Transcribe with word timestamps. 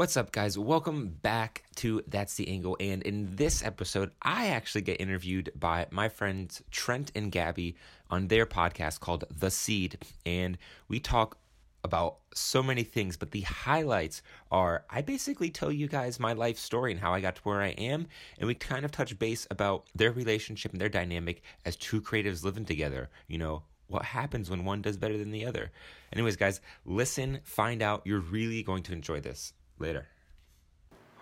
What's 0.00 0.16
up, 0.16 0.32
guys? 0.32 0.56
Welcome 0.56 1.08
back 1.20 1.64
to 1.74 2.02
That's 2.08 2.36
the 2.36 2.48
Angle. 2.48 2.74
And 2.80 3.02
in 3.02 3.36
this 3.36 3.62
episode, 3.62 4.12
I 4.22 4.46
actually 4.46 4.80
get 4.80 4.98
interviewed 4.98 5.52
by 5.54 5.88
my 5.90 6.08
friends 6.08 6.62
Trent 6.70 7.12
and 7.14 7.30
Gabby 7.30 7.76
on 8.08 8.28
their 8.28 8.46
podcast 8.46 9.00
called 9.00 9.24
The 9.30 9.50
Seed. 9.50 9.98
And 10.24 10.56
we 10.88 11.00
talk 11.00 11.36
about 11.84 12.16
so 12.32 12.62
many 12.62 12.82
things, 12.82 13.18
but 13.18 13.32
the 13.32 13.42
highlights 13.42 14.22
are 14.50 14.86
I 14.88 15.02
basically 15.02 15.50
tell 15.50 15.70
you 15.70 15.86
guys 15.86 16.18
my 16.18 16.32
life 16.32 16.58
story 16.58 16.92
and 16.92 17.00
how 17.02 17.12
I 17.12 17.20
got 17.20 17.36
to 17.36 17.42
where 17.42 17.60
I 17.60 17.72
am. 17.72 18.06
And 18.38 18.46
we 18.46 18.54
kind 18.54 18.86
of 18.86 18.92
touch 18.92 19.18
base 19.18 19.46
about 19.50 19.84
their 19.94 20.12
relationship 20.12 20.72
and 20.72 20.80
their 20.80 20.88
dynamic 20.88 21.42
as 21.66 21.76
two 21.76 22.00
creatives 22.00 22.42
living 22.42 22.64
together. 22.64 23.10
You 23.28 23.36
know, 23.36 23.64
what 23.86 24.06
happens 24.06 24.48
when 24.48 24.64
one 24.64 24.80
does 24.80 24.96
better 24.96 25.18
than 25.18 25.30
the 25.30 25.44
other. 25.44 25.70
Anyways, 26.10 26.36
guys, 26.36 26.62
listen, 26.86 27.40
find 27.44 27.82
out. 27.82 28.00
You're 28.06 28.20
really 28.20 28.62
going 28.62 28.82
to 28.84 28.94
enjoy 28.94 29.20
this. 29.20 29.52
Later. 29.80 30.06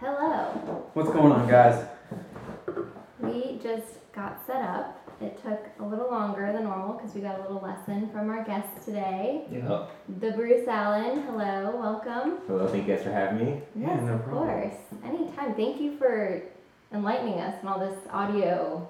Hello. 0.00 0.90
What's 0.94 1.10
going 1.10 1.30
on, 1.30 1.48
guys? 1.48 1.86
We 3.20 3.60
just 3.62 4.12
got 4.12 4.44
set 4.48 4.62
up. 4.62 5.00
It 5.20 5.40
took 5.44 5.60
a 5.78 5.84
little 5.84 6.10
longer 6.10 6.52
than 6.52 6.64
normal 6.64 6.96
because 6.96 7.14
we 7.14 7.20
got 7.20 7.38
a 7.38 7.42
little 7.42 7.60
lesson 7.60 8.10
from 8.10 8.28
our 8.30 8.42
guest 8.44 8.84
today, 8.84 9.44
Yeah. 9.50 9.86
the 10.20 10.32
Bruce 10.32 10.66
Allen. 10.66 11.22
Hello, 11.22 11.76
welcome. 11.80 12.38
Hello, 12.48 12.66
thank 12.66 12.88
you 12.88 12.94
guys 12.96 13.04
for 13.04 13.12
having 13.12 13.38
me. 13.46 13.62
Yeah, 13.76 13.94
yes, 13.94 14.02
no 14.02 14.14
of 14.14 14.24
problem. 14.24 14.48
course. 14.48 14.74
Anytime. 15.04 15.54
Thank 15.54 15.80
you 15.80 15.96
for 15.96 16.42
enlightening 16.92 17.34
us 17.40 17.54
and 17.60 17.68
all 17.68 17.78
this 17.78 17.98
audio 18.10 18.88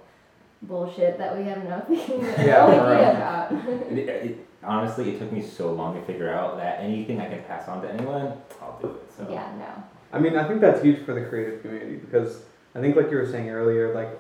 bullshit 0.62 1.18
that 1.18 1.36
we 1.36 1.44
have 1.44 1.62
nothing 1.64 1.98
Yeah, 2.20 2.66
no 2.66 2.86
idea 2.86 3.10
about. 3.10 3.52
It, 3.92 4.08
it, 4.08 4.47
honestly, 4.68 5.10
it 5.10 5.18
took 5.18 5.32
me 5.32 5.42
so 5.42 5.72
long 5.72 5.94
to 5.98 6.02
figure 6.06 6.30
out 6.32 6.56
that 6.58 6.80
anything 6.80 7.20
I 7.20 7.28
can 7.28 7.42
pass 7.44 7.66
on 7.68 7.82
to 7.82 7.92
anyone, 7.92 8.34
I'll 8.62 8.78
do 8.80 8.88
it. 8.88 9.10
So 9.16 9.26
yeah, 9.30 9.50
no. 9.58 9.82
I 10.12 10.18
mean, 10.20 10.36
I 10.36 10.46
think 10.46 10.60
that's 10.60 10.82
huge 10.82 11.04
for 11.04 11.14
the 11.14 11.22
creative 11.22 11.62
community 11.62 11.96
because 11.96 12.42
I 12.74 12.80
think, 12.80 12.94
like 12.96 13.10
you 13.10 13.16
were 13.16 13.26
saying 13.26 13.50
earlier, 13.50 13.94
like 13.94 14.10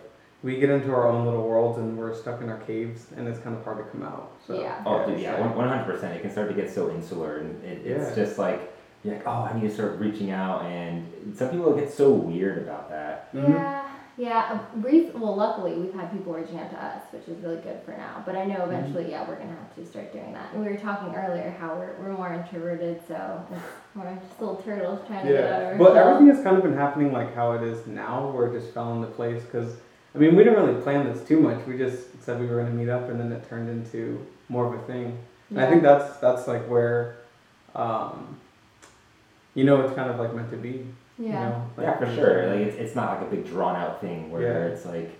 we 0.42 0.58
get 0.58 0.70
into 0.70 0.90
our 0.92 1.06
own 1.08 1.24
little 1.24 1.46
worlds 1.46 1.78
and 1.78 1.96
we're 1.98 2.14
stuck 2.14 2.40
in 2.40 2.48
our 2.48 2.58
caves, 2.58 3.06
and 3.16 3.26
it's 3.28 3.38
kind 3.40 3.56
of 3.56 3.62
hard 3.64 3.78
to 3.78 3.84
come 3.90 4.02
out. 4.02 4.32
So, 4.46 4.60
Yeah. 4.60 4.82
Oh, 4.86 5.06
dude, 5.06 5.20
yeah, 5.20 5.38
one 5.40 5.54
one 5.56 5.68
hundred 5.68 5.92
percent. 5.92 6.16
It 6.16 6.22
can 6.22 6.30
start 6.30 6.48
to 6.48 6.54
get 6.54 6.70
so 6.72 6.90
insular, 6.90 7.38
and 7.38 7.62
it, 7.64 7.86
it's 7.86 8.10
Yeah. 8.16 8.24
just 8.24 8.38
like 8.38 8.72
you're 9.04 9.14
like, 9.14 9.26
oh, 9.26 9.48
I 9.50 9.54
need 9.58 9.68
to 9.68 9.72
start 9.74 9.98
reaching 9.98 10.30
out, 10.30 10.62
and 10.64 11.36
some 11.36 11.50
people 11.50 11.72
get 11.74 11.92
so 11.92 12.10
weird 12.12 12.58
about 12.58 12.90
that. 12.90 13.28
Yeah, 13.32 13.77
yeah. 14.18 14.48
uh, 14.52 14.76
Brief. 14.80 15.14
Well, 15.14 15.34
luckily 15.36 15.72
we've 15.74 15.94
had 15.94 16.10
people 16.12 16.32
reaching 16.34 16.58
out 16.58 16.70
to 16.70 16.84
us, 16.84 17.02
which 17.12 17.26
is 17.28 17.42
really 17.42 17.60
good 17.62 17.80
for 17.84 17.92
now. 17.92 18.22
But 18.26 18.36
I 18.36 18.44
know 18.44 18.56
Mm-hmm. 18.56 18.72
eventually, 18.72 19.10
yeah, 19.10 19.26
we're 19.26 19.36
gonna 19.36 19.50
have 19.50 19.74
to 19.76 19.86
start 19.86 20.12
doing 20.12 20.32
that. 20.34 20.52
And 20.52 20.62
we 20.62 20.68
were 20.70 20.76
talking 20.76 21.14
earlier 21.14 21.54
how 21.58 21.74
we're, 21.76 21.94
we're 22.00 22.12
more 22.12 22.32
introverted, 22.34 23.00
so 23.08 23.46
we're 23.94 24.14
just 24.14 24.40
little 24.40 24.56
turtles 24.56 25.00
trying 25.06 25.26
to 25.26 25.32
get 25.32 25.44
out 25.52 25.62
of 25.62 25.70
Yeah, 25.72 25.78
but 25.78 25.96
everything 25.96 26.26
has 26.34 26.42
kind 26.42 26.56
of 26.56 26.62
been 26.62 26.76
happening 26.76 27.12
like 27.12 27.34
how 27.34 27.52
it 27.52 27.62
is 27.62 27.86
now, 27.86 28.30
where 28.30 28.48
it 28.48 28.60
just 28.60 28.74
fell 28.74 28.92
into 28.94 29.06
place. 29.08 29.42
Because 29.44 29.76
I 30.14 30.18
mean, 30.18 30.34
we 30.36 30.42
didn't 30.44 30.58
really 30.64 30.82
plan 30.82 31.06
this 31.12 31.26
too 31.26 31.38
much. 31.40 31.64
We 31.66 31.78
just 31.78 32.22
said 32.24 32.40
we 32.40 32.46
were 32.46 32.60
going 32.60 32.66
to 32.66 32.72
meet 32.72 32.88
up, 32.88 33.08
and 33.08 33.20
then 33.20 33.30
it 33.30 33.48
turned 33.48 33.68
into 33.68 34.24
more 34.48 34.66
of 34.66 34.80
a 34.80 34.86
thing. 34.86 35.16
And 35.50 35.60
I 35.60 35.70
think 35.70 35.82
that's 35.82 36.18
that's 36.18 36.46
like 36.48 36.68
where, 36.68 37.16
um, 37.74 38.36
you 39.54 39.64
know, 39.64 39.80
it's 39.82 39.94
kind 39.94 40.10
of 40.10 40.18
like 40.18 40.34
meant 40.34 40.50
to 40.50 40.56
be. 40.56 40.86
You 41.18 41.26
yeah. 41.28 41.48
know? 41.48 41.70
like- 41.76 41.86
Yeah, 41.86 41.96
for 41.98 42.14
sure. 42.14 42.46
Like 42.48 42.60
it's, 42.60 42.76
it's 42.76 42.94
not 42.94 43.18
like 43.20 43.28
a 43.28 43.30
big 43.34 43.46
drawn 43.46 43.76
out 43.76 44.00
thing 44.00 44.30
where 44.30 44.42
Yeah. 44.42 44.72
it's 44.72 44.84
like, 44.86 45.10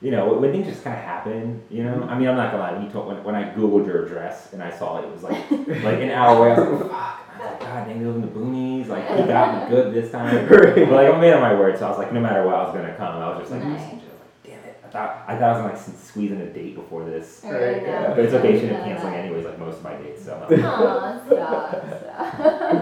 you 0.00 0.10
know, 0.10 0.32
when 0.34 0.50
things 0.50 0.66
just 0.66 0.82
kind 0.82 0.96
of 0.96 1.04
happen. 1.04 1.62
You 1.70 1.84
know, 1.84 1.94
mm-hmm. 1.94 2.08
I 2.10 2.18
mean, 2.18 2.28
I'm 2.28 2.36
not 2.36 2.50
gonna 2.50 2.62
lie. 2.64 2.72
When 2.72 2.82
you 2.84 2.90
told 2.90 3.06
when, 3.08 3.22
when 3.22 3.34
I 3.34 3.44
googled 3.54 3.86
your 3.86 4.04
address 4.04 4.52
and 4.52 4.62
I 4.62 4.70
saw 4.76 4.98
it, 4.98 5.04
it 5.04 5.12
was 5.12 5.22
like 5.22 5.50
like 5.50 6.00
an 6.00 6.10
hour 6.10 6.38
away. 6.38 6.50
I 6.52 6.58
was 6.60 6.80
like, 6.80 6.90
fuck. 6.90 7.18
I 7.34 7.38
was 7.38 7.50
like, 7.50 7.60
God 7.60 7.86
dang, 7.86 8.00
you 8.00 8.06
live 8.08 8.16
in 8.16 8.22
the 8.22 8.28
boonies. 8.28 8.88
Like 8.88 9.08
you 9.10 9.26
got 9.26 9.70
me 9.70 9.74
good 9.76 9.94
this 9.94 10.10
time. 10.10 10.46
Right. 10.48 10.74
But 10.74 10.90
like 10.90 11.08
I'm 11.08 11.14
a 11.16 11.20
man 11.20 11.34
of 11.34 11.40
my 11.40 11.54
word, 11.54 11.78
so 11.78 11.86
I 11.86 11.90
was 11.90 11.98
like, 11.98 12.12
no 12.12 12.20
matter 12.20 12.44
what, 12.44 12.54
I 12.56 12.62
was 12.64 12.74
gonna 12.74 12.94
come. 12.96 13.14
I 13.16 13.28
was 13.28 13.38
just 13.40 13.52
like, 13.52 13.62
Nice. 13.62 13.80
I 13.80 13.92
like, 13.92 14.00
damn 14.42 14.58
it. 14.64 14.80
I 14.84 14.88
thought 14.88 15.24
I 15.28 15.36
thought 15.38 15.56
I 15.60 15.70
was 15.72 15.88
like 15.88 15.96
squeezing 15.98 16.40
a 16.40 16.46
date 16.52 16.74
before 16.74 17.04
this. 17.04 17.44
I 17.44 17.52
Right, 17.52 17.82
yeah. 17.82 18.08
But 18.08 18.18
it's 18.24 18.34
okay. 18.34 18.58
She 18.58 18.66
ended 18.66 18.76
I 18.76 18.80
up 18.80 18.86
know 18.86 18.92
canceling 18.94 19.14
anyways, 19.14 19.44
like 19.44 19.58
most 19.58 19.76
of 19.76 19.84
my 19.84 19.94
dates. 19.96 20.24
So. 20.24 20.34
Aw, 20.50 21.26
stop, 21.26 21.86
stop. 22.00 22.78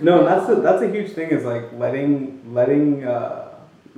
No, 0.00 0.24
that's 0.24 0.48
a, 0.48 0.56
that's 0.56 0.82
a 0.82 0.88
huge 0.88 1.12
thing. 1.12 1.30
Is 1.30 1.44
like 1.44 1.72
letting 1.72 2.54
letting 2.54 3.04
uh, 3.04 3.54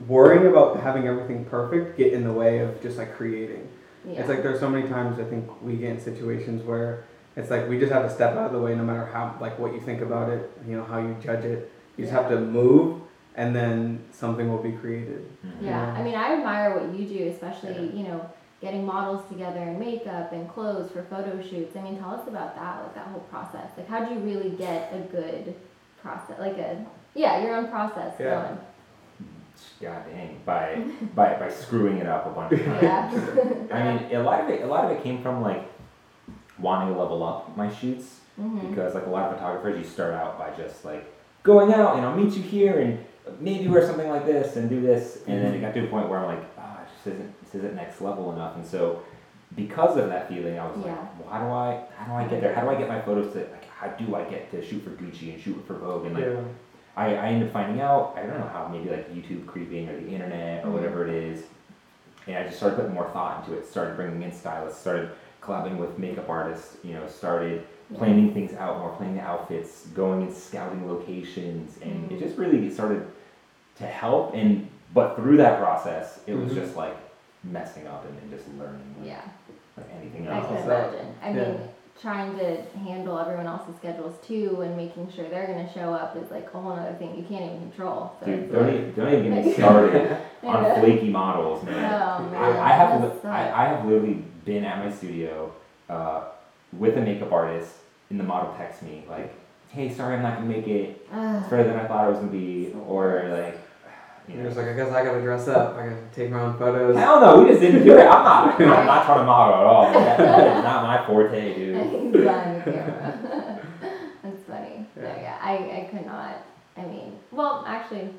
worrying 0.09 0.47
about 0.47 0.81
having 0.81 1.07
everything 1.07 1.45
perfect 1.45 1.97
get 1.99 2.13
in 2.13 2.25
the 2.25 2.33
way 2.33 2.59
of 2.61 2.81
just 2.83 2.99
like 2.99 3.15
creating. 3.17 3.69
yeah. 4.07 4.21
It's 4.21 4.29
like 4.29 4.43
there's 4.43 4.61
so 4.61 4.69
many 4.71 4.89
times 4.89 5.19
I 5.19 5.25
think 5.25 5.63
we 5.63 5.77
get 5.77 5.91
in 5.91 6.01
situations 6.01 6.63
where 6.63 7.05
it's 7.37 7.51
like 7.51 7.69
we 7.69 7.79
just 7.79 7.93
have 7.93 8.03
to 8.09 8.11
step 8.15 8.35
out 8.37 8.47
of 8.47 8.53
the 8.53 8.59
way, 8.61 8.75
no 8.75 8.83
matter 8.85 9.07
how 9.07 9.37
like 9.41 9.59
what 9.59 9.73
you 9.75 9.81
think 9.81 10.01
about 10.01 10.31
it, 10.31 10.51
you 10.67 10.77
know 10.77 10.85
how 10.85 10.99
you 10.99 11.17
judge 11.23 11.45
it. 11.45 11.71
You 11.97 12.05
just 12.05 12.15
have 12.15 12.29
to 12.31 12.41
move, 12.41 13.01
and 13.35 13.55
then 13.55 14.05
something 14.13 14.49
will 14.49 14.63
be 14.63 14.73
created. 14.73 15.29
Mhm. 15.45 15.67
Yeah, 15.67 15.95
I 15.97 16.03
mean, 16.03 16.15
I 16.15 16.35
admire 16.35 16.79
what 16.79 16.99
you 16.99 17.07
do, 17.07 17.29
especially, 17.29 17.91
you 17.95 18.05
know, 18.05 18.25
getting 18.63 18.85
models 18.87 19.23
together 19.29 19.59
and 19.59 19.79
makeup 19.79 20.33
and 20.33 20.49
clothes 20.49 20.91
for 20.93 21.03
photo 21.05 21.41
shoots. 21.43 21.77
I 21.77 21.83
mean, 21.83 21.99
tell 21.99 22.11
us 22.11 22.27
about 22.27 22.55
that, 22.57 22.83
like 22.83 22.95
that 22.95 23.07
whole 23.09 23.21
process. 23.31 23.69
Like, 23.77 23.89
how 23.89 24.05
do 24.05 24.15
you 24.15 24.21
really 24.21 24.51
get 24.51 24.93
a 24.95 24.99
good 25.13 25.55
process, 26.03 26.39
like 26.39 26.57
a, 26.59 26.85
yeah, 27.15 27.43
your 27.45 27.57
own 27.57 27.69
process 27.69 28.15
Yeah. 28.19 28.43
going? 28.43 28.59
God 29.83 30.05
dang. 30.11 30.41
By 30.45 30.83
by 31.15 31.35
by 31.39 31.51
screwing 31.51 31.99
it 31.99 32.07
up 32.07 32.27
a 32.27 32.31
bunch 32.31 32.53
of 32.53 32.65
times. 32.65 32.83
Yeah. 32.83 33.77
I 33.77 33.83
mean, 33.99 34.15
a 34.17 34.23
lot 34.23 34.41
of 34.43 34.49
it, 34.49 34.63
a 34.63 34.67
lot 34.67 34.85
of 34.85 34.91
it 34.93 35.03
came 35.03 35.23
from 35.23 35.43
like 35.43 35.71
wanting 36.59 36.95
to 36.95 37.01
level 37.01 37.23
up 37.23 37.57
my 37.57 37.73
shoots 37.73 38.21
hmm 38.37 38.59
because 38.71 38.95
like 38.95 39.07
a 39.07 39.11
lot 39.11 39.31
of 39.31 39.35
photographers, 39.39 39.79
you 39.79 39.85
start 39.85 40.15
out 40.15 40.39
by 40.39 40.51
just 40.57 40.85
like 40.85 41.13
going 41.43 41.73
out 41.73 41.97
and 41.97 42.07
I'll 42.07 42.17
meet 42.17 42.35
you 42.37 42.43
here 42.43 42.81
and 42.81 43.05
maybe 43.41 43.69
wear 43.69 43.85
something 43.87 44.09
like 44.09 44.25
this 44.27 44.57
and 44.57 44.69
do 44.71 44.81
this, 44.81 45.23
and 45.27 45.43
then 45.43 45.55
it 45.55 45.61
got 45.61 45.75
to 45.75 45.85
a 45.85 45.87
point 45.89 46.09
where 46.09 46.19
I'm 46.21 46.37
like, 46.37 46.45
oh, 46.59 46.79
it 46.83 46.89
just 46.95 47.07
isn't 47.15 47.45
this 47.45 47.55
isn't 47.57 47.75
next 47.75 48.01
level 48.01 48.33
enough, 48.33 48.57
and 48.57 48.67
so 48.67 49.03
because 49.57 49.97
of 49.99 50.09
that 50.09 50.29
feeling, 50.29 50.59
I 50.59 50.67
was 50.67 50.77
like, 50.79 50.87
Yeah. 50.87 51.07
well, 51.19 51.29
how 51.31 51.41
do 51.45 51.53
I 51.53 51.85
how 51.97 52.07
do 52.07 52.13
I 52.25 52.29
get 52.29 52.41
there? 52.41 52.55
How 52.55 52.63
do 52.63 52.71
I 52.71 52.77
get 52.77 52.89
my 52.89 53.01
photos 53.03 53.33
to 53.35 53.41
like 53.41 53.60
how 53.81 53.89
do 53.89 54.15
I 54.15 54.25
get 54.25 54.51
to 54.51 54.63
shoot 54.65 54.83
for 54.85 54.91
Gucci 54.91 55.33
and 55.33 55.43
shoot 55.43 55.65
for 55.67 55.75
Vogue 55.75 56.05
and 56.07 56.15
like 56.15 56.25
Yeah. 56.27 56.41
I, 56.97 57.15
I 57.15 57.27
ended 57.29 57.49
up 57.49 57.53
finding 57.55 57.81
out, 57.81 58.15
I 58.17 58.23
don't 58.27 58.39
know 58.39 58.51
how, 58.53 58.69
maybe 58.69 58.91
like 58.91 59.11
YouTube 59.15 59.47
creeping 59.47 59.89
or 59.89 59.99
the 59.99 60.09
internet 60.09 60.65
or 60.65 60.69
Mhm. 60.69 60.73
whatever 60.73 61.07
it 61.07 61.15
is. 61.15 61.45
And 62.27 62.37
I 62.37 62.43
just 62.45 62.59
started 62.59 62.77
putting 62.77 62.93
more 62.93 63.09
thought 63.09 63.41
into 63.47 63.59
it, 63.59 63.65
started 63.67 63.97
bringing 63.97 64.23
in 64.23 64.33
stylists, 64.33 64.79
started 64.81 65.11
collabing 65.41 65.79
with 65.79 65.99
makeup 65.99 66.29
artists, 66.29 66.77
you 66.85 66.93
know, 66.93 67.07
started 67.09 67.65
planning 67.95 68.35
things 68.35 68.53
out 68.55 68.79
more, 68.81 68.91
planning 68.91 69.17
the 69.17 69.23
outfits, 69.23 69.87
going 69.95 70.23
and 70.23 70.33
scouting 70.35 70.87
locations. 70.87 71.79
And 71.81 72.11
it 72.13 72.17
Mhm. 72.17 72.21
just 72.21 72.37
really 72.37 72.71
started 72.71 73.07
to 73.77 73.87
help. 73.87 74.35
And, 74.35 74.69
but 74.93 75.17
through 75.17 75.39
that 75.39 75.59
process, 75.59 76.21
it 76.27 76.35
was 76.35 76.53
Mhm. 76.53 76.57
just 76.57 76.77
like 76.77 76.97
messing 77.45 77.87
up 77.87 78.05
and 78.05 78.15
then 78.21 78.29
just 78.37 78.47
learning 78.59 78.95
like, 78.99 79.09
Yeah, 79.09 79.23
like 79.79 79.87
anything 79.99 80.29
I 80.29 80.37
else. 80.39 80.47
can 80.49 80.57
imagine. 80.59 81.15
I 81.23 81.31
yeah. 81.31 81.53
Trying 82.01 82.37
to 82.39 82.63
handle 82.79 83.19
everyone 83.19 83.47
else's 83.47 83.77
schedules 83.77 84.17
too 84.27 84.63
and 84.63 84.77
making 84.77 85.11
sure 85.13 85.29
they're 85.29 85.47
going 85.47 85.67
to 85.67 85.73
show 85.73 85.93
up 85.93 86.17
is 86.17 86.31
like 86.31 86.47
a 86.53 86.59
whole 86.61 86.73
other 86.73 86.95
thing 86.95 87.15
you 87.17 87.25
can't 87.25 87.45
even 87.45 87.61
control. 87.71 88.17
So 88.21 88.27
Dude, 88.27 88.51
don't 88.53 88.69
even, 88.75 88.95
don't 88.95 89.13
even 89.13 89.35
get 89.35 89.45
me 89.47 89.53
started 89.55 90.13
on 90.43 90.65
Yeah. 90.65 90.81
flaky 90.81 91.11
models, 91.11 91.63
man. 91.65 91.93
Oh, 91.93 92.25
man. 92.31 92.35
I, 92.35 92.71
I 92.71 92.73
have 92.73 93.03
li- 93.03 93.31
I, 93.31 93.65
I 93.65 93.69
have 93.69 93.85
literally 93.85 94.25
been 94.45 94.65
at 94.65 94.79
my 94.85 94.91
studio 94.91 95.53
uh, 95.89 96.25
with 96.79 96.97
a 96.97 97.01
makeup 97.01 97.33
artist, 97.33 97.73
and 98.09 98.19
the 98.19 98.25
model 98.25 98.55
texts 98.57 98.83
me 98.83 99.05
like, 99.09 99.35
"Hey, 99.69 99.93
sorry, 99.93 100.17
I'm 100.17 100.23
not 100.23 100.37
gonna 100.37 100.49
make 100.49 100.67
it. 100.69 101.07
It's 101.13 101.49
further 101.49 101.71
than 101.71 101.79
I 101.79 101.87
thought 101.87 102.07
it 102.07 102.11
was 102.13 102.19
gonna 102.21 102.33
be," 102.33 102.73
or 102.87 103.29
like, 103.31 103.59
you 104.35 104.43
You're 104.43 104.51
like 104.53 104.67
I 104.69 104.73
guess 104.75 104.93
I 104.93 105.05
gotta 105.05 105.21
dress 105.21 105.49
up. 105.49 105.77
I 105.77 105.85
gotta 105.89 106.03
take 106.15 106.31
my 106.31 106.41
own 106.41 106.59
photos. 106.59 106.97
hell 106.97 107.21
no, 107.21 107.43
we 107.43 107.49
just 107.51 107.61
didn't 107.61 107.85
do 107.85 107.97
it. 107.99 108.03
I'm 108.07 108.25
not, 108.25 108.61
I'm 108.61 108.87
not 108.87 109.05
trying 109.07 109.19
to 109.19 109.25
model 109.25 109.55
at 109.61 109.67
all. 109.67 109.93
That, 109.93 110.19
that 110.19 110.57
is 110.59 110.65
not 110.65 110.83
my 110.85 111.07
forte, 111.07 111.55
dude. 111.55 111.77
He's 111.93 112.13
behind 112.13 112.57
the 112.61 112.73
camera. 112.73 113.61
That's 114.23 114.43
funny. 114.49 114.87
No, 114.97 115.03
Yeah. 115.03 115.21
yeah, 115.21 115.39
I, 115.43 115.53
I 115.55 115.89
could 115.91 116.07
not. 116.07 116.35
I 116.77 116.83
mean, 116.87 117.19
well, 117.33 117.65
actually, 117.67 118.11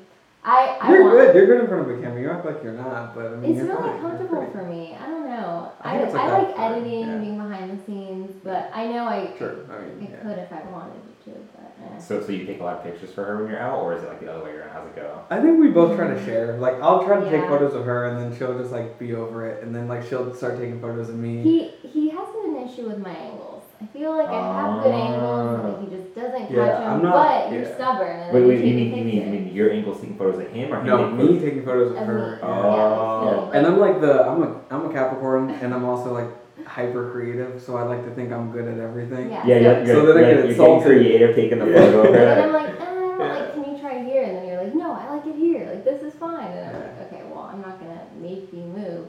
I 0.44 0.76
I 0.80 0.90
You're 0.92 1.04
want. 1.04 1.14
good. 1.16 1.36
You're 1.36 1.46
good 1.46 1.60
in 1.62 1.66
front 1.68 1.88
of 1.90 1.98
a 1.98 2.02
camera. 2.02 2.20
You 2.20 2.30
act 2.30 2.44
like 2.44 2.62
you're 2.64 2.72
not, 2.74 3.14
but 3.14 3.26
I 3.26 3.36
mean, 3.36 3.52
It's 3.52 3.58
you're 3.58 3.68
really 3.68 3.90
fine. 3.90 4.00
Comfortable 4.00 4.36
pretty- 4.38 4.52
for 4.52 4.64
me. 4.64 4.96
I 5.00 5.06
don't 5.06 5.26
know. 5.28 5.72
I 5.80 5.94
I, 5.96 5.98
think 6.04 6.14
I, 6.16 6.22
like 6.30 6.32
like 6.32 6.48
that 6.48 6.56
for- 6.56 6.62
editing, 6.76 7.00
yeah. 7.08 7.18
being 7.18 7.38
behind 7.38 7.78
the 7.78 7.84
scenes, 7.86 8.32
but 8.42 8.70
I 8.74 8.86
know 8.88 9.04
I 9.06 9.30
Sure. 9.38 9.54
I 9.70 9.76
I 9.76 9.80
mean, 9.94 10.08
yeah. 10.10 10.18
could 10.22 10.38
if 10.38 10.52
I 10.52 10.62
wanted 10.70 11.00
to. 11.26 11.30
But. 11.54 11.61
So, 11.98 12.20
so 12.20 12.32
you 12.32 12.44
take 12.44 12.60
a 12.60 12.64
lot 12.64 12.78
of 12.78 12.84
pictures 12.84 13.10
for 13.12 13.24
her 13.24 13.38
when 13.42 13.48
you're 13.50 13.60
out, 13.60 13.78
or 13.80 13.94
is 13.94 14.02
it 14.02 14.08
like 14.08 14.20
the 14.20 14.32
other 14.32 14.42
way 14.44 14.50
around? 14.50 14.70
How's 14.70 14.86
it 14.88 14.96
go? 14.96 15.22
I 15.30 15.40
think 15.40 15.60
we 15.60 15.68
both 15.68 15.96
try 15.96 16.08
to 16.08 16.24
share. 16.24 16.58
Like 16.58 16.74
I'll 16.82 17.04
try 17.04 17.18
to 17.18 17.24
take 17.24 17.42
Yeah. 17.42 17.48
photos 17.48 17.74
of 17.74 17.84
her, 17.84 18.06
and 18.06 18.18
then 18.18 18.36
she'll 18.38 18.58
just 18.58 18.72
like 18.72 18.98
be 18.98 19.14
over 19.14 19.46
it, 19.46 19.62
and 19.62 19.74
then 19.74 19.86
like 19.88 20.02
she'll 20.08 20.34
start 20.34 20.58
taking 20.58 20.80
photos 20.80 21.08
of 21.10 21.14
me. 21.16 21.42
he 21.42 21.68
he 21.88 22.10
has 22.10 22.28
an 22.44 22.56
issue 22.68 22.88
with 22.88 22.98
my 22.98 23.10
angles. 23.10 23.62
I 23.80 23.86
feel 23.86 24.16
like 24.16 24.28
I 24.28 24.60
have 24.62 24.82
good 24.82 24.92
angles, 24.94 25.60
and 25.60 25.72
like 25.72 25.90
he 25.90 25.96
just 25.96 26.14
doesn't 26.14 26.50
Yeah, 26.50 26.66
catch 26.66 26.78
them. 26.80 26.92
I'm 26.92 27.02
not- 27.02 27.12
but 27.14 27.52
you're 27.52 27.62
yeah. 27.62 27.74
stubborn. 27.74 28.08
And 28.20 28.32
Wait, 28.34 28.40
then 28.40 28.48
wait, 28.48 28.58
you 28.60 28.66
you 28.66 28.74
mean 28.74 28.98
you 28.98 29.04
mean 29.04 29.14
you 29.14 29.32
mean 29.46 29.54
your 29.54 29.70
angle's 29.70 30.00
taking 30.00 30.16
photos 30.18 30.40
of 30.40 30.48
him, 30.50 30.72
or 30.72 30.80
him 30.80 30.86
no, 30.86 30.96
taking 30.98 31.16
me 31.16 31.24
photos- 31.26 31.42
taking 31.42 31.64
photos 31.64 31.90
of 31.92 31.96
Of 31.98 32.06
her. 32.06 32.30
me. 32.32 32.38
Oh. 32.42 32.46
yeah. 32.46 33.30
Oh. 33.38 33.50
And 33.54 33.66
I'm 33.66 33.78
like 33.78 34.00
the 34.00 34.24
I'm 34.28 34.42
a 34.42 34.60
I'm 34.70 34.86
a 34.86 34.92
Capricorn, 34.92 35.50
and 35.50 35.72
I'm 35.74 35.84
also 35.84 36.12
like 36.12 36.28
hyper 36.72 37.10
creative, 37.12 37.60
so 37.60 37.76
I 37.76 37.82
like 37.82 38.02
to 38.06 38.14
think 38.14 38.32
I'm 38.32 38.50
good 38.50 38.66
at 38.66 38.78
everything. 38.78 39.30
Yeah. 39.30 39.46
Yeah, 39.46 39.58
you're, 39.58 39.86
So 39.86 39.92
you're, 39.92 40.14
then 40.14 40.24
I 40.24 40.28
you're, 40.28 40.30
get 40.30 40.38
you're 40.44 40.50
insulted. 40.50 40.86
creative, 40.86 41.36
taking 41.36 41.58
the 41.58 41.66
Yeah. 41.66 41.80
photo 41.92 42.00
of 42.08 42.14
And 42.14 42.40
I'm 42.40 42.52
like, 42.52 42.80
eh, 42.80 43.16
like, 43.18 43.54
can 43.54 43.64
you 43.74 43.78
try 43.80 44.02
here? 44.02 44.22
And 44.24 44.36
then 44.72 44.78
no, 44.78 44.92
I 44.92 45.10
like 45.14 45.26
it 45.26 45.36
here. 45.36 45.68
Like 45.68 45.84
this 45.84 46.02
is 46.02 46.14
fine. 46.14 46.46
And 46.48 46.76
I'm 46.76 46.82
like, 46.82 47.12
okay, 47.12 47.22
well, 47.30 47.44
I'm 47.52 47.60
not 47.60 47.78
gonna 47.78 48.00
make 48.18 48.52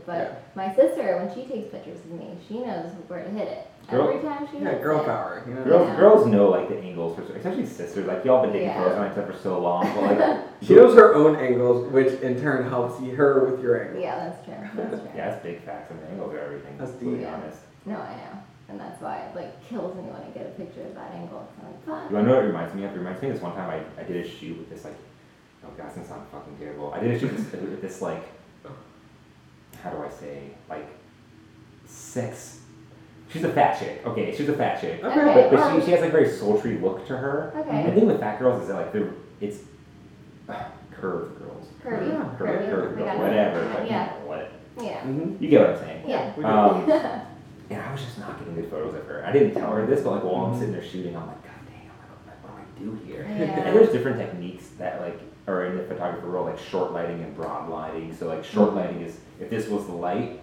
you 0.08 0.14
move. 0.14 0.28
But 0.30 0.56
my 0.56 0.74
sister, 0.76 1.18
when 1.18 1.34
she 1.34 1.50
takes 1.50 1.70
pictures 1.72 2.00
of 2.00 2.12
me, 2.12 2.36
she 2.48 2.60
knows 2.60 2.92
where 3.08 3.24
to 3.24 3.30
hit 3.30 3.48
it. 3.48 3.68
Girl- 3.90 4.08
Every 4.10 4.22
time 4.22 4.48
she 4.52 4.60
Yeah, 4.60 4.76
girl 4.80 5.02
it. 5.02 5.06
power. 5.06 5.44
You 5.48 5.56
know. 5.56 5.64
Girls, 5.66 5.88
Yeah. 5.90 5.96
girls 5.98 6.28
know 6.28 6.50
like 6.50 6.70
the 6.70 6.78
angles, 6.80 7.16
for, 7.18 7.22
especially 7.36 7.66
sisters. 7.66 8.06
Like 8.08 8.24
y'all 8.24 8.42
been 8.42 8.54
taking 8.54 8.68
Yeah. 8.68 8.82
photos 8.82 8.98
on 8.98 9.12
each 9.12 9.18
other 9.18 9.34
for 9.34 9.38
so 9.40 9.60
long, 9.60 9.84
but 9.94 10.04
like 10.20 10.38
She 10.62 10.76
knows 10.76 10.96
her 10.96 11.14
own 11.16 11.36
angles, 11.36 11.92
which 11.92 12.22
in 12.22 12.40
turn 12.40 12.70
helps 12.70 13.02
you, 13.02 13.16
her 13.16 13.44
with 13.46 13.62
your 13.62 13.82
angles. 13.84 14.02
Yeah, 14.02 14.16
that's 14.30 14.46
true. 14.46 14.56
That's 14.76 15.02
true. 15.02 15.10
yeah, 15.16 15.34
it's 15.34 15.44
big 15.44 15.62
facts 15.64 15.92
and 15.92 16.02
the 16.02 16.08
angles 16.12 16.34
are 16.34 16.40
everything. 16.40 16.78
That's 16.78 16.92
to 16.94 17.18
be 17.18 17.26
honest. 17.26 17.60
No, 17.86 17.96
I 17.96 18.16
know. 18.16 18.40
And 18.70 18.80
that's 18.80 19.02
why 19.02 19.18
it 19.18 19.36
like 19.36 19.62
kills 19.68 19.94
me 19.96 20.04
when 20.04 20.16
I 20.22 20.30
get 20.34 20.48
a 20.48 20.50
picture 20.52 20.82
of 20.88 20.96
that 20.96 21.12
angle. 21.14 21.46
I'm 21.60 21.68
like, 21.68 21.86
fuck. 21.86 22.10
You 22.10 22.16
wanna 22.16 22.28
know 22.30 22.36
what 22.36 22.46
it 22.46 22.48
reminds 22.48 22.74
me 22.74 22.86
of? 22.86 22.92
It 22.96 22.98
reminds 22.98 23.22
me 23.22 23.28
of 23.28 23.34
this 23.36 23.44
one 23.44 23.54
time 23.54 23.70
I, 23.70 23.84
I 24.02 24.04
did 24.06 24.26
a 24.26 24.28
shoot 24.28 24.58
with 24.58 24.70
this 24.70 24.86
like, 24.86 24.96
oh 25.66 25.70
god, 25.78 25.94
this 25.94 26.08
sounds 26.08 26.26
fucking 26.32 26.56
terrible. 26.58 26.94
I 26.96 27.00
did 27.02 27.12
a 27.16 27.20
shoot 27.20 27.34
with 27.34 27.52
this, 27.52 27.62
with 27.62 27.82
this 27.82 28.02
like, 28.02 28.24
how 29.84 29.90
do 29.90 29.98
I 30.02 30.10
say, 30.10 30.52
like, 30.70 30.88
sex. 31.86 32.62
She's 33.30 33.44
a 33.44 33.50
fat 33.52 33.78
chick. 33.80 34.02
Okay, 34.06 34.34
she's 34.36 34.48
a 34.48 34.54
fat 34.54 34.80
chick. 34.80 35.04
Okay. 35.04 35.50
But, 35.50 35.52
but 35.52 35.80
she, 35.80 35.86
she 35.86 35.92
has 35.92 36.02
like 36.02 36.10
a 36.10 36.12
very 36.14 36.30
sultry 36.30 36.78
look 36.78 37.06
to 37.08 37.18
her. 37.18 37.52
Okay. 37.58 37.88
The 37.88 37.92
thing 37.96 38.06
with 38.08 38.20
fat 38.20 38.40
girls 38.40 38.62
is 38.62 38.68
that 38.70 38.76
like 38.76 38.94
they're 38.94 39.12
it's 39.42 39.60
uh, 40.48 40.66
curved 40.92 41.40
girls. 41.40 41.68
Curvy. 41.84 42.10
Yeah, 42.10 42.36
Curvy, 42.38 42.70
Curvy. 42.70 42.96
curvy 42.96 43.02
I 43.02 43.06
girls, 43.06 43.20
whatever. 43.20 43.74
But 43.74 43.88
Yeah. 43.90 44.14
you 44.16 44.20
know 44.22 44.28
what? 44.28 44.52
Yeah. 44.80 45.00
Mm-hmm. 45.02 45.44
You 45.44 45.50
get 45.50 45.62
what 45.62 45.70
I'm 45.72 45.78
saying. 45.80 46.04
Yeah. 46.08 46.34
We 46.38 46.44
do. 46.44 46.50
Um, 46.50 46.92
and 47.72 47.82
I 47.82 47.92
was 47.92 48.02
just 48.02 48.20
not 48.20 48.38
getting 48.40 48.56
good 48.56 48.70
photos 48.70 48.94
of 48.94 49.06
her. 49.08 49.26
I 49.26 49.32
didn't 49.32 49.54
tell 49.56 49.72
her 49.74 49.86
this, 49.88 50.02
but 50.02 50.12
like 50.12 50.24
while 50.24 50.46
I'm 50.46 50.58
sitting 50.60 50.74
there 50.74 50.84
shooting, 50.84 51.16
I'm 51.18 51.26
like, 51.28 51.44
God 51.44 51.52
dang, 51.68 51.90
I'm 51.90 52.28
like, 52.28 52.44
what 52.44 52.86
do 52.86 52.92
I 52.94 52.98
do 52.98 53.04
here? 53.06 53.24
Yeah. 53.28 53.62
And 53.66 53.76
there's 53.76 53.92
different 53.92 54.18
techniques 54.20 54.68
that 54.78 55.02
like 55.02 55.20
are 55.48 55.66
in 55.66 55.78
the 55.78 55.84
photographer 55.84 56.28
role, 56.28 56.46
like 56.46 56.60
short 56.60 56.92
lighting 56.94 57.22
and 57.22 57.36
broad 57.36 57.70
lighting. 57.70 58.16
So 58.16 58.28
like 58.28 58.44
short 58.44 58.74
lighting 58.74 59.02
is 59.02 59.18
if 59.40 59.50
this 59.50 59.68
was 59.68 59.86
the 59.86 59.92
light, 59.94 60.40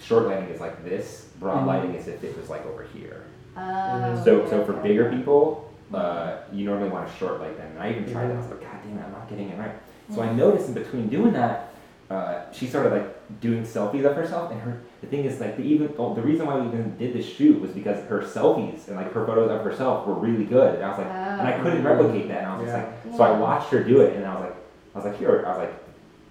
short 0.00 0.26
lighting 0.26 0.48
is 0.48 0.60
like 0.60 0.84
this. 0.84 1.28
Broad 1.40 1.62
Mhm. 1.64 1.66
lighting 1.66 1.94
is 1.94 2.06
if 2.08 2.22
it 2.22 2.36
was 2.36 2.48
like 2.48 2.64
over 2.66 2.84
here. 2.94 3.22
Oh, 3.56 4.22
So 4.24 4.36
okay, 4.40 4.50
so 4.50 4.64
for 4.64 4.72
okay, 4.74 4.88
bigger 4.88 5.10
people, 5.10 5.70
uh, 5.92 6.36
you 6.52 6.64
normally 6.64 6.90
want 6.90 7.08
to 7.08 7.14
short 7.16 7.40
light 7.40 7.56
them. 7.56 7.70
And 7.72 7.82
I 7.82 7.90
even 7.90 8.10
tried 8.10 8.28
that. 8.28 8.34
I 8.34 8.36
was 8.38 8.46
like, 8.50 8.60
God 8.60 8.76
damn 8.84 8.98
it, 8.98 9.02
I'm 9.04 9.12
not 9.12 9.28
getting 9.28 9.48
it 9.50 9.58
right. 9.58 9.72
So 10.14 10.22
I 10.22 10.32
noticed 10.32 10.68
in 10.68 10.74
between 10.74 11.08
doing 11.08 11.32
that, 11.32 11.74
uh, 12.10 12.50
she 12.52 12.66
started 12.66 12.92
like 12.92 13.40
doing 13.40 13.62
selfies 13.64 14.04
of 14.04 14.14
herself, 14.16 14.52
and 14.52 14.60
her 14.60 14.80
the 15.00 15.06
thing 15.08 15.24
is 15.24 15.40
like 15.40 15.56
the 15.56 15.62
even 15.64 15.92
oh, 15.98 16.14
the 16.14 16.22
reason 16.22 16.46
why 16.46 16.56
we 16.58 16.68
even 16.68 16.96
did 16.96 17.12
this 17.12 17.26
shoot 17.26 17.60
was 17.60 17.70
because 17.72 18.02
her 18.08 18.20
selfies 18.22 18.86
and 18.88 18.96
like 18.96 19.12
her 19.12 19.26
photos 19.26 19.50
of 19.50 19.62
herself 19.62 20.06
were 20.06 20.14
really 20.14 20.44
good, 20.44 20.76
and 20.76 20.84
I 20.84 20.88
was 20.90 20.98
like, 20.98 21.08
and 21.08 21.48
I 21.48 21.58
couldn't 21.58 21.82
replicate 21.84 22.28
that, 22.28 22.38
and 22.44 22.46
I 22.46 22.56
was 22.56 22.64
just 22.66 22.76
Yeah. 22.76 22.84
like, 23.10 23.16
so 23.16 23.22
I 23.24 23.38
watched 23.38 23.70
her 23.70 23.82
do 23.82 24.00
it, 24.02 24.16
and 24.16 24.24
I 24.24 24.34
was 24.34 24.42
like, 24.44 24.56
I 24.94 24.98
was 24.98 25.04
like, 25.06 25.18
here, 25.18 25.44
I 25.46 25.50
was 25.50 25.58
like. 25.58 25.74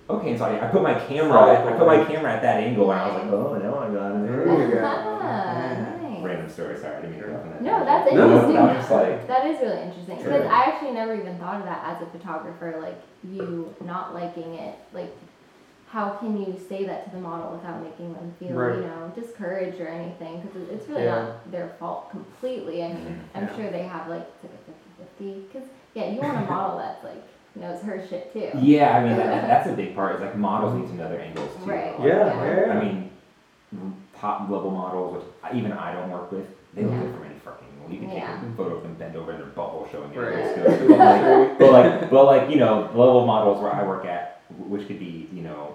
Okay, 0.08 0.30
and 0.30 0.38
so 0.38 0.46
I, 0.46 0.64
I 0.64 0.68
put 0.70 0.84
my 0.84 0.94
camera, 0.94 1.66
I 1.66 1.76
put 1.76 1.88
my 1.88 2.06
camera 2.06 2.32
at 2.32 2.42
that 2.44 2.62
angle, 2.62 2.92
and 2.92 3.00
I 3.02 3.08
was 3.08 3.16
like, 3.24 3.32
oh 3.34 3.58
no, 3.58 3.80
I 3.80 3.88
got 3.92 4.16
it. 4.16 4.28
There 4.28 4.68
you 4.68 4.76
go. 4.76 4.82
Ah, 4.86 5.52
Yeah. 5.52 5.98
nice. 6.00 6.24
Random 6.24 6.48
story, 6.48 6.78
sorry, 6.78 6.98
I 6.98 7.02
didn't 7.02 7.12
mean 7.14 7.20
to 7.22 7.26
interrupt 7.26 7.46
on 7.48 7.52
that. 7.54 7.62
No, 7.64 7.84
that's 7.84 8.14
No, 8.14 8.22
interesting. 8.24 8.54
that 8.56 8.76
just 8.78 8.92
like, 8.92 9.28
That 9.28 9.48
is 9.48 9.62
really 9.62 9.82
interesting 9.82 10.18
because 10.18 10.44
I 10.46 10.64
actually 10.66 10.92
never 10.92 11.16
even 11.16 11.40
thought 11.40 11.56
of 11.60 11.66
that 11.66 11.82
as 11.88 12.04
a 12.04 12.06
photographer. 12.12 12.78
Like 12.80 13.02
you 13.24 13.74
not 13.84 14.14
liking 14.14 14.54
it, 14.54 14.76
like 14.94 15.10
how 15.90 16.10
can 16.12 16.38
you 16.40 16.60
say 16.68 16.84
that 16.86 17.06
to 17.06 17.12
the 17.16 17.22
model 17.22 17.52
without 17.52 17.82
making 17.82 18.14
them 18.14 18.34
feel, 18.40 18.54
Right. 18.56 18.76
you 18.76 18.82
know, 18.82 19.12
discouraged 19.16 19.80
or 19.80 19.88
anything? 19.88 20.42
Because 20.42 20.68
it's 20.70 20.90
really 20.90 21.04
Yeah. 21.04 21.22
not 21.22 21.52
their 21.52 21.70
fault 21.80 22.10
completely. 22.10 22.84
I 22.84 22.88
mean, 22.90 22.98
Mhm. 22.98 23.38
I'm 23.38 23.48
Yeah. 23.48 23.56
sure 23.56 23.70
they 23.72 23.84
have 23.84 24.08
like 24.08 24.22
it's 24.22 24.44
like 24.44 24.54
a 24.54 25.24
50-50. 25.24 25.48
Because 25.52 25.70
yeah, 25.94 26.08
you 26.10 26.20
want 26.22 26.38
a 26.38 26.52
model 26.52 26.78
that's 26.84 27.04
like 27.04 27.24
knows 27.56 27.82
her 27.84 28.02
shit 28.06 28.34
too. 28.34 28.50
Yeah, 28.60 28.98
I 28.98 29.04
mean 29.04 29.16
that, 29.16 29.48
that's 29.48 29.70
a 29.70 29.74
big 29.74 29.96
part. 29.96 30.16
Is 30.16 30.22
like 30.22 30.36
models 30.36 30.74
need 30.74 30.88
to 30.90 30.96
know 30.96 31.08
their 31.10 31.22
angles 31.22 31.56
too. 31.64 31.70
Right. 31.72 31.98
Like, 32.00 32.08
Yeah, 32.08 32.18
Yeah. 32.26 32.44
yeah, 32.44 32.66
yeah. 32.68 32.74
I 32.74 32.84
mean, 32.84 33.12
top 34.20 34.50
level 34.50 34.72
models, 34.72 35.16
which 35.44 35.54
even 35.56 35.72
I 35.72 35.94
don't 35.94 36.10
work 36.12 36.32
with, 36.32 36.46
they 36.74 36.84
look 36.84 36.92
Yeah. 36.94 37.00
good 37.00 37.14
from 37.16 37.24
any 37.26 37.36
fucking 37.40 37.68
angle. 37.74 37.94
You 37.94 38.00
can 38.00 38.10
take 38.10 38.20
Yeah. 38.20 38.38
a 38.42 38.58
photo 38.58 38.76
of 38.78 38.84
them 38.84 38.96
bend 38.96 39.16
over 39.16 39.32
and 39.32 39.40
their 39.40 39.50
butthole 39.50 39.90
showing 39.92 40.12
you. 40.14 40.22
Right. 40.22 40.34
It 40.34 40.58
looks 40.66 40.78
good. 40.78 40.90
But 40.90 41.00
like, 41.00 41.60
but 41.60 41.72
like, 41.72 42.10
but 42.10 42.26
like, 42.26 42.50
you 42.50 42.58
know, 42.58 42.88
the 42.92 42.98
level 42.98 43.26
models 43.26 43.62
where 43.62 43.74
I 43.74 43.84
work 43.84 44.06
at, 44.06 44.42
which 44.68 44.88
could 44.88 45.00
be, 45.00 45.28
you 45.32 45.42
know, 45.44 45.75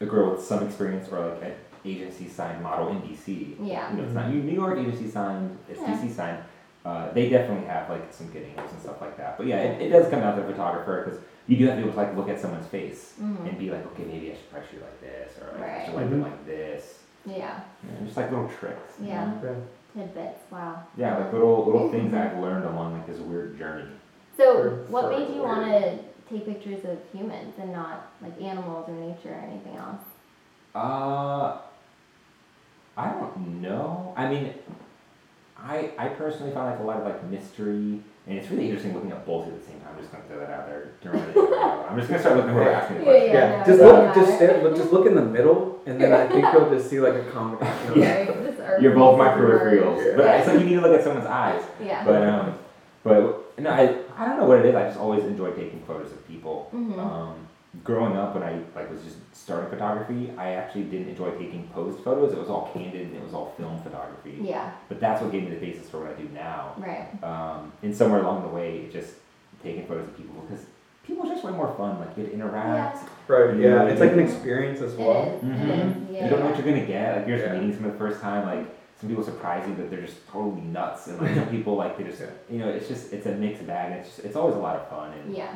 a 0.00 0.06
girl 0.06 0.32
with 0.32 0.42
some 0.44 0.66
experience 0.66 1.08
or 1.10 1.20
like 1.30 1.42
an 1.42 1.52
agency 1.84 2.28
signed 2.28 2.62
model 2.62 2.88
in 2.88 3.00
DC. 3.02 3.56
Yeah. 3.60 3.90
You 3.90 3.98
know, 3.98 4.04
it's 4.04 4.14
not 4.14 4.30
New 4.32 4.52
York 4.52 4.78
agency 4.78 5.08
signed, 5.10 5.56
it's 5.68 5.80
Yeah. 5.80 5.94
DC 5.96 6.12
signed. 6.12 6.38
Uh, 6.84 7.10
they 7.12 7.28
definitely 7.28 7.66
have 7.66 7.88
like 7.90 8.12
some 8.12 8.28
good 8.28 8.44
angles 8.44 8.70
and 8.72 8.80
stuff 8.80 9.00
like 9.00 9.16
that. 9.16 9.36
But 9.36 9.46
yeah, 9.46 9.56
it, 9.62 9.82
it 9.82 9.88
does 9.90 10.08
come 10.08 10.20
down 10.20 10.36
to 10.36 10.42
the 10.42 10.48
photographer 10.48 11.02
because 11.04 11.20
you 11.48 11.56
do 11.56 11.66
have 11.66 11.74
to 11.76 11.82
be 11.82 11.88
able 11.88 11.94
to 12.00 12.06
like 12.06 12.16
look 12.16 12.28
at 12.28 12.38
someone's 12.40 12.66
face 12.66 13.14
Mhm. 13.20 13.48
and 13.48 13.58
be 13.58 13.70
like, 13.70 13.84
okay, 13.86 14.04
maybe 14.04 14.30
I 14.30 14.34
should 14.34 14.50
probably 14.50 14.68
you 14.74 14.80
like 14.80 15.00
this 15.00 15.32
or 15.40 15.58
like, 15.58 15.70
I 15.70 15.84
should 15.84 15.94
like 15.94 16.06
it 16.06 16.12
Mhm. 16.12 16.22
like 16.22 16.46
this. 16.46 17.02
Yeah. 17.24 17.34
Yeah, 17.82 18.04
just 18.04 18.16
like 18.16 18.30
little 18.30 18.48
tricks. 18.48 18.94
you 19.00 19.08
Yeah. 19.08 19.24
know? 19.26 19.40
Yeah. 19.42 20.02
Tidbits. 20.02 20.40
Wow. 20.52 20.82
Yeah, 20.96 21.16
like 21.18 21.32
little 21.32 21.64
little 21.64 21.90
things 21.90 22.12
I've 22.14 22.38
learned 22.38 22.66
along 22.66 22.92
like 22.98 23.06
this 23.06 23.18
weird 23.18 23.56
journey. 23.58 23.86
So, 24.36 24.54
For- 24.62 24.70
what 24.92 25.04
for 25.06 25.10
made 25.18 25.34
you 25.34 25.42
want 25.42 25.64
to 25.64 25.98
take 26.28 26.44
pictures 26.46 26.84
of 26.84 26.98
humans 27.12 27.54
and 27.58 27.72
not 27.72 28.10
like 28.22 28.40
animals 28.40 28.88
or 28.88 28.94
nature 28.94 29.32
or 29.32 29.40
anything 29.48 29.76
else? 29.76 30.02
Uh, 30.74 31.58
I 32.96 33.10
don't 33.10 33.60
know. 33.62 34.12
I 34.16 34.28
mean, 34.28 34.52
I 35.58 35.90
I 35.98 36.08
personally 36.08 36.52
find 36.52 36.70
like 36.70 36.80
a 36.80 36.82
lot 36.82 36.98
of 36.98 37.04
like 37.04 37.24
mystery, 37.24 38.00
and 38.26 38.38
it's 38.38 38.50
really 38.50 38.66
interesting 38.66 38.94
looking 38.94 39.12
at 39.12 39.24
both 39.24 39.46
at 39.48 39.58
the 39.58 39.66
same 39.66 39.80
time. 39.80 39.90
I'm 39.94 40.00
just 40.00 40.12
gonna 40.12 40.24
throw 40.24 40.38
that 40.40 40.50
out 40.50 40.66
there. 40.66 40.92
During 41.02 41.20
the 41.32 41.56
I'm 41.88 41.96
just 41.96 42.08
gonna 42.08 42.20
start 42.20 42.36
looking 42.36 42.52
whoever 42.52 42.70
asking 42.70 42.98
the 42.98 43.04
Yeah, 43.06 43.10
question. 43.10 43.32
Yeah, 43.34 43.58
no, 43.58 43.64
just 43.66 43.80
look, 43.80 44.14
just 44.14 44.28
matter. 44.28 44.36
stare, 44.36 44.62
look, 44.62 44.76
just 44.76 44.92
look 44.92 45.06
in 45.06 45.14
the 45.14 45.22
middle, 45.24 45.80
and 45.86 46.00
then 46.00 46.12
I 46.12 46.26
think 46.26 46.46
you'll 46.52 46.70
just 46.70 46.90
see 46.90 47.00
like 47.00 47.14
a 47.14 47.24
combination. 47.30 47.76
Yeah. 47.96 48.18
Right? 48.18 48.42
This 48.42 48.82
You're 48.82 48.94
both 48.94 49.16
my 49.18 49.28
peripherals, 49.28 50.16
but 50.16 50.26
it's 50.26 50.46
like 50.48 50.58
you 50.60 50.66
need 50.66 50.74
to 50.74 50.80
look 50.82 50.98
at 50.98 51.04
someone's 51.04 51.26
eyes. 51.26 51.62
Yeah. 51.82 52.04
But 52.04 52.22
um, 52.28 52.58
but 53.02 53.45
no, 53.58 53.70
I 53.70 53.82
I 54.18 54.26
don't 54.26 54.38
know 54.38 54.46
what 54.46 54.58
it 54.60 54.66
is. 54.66 54.74
I 54.74 54.84
just 54.86 54.98
always 54.98 55.24
enjoy 55.24 55.50
taking 55.52 55.80
photos 55.86 56.12
of 56.12 56.26
people. 56.26 56.68
Mhm. 56.74 56.98
Um, 56.98 57.34
growing 57.84 58.16
up 58.16 58.34
when 58.34 58.42
I 58.42 58.58
like 58.74 58.90
was 58.90 59.02
just 59.02 59.16
starting 59.34 59.68
photography, 59.70 60.32
I 60.38 60.52
actually 60.52 60.84
didn't 60.84 61.08
enjoy 61.08 61.30
taking 61.32 61.68
posed 61.74 62.02
photos. 62.02 62.32
It 62.32 62.38
was 62.38 62.48
all 62.48 62.70
candid 62.72 63.02
and 63.08 63.16
it 63.16 63.22
was 63.22 63.34
all 63.34 63.52
film 63.56 63.78
photography. 63.82 64.38
yeah. 64.40 64.70
But 64.88 64.98
that's 65.00 65.20
what 65.22 65.30
gave 65.32 65.44
me 65.44 65.50
the 65.50 65.60
basis 65.60 65.88
for 65.90 66.00
what 66.00 66.10
I 66.10 66.14
do 66.14 66.28
now. 66.34 66.72
Right. 66.78 67.08
Um, 67.22 67.72
and 67.82 67.94
somewhere 67.94 68.20
along 68.22 68.42
the 68.42 68.48
way, 68.48 68.78
it 68.78 68.92
just 68.92 69.14
taking 69.62 69.86
photos 69.86 70.08
of 70.08 70.16
people 70.16 70.34
because 70.48 70.64
people 71.06 71.26
are 71.26 71.32
just 71.34 71.44
way 71.44 71.52
more 71.52 71.72
fun. 71.76 71.98
Like 72.00 72.16
you 72.16 72.24
interact. 72.26 72.98
Right. 73.28 73.54
You 73.54 73.62
Yeah, 73.62 73.84
it's 73.84 74.00
like 74.00 74.12
an 74.12 74.20
experience 74.20 74.80
as 74.80 74.94
It 74.94 75.00
well. 75.00 75.22
is. 75.22 75.42
Mhm. 75.42 75.60
It 75.60 75.68
is. 75.68 75.96
Yeah. 76.10 76.24
you 76.24 76.30
don't 76.30 76.40
know 76.40 76.46
what 76.46 76.56
you're 76.58 76.66
gonna 76.74 76.86
get. 76.86 77.16
Like 77.18 77.26
you're 77.28 77.38
just 77.38 77.48
Yeah. 77.52 77.58
meeting 77.60 77.74
someone 77.74 77.92
the 77.92 77.98
first 77.98 78.20
time. 78.22 78.46
Like 78.46 78.66
some 79.00 79.08
people 79.10 79.24
surprise 79.24 79.68
you 79.68 79.74
that 79.76 79.90
they're 79.90 80.00
just 80.00 80.26
totally 80.28 80.62
nuts, 80.62 81.06
and 81.08 81.20
like 81.20 81.34
some 81.34 81.48
people 81.56 81.76
like 81.76 81.98
they 81.98 82.04
just 82.04 82.22
you 82.50 82.58
know 82.58 82.68
it's 82.68 82.88
just 82.88 83.12
it's 83.12 83.26
a 83.26 83.32
mixed 83.32 83.66
bag. 83.66 83.92
And 83.92 84.00
it's 84.00 84.08
just, 84.16 84.24
it's 84.26 84.36
always 84.36 84.54
a 84.54 84.58
lot 84.58 84.76
of 84.76 84.88
fun 84.88 85.12
and 85.12 85.36
Yeah. 85.36 85.54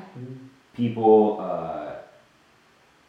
people. 0.74 1.38
Uh, 1.40 1.94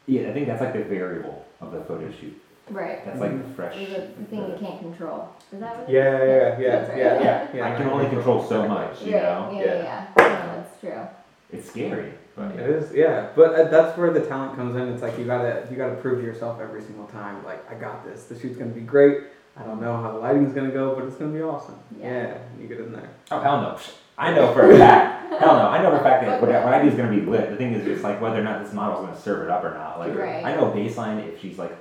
yeah, 0.08 0.30
I 0.30 0.34
think 0.34 0.48
that's 0.48 0.62
like 0.62 0.74
the 0.74 0.84
variable 0.84 1.46
of 1.62 1.72
the 1.72 1.82
photo 1.82 2.12
shoot. 2.12 2.40
Right. 2.70 3.04
That's 3.06 3.20
like 3.20 3.48
the 3.48 3.54
fresh. 3.54 3.76
There's 3.76 3.92
a 3.92 4.08
thing 4.30 4.50
you 4.50 4.56
can't 4.60 4.80
control. 4.80 5.30
Is 5.52 5.60
that 5.60 5.78
what 5.80 5.90
it 5.90 5.92
is? 5.92 5.94
Yeah, 5.94 6.24
yeah, 6.24 6.26
yeah, 6.26 6.60
yeah, 6.60 6.88
right. 6.88 6.98
yeah, 6.98 7.24
yeah, 7.24 7.48
yeah. 7.56 7.74
I 7.74 7.78
can 7.78 7.88
only 7.90 8.10
control 8.10 8.44
so 8.44 8.68
much, 8.68 9.02
you 9.02 9.14
Right. 9.14 9.24
know. 9.24 9.52
Yeah, 9.54 9.64
yeah, 9.64 9.84
yeah. 9.84 10.08
No, 10.18 10.56
that's 10.56 10.80
true. 10.80 11.08
It's 11.52 11.70
scary, 11.70 12.14
but 12.36 12.52
It 12.52 12.70
is, 12.70 12.94
yeah. 12.94 13.28
But 13.36 13.56
uh, 13.56 13.64
that's 13.66 13.98
where 13.98 14.12
the 14.12 14.22
talent 14.26 14.56
comes 14.56 14.76
in. 14.78 14.88
It's 14.88 15.02
like 15.02 15.18
you 15.20 15.26
gotta 15.26 15.68
you 15.70 15.76
gotta 15.76 15.96
prove 15.96 16.20
to 16.20 16.26
yourself 16.26 16.62
every 16.62 16.82
single 16.82 17.08
time. 17.08 17.44
Like 17.44 17.70
I 17.70 17.76
got 17.76 18.06
this. 18.06 18.24
The 18.26 18.40
shoot's 18.40 18.58
gonna 18.58 18.72
be 18.72 18.82
great. 18.82 19.18
I 19.58 19.64
don't 19.64 19.82
know 19.82 19.98
how 20.02 20.12
the 20.14 20.20
lighting's 20.20 20.54
gonna 20.54 20.72
go, 20.72 20.96
but 20.96 21.06
it's 21.06 21.16
gonna 21.18 21.32
be 21.34 21.42
awesome. 21.42 21.76
Yeah. 22.00 22.08
Yeah, 22.28 22.38
you 22.60 22.68
get 22.68 22.80
in 22.80 22.92
there. 22.94 23.10
Oh 23.32 23.40
hell 23.42 23.62
no! 23.62 23.78
I 24.18 24.34
know 24.34 24.54
for 24.54 24.72
a 24.72 24.78
fact. 24.78 25.34
hell 25.42 25.56
no! 25.58 25.68
I 25.68 25.82
know 25.82 25.90
for 25.92 25.98
a 25.98 26.04
fact 26.04 26.26
that 26.26 26.42
what, 26.42 26.52
I- 26.52 26.64
what 26.64 26.74
I 26.74 26.82
do 26.82 26.88
is 26.88 26.96
gonna 26.96 27.10
be 27.12 27.22
lit. 27.22 27.50
The 27.52 27.58
thing 27.58 27.74
is 27.74 27.84
just 27.86 28.04
like 28.04 28.22
whether 28.22 28.40
or 28.40 28.44
not 28.44 28.64
this 28.64 28.74
model's 28.74 29.06
gonna 29.06 29.20
serve 29.20 29.44
it 29.44 29.50
up 29.52 29.64
or 29.64 29.74
not. 29.74 30.00
Like 30.00 30.16
Right. 30.18 30.44
I 30.46 30.56
know 30.56 30.72
baseline 30.72 31.20
if 31.28 31.42
she's 31.42 31.58
like 31.58 31.76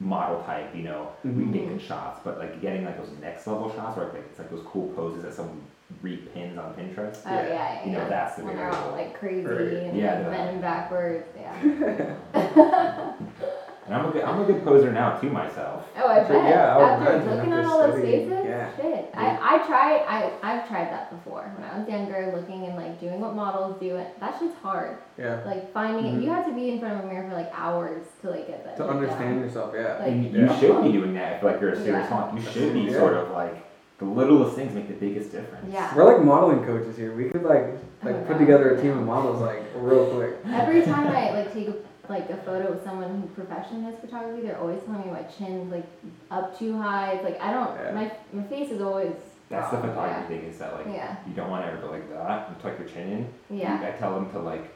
model 0.00 0.42
type, 0.42 0.74
you 0.74 0.82
know, 0.82 1.08
we 1.24 1.30
Mhm. 1.30 1.52
make 1.52 1.68
good 1.68 1.80
shots. 1.80 2.20
But 2.24 2.38
like 2.38 2.60
getting 2.60 2.84
like 2.84 2.98
those 2.98 3.10
next 3.20 3.46
level 3.46 3.72
shots 3.74 3.96
where 3.96 4.06
like 4.06 4.16
it's 4.28 4.38
like 4.38 4.50
those 4.50 4.64
cool 4.66 4.88
poses 4.94 5.22
that 5.22 5.32
someone 5.32 5.62
repins 6.02 6.58
on 6.58 6.74
Pinterest. 6.74 7.18
Oh 7.24 7.30
yeah, 7.30 7.48
yeah. 7.48 7.84
You 7.86 7.92
know, 7.92 7.98
yeah. 7.98 8.08
that's 8.08 8.34
the 8.36 8.44
when 8.44 8.56
they're 8.56 8.70
all 8.70 8.90
like 8.90 9.18
crazy 9.18 9.46
Right. 9.46 9.60
and 9.84 9.96
Yeah, 9.96 10.14
like, 10.14 10.24
the- 10.24 10.30
bending 10.30 10.60
backwards. 10.60 11.26
Yeah. 11.38 12.14
And 13.86 13.94
I'm 13.94 14.06
a 14.06 14.10
good 14.10 14.22
I'm 14.24 14.40
a 14.40 14.44
good 14.44 14.64
poser 14.64 14.90
now 14.92 15.16
to 15.18 15.26
myself. 15.30 15.84
Oh, 15.96 16.08
I 16.08 16.22
So, 16.26 16.32
bet. 16.34 16.44
yeah, 16.50 16.74
I 16.74 16.76
would 16.76 16.84
After 16.86 17.12
imagine 17.12 17.36
looking 17.36 17.52
at 17.52 17.64
all 17.64 17.78
those 17.86 17.94
studying, 17.98 18.28
faces, 18.30 18.44
yeah. 18.44 18.76
shit. 18.76 19.10
I, 19.14 19.38
I 19.40 19.66
tried. 19.66 20.00
I 20.08 20.32
I've 20.42 20.68
tried 20.68 20.90
that 20.90 21.10
before 21.10 21.52
when 21.56 21.70
I 21.70 21.78
was 21.78 21.88
younger, 21.88 22.32
looking 22.34 22.66
and 22.66 22.76
like 22.76 22.98
doing 22.98 23.20
what 23.20 23.34
models 23.36 23.78
do. 23.78 23.94
It 23.96 24.18
that 24.18 24.38
shit's 24.40 24.56
hard. 24.56 24.98
Yeah. 25.16 25.40
Like 25.46 25.72
finding 25.72 26.04
it. 26.06 26.14
Mhm. 26.18 26.22
You 26.24 26.30
have 26.30 26.46
to 26.46 26.52
be 26.52 26.70
in 26.70 26.80
front 26.80 26.98
of 26.98 27.04
a 27.04 27.06
mirror 27.06 27.28
for 27.28 27.36
like 27.36 27.50
hours 27.54 28.04
to 28.22 28.30
like 28.30 28.48
get 28.48 28.64
that. 28.64 28.76
To 28.78 28.82
shit 28.82 28.90
understand 28.90 29.34
down. 29.36 29.44
yourself, 29.44 29.72
yeah. 29.76 29.98
Like 30.00 30.08
And 30.08 30.24
you 30.34 30.46
Yeah. 30.46 30.58
should 30.58 30.82
be 30.82 30.92
doing 30.92 31.14
that 31.14 31.36
if 31.36 31.42
like 31.44 31.60
you're 31.60 31.70
a 31.70 31.76
serious 31.76 32.08
Yeah. 32.10 32.16
model. 32.16 32.38
You 32.38 32.44
should 32.50 32.72
be 32.74 32.80
Yeah. 32.80 32.98
sort 32.98 33.14
of 33.14 33.30
like 33.30 33.62
the 33.98 34.04
littlest 34.04 34.56
things 34.56 34.74
make 34.74 34.88
the 34.88 34.94
biggest 34.94 35.30
difference. 35.32 35.72
Yeah. 35.72 35.94
We're 35.94 36.04
like 36.12 36.22
modeling 36.24 36.64
coaches 36.66 36.96
here. 36.96 37.14
We 37.14 37.30
could 37.30 37.44
like 37.44 37.66
like 38.02 38.14
Oh, 38.16 38.18
put 38.26 38.28
God, 38.34 38.38
together 38.38 38.70
a 38.74 38.80
team 38.82 38.98
of 38.98 39.04
models 39.06 39.40
like 39.40 39.62
real 39.76 40.06
quick. 40.14 40.34
Every 40.52 40.82
time 40.82 41.06
I 41.06 41.30
like 41.30 41.52
take 41.54 41.68
a, 41.68 41.74
like 42.08 42.30
a 42.30 42.36
photo 42.38 42.70
with 42.72 42.84
someone 42.84 43.20
who 43.20 43.26
professionally 43.28 43.90
does 43.90 44.00
photography, 44.00 44.42
they're 44.42 44.58
always 44.58 44.82
telling 44.84 45.02
me 45.06 45.10
my 45.12 45.22
chin's 45.24 45.70
like 45.72 45.86
up 46.30 46.58
too 46.58 46.76
high. 46.76 47.12
It's 47.12 47.24
like 47.24 47.40
I 47.40 47.52
don't. 47.52 47.74
Yeah. 47.76 47.92
My 47.92 48.12
my 48.32 48.42
face 48.48 48.70
is 48.70 48.80
always. 48.80 49.12
That's 49.48 49.70
the 49.70 49.76
wrong, 49.76 49.88
photography 49.90 50.38
thing 50.38 50.44
is 50.50 50.58
that 50.58 50.74
like 50.74 50.86
Yeah. 50.86 51.16
you 51.26 51.32
don't 51.34 51.50
want 51.50 51.64
to 51.64 51.70
ever 51.70 51.80
go 51.80 51.90
like 51.92 52.10
that 52.10 52.48
and 52.48 52.60
tuck 52.60 52.78
your 52.78 52.88
chin 52.88 53.28
in. 53.48 53.58
Yeah. 53.58 53.92
I 53.94 53.96
tell 53.96 54.14
them 54.14 54.30
to 54.32 54.38
like 54.40 54.72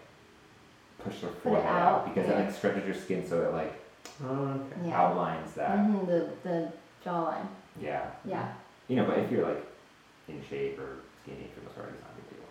push 1.03 1.21
their 1.21 1.31
forehead 1.31 1.67
out, 1.67 1.93
out, 2.03 2.15
because 2.15 2.29
yeah. 2.29 2.39
it 2.39 2.45
like 2.47 2.55
stretches 2.55 2.85
your 2.85 2.95
skin 2.95 3.27
so 3.29 3.43
it 3.43 3.53
like 3.53 3.73
Oh, 4.23 4.27
okay. 4.29 4.89
Yeah. 4.89 5.01
outlines 5.01 5.53
that. 5.55 5.79
hmm 5.79 6.07
the 6.07 6.29
the 6.43 6.73
jawline. 7.05 7.47
Yeah. 7.81 8.11
Yeah. 8.25 8.53
You 8.89 8.97
know, 8.97 9.07
but 9.07 9.19
if 9.19 9.31
you're 9.31 9.47
like 9.47 9.65
in 10.29 10.43
shape 10.49 10.79
or 10.79 10.97
skinny 11.23 11.49
for 11.55 11.61
the 11.61 11.67
most 11.67 11.77
part, 11.77 11.93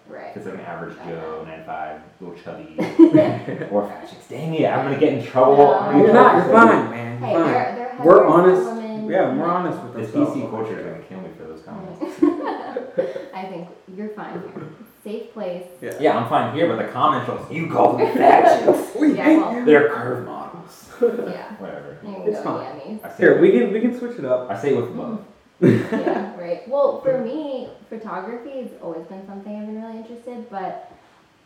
Right. 0.10 0.32
If 0.32 0.38
it's 0.38 0.46
like 0.48 0.56
an 0.56 0.62
average 0.62 0.96
Joe, 1.06 1.44
95, 1.48 2.02
little 2.20 2.36
chubby, 2.38 2.76
or 3.72 3.88
fat 3.88 4.10
chicks, 4.10 4.28
dang 4.28 4.56
it, 4.56 4.66
I'm 4.66 4.86
gonna 4.86 5.00
get 5.00 5.14
in 5.14 5.24
trouble. 5.26 5.58
No. 5.58 5.98
You're 6.04 6.14
not. 6.14 6.36
You're 6.46 6.54
fine, 6.56 6.90
man. 6.90 7.18
Hey, 7.20 7.32
You're 7.34 7.44
fine. 7.44 7.54
they're, 7.54 7.76
they're 7.98 8.06
We're 8.06 8.26
honest. 8.28 8.66
women. 8.66 9.08
Yeah, 9.10 9.36
we're 9.36 9.46
honest 9.48 9.82
with 9.84 9.94
This 9.96 10.08
ourselves. 10.16 10.38
PC 10.40 10.50
culture 10.50 10.80
is 10.80 10.86
gonna 10.86 11.04
kill 11.04 11.22
me 11.22 11.30
for 11.38 11.44
those 11.44 11.62
comments. 11.62 12.02
I 13.34 13.44
think 13.46 13.68
you're 13.96 14.10
fine 14.10 14.34
here. 14.42 14.68
Safe 15.04 15.32
place. 15.34 15.66
Yeah. 15.82 15.94
Yeah, 16.00 16.18
I'm 16.18 16.28
fine 16.30 16.54
here, 16.56 16.68
but 16.68 16.84
the 16.86 16.92
comments 16.92 17.28
shows 17.28 17.46
you 17.52 17.68
called 17.72 18.00
them 18.00 18.16
fat 18.18 18.66
chicks. 18.66 18.96
We 19.00 19.16
Yeah, 19.16 19.38
well- 19.38 19.66
They're 19.66 19.90
curve 19.90 20.26
models. 20.26 20.90
Yeah. 21.02 21.54
Whatever. 21.56 21.98
There 22.04 22.12
you 22.12 22.24
It's 22.26 22.38
go, 22.40 22.44
fine. 22.44 22.80
yummies. 22.80 23.06
I 23.06 23.10
say 23.10 23.16
Here, 23.20 23.40
we 23.40 23.52
can 23.52 23.72
we 23.72 23.80
can 23.80 23.98
switch 23.98 24.18
it 24.20 24.26
up. 24.26 24.50
I 24.50 24.60
say 24.60 24.74
with 24.74 24.90
love. 24.92 25.24
Yeah, 25.62 26.40
right. 26.40 26.68
Well, 26.68 27.02
for 27.02 27.18
me, 27.20 27.70
photography 27.90 28.62
has 28.62 28.72
always 28.82 29.06
been 29.08 29.26
something 29.28 29.56
I've 29.56 29.66
been 29.68 29.82
really 29.82 29.98
interested, 29.98 30.50
but 30.50 30.92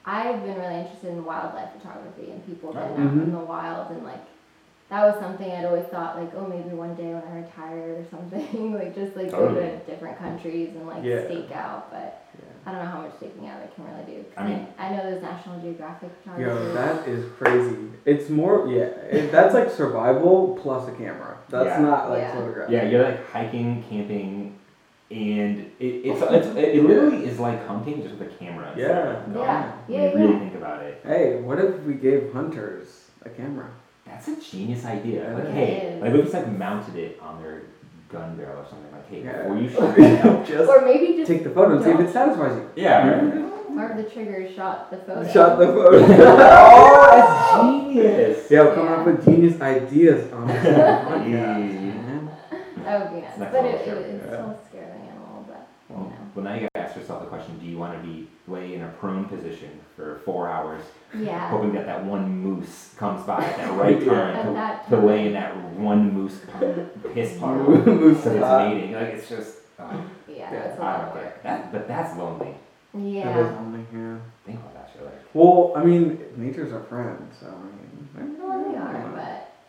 I've 0.05 0.43
been 0.43 0.57
really 0.59 0.75
interested 0.81 1.09
in 1.11 1.23
wildlife 1.25 1.69
photography 1.77 2.31
and 2.31 2.45
people 2.45 2.73
getting 2.73 2.97
out 2.97 3.13
Mhm. 3.13 3.23
in 3.23 3.31
the 3.31 3.39
wild 3.39 3.91
and 3.91 4.03
like 4.03 4.19
that 4.89 5.05
was 5.05 5.19
something 5.19 5.49
I'd 5.51 5.65
always 5.65 5.85
thought 5.85 6.17
like, 6.19 6.31
oh, 6.35 6.45
maybe 6.45 6.75
one 6.75 6.93
day 6.93 7.05
when 7.13 7.23
I 7.23 7.37
retire 7.41 7.95
or 8.01 8.05
something, 8.11 8.73
like 8.79 8.93
just 8.93 9.15
like 9.15 9.31
go 9.31 9.53
to 9.53 9.77
different 9.89 10.17
countries 10.19 10.69
and 10.75 10.85
like 10.87 11.03
Yeah. 11.03 11.25
stake 11.25 11.51
out. 11.51 11.89
But 11.89 12.21
Yeah. 12.32 12.32
I 12.65 12.71
don't 12.71 12.83
know 12.83 12.89
how 12.89 13.01
much 13.01 13.19
taking 13.19 13.47
out 13.47 13.61
I 13.61 13.67
can 13.67 13.83
really 13.85 14.05
do. 14.21 14.25
I 14.37 14.47
mean- 14.47 14.67
I, 14.77 14.89
know 14.89 15.03
there's 15.03 15.21
National 15.21 15.59
Geographic 15.59 16.11
photography. 16.23 16.43
Yo, 16.49 16.73
that 16.73 17.07
is 17.07 17.25
crazy. 17.37 17.77
It's 18.05 18.29
more, 18.29 18.67
yeah. 18.67 18.83
It, 19.11 19.31
that's 19.31 19.53
like 19.53 19.69
survival 19.69 20.57
plus 20.61 20.87
a 20.87 20.91
camera. 20.93 21.37
That's 21.49 21.65
Yeah. 21.65 21.81
not 21.81 22.09
like 22.09 22.19
Yeah. 22.21 22.31
photography. 22.35 22.73
Yeah, 22.73 22.83
you're 22.83 23.03
like 23.03 23.29
hiking, 23.31 23.83
camping, 23.89 24.57
and 25.11 25.59
it, 25.79 25.85
it's, 25.85 26.21
oh. 26.21 26.33
it's 26.33 26.47
it 26.47 26.83
literally 26.83 27.25
is 27.25 27.39
like 27.39 27.65
hunting 27.67 28.01
just 28.01 28.15
with 28.15 28.31
a 28.33 28.35
camera. 28.35 28.69
instead 28.69 28.91
of 29.07 29.27
a 29.27 29.33
gun. 29.33 29.35
Yeah, 29.35 29.71
When 29.87 29.99
yeah, 30.01 30.09
you 30.11 30.17
really 30.17 30.33
yeah. 30.33 30.39
think 30.39 30.55
about 30.55 30.83
it. 30.83 31.01
Hey, 31.05 31.41
what 31.41 31.59
if 31.59 31.79
we 31.81 31.93
gave 31.95 32.31
hunters 32.33 33.09
a 33.25 33.29
camera? 33.29 33.69
That's 34.05 34.27
a 34.27 34.35
genius 34.41 34.85
idea. 34.85 35.23
Yeah. 35.29 35.35
Like, 35.35 35.45
It 35.45 35.51
hey, 35.53 35.75
is. 35.95 36.01
like 36.01 36.13
we 36.13 36.21
just 36.21 36.33
like 36.33 36.47
mounted 36.51 36.95
it 36.95 37.19
on 37.21 37.41
their 37.41 37.63
gun 38.13 38.35
barrel 38.37 38.59
or 38.61 38.65
something. 38.69 38.91
Like, 38.91 39.09
hey, 39.09 39.23
Yeah. 39.23 39.41
before 39.41 39.57
you 39.57 39.69
shoot 39.73 39.97
it 39.97 40.25
out. 40.25 40.45
Just 40.45 40.69
Or 40.69 40.81
maybe 40.85 41.17
just 41.17 41.27
take 41.31 41.43
the 41.43 41.49
photo 41.49 41.75
and 41.75 41.83
see 41.83 41.91
if 41.91 41.99
it 41.99 42.11
satisfies 42.13 42.55
you. 42.57 42.69
Yeah. 42.75 43.07
Right? 43.09 43.23
Mm-hmm. 43.23 43.79
or 43.79 43.97
the 44.01 44.03
trigger 44.09 44.47
shot 44.55 44.91
the 44.91 44.97
photo. 44.97 45.27
Shot 45.33 45.57
the 45.59 45.65
photo. 45.67 45.97
oh, 45.97 47.09
that's 47.11 47.61
genius. 47.63 48.47
yeah, 48.51 48.61
we're 48.63 48.75
coming 48.75 48.91
Yeah. 48.93 48.99
up 48.99 49.05
with 49.07 49.25
genius 49.25 49.59
ideas 49.61 50.31
on 50.31 50.47
this 50.47 50.63
podcast, 50.63 51.05
oh 51.09 51.25
Yeah. 51.25 51.57
man. 51.57 52.29
That 52.85 52.99
would 53.01 53.15
be 53.15 53.21
nice. 53.25 53.37
Next 53.39 53.51
but 53.51 53.63
level 53.63 53.79
it, 53.79 53.85
show. 53.85 53.91
it, 53.93 53.97
it 53.97 54.21
Yeah. 54.25 54.31
still 54.33 54.59
scare 54.69 54.87
the 54.93 54.99
animal, 55.09 55.45
but 55.47 55.67
you 55.89 55.95
Well, 55.95 56.03
know. 56.05 56.15
well, 56.35 56.45
now 56.45 56.53
you 56.53 56.67
gotta 56.73 56.85
ask 56.87 56.95
yourself 56.97 57.21
the 57.23 57.29
question: 57.29 57.57
Do 57.59 57.65
you 57.65 57.77
want 57.77 57.93
to 57.99 58.07
be 58.07 58.29
lay 58.47 58.73
in 58.75 58.81
a 58.81 58.89
prone 58.99 59.25
position 59.25 59.69
for 59.95 60.19
four 60.25 60.49
hours, 60.49 60.83
Yeah. 61.17 61.49
hoping 61.49 61.73
that 61.73 61.85
that 61.85 62.03
one 62.03 62.29
moose 62.39 62.93
comes 62.97 63.25
by 63.25 63.43
at 63.43 63.57
that 63.57 63.73
right 63.79 63.99
time 64.05 64.09
At 64.35 64.45
to, 64.45 64.53
that 64.53 64.89
to 64.89 64.97
lay 64.97 65.27
in 65.27 65.33
that 65.33 65.55
one 65.77 66.13
moose 66.13 66.39
piss 67.13 67.37
puddle? 67.39 67.69
Moose 67.85 68.23
So 68.23 68.29
it's 68.31 68.39
spot. 68.39 68.67
mating. 68.73 68.93
Like 68.93 69.07
it's 69.13 69.29
just. 69.29 69.57
Uh, 69.79 70.01
Yeah, 70.27 70.35
Yeah, 70.35 70.49
that's 70.51 70.79
a 70.79 70.81
I 70.81 70.85
lot 70.85 70.97
don't 70.99 71.07
of 71.09 71.13
get 71.15 71.23
work. 71.23 71.43
that, 71.43 71.71
but 71.71 71.87
that's 71.87 72.17
lonely. 72.17 72.53
Yeah. 72.95 73.25
That 73.33 73.39
is 73.45 73.51
Yeah. 73.51 73.57
only, 73.59 73.79
yeah. 73.93 74.17
Think 74.45 74.59
about 74.59 74.73
that 74.75 74.89
shit. 74.93 75.03
Like, 75.03 75.13
Well, 75.33 75.73
I 75.75 75.83
mean, 75.83 76.19
nature's 76.37 76.71
our 76.73 76.83
friend, 76.83 77.27
so 77.39 77.47
I 77.47 77.49
mean. 77.51 77.82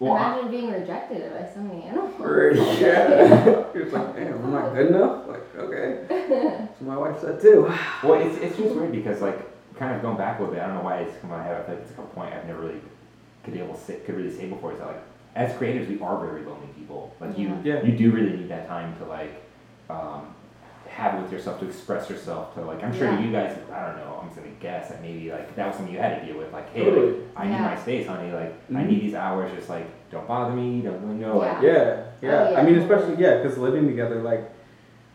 Well, 0.05 0.15
they 0.15 0.21
are, 0.21 0.23
but 0.23 0.23
Well, 0.23 0.23
I- 0.23 0.33
imagine 0.39 0.51
being 0.51 0.73
rejected 0.73 1.33
by 1.33 1.49
so 1.55 1.61
many 1.61 1.83
animals. 1.85 2.15
Right, 2.19 2.81
yeah. 2.81 3.65
You're 3.75 3.87
like, 3.91 4.17
damn, 4.17 4.45
I'm 4.45 4.53
not 4.53 4.75
good 4.75 4.87
enough. 4.89 5.27
Like, 5.27 5.57
okay. 5.57 6.05
That's 6.09 6.81
what 6.81 6.89
my 6.89 6.97
wife 6.97 7.21
said 7.21 7.41
too. 7.41 7.63
well, 8.03 8.15
it's, 8.21 8.39
it's 8.39 8.57
just 8.57 8.75
weird 8.75 8.93
because 8.93 9.21
like 9.21 9.39
kind 9.77 9.95
of 9.97 10.03
going 10.03 10.17
back 10.17 10.39
a 10.39 10.43
little 10.43 10.55
bit. 10.55 10.63
I 10.63 10.67
don't 10.67 10.77
know 10.77 10.83
why 10.83 10.99
it's 10.99 11.17
come 11.21 11.31
to 11.31 11.37
my 11.37 11.43
head. 11.43 11.61
I 11.61 11.65
feel 11.67 11.75
like 11.77 11.85
it's 11.85 11.99
a 11.99 12.03
point 12.03 12.33
I've 12.35 12.47
never 12.47 12.61
really 12.61 12.81
could 13.43 13.55
be 13.55 13.61
able 13.61 13.75
to 13.75 13.81
say, 13.81 13.97
could 14.07 14.15
really 14.17 14.31
say 14.35 14.47
before. 14.49 14.73
Is 14.73 14.79
that 14.79 14.87
like 14.87 15.03
as 15.35 15.57
creators 15.57 15.89
we 15.89 15.99
are 16.01 16.19
very 16.25 16.43
lonely 16.45 16.69
people. 16.79 17.13
Like 17.21 17.37
you 17.37 17.59
Yeah. 17.65 17.83
you 17.83 17.97
do 17.97 18.13
really 18.13 18.37
need 18.37 18.49
that 18.51 18.69
time 18.69 18.97
to 18.99 19.05
like 19.07 19.43
um, 19.91 20.35
have 20.95 21.21
with 21.21 21.33
yourself 21.33 21.59
to 21.59 21.67
express 21.67 22.09
yourself 22.09 22.55
to 22.55 22.61
like 22.63 22.83
I'm 22.85 22.95
sure 22.95 23.09
Yeah. 23.09 23.19
you 23.21 23.33
guys 23.33 23.57
I 23.73 23.87
don't 23.87 23.97
know 23.97 24.21
I'm 24.23 24.29
just 24.29 24.39
gonna 24.39 24.55
guess 24.61 24.91
that 24.91 25.03
maybe 25.03 25.31
like 25.33 25.55
that 25.57 25.67
was 25.67 25.77
something 25.77 25.93
you 25.93 26.01
had 26.01 26.21
to 26.21 26.27
deal 26.27 26.39
with 26.39 26.53
like 26.53 26.73
hey 26.73 26.85
Totally. 26.85 27.11
like, 27.13 27.21
I 27.37 27.45
need 27.49 27.61
my 27.61 27.77
space 27.77 28.07
honey 28.07 28.31
like 28.33 28.55
I 28.71 28.73
Mhm. 28.83 28.87
need 28.91 29.01
these 29.03 29.15
hours 29.15 29.51
just 29.57 29.69
like 29.69 29.87
don't 30.13 30.27
bother 30.29 30.55
me 30.55 30.83
don't 30.83 31.03
you 31.19 31.27
know 31.27 31.39
like 31.39 31.61
Yeah. 31.63 31.73
Yeah, 32.23 32.31
yeah. 32.31 32.47
Oh, 32.47 32.51
yeah. 32.53 32.61
I 32.61 32.63
mean, 32.63 32.77
especially 32.79 33.17
yeah, 33.23 33.39
because 33.43 33.59
living 33.59 33.87
together, 33.87 34.23
like, 34.23 34.49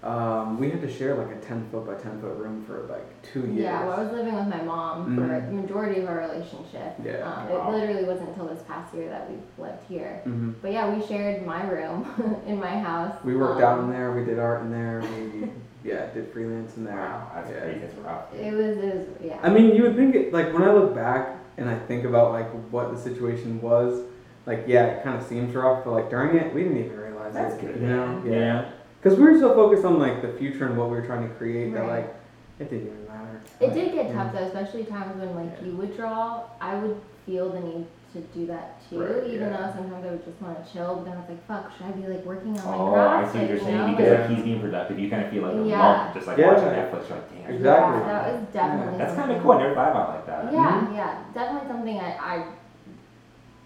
um, 0.04 0.60
we 0.60 0.70
had 0.70 0.80
to 0.82 0.90
share 0.92 1.16
like 1.16 1.32
a 1.36 1.40
ten 1.40 1.68
foot 1.72 1.88
by 1.88 1.96
ten 1.96 2.22
foot 2.22 2.36
room 2.38 2.64
for 2.66 2.86
like 2.90 3.06
two 3.24 3.42
years. 3.48 3.64
Yeah, 3.64 3.86
well, 3.86 4.00
I 4.00 4.04
was 4.04 4.12
living 4.14 4.34
with 4.36 4.48
my 4.48 4.62
mom 4.62 5.16
for 5.16 5.22
Mhm. 5.24 5.48
the 5.48 5.52
majority 5.54 6.02
of 6.02 6.08
our 6.08 6.20
relationship. 6.20 6.94
Yeah. 7.04 7.24
Um, 7.26 7.50
Wow. 7.50 7.70
It 7.70 7.78
literally 7.78 8.04
wasn't 8.06 8.30
until 8.30 8.46
this 8.48 8.62
past 8.64 8.94
year 8.94 9.10
that 9.10 9.30
we 9.30 9.38
lived 9.64 9.84
here. 9.90 10.22
hmm 10.24 10.52
But 10.62 10.72
yeah, 10.72 10.94
we 10.94 11.06
shared 11.06 11.46
my 11.46 11.68
room 11.68 12.06
in 12.48 12.60
my 12.60 12.78
house. 12.80 13.16
We 13.26 13.36
worked 13.36 13.62
Um, 13.62 13.64
out 13.64 13.80
in 13.86 13.90
there. 13.92 14.12
We 14.12 14.24
did 14.24 14.40
art 14.40 14.62
in 14.62 14.72
there. 14.72 15.02
We 15.02 15.50
yeah 15.84 16.08
did 16.14 16.32
freelance 16.34 16.76
in 16.78 16.84
there. 16.86 16.96
wow 16.96 17.32
that's 17.36 17.50
yeah. 17.50 17.60
crazy 17.62 17.80
that's 17.80 17.96
rough 17.96 18.34
It 18.34 18.54
was, 18.54 18.78
it 18.78 18.96
was, 18.96 19.08
yeah. 19.24 19.40
I 19.42 19.50
mean, 19.50 19.76
you 19.76 19.84
would 19.84 19.96
think 19.96 20.16
it 20.16 20.34
like 20.34 20.52
when 20.54 20.64
I 20.64 20.74
look 20.74 20.94
back 20.96 21.38
and 21.58 21.70
I 21.70 21.78
think 21.80 22.04
about 22.06 22.32
like 22.32 22.48
what 22.72 22.92
the 22.94 22.98
situation 23.00 23.60
was. 23.62 24.02
Like 24.46 24.64
yeah, 24.68 24.86
it 24.86 25.04
kind 25.04 25.16
of 25.22 25.28
seems 25.28 25.54
rough, 25.54 25.84
but 25.86 25.92
like 25.92 26.10
during 26.10 26.36
it, 26.38 26.54
we 26.56 26.64
didn't 26.64 26.80
even 26.84 26.98
realize 26.98 27.34
that's 27.34 27.56
it. 27.56 27.62
good 27.62 27.82
You 27.82 27.88
know? 27.88 28.08
man. 28.20 28.32
yeah. 28.32 28.72
Because 29.02 29.18
we 29.20 29.26
were 29.26 29.38
so 29.38 29.54
focused 29.54 29.86
on 29.86 30.00
like 30.00 30.22
the 30.22 30.34
future 30.34 30.66
and 30.66 30.78
what 30.78 30.90
we 30.90 30.96
were 30.98 31.06
trying 31.06 31.28
to 31.28 31.34
create 31.36 31.74
that 31.74 31.86
like 31.88 32.14
it 32.60 32.70
didn't 32.70 32.88
even 32.88 33.08
matter. 33.08 33.42
It 33.60 33.74
did 33.74 33.94
get 33.94 34.08
Yeah. 34.08 34.14
tough 34.24 34.34
though, 34.34 34.40
especially 34.40 34.86
times 34.86 35.16
when 35.20 35.36
like 35.36 35.58
Yeah. 35.62 35.68
you 35.68 35.76
would 35.78 35.96
draw. 35.96 36.44
I 36.60 36.76
would 36.76 37.00
feel 37.26 37.50
the 37.50 37.60
need 37.60 37.86
to 38.14 38.20
do 38.34 38.48
that 38.48 38.82
too, 38.90 39.00
Right, 39.04 39.24
even 39.28 39.50
yeah. 39.50 39.58
though 39.58 39.74
sometimes 39.76 40.06
I 40.06 40.12
would 40.12 40.26
just 40.26 40.42
want 40.42 40.66
to 40.66 40.74
chill. 40.74 40.96
But 40.96 41.06
then 41.06 41.14
I 41.14 41.20
was 41.22 41.30
like, 41.30 41.48
fuck, 41.48 41.72
should 41.78 41.86
I 41.86 41.92
be 41.92 42.08
like 42.08 42.26
working 42.26 42.58
on 42.60 42.66
my 42.66 42.74
Oh, 42.76 42.96
I 42.96 43.28
see 43.32 43.40
what 43.40 43.50
you're 43.50 43.60
saying 43.60 43.78
know, 43.78 43.88
because 43.96 44.10
like- 44.12 44.20
like 44.22 44.30
he's 44.32 44.44
being 44.44 44.62
productive. 44.62 44.98
You 45.00 45.10
kind 45.10 45.26
of 45.26 45.30
feel 45.32 45.44
like 45.44 45.54
a 45.54 45.64
Yeah. 45.64 45.80
lump, 45.88 46.14
just 46.16 46.28
like 46.28 46.38
Yeah. 46.38 46.48
watching 46.48 46.66
Netflix. 46.74 47.10
You're 47.10 47.18
like, 47.20 47.30
damn. 47.30 47.52
Exactly. 47.54 48.00
Yeah, 48.02 48.06
that 48.08 48.34
was 48.34 48.42
definitely. 48.54 48.98
That's 48.98 49.16
kind 49.16 49.32
of 49.32 49.42
cool. 49.44 49.52
I 49.52 49.58
never 49.62 49.76
thought 49.76 49.92
about 49.92 50.10
it 50.10 50.12
like 50.14 50.26
that. 50.26 50.54
Yeah, 50.54 50.82
Mhm. 50.90 50.96
yeah, 50.96 51.16
definitely 51.34 51.68
something 51.70 52.00
I, 52.00 52.12
I 52.18 52.44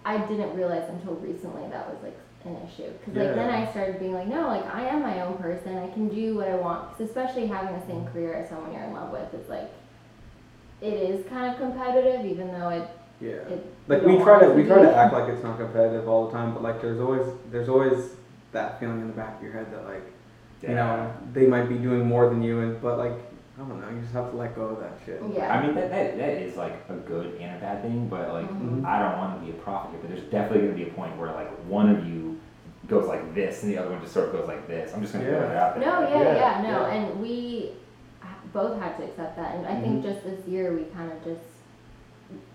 I 0.06 0.18
didn't 0.28 0.54
realize 0.56 0.90
until 0.90 1.14
recently 1.16 1.70
that 1.70 1.88
was 1.90 2.04
like 2.04 2.18
an 2.44 2.58
issue. 2.68 2.92
Because 3.00 3.16
like 3.16 3.36
then 3.36 3.50
I 3.50 3.72
started 3.72 4.00
being 4.00 4.14
like, 4.14 4.28
no, 4.28 4.48
like 4.48 4.66
I 4.76 4.82
am 4.88 5.02
my 5.02 5.22
own 5.22 5.38
person. 5.38 5.78
I 5.78 5.88
can 5.92 6.10
do 6.10 6.36
what 6.36 6.50
I 6.50 6.56
want. 6.56 6.90
Because 6.90 7.08
especially 7.10 7.48
having 7.48 7.80
the 7.80 7.86
same 7.88 8.06
career 8.08 8.34
as 8.34 8.50
someone 8.50 8.74
you're 8.74 8.84
in 8.84 8.92
love 8.94 9.12
with 9.12 9.34
is 9.34 9.48
like, 9.48 9.72
it 10.82 10.94
is 10.96 11.26
kind 11.28 11.50
of 11.54 11.58
competitive, 11.62 12.26
even 12.26 12.52
though 12.52 12.68
it 12.68 12.86
Yeah. 13.22 13.32
it. 13.32 13.66
Like 13.88 14.02
we 14.04 14.18
try 14.18 14.40
to 14.42 14.50
we 14.52 14.64
try 14.64 14.82
to 14.82 14.96
act 14.96 15.14
like 15.14 15.30
it's 15.30 15.44
not 15.44 15.58
competitive 15.58 16.08
all 16.08 16.28
the 16.28 16.34
time, 16.34 16.54
but 16.54 16.64
like 16.64 16.82
there's 16.82 17.00
always 17.00 17.26
there's 17.52 17.70
always 17.70 18.12
that 18.52 18.80
feeling 18.80 19.02
in 19.02 19.08
the 19.08 19.14
back 19.14 19.38
of 19.38 19.44
your 19.44 19.54
head 19.54 19.72
that 19.72 19.86
like 19.86 20.04
you 20.62 20.70
know 20.70 21.14
they 21.34 21.48
might 21.48 21.68
be 21.70 21.76
doing 21.76 22.06
more 22.06 22.30
than 22.30 22.42
you, 22.42 22.60
and 22.62 22.82
but 22.82 22.98
like 22.98 23.14
I 23.56 23.62
don't 23.62 23.80
know, 23.80 23.90
you 23.90 24.02
just 24.02 24.14
have 24.14 24.32
to 24.32 24.38
let 24.38 24.56
go 24.56 24.64
of 24.70 24.80
that 24.80 24.94
shit. 25.06 25.22
Yeah. 25.32 25.54
I 25.56 25.64
mean, 25.64 25.76
that, 25.76 25.92
that, 25.92 26.18
that 26.18 26.30
is 26.42 26.56
like 26.58 26.74
a 26.90 26.94
good 26.94 27.36
and 27.40 27.56
a 27.56 27.60
bad 27.60 27.84
thing, 27.84 28.08
but 28.10 28.34
like, 28.34 28.50
Mhm. 28.50 28.84
I 28.84 28.98
don't 29.00 29.18
want 29.20 29.40
to 29.40 29.46
be 29.46 29.52
a 29.52 29.62
prophet 29.62 29.92
here, 29.92 30.00
but 30.02 30.10
there's 30.10 30.24
definitely 30.32 30.66
going 30.68 30.76
to 30.80 30.84
be 30.86 30.90
a 30.90 30.94
point 30.94 31.16
where 31.18 31.32
like 31.34 31.52
one 31.68 31.88
of 31.90 32.04
you 32.08 32.40
goes 32.88 33.08
like 33.08 33.36
this 33.36 33.62
and 33.62 33.72
the 33.72 33.78
other 33.78 33.92
one 33.92 34.02
just 34.02 34.12
sort 34.14 34.26
of 34.26 34.32
goes 34.34 34.48
like 34.48 34.68
this. 34.68 34.92
I'm 34.94 35.02
just 35.02 35.14
going 35.14 35.24
to 35.26 35.32
Yeah. 35.32 35.38
throw 35.38 35.50
it 35.52 35.56
out 35.58 35.76
there. 35.80 35.86
No, 35.86 36.02
yeah, 36.10 36.22
Yeah, 36.24 36.34
yeah, 36.34 36.62
no, 36.72 36.82
yeah. 36.88 36.94
and 36.94 37.22
we 37.22 37.74
both 38.52 38.82
had 38.82 38.98
to 38.98 39.04
accept 39.04 39.36
that, 39.38 39.54
and 39.56 39.68
I 39.68 39.80
think 39.80 40.04
Mhm. 40.04 40.12
just 40.12 40.24
this 40.26 40.48
year 40.48 40.74
we 40.74 40.86
kind 40.86 41.12
of 41.12 41.24
just 41.24 41.42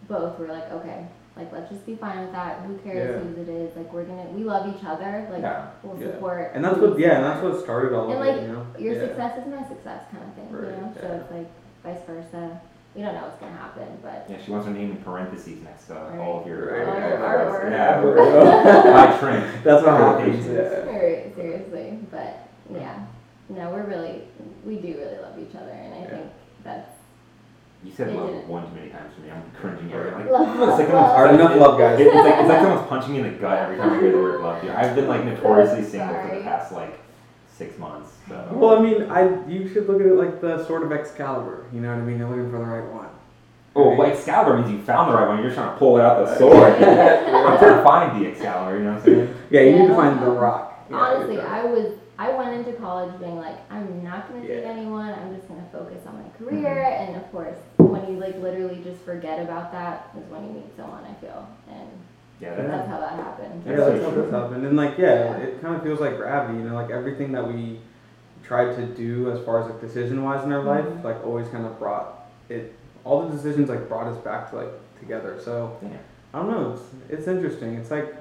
both 0.08 0.38
were 0.38 0.46
like, 0.48 0.70
okay, 0.72 1.06
like 1.36 1.52
let's 1.52 1.70
just 1.70 1.84
be 1.86 1.94
fine 1.94 2.20
with 2.22 2.32
that. 2.32 2.60
Who 2.62 2.76
cares 2.78 3.14
Yeah. 3.14 3.20
whose 3.28 3.38
it 3.38 3.48
is? 3.50 3.76
Like 3.76 3.92
we're 3.92 4.04
gonna, 4.04 4.24
we 4.30 4.42
love 4.44 4.66
each 4.74 4.84
other. 4.84 5.28
Like 5.30 5.42
Yeah. 5.42 5.66
we'll 5.82 5.98
Yeah. 6.00 6.12
support. 6.12 6.52
And 6.54 6.64
that's 6.64 6.78
what 6.78 6.98
yeah, 6.98 7.16
and 7.16 7.24
that's 7.24 7.42
what 7.42 7.60
started 7.60 7.92
all 7.94 8.04
And, 8.10 8.14
of 8.14 8.20
like, 8.20 8.36
it, 8.36 8.42
you 8.42 8.52
know. 8.52 8.66
your 8.78 8.94
yeah. 8.94 9.00
success 9.08 9.38
is 9.38 9.46
my 9.46 9.62
success, 9.68 10.02
kind 10.10 10.24
of 10.24 10.34
thing. 10.34 10.48
Right, 10.50 10.74
You 10.74 10.82
know, 10.82 10.92
so 11.00 11.06
it's 11.22 11.30
like 11.32 11.48
vice 11.84 12.04
versa. 12.06 12.60
We 12.96 13.02
don't 13.02 13.14
know 13.14 13.20
what's 13.22 13.38
gonna 13.38 13.52
happen, 13.52 13.86
but 14.02 14.26
Yeah, 14.28 14.38
she 14.44 14.50
wants 14.50 14.66
her 14.66 14.72
name 14.72 14.90
in 14.90 14.96
parentheses 14.96 15.62
next 15.62 15.84
to 15.88 16.18
all 16.18 16.40
of 16.40 16.46
your 16.48 16.72
Right, 16.72 16.88
All 16.88 16.94
right, 16.94 17.08
your 17.10 17.18
artwork. 17.18 17.70
Yeah, 17.70 18.02
Yeah. 18.84 18.92
my 19.12 19.18
trim. 19.20 19.62
That's 19.62 19.84
what 19.84 19.92
Very 19.92 20.32
happens. 20.32 20.46
patient. 20.46 20.56
Yeah. 20.56 21.34
seriously. 21.36 21.98
But 22.10 22.48
yeah, 22.74 22.98
no, 23.50 23.70
we're 23.70 23.84
really, 23.84 24.22
we 24.64 24.76
do 24.76 24.88
really 24.98 25.18
love 25.22 25.38
each 25.38 25.54
other, 25.54 25.70
and 25.70 25.94
I 25.94 25.98
Yeah. 26.00 26.08
think 26.10 26.26
that's 26.64 26.90
You 27.84 27.92
said 27.92 28.08
It 28.08 28.16
love 28.16 28.30
didn't. 28.30 28.48
one 28.48 28.68
too 28.68 28.74
many 28.74 28.90
times 28.90 29.14
for 29.14 29.20
me. 29.22 29.30
I'm 29.30 29.42
cringing 29.58 29.92
every 29.92 30.10
like. 30.10 30.30
Love, 30.30 30.48
it's 30.48 30.58
like 30.58 30.68
love. 30.68 30.76
someone's- 30.88 31.12
Hard 31.14 31.34
enough 31.34 31.56
love, 31.56 31.78
guys. 31.78 32.00
It's 32.00 32.14
like 32.14 32.34
it's 32.40 32.48
like 32.48 32.60
someone's 32.60 32.88
punching 32.88 33.12
me 33.12 33.18
in 33.20 33.24
the 33.32 33.38
gut 33.38 33.58
every 33.58 33.76
time 33.76 33.92
I 33.92 34.00
hear 34.00 34.12
the 34.12 34.18
word 34.18 34.40
love 34.40 34.64
you. 34.64 34.70
I've 34.72 34.94
been 34.96 35.06
like 35.08 35.24
notoriously 35.24 35.84
single 35.84 36.08
for 36.14 36.22
the 36.22 36.28
Sorry. 36.30 36.42
past 36.42 36.72
like 36.72 36.98
six 37.56 37.78
months. 37.78 38.10
So. 38.28 38.48
Well, 38.52 38.78
I 38.78 38.82
mean, 38.82 39.02
I 39.10 39.46
you 39.48 39.68
should 39.68 39.86
look 39.88 40.00
at 40.00 40.06
it 40.06 40.14
like 40.14 40.40
the 40.40 40.64
sword 40.66 40.82
of 40.82 40.92
Excalibur. 40.92 41.66
You 41.72 41.80
know 41.80 41.90
what 41.90 41.98
I 41.98 42.04
mean? 42.04 42.18
You're 42.18 42.28
looking 42.28 42.50
for 42.50 42.58
the 42.58 42.64
right 42.64 42.92
one. 42.92 43.06
Oh, 43.76 43.94
well, 43.94 44.10
Excalibur 44.10 44.56
means 44.58 44.72
you 44.72 44.82
found 44.82 45.12
the 45.12 45.16
right 45.16 45.28
one. 45.28 45.38
You're 45.38 45.46
just 45.48 45.56
trying 45.56 45.72
to 45.72 45.78
pull 45.78 45.98
it 45.98 46.00
out 46.02 46.26
the 46.26 46.36
sword. 46.36 46.56
I'm 46.82 47.58
trying 47.58 47.76
to 47.76 47.82
find 47.84 48.20
the 48.24 48.28
Excalibur. 48.28 48.76
You 48.78 48.84
know 48.84 48.90
what 48.94 48.98
I'm 48.98 49.04
saying? 49.04 49.34
Yeah, 49.50 49.60
you 49.60 49.72
need 49.72 49.78
to 49.86 49.92
Yeah. 49.92 49.96
find 49.96 50.20
the 50.22 50.30
rock. 50.30 50.86
Yeah, 50.90 50.96
honestly, 50.96 51.34
you're 51.34 51.46
I 51.46 51.64
was, 51.64 51.92
I 52.18 52.30
went 52.30 52.54
into 52.66 52.72
college 52.80 53.16
being 53.20 53.36
like, 53.36 53.54
I'm 53.70 54.02
not 54.02 54.28
gonna 54.28 54.46
date 54.46 54.62
Yeah. 54.64 54.70
anyone. 54.70 55.10
I'm 55.10 55.34
just 55.36 55.47
gonna 55.72 55.84
focus 55.84 56.06
on 56.06 56.22
my 56.22 56.28
career, 56.38 56.84
and 56.84 57.16
of 57.16 57.30
course, 57.32 57.56
when 57.78 58.06
you 58.12 58.18
like 58.20 58.36
literally 58.40 58.80
just 58.84 59.00
forget 59.02 59.40
about 59.40 59.72
that 59.72 60.10
is 60.18 60.28
when 60.30 60.44
you 60.46 60.52
meet 60.52 60.76
someone. 60.76 61.04
I 61.04 61.14
feel, 61.20 61.46
and 61.70 61.88
Yeah. 62.40 62.56
Yeah. 62.56 62.66
that's 62.68 62.88
how 62.88 63.00
that 63.00 63.12
happened. 63.14 63.62
Yeah, 63.66 63.76
That's 63.76 63.88
that's 63.90 64.00
so 64.00 64.04
how 64.08 64.12
true. 64.14 64.22
this 64.22 64.30
happened. 64.30 64.66
And 64.66 64.76
like, 64.76 64.96
yeah, 64.98 65.14
Yeah. 65.14 65.36
it 65.38 65.60
kind 65.62 65.74
of 65.74 65.82
feels 65.82 66.00
like 66.00 66.16
gravity. 66.16 66.58
You 66.58 66.68
know, 66.68 66.74
like 66.74 66.90
everything 66.90 67.32
that 67.32 67.46
we 67.46 67.80
tried 68.44 68.76
to 68.76 68.86
do 68.86 69.30
as 69.32 69.40
far 69.44 69.60
as 69.60 69.66
like 69.66 69.80
decision 69.80 70.22
wise 70.24 70.44
in 70.44 70.52
our 70.52 70.62
life, 70.62 70.84
Mhm. 70.84 71.04
like 71.04 71.24
always 71.26 71.48
kind 71.48 71.66
of 71.66 71.78
brought 71.78 72.26
it. 72.48 72.74
All 73.04 73.22
the 73.22 73.30
decisions 73.30 73.68
like 73.68 73.88
brought 73.88 74.06
us 74.06 74.16
back 74.18 74.50
to 74.50 74.56
like 74.56 74.72
together. 75.00 75.38
So 75.40 75.72
Yeah. 75.82 75.88
I 76.34 76.38
don't 76.38 76.50
know. 76.50 76.72
It's 76.72 76.82
it's 77.08 77.26
interesting. 77.28 77.74
It's 77.74 77.90
like, 77.90 78.14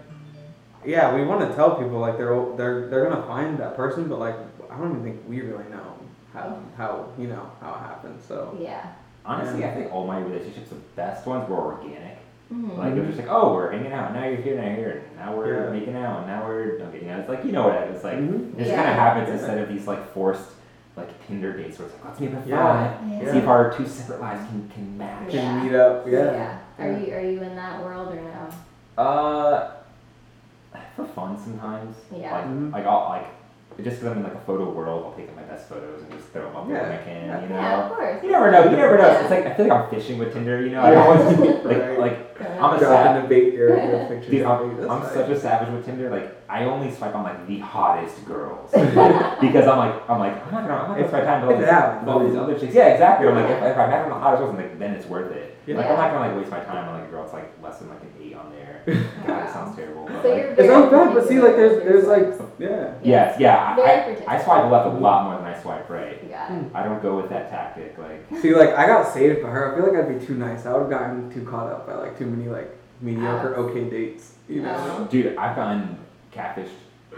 yeah, 0.86 1.14
we 1.14 1.24
want 1.26 1.42
to 1.48 1.54
tell 1.56 1.76
people 1.76 2.00
like 2.00 2.18
they're 2.18 2.44
they're 2.58 2.88
they're 2.88 3.04
gonna 3.08 3.24
find 3.24 3.58
that 3.60 3.76
person, 3.76 4.08
but 4.08 4.20
like 4.20 4.36
I 4.72 4.78
don't 4.78 4.92
even 4.92 5.04
think 5.04 5.22
we 5.30 5.42
really 5.42 5.66
know 5.70 5.94
how 6.38 6.58
how 6.78 7.06
you 7.18 7.28
know 7.28 7.50
how 7.62 7.74
it 7.76 7.80
happened. 7.80 8.20
So 8.28 8.56
Yeah. 8.60 8.82
Honestly, 9.26 9.66
I 9.66 9.72
think 9.74 9.92
all 9.94 10.08
my 10.08 10.20
relationships, 10.20 10.70
the 10.70 10.76
best 10.96 11.26
ones, 11.28 11.50
were 11.50 11.58
organic. 11.58 12.18
Mhm. 12.54 12.78
Like 12.78 12.94
it 12.94 13.00
was 13.00 13.08
just 13.08 13.20
like, 13.20 13.28
oh, 13.30 13.54
we're 13.54 13.72
hanging 13.72 13.92
out. 13.92 14.14
Now 14.14 14.24
you're 14.26 14.38
here. 14.38 14.56
Now 14.56 14.68
you're 14.68 14.76
here. 14.76 15.04
Now 15.18 15.36
we're 15.36 15.66
Yeah. 15.66 15.70
making 15.72 15.98
out. 15.98 16.20
And 16.20 16.28
now 16.28 16.48
we're 16.48 16.80
okay. 16.88 17.02
You 17.02 17.08
know, 17.08 17.20
it's 17.20 17.28
like 17.30 17.44
you 17.44 17.52
know 17.52 17.64
what 17.68 17.76
it 17.76 17.92
is. 17.94 18.04
Like 18.04 18.16
Mhm. 18.20 18.54
it 18.54 18.58
just 18.60 18.70
Yeah. 18.72 18.78
kind 18.78 18.90
of 18.90 18.96
happens 18.96 19.28
Yeah. 19.28 19.34
instead 19.34 19.58
of 19.58 19.68
these 19.68 19.86
like 19.88 20.06
forced 20.14 20.52
like 20.96 21.28
Tinder 21.28 21.52
dates 21.58 21.78
where 21.78 21.88
it's 21.88 21.96
like 21.98 22.06
let's 22.06 22.20
meet 22.22 22.34
up 22.34 22.40
at 22.42 22.48
Yeah. 22.48 22.64
five. 22.98 23.08
Yeah. 23.12 23.32
See 23.34 23.38
if 23.40 23.48
our 23.48 23.72
two 23.72 23.86
separate 23.86 24.22
lives 24.22 24.48
can 24.48 24.70
can 24.74 24.98
match. 24.98 25.34
Yeah. 25.34 25.42
can 25.42 25.64
meet 25.64 25.76
up. 25.76 26.08
Yeah. 26.08 26.58
Are 26.80 26.88
Yeah. 26.88 26.98
you 26.98 27.14
are 27.16 27.20
you 27.22 27.42
in 27.44 27.56
that 27.58 27.84
world 27.84 28.14
or 28.14 28.22
no? 28.22 29.04
Uh, 29.04 29.72
for 30.96 31.06
fun 31.06 31.38
sometimes. 31.38 31.96
Yeah. 32.16 32.32
Like 32.34 32.46
Mhm. 32.46 32.72
like 32.74 32.86
I'll 32.88 33.10
like 33.10 33.26
just 33.84 33.98
because 33.98 34.06
I'm 34.12 34.18
in 34.18 34.24
like 34.24 34.34
a 34.36 34.40
photo 34.42 34.70
world, 34.72 35.06
I'll 35.06 35.14
take 35.18 35.34
my 35.36 35.44
best 35.44 35.70
photos 35.70 36.02
and 36.02 36.12
just 36.12 36.28
throw 36.30 36.44
them 36.48 36.56
up 36.56 36.68
there 36.68 36.82
when 36.84 36.92
I 36.92 36.98
can. 37.04 37.44
You 37.44 37.50
know. 37.50 37.56
Yeah, 37.56 37.84
of 37.86 37.92
course. 37.92 38.24
You 38.24 38.32
never 38.32 38.52
know. 38.52 38.64
You 38.70 38.78
never 38.78 38.98
know. 38.98 39.08
Yeah. 39.08 39.22
It's 39.22 39.30
like 39.30 39.46
I 39.46 39.54
feel 39.54 39.68
like 39.68 39.84
I'm 39.84 39.90
fishing 39.90 40.18
with 40.18 40.34
Tinder. 40.34 40.62
You 40.66 40.72
know. 40.72 40.82
I 40.82 40.96
always 40.96 41.38
like 41.66 41.78
Right. 41.78 42.00
like 42.00 42.42
I'm 42.42 42.76
a 42.76 42.80
Dropping 42.80 42.80
sad. 42.80 43.24
the 43.24 43.28
bait 43.28 43.54
your, 43.54 43.70
your 43.78 44.06
pictures. 44.10 44.30
Dude, 44.32 44.46
I'm, 44.46 44.90
I'm 44.90 45.04
such 45.14 45.30
a 45.30 45.40
savage 45.40 45.74
with 45.74 45.86
Tinder. 45.86 46.10
Like, 46.10 46.36
I 46.50 46.66
only 46.66 46.92
swipe 46.92 47.16
on 47.16 47.24
like 47.24 47.48
the 47.48 47.60
hottest 47.60 48.26
girls 48.26 48.70
because 49.42 49.68
I'm 49.68 49.78
like, 49.78 50.10
I'm 50.10 50.20
like, 50.20 50.46
I'm 50.46 50.54
not 50.54 50.68
gonna, 50.68 50.74
I'm 50.82 50.88
not 50.88 50.88
gonna 50.90 51.02
If- 51.02 51.08
spend 51.10 51.26
time 51.26 51.42
with 51.46 51.52
all 51.56 51.58
these, 51.62 51.70
happens, 51.70 52.06
with 52.06 52.14
all 52.16 52.28
these 52.28 52.36
other 52.38 52.60
chicks. 52.60 52.74
Yeah, 52.76 52.88
exactly. 52.90 53.28
I'm 53.28 53.36
like, 53.36 53.50
if, 53.50 53.58
if 53.64 53.78
I'm 53.78 53.90
having 53.90 54.10
the 54.10 54.16
hottest 54.20 54.42
girls, 54.42 54.52
I'm 54.56 54.62
like, 54.62 54.80
then 54.80 54.94
it's 54.94 55.08
worth 55.08 55.32
it. 55.32 55.58
Yeah. 55.66 55.78
Like, 55.78 55.88
I'm 55.88 55.98
not 55.98 56.12
gonna 56.12 56.28
like 56.30 56.38
waste 56.38 56.52
my 56.52 56.60
time 56.64 56.88
on 56.90 57.00
like 57.00 57.08
a 57.10 57.12
girl 57.12 57.22
that's 57.24 57.34
like 57.34 57.52
less 57.62 57.80
than 57.80 57.90
like 57.90 58.02
an 58.02 58.14
eight 58.22 58.36
on 58.36 58.52
there. 58.52 58.67
God, 58.88 59.48
it 59.48 59.54
sounds 59.54 59.76
terrible. 59.76 60.06
But, 60.06 60.22
So 60.22 60.30
like, 60.30 60.38
you're 60.38 60.52
It 60.52 60.56
very 60.56 60.68
sounds 60.70 60.92
bad, 60.92 61.14
but 61.14 61.28
see, 61.28 61.40
like, 61.40 61.56
there's, 61.56 61.84
there's 61.84 62.06
like, 62.08 62.50
yeah. 62.60 62.94
yes, 63.04 63.40
yeah. 63.40 63.76
Very 63.76 64.16
I, 64.26 64.36
I, 64.38 64.44
swipe 64.44 64.72
left 64.72 64.88
a 64.88 64.92
lot 64.92 65.26
more 65.26 65.36
than 65.36 65.46
I 65.46 65.62
swipe 65.62 65.90
right. 65.90 66.24
Yeah. 66.30 66.48
Hmm. 66.48 66.76
I 66.76 66.84
don't 66.84 67.02
go 67.02 67.18
with 67.18 67.30
that 67.30 67.50
tactic. 67.50 67.98
Like, 67.98 68.26
See, 68.42 68.56
like, 68.56 68.70
I 68.70 68.88
got 68.88 69.14
saved 69.14 69.44
by 69.44 69.50
her. 69.50 69.74
I 69.74 69.78
feel 69.78 69.94
like 69.94 70.06
I'd 70.06 70.20
be 70.20 70.26
too 70.26 70.36
nice. 70.36 70.66
I 70.66 70.74
would 70.74 70.82
have 70.82 70.90
gotten 70.90 71.32
too 71.34 71.44
caught 71.46 71.68
up 71.72 71.86
by 71.86 71.96
like 71.96 72.18
too 72.18 72.26
many 72.26 72.50
like 72.50 72.70
mediocre, 73.02 73.56
okay 73.56 73.90
dates. 73.90 74.34
You 74.48 74.62
know? 74.62 75.08
Dude, 75.12 75.36
I've 75.36 75.56
gotten 75.56 75.98
catfished 76.34 76.70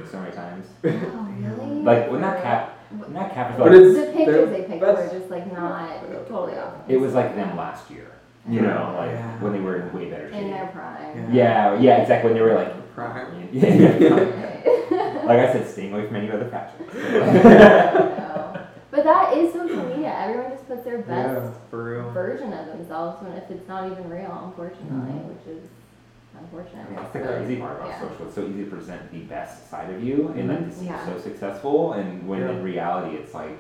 so 0.10 0.20
many 0.20 0.32
times. 0.36 0.66
Oh, 0.84 1.28
really? 1.40 1.82
Like, 1.84 2.12
when 2.12 2.22
that 2.22 2.42
cat, 2.44 2.78
when 2.98 3.14
that 3.14 3.34
catfish, 3.34 3.58
But 3.58 3.72
like, 3.72 3.82
it's 3.82 3.96
the 3.98 4.06
pictures 4.12 4.50
they're- 4.50 4.64
picked 4.64 4.82
were 4.82 5.10
just 5.20 5.30
like 5.30 5.52
not 5.54 6.02
totally 6.28 6.58
off. 6.58 6.74
It 6.90 6.98
was 6.98 7.14
like 7.14 7.36
them 7.36 7.56
last 7.56 7.90
year, 7.92 8.08
you 8.48 8.62
know, 8.62 8.96
like 8.98 9.12
Yeah. 9.12 9.40
when 9.42 9.54
they 9.54 9.60
were 9.60 9.78
in 9.78 9.94
way 9.94 10.10
better 10.10 10.30
shape. 10.32 10.36
in 10.42 10.44
shape. 10.50 10.54
their 10.54 10.68
prime. 10.68 11.34
Yeah, 11.34 11.80
yeah, 11.80 11.98
exactly. 12.02 12.32
When 12.32 12.38
they 12.38 12.44
were 12.50 12.56
like, 12.56 12.96
Prime. 12.96 13.50
yeah, 13.54 15.22
like 15.26 15.40
I 15.40 15.54
said, 15.54 15.68
staying 15.68 15.94
away 15.94 16.08
from 16.08 16.16
any 16.18 16.32
other 16.32 16.46
fashions. 16.50 16.92
No. 16.94 18.66
But 18.92 19.04
that 19.04 19.38
is 19.38 19.54
social 19.54 19.86
media. 19.88 20.14
Everyone 20.20 20.50
just 20.52 20.68
puts 20.68 20.84
their 20.84 20.98
best 21.00 21.44
Yeah, 21.44 21.52
for 21.70 21.84
real. 22.02 22.10
version 22.12 22.52
of 22.52 22.66
themselves 22.68 23.22
when 23.24 23.34
if 23.34 23.50
it's 23.52 23.68
not 23.68 23.90
even 23.92 24.10
real, 24.10 24.42
unfortunately, 24.46 25.12
Mm-hmm. 25.14 25.30
which 25.30 25.46
is 25.58 25.64
unfortunate. 26.38 26.88
I 26.92 26.96
that's 26.96 27.14
the 27.14 27.20
crazy 27.20 27.58
part 27.58 27.78
about 27.78 27.90
Yeah. 27.90 28.02
social. 28.10 28.26
It's 28.26 28.36
so 28.36 28.46
easy 28.48 28.64
to 28.66 28.70
present 28.70 29.12
the 29.12 29.20
best 29.20 29.70
side 29.70 29.92
of 29.94 30.04
you 30.04 30.34
and 30.36 30.50
like 30.50 30.66
to 30.70 30.76
seem 30.76 30.94
so 31.06 31.18
successful, 31.20 31.94
and 31.94 32.28
when 32.28 32.40
Yeah. 32.42 32.50
in 32.50 32.64
reality, 32.64 33.16
it's 33.18 33.34
like 33.34 33.58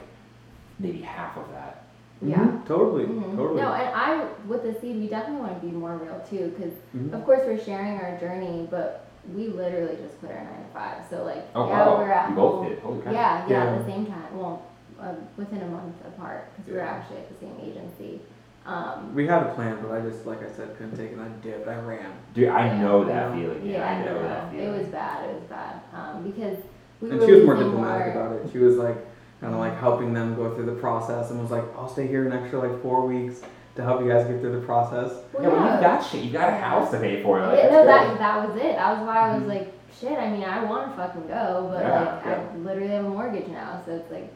maybe 0.79 1.01
half 1.01 1.37
of 1.37 1.49
that. 1.51 1.83
Yeah. 2.21 2.37
Mhm, 2.37 2.65
Totally. 2.67 3.05
Mhm. 3.05 3.35
Totally. 3.37 3.61
No, 3.61 3.71
and 3.73 3.95
I 3.95 4.25
with 4.47 4.63
the 4.63 4.73
seed, 4.79 4.99
we 4.99 5.07
definitely 5.07 5.41
want 5.41 5.61
to 5.61 5.65
be 5.67 5.71
more 5.71 5.95
real 5.97 6.19
too, 6.29 6.53
because 6.55 6.73
Mhm. 6.95 7.13
of 7.13 7.23
course 7.25 7.41
we're 7.45 7.57
sharing 7.57 7.97
our 7.99 8.17
journey, 8.19 8.67
but 8.69 9.05
we 9.33 9.47
literally 9.47 9.95
just 10.01 10.19
quit 10.19 10.31
our 10.31 10.37
nine 10.43 10.63
to 10.67 10.73
five. 10.73 10.97
So 11.09 11.23
like, 11.23 11.43
Oh 11.55 11.67
yeah, 11.69 11.85
wow, 11.87 11.97
we're 11.97 12.11
at 12.11 12.29
we 12.29 12.35
both 12.35 12.55
home. 12.55 12.67
did. 12.69 12.79
Holy 12.79 13.01
crap! 13.01 13.13
Yeah, 13.13 13.45
yeah, 13.47 13.63
Yeah. 13.63 13.71
at 13.71 13.85
the 13.85 13.91
same 13.91 14.05
time. 14.05 14.37
Well, 14.37 14.61
uh, 15.01 15.13
within 15.37 15.61
a 15.61 15.67
month 15.67 15.95
apart, 16.05 16.45
because 16.57 16.69
we 16.71 16.77
were 16.77 16.83
actually 16.85 17.17
at 17.19 17.29
the 17.29 17.35
same 17.45 17.55
agency. 17.61 18.21
Um, 18.65 19.15
We 19.15 19.25
had 19.25 19.43
a 19.43 19.53
plan, 19.55 19.77
but 19.81 19.91
I 19.97 20.01
just, 20.01 20.25
like 20.27 20.43
I 20.43 20.49
said, 20.51 20.77
couldn't 20.77 20.97
take 20.97 21.13
it. 21.13 21.17
I 21.17 21.27
dipped. 21.41 21.67
I 21.67 21.79
ran. 21.79 22.11
Dude, 22.33 22.49
I 22.49 22.65
Yeah. 22.67 22.81
know 22.81 23.03
that 23.05 23.31
feeling. 23.33 23.61
Yeah, 23.65 23.71
yeah, 23.79 23.87
I 23.89 24.05
know 24.05 24.21
no, 24.21 24.27
that 24.27 24.51
feeling. 24.51 24.67
it 24.67 24.77
was 24.77 24.87
bad. 24.87 25.29
It 25.29 25.33
was 25.35 25.43
bad 25.43 25.73
um, 25.95 26.23
because 26.23 26.57
we 27.01 27.09
and 27.11 27.19
were 27.19 27.25
she 27.25 27.31
was 27.35 27.45
more 27.45 27.55
diplomatic 27.55 28.13
more- 28.13 28.25
about 28.25 28.35
it. 28.45 28.49
She 28.51 28.59
was 28.59 28.75
like, 28.77 28.97
kind 29.41 29.53
of 29.53 29.59
like 29.59 29.77
helping 29.79 30.13
them 30.13 30.35
go 30.35 30.53
through 30.53 30.65
the 30.65 30.73
process 30.73 31.29
and 31.31 31.39
was 31.41 31.51
like, 31.51 31.63
I'll 31.77 31.89
stay 31.89 32.07
here 32.07 32.25
an 32.25 32.33
extra 32.33 32.59
like 32.67 32.81
four 32.81 33.05
weeks 33.05 33.41
to 33.75 33.83
help 33.83 34.01
you 34.01 34.09
guys 34.09 34.27
get 34.27 34.41
through 34.41 34.59
the 34.59 34.65
process. 34.65 35.13
Well, 35.33 35.43
yeah, 35.43 35.49
when 35.49 35.61
yeah. 35.63 35.75
you 35.75 35.81
got 35.81 36.05
shit, 36.05 36.23
you 36.23 36.31
got 36.31 36.49
a 36.49 36.55
house 36.57 36.91
to 36.91 36.99
pay 36.99 37.23
for. 37.23 37.39
Like, 37.39 37.57
Yeah, 37.59 37.69
no, 37.69 37.85
that 37.85 38.17
that 38.19 38.47
was 38.49 38.57
it. 38.57 38.75
That 38.75 38.97
was 38.97 39.07
why 39.07 39.17
I 39.29 39.33
was 39.35 39.43
Mhm. 39.43 39.47
like, 39.47 39.73
shit. 39.99 40.17
I 40.19 40.29
mean, 40.29 40.43
I 40.43 40.63
want 40.65 40.91
to 40.91 40.97
fucking 40.97 41.27
go, 41.27 41.69
but 41.71 41.83
Yeah, 41.85 41.99
like, 41.99 42.25
yeah. 42.25 42.39
I 42.53 42.57
literally 42.57 42.89
have 42.89 43.05
a 43.05 43.09
mortgage 43.09 43.47
now, 43.47 43.81
so 43.85 43.93
it's 43.93 44.11
like, 44.11 44.33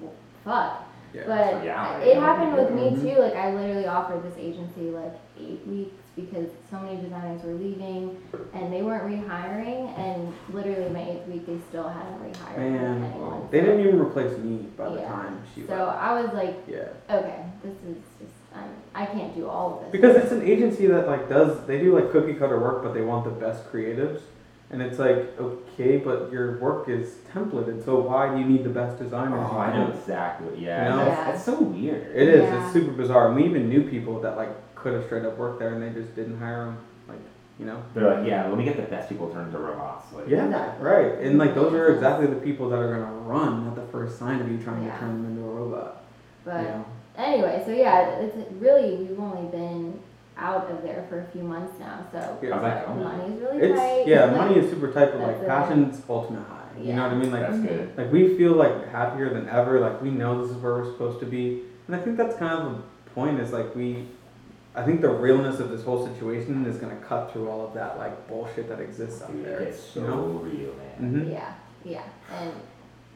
well, 0.00 0.12
fuck. 0.44 0.82
Yeah. 1.12 1.22
But 1.26 1.64
Yeah, 1.64 1.98
it 1.98 2.16
happened 2.18 2.54
with 2.54 2.70
me 2.70 2.90
Mhm. 2.90 3.00
too. 3.14 3.20
Like, 3.20 3.36
I 3.36 3.52
literally 3.54 3.86
offered 3.86 4.22
this 4.22 4.34
agency 4.38 4.90
like 4.90 5.12
eight 5.38 5.66
weeks 5.66 5.94
because 6.20 6.48
so 6.70 6.78
many 6.80 7.00
designers 7.00 7.42
were 7.44 7.54
leaving 7.54 8.20
and 8.52 8.72
they 8.72 8.82
weren't 8.82 9.04
rehiring. 9.04 9.96
And 9.98 10.32
literally, 10.52 10.88
my 10.90 11.02
eighth 11.10 11.26
week, 11.28 11.46
they 11.46 11.58
still 11.68 11.88
hadn't 11.88 12.18
rehired 12.22 12.58
Man, 12.58 13.04
anyone. 13.04 13.48
they 13.50 13.60
didn't 13.60 13.80
even 13.80 14.00
replace 14.00 14.36
me 14.38 14.66
by 14.76 14.88
the 14.90 15.00
Yeah. 15.00 15.08
time 15.08 15.42
she 15.54 15.60
was. 15.62 15.70
So 15.70 15.76
left. 15.76 15.98
I 16.02 16.20
was 16.22 16.32
like, 16.34 16.56
Yeah. 16.66 16.88
okay, 17.10 17.44
this 17.62 17.74
is 17.88 17.96
just, 18.18 18.32
I'm, 18.54 18.70
I 18.94 19.06
can't 19.06 19.34
do 19.34 19.46
all 19.48 19.74
of 19.76 19.80
this. 19.84 19.92
Because 19.92 20.16
it's 20.16 20.32
an 20.32 20.42
agency 20.42 20.86
that 20.86 21.06
like 21.06 21.28
does 21.28 21.64
they 21.66 21.78
do 21.78 21.94
like 21.94 22.10
cookie 22.10 22.34
cutter 22.34 22.58
work, 22.58 22.82
but 22.82 22.94
they 22.94 23.02
want 23.02 23.24
the 23.24 23.30
best 23.30 23.70
creatives, 23.72 24.20
and 24.70 24.82
it's 24.82 24.98
like 24.98 25.38
okay, 25.38 25.98
but 25.98 26.32
your 26.32 26.58
work 26.58 26.88
is 26.88 27.18
templated, 27.32 27.84
so 27.84 28.00
why 28.00 28.28
do 28.34 28.38
you 28.40 28.44
need 28.46 28.64
the 28.64 28.70
best 28.70 28.98
designers? 28.98 29.46
Oh, 29.50 29.58
I 29.58 29.76
know 29.76 29.92
exactly. 29.92 30.58
Yeah, 30.64 30.84
You 30.84 30.90
know? 30.90 31.04
That's, 31.04 31.26
that's 31.30 31.44
so 31.44 31.60
weird. 31.62 32.14
It 32.16 32.28
is. 32.28 32.42
Yeah. 32.42 32.64
It's 32.64 32.72
super 32.72 32.92
bizarre. 32.92 33.28
And 33.28 33.36
we 33.36 33.44
even 33.44 33.68
knew 33.68 33.82
people 33.88 34.20
that 34.22 34.36
like 34.36 34.50
could 34.82 34.94
have 34.94 35.04
straight 35.06 35.24
up 35.24 35.36
worked 35.36 35.58
there, 35.58 35.74
and 35.74 35.82
they 35.82 35.90
just 36.00 36.14
didn't 36.14 36.38
hire 36.38 36.66
them. 36.66 36.78
Like 37.08 37.18
you 37.58 37.66
know. 37.66 37.82
They're 37.94 38.14
like, 38.18 38.26
yeah, 38.28 38.46
let 38.48 38.56
me 38.56 38.64
get 38.64 38.76
the 38.76 38.82
best 38.82 39.08
people 39.08 39.28
turned 39.30 39.48
into 39.48 39.58
robots. 39.58 40.12
Like, 40.12 40.28
Yeah. 40.28 40.44
Exactly. 40.46 40.86
Right. 40.86 41.18
And 41.18 41.38
like 41.38 41.54
those 41.54 41.72
are 41.74 41.88
exactly 41.94 42.26
the 42.26 42.36
people 42.36 42.68
that 42.70 42.78
are 42.78 42.92
gonna 42.94 43.12
run 43.22 43.66
at 43.68 43.74
the 43.74 43.86
first 43.90 44.18
sign 44.18 44.40
of 44.40 44.50
you 44.50 44.58
trying 44.58 44.84
Yeah. 44.84 44.94
to 44.94 44.98
turn 45.00 45.22
them 45.22 45.32
into 45.36 45.48
a 45.48 45.52
robot. 45.52 46.02
But 46.44 46.60
you 46.62 46.68
know? 46.68 46.84
anyway, 47.16 47.62
so 47.66 47.72
yeah, 47.72 48.10
it's 48.20 48.36
really 48.60 48.96
we've 48.96 49.18
only 49.18 49.50
been 49.50 49.98
out 50.36 50.70
of 50.70 50.82
there 50.84 51.04
for 51.08 51.18
a 51.22 51.24
few 51.32 51.42
months 51.42 51.72
now, 51.80 51.98
so 52.12 52.38
Yeah. 52.40 52.52
How's 52.54 52.62
that 52.62 52.96
money's 52.96 53.40
really 53.40 53.58
It's 53.58 53.78
tight. 53.80 54.06
yeah, 54.06 54.24
like, 54.26 54.36
money 54.36 54.54
is 54.60 54.70
super 54.70 54.92
tight, 54.92 55.10
but 55.12 55.20
like 55.22 55.40
That's 55.40 55.42
it. 55.42 55.48
passion's 55.48 56.02
ultimate 56.08 56.44
high. 56.46 56.54
You 56.80 56.92
know 56.92 57.02
what 57.02 57.10
I 57.12 57.14
mean? 57.16 57.32
Like 57.32 57.40
That's 57.42 57.58
good. 57.58 57.90
like 57.98 58.12
we 58.12 58.36
feel 58.36 58.52
like 58.52 58.88
happier 58.92 59.30
than 59.34 59.48
ever. 59.48 59.80
Like 59.80 60.00
we 60.00 60.10
know 60.12 60.40
this 60.42 60.52
is 60.56 60.62
where 60.62 60.74
we're 60.74 60.92
supposed 60.92 61.18
to 61.18 61.26
be, 61.26 61.64
and 61.88 61.96
I 61.96 61.98
think 61.98 62.16
that's 62.16 62.36
kind 62.36 62.52
of 62.68 62.76
the 63.04 63.10
point. 63.16 63.40
Is 63.40 63.52
like 63.52 63.74
we, 63.74 64.06
I 64.74 64.84
think 64.84 65.00
the 65.00 65.08
realness 65.10 65.58
of 65.60 65.70
this 65.70 65.82
whole 65.82 66.06
situation 66.06 66.64
is 66.66 66.76
gonna 66.76 66.96
cut 66.96 67.32
through 67.32 67.48
all 67.48 67.66
of 67.66 67.74
that 67.74 67.98
like 67.98 68.28
bullshit 68.28 68.68
that 68.68 68.80
exists 68.80 69.22
out 69.22 69.32
Dude, 69.32 69.44
there. 69.44 69.58
it's 69.60 69.80
so 69.82 70.00
you 70.00 70.06
know? 70.06 70.16
real, 70.42 70.74
man. 70.74 71.10
hmm 71.24 71.30
Yeah, 71.30 71.54
yeah, 71.84 72.02
and 72.38 72.52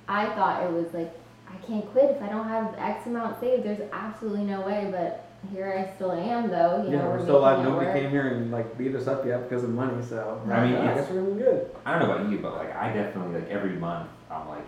I 0.08 0.26
thought 0.34 0.62
it 0.64 0.72
was 0.72 0.92
like 0.92 1.12
I 1.48 1.56
can't 1.66 1.84
quit 1.92 2.10
if 2.10 2.22
I 2.22 2.28
don't 2.28 2.48
have 2.48 2.74
X 2.78 3.06
amount 3.06 3.38
saved. 3.38 3.64
There's 3.64 3.80
absolutely 3.92 4.44
no 4.44 4.62
way, 4.62 4.88
but 4.90 5.26
here 5.52 5.76
I 5.78 5.94
still 5.96 6.12
am 6.12 6.48
though. 6.50 6.82
You 6.84 6.92
Yeah, 6.92 6.98
know, 7.02 7.10
we're 7.10 7.16
we're 7.18 7.22
still 7.24 7.38
alive. 7.38 7.62
Nobody 7.62 7.86
work. 7.86 7.94
came 7.94 8.10
here 8.10 8.28
and 8.28 8.50
like 8.50 8.76
beat 8.78 8.94
us 8.94 9.06
up 9.06 9.26
yet 9.26 9.48
because 9.48 9.62
of 9.62 9.70
money. 9.70 10.02
So 10.02 10.40
I 10.50 10.64
mean, 10.66 10.74
I 10.76 10.92
it's- 10.92 10.96
guess 11.06 11.10
we're 11.10 11.20
doing 11.22 11.38
good. 11.38 11.70
I 11.84 11.98
don't 11.98 12.08
know 12.08 12.14
about 12.14 12.30
you, 12.30 12.38
but 12.38 12.56
like 12.56 12.74
I 12.74 12.92
definitely 12.92 13.40
like 13.40 13.50
every 13.50 13.72
month 13.76 14.08
I'm 14.30 14.48
like, 14.48 14.64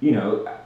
you 0.00 0.12
know, 0.12 0.44
I- 0.46 0.56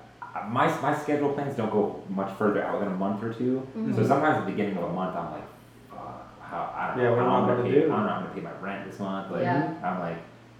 my 0.50 0.66
my 0.80 0.94
schedule 0.96 1.32
plans 1.32 1.56
don't 1.56 1.70
go 1.70 2.02
much 2.10 2.32
further 2.36 2.62
out 2.64 2.80
than 2.80 2.88
a 2.88 2.96
month 2.96 3.22
or 3.22 3.32
2 3.32 3.66
Mhm. 3.76 3.94
So 3.94 4.02
sometimes 4.04 4.38
at 4.38 4.44
the 4.46 4.50
beginning 4.52 4.76
of 4.76 4.84
a 4.84 4.92
month, 4.92 5.16
I'm 5.16 5.30
like, 5.32 5.48
fuck, 5.90 6.26
how 6.42 6.70
I 6.76 6.88
don't 6.88 6.98
Yeah, 6.98 7.04
know 7.10 7.16
what 7.16 7.20
am 7.20 7.26
how 7.26 7.34
I 7.34 7.38
I'm 7.38 7.46
gonna 7.46 7.56
gonna 7.62 7.74
pay. 7.74 7.80
do? 7.80 7.92
I'm 7.92 8.04
not 8.04 8.18
gonna 8.20 8.34
pay 8.34 8.40
my 8.40 8.50
rent 8.60 8.84
this 8.90 8.98
month. 9.00 9.30
Like 9.30 9.42
Yeah. 9.42 9.68
I'm 9.84 10.00
like, 10.00 10.16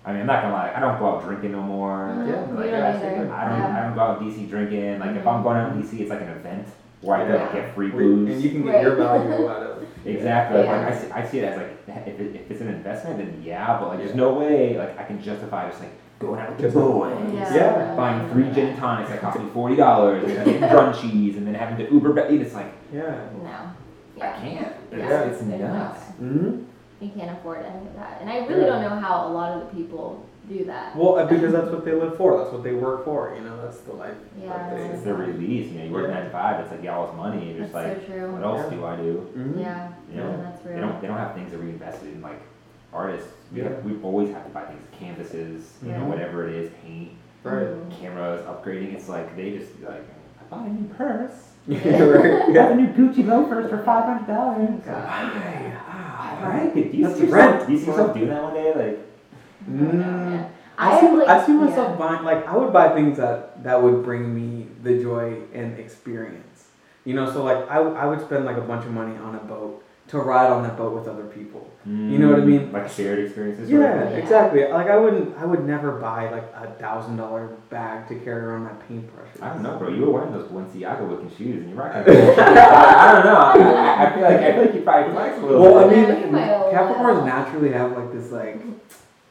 I 0.06 0.12
mean, 0.12 0.20
I'm 0.22 0.26
not 0.26 0.42
gonna 0.42 0.54
lie, 0.54 0.72
I 0.76 0.80
don't 0.80 0.98
go 0.98 1.06
out 1.06 1.24
drinking 1.24 1.52
no 1.52 1.62
more. 1.62 2.08
Mhm. 2.14 2.26
Yeah, 2.28 2.34
Like, 2.54 2.70
don't 2.70 2.82
I. 2.82 2.88
I 2.88 3.48
don't 3.48 3.58
Yeah. 3.58 3.78
I 3.78 3.82
don't 3.86 3.94
go 3.94 4.00
out 4.02 4.20
DC 4.20 4.46
drinking. 4.48 4.98
Like 5.00 5.16
if 5.16 5.24
Mhm. 5.24 5.32
I'm 5.34 5.42
going 5.42 5.56
out 5.56 5.72
in 5.72 5.78
DC, 5.82 6.00
it's 6.00 6.10
like 6.10 6.20
an 6.20 6.28
event 6.28 6.68
where 7.00 7.16
I 7.18 7.26
go 7.28 7.34
Yeah. 7.34 7.52
get 7.52 7.74
free 7.74 7.90
booze. 7.90 8.30
and 8.30 8.40
you 8.42 8.50
can 8.50 8.62
get 8.64 8.80
your 8.80 8.94
value 8.94 9.48
out 9.48 9.62
of 9.62 9.82
it. 9.82 9.88
Exactly. 10.06 10.62
Yeah. 10.62 10.70
Like 10.72 10.86
I 10.92 10.94
see, 10.96 11.10
I 11.10 11.22
see 11.26 11.38
it 11.40 11.44
as 11.44 11.56
like 11.58 11.72
if, 12.06 12.20
it, 12.20 12.34
if 12.36 12.50
it's 12.50 12.60
an 12.60 12.68
investment, 12.68 13.18
then 13.18 13.42
yeah. 13.42 13.78
But 13.80 13.88
like, 13.88 13.98
there's 13.98 14.14
no 14.14 14.32
way 14.34 14.78
like 14.78 14.98
I 15.00 15.02
can 15.04 15.20
justify 15.20 15.68
just 15.68 15.80
like 15.80 15.90
going 16.18 16.40
out 16.40 16.50
with 16.50 16.72
the 16.72 16.80
boys, 16.80 17.16
Yeah. 17.32 17.54
Yeah. 17.54 17.94
buying 17.96 18.28
three 18.30 18.50
gin 18.52 18.68
and 18.68 18.78
tonics 18.78 19.10
that 19.10 19.20
cost 19.20 19.38
me 19.38 19.48
forty 19.52 19.76
dollars, 19.76 20.24
and 20.24 20.32
then 20.36 20.44
getting 20.60 20.62
crunchies, 20.62 21.36
and 21.36 21.46
then 21.46 21.54
having 21.54 21.76
to 21.84 21.92
Uber 21.92 22.12
back. 22.12 22.30
It's 22.30 22.54
like 22.54 22.72
Yeah. 22.92 23.28
No. 23.42 23.70
I 24.24 24.32
can't. 24.38 24.72
Yeah. 24.92 25.22
it's 25.24 25.40
There's 25.40 25.60
no 25.60 25.72
nuts. 25.72 26.00
way. 26.20 26.26
hmm 26.28 26.62
You 27.00 27.10
can't 27.10 27.36
afford 27.36 27.64
any 27.66 27.86
of 27.88 27.94
that. 27.96 28.18
And 28.20 28.30
I 28.30 28.46
really 28.46 28.62
Yeah. 28.62 28.66
don't 28.68 28.82
know 28.82 28.88
how 29.00 29.26
a 29.28 29.30
lot 29.30 29.52
of 29.52 29.60
the 29.68 29.74
people 29.76 30.24
do 30.48 30.64
that. 30.66 30.94
Well, 30.96 31.16
uh, 31.18 31.26
because 31.26 31.52
that's 31.56 31.70
what 31.70 31.84
they 31.84 31.92
live 31.92 32.16
for. 32.16 32.38
That's 32.38 32.52
what 32.52 32.62
they 32.62 32.74
work 32.74 33.04
for. 33.04 33.34
You 33.36 33.42
know, 33.42 33.60
that's 33.62 33.80
the 33.80 33.92
life. 33.94 34.14
Yeah, 34.40 34.48
that 34.50 34.76
they- 34.76 34.84
It's 34.94 35.02
their 35.02 35.14
release. 35.14 35.72
You 35.72 35.78
know, 35.80 35.84
you 35.86 35.92
work 35.92 36.08
Yeah. 36.08 36.14
nine 36.14 36.24
to 36.26 36.30
five. 36.30 36.60
It's 36.60 36.70
like 36.70 36.82
y'all's 36.84 37.14
money. 37.16 37.38
And 37.38 37.50
you're 37.56 37.66
That's 37.66 37.72
just 37.72 37.74
like, 37.74 38.06
so 38.06 38.12
true. 38.12 38.32
what 38.32 38.42
else 38.44 38.70
Yeah. 38.70 38.76
do 38.78 38.84
I 38.86 38.96
do? 38.96 39.26
Mhm. 39.36 39.58
Yeah. 39.60 39.88
You 40.12 40.16
know, 40.20 40.30
yeah, 40.30 40.36
that's 40.42 40.60
They 40.62 40.80
don't. 40.80 41.00
They 41.00 41.06
don't 41.08 41.18
have 41.18 41.34
things 41.34 41.50
that 41.50 41.60
we 41.60 41.70
invested 41.70 42.12
in 42.14 42.22
like 42.22 42.40
artists. 42.94 43.28
We 43.52 43.58
Yeah. 43.62 43.68
have, 43.70 43.84
we 43.84 44.00
always 44.02 44.30
have 44.32 44.44
to 44.44 44.50
buy 44.50 44.64
things, 44.64 44.82
canvases, 44.98 45.72
you 45.82 45.92
know, 45.92 46.04
whatever 46.06 46.48
it 46.48 46.54
is, 46.54 46.70
paint. 46.84 47.10
Right. 47.42 47.68
Cameras, 48.00 48.40
upgrading. 48.46 48.94
It's 48.94 49.08
like 49.08 49.36
they 49.36 49.50
just 49.58 49.78
like 49.82 50.02
I 50.40 50.44
bought 50.48 50.66
a 50.66 50.70
new 50.72 50.88
purse. 50.94 51.32
Yeah. 51.66 51.80
I 51.84 52.00
right. 52.00 52.46
got 52.54 52.54
Yeah. 52.54 52.70
a 52.70 52.74
new 52.76 52.86
Gucci 52.88 53.26
loafers 53.26 53.68
for 53.70 53.78
five 53.84 54.04
hundred 54.04 54.26
dollars. 54.26 54.68
All 54.88 54.94
right, 56.50 56.70
do 56.74 56.80
you 56.80 57.06
That's 57.06 57.18
see 57.18 57.26
yourself, 57.26 57.66
do 57.66 57.72
you 57.72 57.78
see 57.78 57.86
yourself 57.86 58.14
doing 58.14 58.28
that 58.28 58.42
one 58.42 58.54
day? 58.54 58.74
Like, 58.74 58.98
Mm, 59.70 60.50
I, 60.76 60.90
I 60.98 61.00
see, 61.00 61.08
like, 61.16 61.28
I 61.28 61.46
see 61.46 61.52
myself 61.52 61.88
yeah. 61.92 61.96
buying 61.96 62.22
like 62.24 62.46
I 62.46 62.54
would 62.56 62.70
buy 62.72 62.94
things 62.94 63.16
that 63.16 63.62
that 63.64 63.82
would 63.82 64.02
bring 64.04 64.34
me 64.34 64.66
the 64.82 65.00
joy 65.02 65.38
and 65.54 65.78
experience. 65.78 66.66
You 67.06 67.14
know, 67.14 67.30
so 67.32 67.42
like 67.44 67.66
I, 67.70 67.78
I 67.78 68.04
would 68.06 68.20
spend 68.20 68.44
like 68.44 68.58
a 68.58 68.60
bunch 68.62 68.84
of 68.84 68.90
money 68.92 69.16
on 69.16 69.34
a 69.34 69.38
boat 69.38 69.82
to 70.14 70.20
ride 70.20 70.50
on 70.50 70.62
that 70.62 70.76
boat 70.76 70.94
with 70.94 71.08
other 71.08 71.24
people. 71.24 71.68
You 71.86 72.18
know 72.18 72.30
what 72.30 72.38
I 72.40 72.44
mean? 72.44 72.72
Like 72.72 72.88
shared 72.88 73.18
experiences. 73.18 73.68
Yeah, 73.68 74.04
of? 74.04 74.10
Yeah. 74.12 74.16
exactly. 74.16 74.66
Like 74.66 74.86
I 74.86 74.96
wouldn't 74.96 75.36
I 75.36 75.44
would 75.44 75.66
never 75.66 75.92
buy 75.92 76.30
like 76.30 76.44
a 76.54 76.70
thousand 76.80 77.16
dollar 77.16 77.48
bag 77.68 78.08
to 78.08 78.14
carry 78.20 78.42
around 78.42 78.62
my 78.62 78.70
paintbrushes. 78.88 79.42
I 79.42 79.52
don't 79.52 79.62
know, 79.62 79.76
bro. 79.76 79.90
You 79.90 80.02
were 80.06 80.12
wearing 80.12 80.32
those 80.32 80.48
Balenciaga 80.48 81.06
looking 81.10 81.28
shoes, 81.36 81.62
and 81.62 81.70
you're 81.70 81.78
rocking. 81.78 82.00
I 82.08 83.12
don't 83.12 83.24
know. 83.26 83.36
I, 83.36 84.06
I 84.06 84.12
feel 84.14 84.22
like 84.22 84.40
I 84.40 84.52
feel 84.52 84.64
like 84.64 84.74
you 84.74 84.80
probably 84.80 85.12
flex 85.12 85.38
a 85.38 85.40
little 85.42 85.60
Well, 85.60 85.78
I 85.84 85.90
mean, 85.92 86.04
Yeah, 86.04 86.24
you 86.24 86.32
might 86.32 86.48
allow. 86.48 86.72
Capricorns 86.72 87.26
naturally 87.26 87.72
have 87.72 87.92
like 87.92 88.12
this 88.14 88.30
like 88.30 88.62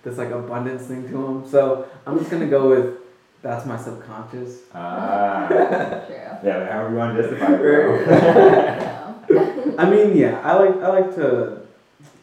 this 0.04 0.18
like 0.20 0.30
abundance 0.30 0.86
thing 0.86 1.08
to 1.08 1.12
them. 1.12 1.50
So 1.50 1.88
I'm 2.06 2.20
just 2.20 2.30
gonna 2.30 2.46
go 2.48 2.70
with 2.70 2.98
that's 3.42 3.66
my 3.66 3.78
subconscious. 3.78 4.60
Ah, 4.76 5.48
True. 5.48 5.58
yeah, 5.58 6.40
like, 6.44 6.72
however 6.72 6.90
you 6.92 6.96
want 6.98 7.18
to 7.18 7.24
justify 7.24 7.54
it, 7.54 7.58
bro. 7.58 8.06
No. 8.06 9.00
I 9.78 9.90
mean, 9.90 10.16
yeah, 10.16 10.40
I 10.44 10.54
like 10.56 10.76
I 10.82 10.88
like 10.88 11.16
to. 11.16 11.62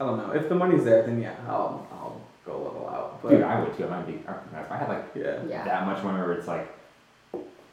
I 0.01 0.05
don't 0.05 0.19
know 0.19 0.33
if 0.35 0.49
the 0.49 0.55
money's 0.55 0.85
there, 0.85 1.03
then 1.03 1.21
yeah, 1.21 1.35
I'll 1.49 1.87
I'll 1.93 2.21
go 2.45 2.57
a 2.57 2.63
little 2.63 2.89
out. 2.89 3.23
But 3.23 3.31
Dude, 3.31 3.43
I 3.43 3.61
would 3.61 3.77
too. 3.77 3.85
I'm 3.85 3.91
not 3.91 4.03
a 4.03 4.07
big. 4.07 4.21
If 4.21 4.71
I 4.73 4.77
had 4.77 4.89
like 4.89 5.07
yeah, 5.15 5.43
yeah. 5.49 5.65
that 5.65 5.87
much 5.87 6.03
money 6.05 6.19
where 6.19 6.33
it's 6.33 6.47
like 6.49 6.71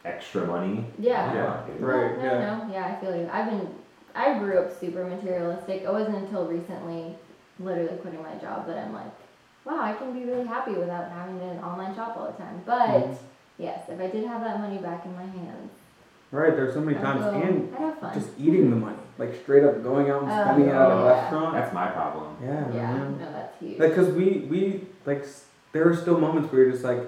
extra 0.05 0.45
money. 0.45 0.85
Yeah. 0.97 1.33
Yeah. 1.33 1.61
dude. 1.67 1.81
Right, 1.81 2.17
No, 2.17 2.23
yeah. 2.23 2.39
no, 2.39 2.65
no. 2.65 2.73
Yeah, 2.73 2.85
I 2.85 3.03
feel 3.03 3.15
you. 3.15 3.29
I've 3.31 3.49
been, 3.49 3.67
I 4.15 4.39
grew 4.39 4.57
up 4.59 4.79
super 4.79 5.03
materialistic. 5.05 5.81
It 5.83 5.91
wasn't 5.91 6.17
until 6.17 6.47
recently, 6.47 7.15
literally 7.59 7.97
quitting 7.97 8.23
my 8.23 8.35
job, 8.35 8.67
that 8.67 8.77
I'm 8.77 8.93
like, 8.93 9.11
wow, 9.65 9.81
I 9.81 9.93
can 9.93 10.13
be 10.13 10.23
really 10.25 10.47
happy 10.47 10.71
without 10.73 11.11
having 11.11 11.39
to 11.39 11.45
online 11.63 11.93
shop 11.95 12.15
all 12.17 12.27
the 12.31 12.37
time. 12.37 12.61
But 12.65 12.89
Mhm. 12.89 13.17
yes, 13.57 13.89
if 13.89 13.99
I 13.99 14.07
did 14.07 14.25
have 14.25 14.41
that 14.43 14.59
money 14.59 14.77
back 14.77 15.05
in 15.05 15.13
my 15.15 15.23
hands, 15.25 15.71
right. 16.37 16.55
There's 16.55 16.73
so 16.73 16.81
many 16.81 16.97
I'd 16.97 17.03
times, 17.03 17.21
go- 17.21 17.31
and 17.41 17.75
I'd 17.75 17.79
have 17.81 17.99
fun. 17.99 18.13
just 18.13 18.29
eating 18.39 18.69
the 18.69 18.75
money, 18.75 18.97
like 19.17 19.35
straight 19.43 19.63
up 19.63 19.83
going 19.83 20.09
out 20.09 20.23
and 20.23 20.31
Oh, 20.31 20.43
spending 20.43 20.67
it 20.69 20.73
at 20.73 20.91
a 20.91 20.95
yeah. 20.95 21.07
restaurant. 21.07 21.53
That's 21.53 21.73
my 21.73 21.87
problem. 21.87 22.35
Yeah, 22.41 22.65
yeah, 22.73 22.93
man. 22.93 23.17
no, 23.19 23.31
that's 23.31 23.59
huge. 23.59 23.77
Because 23.77 24.09
we 24.13 24.47
we 24.49 24.81
like 25.05 25.25
there 25.73 25.87
are 25.89 25.95
still 25.95 26.19
moments 26.19 26.51
where 26.51 26.63
you're 26.63 26.71
just 26.71 26.83
like, 26.83 26.99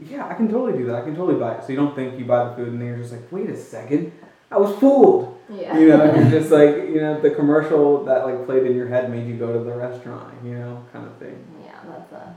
yeah, 0.00 0.26
I 0.26 0.34
can 0.34 0.48
totally 0.48 0.78
do 0.78 0.86
that. 0.86 0.96
I 0.96 1.00
can 1.02 1.14
totally 1.16 1.38
buy 1.38 1.54
it. 1.56 1.62
So 1.64 1.70
you 1.70 1.76
don't 1.76 1.94
think 1.94 2.18
you 2.18 2.24
buy 2.24 2.48
the 2.48 2.54
food, 2.56 2.68
and 2.68 2.80
then 2.80 2.88
you're 2.88 2.98
just 2.98 3.12
like, 3.12 3.30
wait 3.30 3.50
a 3.50 3.56
second, 3.56 4.12
I 4.50 4.58
was 4.58 4.76
fooled. 4.78 5.38
yeah. 5.50 5.76
You 5.78 5.88
know, 5.88 6.04
you're 6.14 6.30
just 6.38 6.50
like, 6.50 6.74
you 6.88 7.00
know, 7.00 7.20
the 7.20 7.30
commercial 7.30 8.04
that 8.04 8.24
like 8.26 8.44
played 8.46 8.64
in 8.66 8.74
your 8.76 8.88
head 8.88 9.10
made 9.10 9.26
you 9.26 9.34
go 9.36 9.52
to 9.52 9.58
the 9.64 9.74
restaurant. 9.76 10.32
You 10.44 10.54
know, 10.58 10.84
kind 10.92 11.06
of 11.06 11.14
thing. 11.16 11.36
yeah, 11.64 11.78
that's 11.88 12.12
a, 12.12 12.34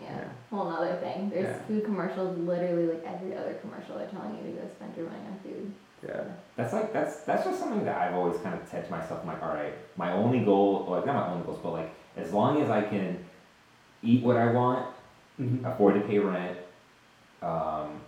yeah, 0.00 0.08
Yeah. 0.10 0.24
whole 0.50 0.68
nother 0.70 0.96
thing. 0.96 1.30
There's 1.30 1.44
Yeah. 1.46 1.62
food 1.68 1.84
commercials, 1.84 2.36
literally 2.38 2.86
like 2.86 3.04
every 3.06 3.36
other 3.36 3.54
commercial, 3.62 3.96
they're 3.96 4.08
telling 4.08 4.36
you 4.36 4.42
to 4.52 4.60
go 4.60 4.68
spend 4.76 4.96
your 4.96 5.06
money 5.06 5.20
on 5.30 5.38
food. 5.42 5.72
Yeah. 6.06 6.22
That's 6.56 6.72
like 6.72 6.92
that's 6.92 7.20
that's 7.20 7.44
just 7.44 7.58
something 7.58 7.84
that 7.84 7.96
I've 8.00 8.14
always 8.14 8.38
kind 8.40 8.54
of 8.60 8.66
said 8.68 8.84
to 8.86 8.90
myself. 8.90 9.20
I'm 9.22 9.26
like, 9.28 9.42
all 9.42 9.48
right, 9.48 9.72
my 9.96 10.12
only 10.12 10.40
goal, 10.44 10.86
like 10.88 11.06
not 11.06 11.14
my 11.14 11.32
only 11.32 11.44
goals, 11.46 11.58
but 11.62 11.72
like 11.72 11.94
as 12.16 12.32
long 12.32 12.60
as 12.62 12.70
I 12.70 12.82
can 12.82 13.24
eat 14.02 14.22
what 14.22 14.36
I 14.36 14.50
want, 14.52 14.86
Mm-hmm. 15.40 15.64
afford 15.64 15.94
to 15.94 16.00
pay 16.02 16.20
rent, 16.20 16.56
um, 17.42 18.00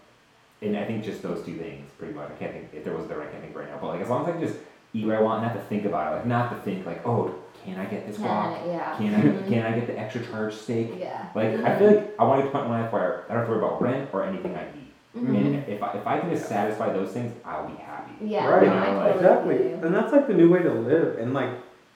and 0.62 0.76
I 0.76 0.84
think 0.84 1.04
just 1.04 1.22
those 1.22 1.44
two 1.44 1.56
things 1.58 1.90
pretty 1.98 2.14
much. 2.14 2.30
I 2.30 2.34
can't 2.34 2.52
think 2.52 2.68
if 2.72 2.84
there 2.84 2.94
was 2.94 3.08
the 3.08 3.14
I 3.20 3.26
can't 3.26 3.42
think 3.42 3.56
right 3.56 3.68
now, 3.68 3.78
but 3.80 3.88
like 3.88 4.00
as 4.00 4.08
long 4.08 4.22
as 4.22 4.28
I 4.28 4.32
can 4.38 4.40
just 4.46 4.58
eat 4.92 5.04
what 5.06 5.16
I 5.16 5.20
want, 5.20 5.42
not 5.42 5.52
to 5.54 5.60
think 5.62 5.84
about 5.86 6.12
it, 6.12 6.16
like 6.18 6.26
not 6.26 6.50
to 6.50 6.56
think 6.62 6.86
like, 6.86 7.04
oh, 7.04 7.34
can 7.64 7.78
I 7.78 7.84
get 7.86 8.06
this 8.06 8.16
guac? 8.18 8.58
Can, 8.58 8.68
yeah. 8.68 8.96
Can 8.96 9.14
I 9.14 9.20
Mhm. 9.22 9.48
can 9.48 9.66
I 9.66 9.72
get 9.72 9.86
the 9.88 9.98
extra 9.98 10.24
charge 10.24 10.54
steak? 10.54 10.92
Yeah. 11.00 11.26
Like 11.34 11.48
I 11.64 11.76
feel 11.78 11.88
like 11.90 12.14
I 12.18 12.22
want 12.24 12.38
to 12.40 12.42
get 12.44 12.52
to 12.52 12.58
the 12.58 12.64
point 12.64 12.64
in 12.66 12.70
life 12.70 12.92
where 12.92 13.24
I 13.28 13.34
don't 13.34 13.38
have 13.38 13.46
to 13.48 13.50
worry 13.54 13.58
about 13.64 13.82
rent 13.82 14.10
or 14.12 14.22
anything 14.22 14.54
I 14.54 14.62
eat. 14.68 14.85
Mhm. 15.16 15.34
And 15.36 15.68
if 15.68 15.82
I, 15.82 15.92
if 15.92 16.06
I 16.06 16.18
can 16.20 16.30
just 16.30 16.48
satisfy 16.48 16.92
those 16.92 17.12
things, 17.12 17.32
I'll 17.44 17.66
be 17.66 17.76
happy. 17.76 18.12
Yeah, 18.20 18.46
Right. 18.48 18.66
no, 18.66 18.74
totally 18.74 19.12
Exactly. 19.14 19.72
And 19.72 19.94
that's 19.94 20.12
like 20.12 20.26
the 20.26 20.34
new 20.34 20.50
way 20.50 20.62
to 20.62 20.72
live, 20.72 21.18
and 21.18 21.32
like 21.32 21.50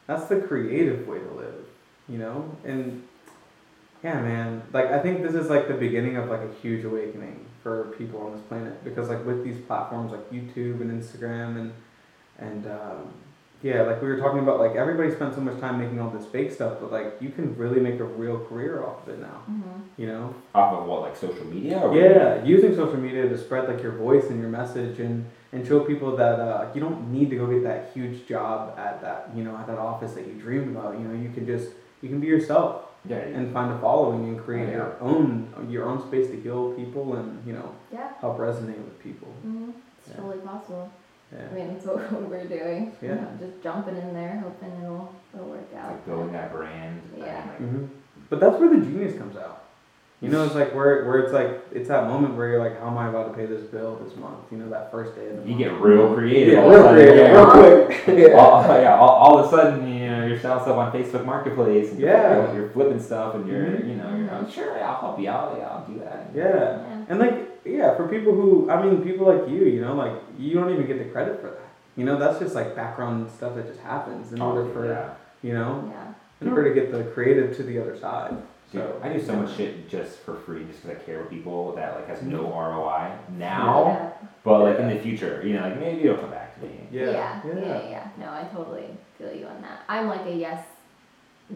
that's 0.06 0.26
the 0.26 0.40
creative 0.40 1.06
way 1.06 1.18
to 1.18 1.30
live. 1.34 1.54
You 2.08 2.18
know, 2.18 2.56
and 2.64 3.02
yeah, 4.02 4.20
man. 4.20 4.62
Like 4.72 4.86
I 4.86 4.98
think 5.00 5.22
this 5.22 5.34
is 5.34 5.50
like 5.50 5.68
the 5.68 5.74
beginning 5.74 6.16
of 6.16 6.28
like 6.28 6.40
a 6.40 6.52
huge 6.62 6.84
awakening 6.84 7.44
for 7.62 7.94
people 7.98 8.20
on 8.22 8.32
this 8.32 8.40
planet 8.42 8.82
because 8.82 9.08
like 9.10 9.24
with 9.26 9.44
these 9.44 9.60
platforms 9.66 10.12
like 10.12 10.30
YouTube 10.30 10.80
and 10.80 10.90
Instagram 10.90 11.56
and 11.58 11.72
and 12.38 12.66
um, 12.66 13.12
yeah, 13.62 13.82
like 13.82 14.00
we 14.00 14.08
were 14.08 14.16
talking 14.18 14.38
about, 14.40 14.58
like 14.58 14.74
everybody 14.76 15.10
spends 15.10 15.34
so 15.34 15.40
much 15.42 15.58
time 15.60 15.78
making 15.78 16.00
all 16.00 16.10
this 16.10 16.26
fake 16.26 16.50
stuff, 16.52 16.78
but 16.80 16.90
like 16.90 17.16
you 17.20 17.28
can 17.30 17.56
really 17.56 17.80
make 17.80 18.00
a 18.00 18.04
real 18.04 18.38
career 18.46 18.82
off 18.84 19.02
of 19.06 19.14
it 19.14 19.20
now. 19.20 19.42
Mhm. 19.50 19.80
You 19.96 20.06
know. 20.06 20.34
Off 20.54 20.72
of 20.74 20.86
what, 20.86 21.02
like 21.02 21.16
social 21.16 21.44
media? 21.44 21.78
Or 21.80 21.94
Yeah, 21.94 22.42
using 22.44 22.74
social 22.74 22.96
media 22.98 23.28
to 23.28 23.36
spread 23.36 23.68
like 23.68 23.82
your 23.82 23.92
voice 23.92 24.26
and 24.30 24.40
your 24.40 24.50
message 24.50 24.98
and 25.00 25.26
and 25.52 25.66
show 25.66 25.80
people 25.80 26.14
that 26.16 26.38
uh, 26.38 26.66
you 26.74 26.80
don't 26.80 27.10
need 27.12 27.28
to 27.30 27.36
go 27.36 27.46
get 27.48 27.64
that 27.64 27.90
huge 27.92 28.26
job 28.26 28.78
at 28.78 29.00
that 29.02 29.30
you 29.36 29.42
know 29.44 29.56
at 29.56 29.66
that 29.66 29.78
office 29.78 30.12
that 30.14 30.26
you 30.26 30.34
dreamed 30.34 30.74
about. 30.76 30.98
You 30.98 31.04
know, 31.06 31.14
you 31.20 31.30
can 31.30 31.44
just 31.46 31.68
you 32.02 32.08
can 32.08 32.20
be 32.20 32.26
yourself 32.28 32.86
Yeah. 33.08 33.16
and 33.36 33.52
find 33.52 33.72
a 33.72 33.78
following 33.78 34.22
and 34.28 34.36
create 34.44 34.68
yeah. 34.68 34.76
your 34.80 34.92
own 35.00 35.26
your 35.68 35.84
own 35.90 36.00
space 36.06 36.28
to 36.32 36.36
heal 36.40 36.72
people 36.80 37.14
and 37.16 37.28
you 37.46 37.52
know 37.52 37.68
Yeah. 37.92 38.08
help 38.20 38.38
resonate 38.38 38.82
with 38.88 38.98
people. 39.02 39.28
hmm 39.42 39.70
It's 39.98 40.08
Yeah. 40.08 40.16
totally 40.16 40.38
possible. 40.38 40.88
I 41.32 41.54
mean, 41.54 41.68
that's 41.74 41.86
what 41.86 42.12
we're 42.30 42.44
doing. 42.44 42.92
You 43.00 43.08
know, 43.08 43.28
just 43.38 43.62
jumping 43.62 43.96
in 43.96 44.12
there, 44.14 44.40
hoping 44.42 44.72
it'll, 44.82 45.14
it'll 45.34 45.46
work 45.46 45.68
out. 45.76 45.92
like 45.92 46.06
building 46.06 46.32
that 46.32 46.52
brand. 46.52 47.00
Yeah. 47.16 47.44
like, 47.48 47.58
hmm 47.58 47.84
But 48.28 48.40
that's 48.40 48.58
where 48.58 48.68
the 48.70 48.84
genius 48.84 49.16
comes 49.16 49.36
out. 49.36 49.58
You 50.22 50.28
know, 50.28 50.44
it's 50.44 50.54
like 50.54 50.74
where 50.74 51.06
where 51.06 51.20
it's 51.20 51.32
like 51.32 51.62
it's 51.72 51.88
that 51.88 52.06
moment 52.06 52.34
where 52.34 52.48
you're 52.50 52.58
like, 52.62 52.78
how 52.78 52.88
am 52.88 52.98
I 52.98 53.08
about 53.08 53.28
to 53.28 53.32
pay 53.32 53.46
this 53.46 53.62
bill 53.70 53.96
this 54.04 54.14
month? 54.18 54.40
You 54.50 54.58
know, 54.58 54.68
that 54.68 54.90
first 54.90 55.14
day 55.16 55.22
of 55.28 55.30
the 55.30 55.36
month. 55.36 55.48
You 55.48 55.54
month. 55.54 55.64
get 55.64 55.80
real 55.80 56.14
creative. 56.14 56.52
yeah, 56.54 56.60
all 56.60 56.74
of 56.74 56.84
a 56.84 56.94
real 56.94 57.06
creative, 57.06 57.16
yeah. 57.16 57.32
real 57.32 57.50
quick. 57.86 58.02
yeah. 58.28 58.36
all, 58.36 58.62
yeah, 58.82 58.98
all, 58.98 59.08
all 59.08 59.38
of 59.38 59.46
a 59.46 59.48
sudden, 59.48 59.88
you 59.88 60.10
know, 60.10 60.26
you're 60.26 60.38
selling 60.38 60.62
stuff 60.62 60.76
on 60.76 60.92
Facebook 60.92 61.24
Marketplace. 61.24 61.92
And 61.92 62.00
Yeah. 62.00 62.52
You're, 62.52 62.60
you're 62.60 62.70
flipping 62.70 63.00
stuff, 63.00 63.34
and 63.36 63.48
you're, 63.48 63.64
Mhm. 63.64 63.88
you 63.88 63.94
know, 63.94 64.14
you're 64.14 64.26
like, 64.30 64.52
sure, 64.52 64.78
I'll 64.84 65.00
help 65.00 65.18
you 65.18 65.30
out. 65.30 65.56
Yeah, 65.56 65.68
I'll 65.68 65.86
do 65.86 65.98
that. 66.00 66.28
Yeah. 66.34 66.89
Yeah. 67.10 67.16
And 67.16 67.20
like, 67.20 67.60
yeah, 67.64 67.96
for 67.96 68.08
people 68.08 68.32
who, 68.32 68.70
I 68.70 68.82
mean, 68.84 69.02
people 69.02 69.26
like 69.26 69.48
you, 69.48 69.64
you 69.64 69.80
know, 69.80 69.94
like 69.94 70.12
you 70.38 70.54
don't 70.54 70.72
even 70.72 70.86
get 70.86 70.98
the 70.98 71.06
credit 71.06 71.40
for 71.40 71.48
that. 71.50 71.68
You 71.96 72.04
know, 72.04 72.18
that's 72.18 72.38
just 72.38 72.54
like 72.54 72.76
background 72.76 73.28
stuff 73.30 73.56
that 73.56 73.66
just 73.66 73.80
happens 73.80 74.32
in 74.32 74.40
order 74.40 74.70
for, 74.72 74.86
Oh, 74.86 74.88
yeah. 74.88 75.14
you 75.42 75.52
know, 75.54 75.90
Yeah. 75.92 76.14
in 76.40 76.48
order 76.48 76.72
to 76.72 76.74
get 76.74 76.92
the 76.92 77.04
creative 77.04 77.56
to 77.56 77.62
the 77.62 77.78
other 77.80 77.96
side. 77.98 78.36
Dude, 78.72 78.82
So 78.82 79.00
I 79.02 79.12
do 79.12 79.20
so 79.20 79.34
much 79.34 79.56
shit 79.56 79.88
just 79.88 80.20
for 80.20 80.36
free, 80.36 80.64
just 80.64 80.82
because 80.82 80.96
I 80.96 81.04
care 81.04 81.18
about 81.18 81.30
people 81.30 81.74
that 81.74 81.96
like 81.96 82.06
has 82.06 82.22
no 82.22 82.44
mm-hmm. 82.44 82.78
ROI 82.78 83.12
now, 83.36 83.86
Yeah. 83.86 84.28
but 84.44 84.60
like 84.60 84.78
in 84.78 84.88
the 84.88 85.00
future, 85.00 85.42
you 85.44 85.54
know, 85.54 85.62
like 85.62 85.80
maybe 85.80 86.04
it'll 86.04 86.18
come 86.18 86.30
back 86.30 86.54
to 86.60 86.66
me. 86.66 86.86
Yeah. 86.92 87.10
Yeah. 87.10 87.40
yeah. 87.44 87.88
Yeah. 87.90 88.08
No, 88.16 88.26
I 88.30 88.44
totally 88.54 88.86
feel 89.18 89.34
you 89.34 89.46
on 89.46 89.60
that. 89.62 89.80
I'm 89.88 90.06
like 90.06 90.24
a 90.26 90.32
yes 90.34 90.64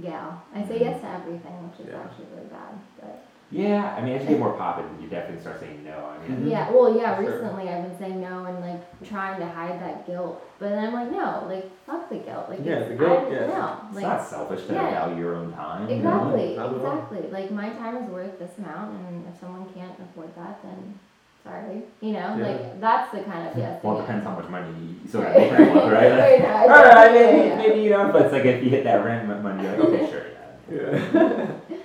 gal. 0.03 0.43
I 0.53 0.67
say 0.67 0.75
mm-hmm. 0.75 0.85
yes 0.85 1.01
to 1.03 1.09
everything, 1.09 1.71
which 1.71 1.87
is 1.87 1.93
Yeah. 1.93 2.01
actually 2.03 2.27
really 2.35 2.49
bad. 2.49 2.75
But 3.01 3.25
Yeah, 3.55 3.95
I 3.97 4.03
mean, 4.03 4.15
as 4.17 4.23
you 4.25 4.31
get 4.31 4.39
more 4.41 4.53
poppin', 4.55 4.85
you 5.01 5.07
definitely 5.09 5.41
start 5.41 5.61
saying 5.61 5.85
no. 5.85 5.95
I 6.11 6.19
mean, 6.29 6.39
Mhm. 6.43 6.51
Yeah, 6.51 6.71
well, 6.73 6.97
yeah, 6.97 7.15
Sure. 7.15 7.31
recently 7.31 7.69
I've 7.69 7.85
been 7.85 7.99
saying 7.99 8.21
no 8.21 8.45
and 8.47 8.61
like 8.61 8.81
trying 9.05 9.39
to 9.39 9.47
hide 9.47 9.81
that 9.81 10.07
guilt. 10.07 10.43
But 10.59 10.71
then 10.71 10.87
I'm 10.87 10.93
like, 10.95 11.13
no, 11.13 11.45
like, 11.47 11.71
fuck 11.87 12.09
the 12.09 12.17
guilt. 12.17 12.47
Like, 12.51 12.65
Yeah, 12.65 12.81
the 12.81 12.95
guilt, 12.97 13.29
I, 13.29 13.31
yeah. 13.31 13.47
No, 13.47 13.71
it's 13.87 13.97
like, 13.97 14.07
not 14.07 14.27
selfish 14.27 14.67
to 14.67 14.73
yeah. 14.75 14.91
value 14.91 15.23
your 15.23 15.37
own 15.37 15.53
time. 15.53 15.89
you 15.89 15.97
know? 16.03 16.35
exactly, 16.35 16.57
not 16.57 16.75
exactly. 16.75 17.31
Like, 17.31 17.51
my 17.53 17.71
time 17.71 17.97
is 17.99 18.11
worth 18.11 18.39
this 18.41 18.59
amount, 18.59 18.91
and 18.99 19.25
if 19.33 19.39
someone 19.41 19.67
can't 19.73 19.95
afford 20.03 20.35
that, 20.37 20.59
then 20.65 20.99
sorry. 21.45 21.83
You 22.01 22.13
know, 22.15 22.35
Yeah. 22.37 22.47
like, 22.49 22.81
that's 22.81 23.13
the 23.13 23.21
kind 23.21 23.47
of 23.49 23.57
yes. 23.57 23.81
Well, 23.85 23.99
it 23.99 24.01
depends 24.03 24.25
how 24.27 24.35
much 24.35 24.49
money 24.49 24.67
you 24.81 24.97
you 25.03 25.09
still 25.09 25.23
got 25.23 25.33
to 25.33 25.39
make 25.39 25.53
rent 25.53 25.75
with, 25.75 25.93
right? 25.93 26.11
Like, 26.11 26.21
Right, 26.21 26.41
no, 26.43 26.49
I 26.49 26.61
all 26.63 26.69
right, 26.69 27.13
get 27.13 27.35
maybe, 27.35 27.49
yeah, 27.49 27.57
maybe 27.57 27.81
you 27.83 27.91
know, 27.91 28.11
but 28.13 28.23
it's 28.23 28.33
like 28.33 28.45
if 28.47 28.65
you 28.65 28.71
hit 28.71 28.83
that 28.83 29.05
rent 29.05 29.29
money, 29.29 29.63
you're 29.63 29.77
like, 29.77 29.81
okay, 29.87 30.11
sure, 30.11 30.27
yeah. 30.27 31.39
Yeah. 31.71 31.77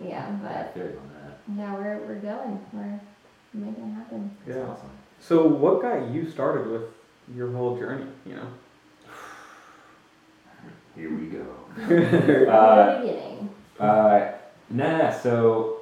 Yeah, 0.00 0.26
I 0.28 0.30
but 0.72 0.76
feel 1.48 1.56
you 1.56 1.62
on 1.62 1.76
that. 1.76 1.82
yeah, 1.82 1.96
we're, 1.98 1.98
we're 2.06 2.14
going. 2.20 2.60
We're 2.72 3.00
making 3.54 3.84
it 3.84 3.94
happen. 3.94 4.36
That's 4.46 4.56
Yeah. 4.58 4.64
awesome. 4.64 4.90
So 5.20 5.46
what 5.46 5.82
got 5.82 6.08
you 6.10 6.28
started 6.30 6.70
with 6.70 6.82
your 7.34 7.50
whole 7.52 7.76
journey? 7.76 8.06
You 8.26 8.36
know. 8.36 8.46
Here 10.96 11.10
we 11.14 11.26
go. 11.26 11.44
From 11.74 12.48
Uh, 12.48 12.92
the 12.94 13.00
beginning. 13.00 13.50
Uh, 13.78 14.32
nah, 14.70 15.10
so 15.12 15.80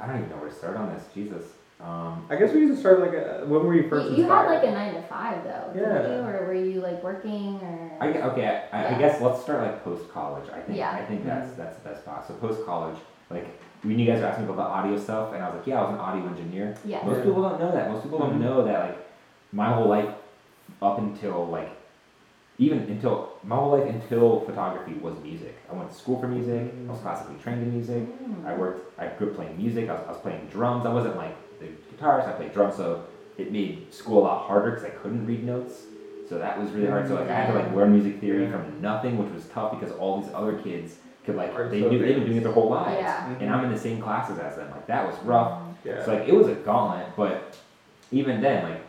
I 0.00 0.06
don't 0.06 0.16
even 0.18 0.30
know 0.30 0.36
where 0.36 0.48
to 0.48 0.54
start 0.54 0.76
on 0.76 0.92
this. 0.94 1.04
Jesus. 1.14 1.44
Um, 1.80 2.26
I 2.28 2.34
guess 2.34 2.52
we 2.52 2.60
used 2.62 2.74
to 2.74 2.80
start 2.80 2.98
like 2.98 3.12
a, 3.12 3.44
when 3.46 3.64
were 3.64 3.74
you 3.74 3.88
first 3.88 4.10
You, 4.10 4.16
you 4.24 4.28
had 4.28 4.46
like 4.46 4.64
a 4.64 4.72
nine 4.72 4.94
to 4.94 5.02
five 5.02 5.44
though, 5.44 5.70
didn't 5.72 5.90
Yeah. 5.92 6.16
you? 6.16 6.22
Or 6.26 6.46
were 6.46 6.54
you 6.54 6.80
like 6.80 7.00
working 7.04 7.60
or? 7.62 7.90
I, 8.00 8.08
okay, 8.32 8.64
I, 8.72 8.96
I 8.96 8.98
guess 8.98 9.20
let's 9.20 9.40
start 9.40 9.62
like 9.62 9.84
post 9.84 10.10
college. 10.12 10.48
I 10.52 10.58
think 10.60 10.76
Yeah. 10.78 10.90
I 10.90 11.04
think 11.04 11.24
that's 11.24 11.52
that's 11.52 11.76
the 11.78 11.88
best 11.88 12.02
spot. 12.02 12.26
So 12.26 12.34
post 12.34 12.64
college, 12.66 12.98
like 13.30 13.46
when 13.82 13.98
you 13.98 14.06
guys 14.06 14.20
were 14.20 14.26
asking 14.26 14.44
about 14.44 14.56
the 14.56 14.62
audio 14.62 14.98
stuff, 14.98 15.32
and 15.34 15.42
I 15.42 15.48
was 15.48 15.56
like, 15.58 15.66
yeah, 15.66 15.80
I 15.80 15.82
was 15.84 15.94
an 15.94 16.00
audio 16.00 16.26
engineer. 16.28 16.76
yeah. 16.84 17.04
Most 17.04 17.22
people 17.24 17.42
don't 17.42 17.60
know 17.60 17.72
that. 17.72 17.90
Most 17.90 18.02
people 18.02 18.18
don't 18.18 18.34
Mhm. 18.34 18.40
know 18.40 18.64
that 18.64 18.80
like 18.88 18.98
my 19.52 19.72
whole 19.72 19.86
life 19.88 20.10
up 20.82 20.98
until 20.98 21.46
like 21.46 21.70
even 22.60 22.78
until 22.80 23.34
my 23.44 23.54
whole 23.54 23.70
life 23.78 23.88
until 23.88 24.40
photography 24.40 24.94
was 24.94 25.14
music. 25.22 25.56
I 25.70 25.76
went 25.76 25.90
to 25.90 25.94
school 25.96 26.18
for 26.20 26.26
music. 26.26 26.74
I 26.88 26.90
was 26.90 27.00
classically 27.00 27.36
trained 27.40 27.62
in 27.62 27.72
music. 27.72 28.02
Mm. 28.02 28.44
I 28.46 28.54
worked. 28.56 28.98
I 29.00 29.06
grew 29.06 29.30
up 29.30 29.36
playing 29.36 29.56
music. 29.56 29.88
I 29.88 29.92
was, 29.92 30.02
I 30.08 30.10
was 30.10 30.20
playing 30.20 30.46
drums. 30.50 30.84
I 30.84 30.92
wasn't 30.92 31.16
like 31.16 31.36
the 31.60 31.66
guitarist. 31.66 32.26
I 32.28 32.32
played 32.32 32.52
drums, 32.52 32.74
so 32.74 33.04
it 33.36 33.52
made 33.52 33.92
school 33.94 34.18
a 34.18 34.24
lot 34.24 34.46
harder 34.48 34.70
because 34.72 34.84
I 34.86 34.90
couldn't 34.90 35.24
read 35.24 35.44
notes. 35.44 35.84
So 36.28 36.38
that 36.38 36.58
was 36.60 36.72
really 36.72 36.88
hard. 36.88 37.06
So 37.06 37.14
like 37.14 37.30
I 37.30 37.34
had 37.34 37.52
to 37.52 37.58
like 37.60 37.72
learn 37.74 37.92
music 37.92 38.20
theory 38.20 38.50
from 38.50 38.82
nothing, 38.82 39.16
which 39.18 39.32
was 39.32 39.46
tough 39.46 39.78
because 39.78 39.94
all 39.94 40.20
these 40.20 40.30
other 40.34 40.54
kids 40.58 40.96
could 41.28 41.36
like 41.36 41.54
Are 41.54 41.68
they 41.68 41.80
so 41.82 41.88
knew 41.90 41.98
they've 41.98 42.14
been 42.16 42.24
doing 42.24 42.38
it 42.38 42.42
their 42.44 42.52
whole 42.52 42.70
lives, 42.70 42.98
Yeah. 43.00 43.34
and 43.40 43.50
I'm 43.50 43.64
in 43.64 43.70
the 43.72 43.78
same 43.78 44.00
classes 44.00 44.38
as 44.38 44.56
them. 44.56 44.70
Like 44.70 44.86
that 44.86 45.06
was 45.06 45.16
rough. 45.24 45.60
Yeah. 45.84 46.04
So 46.04 46.14
like 46.14 46.26
it 46.26 46.34
was 46.34 46.48
a 46.48 46.54
gauntlet, 46.54 47.06
but 47.16 47.56
even 48.10 48.40
then, 48.40 48.62
like 48.70 48.80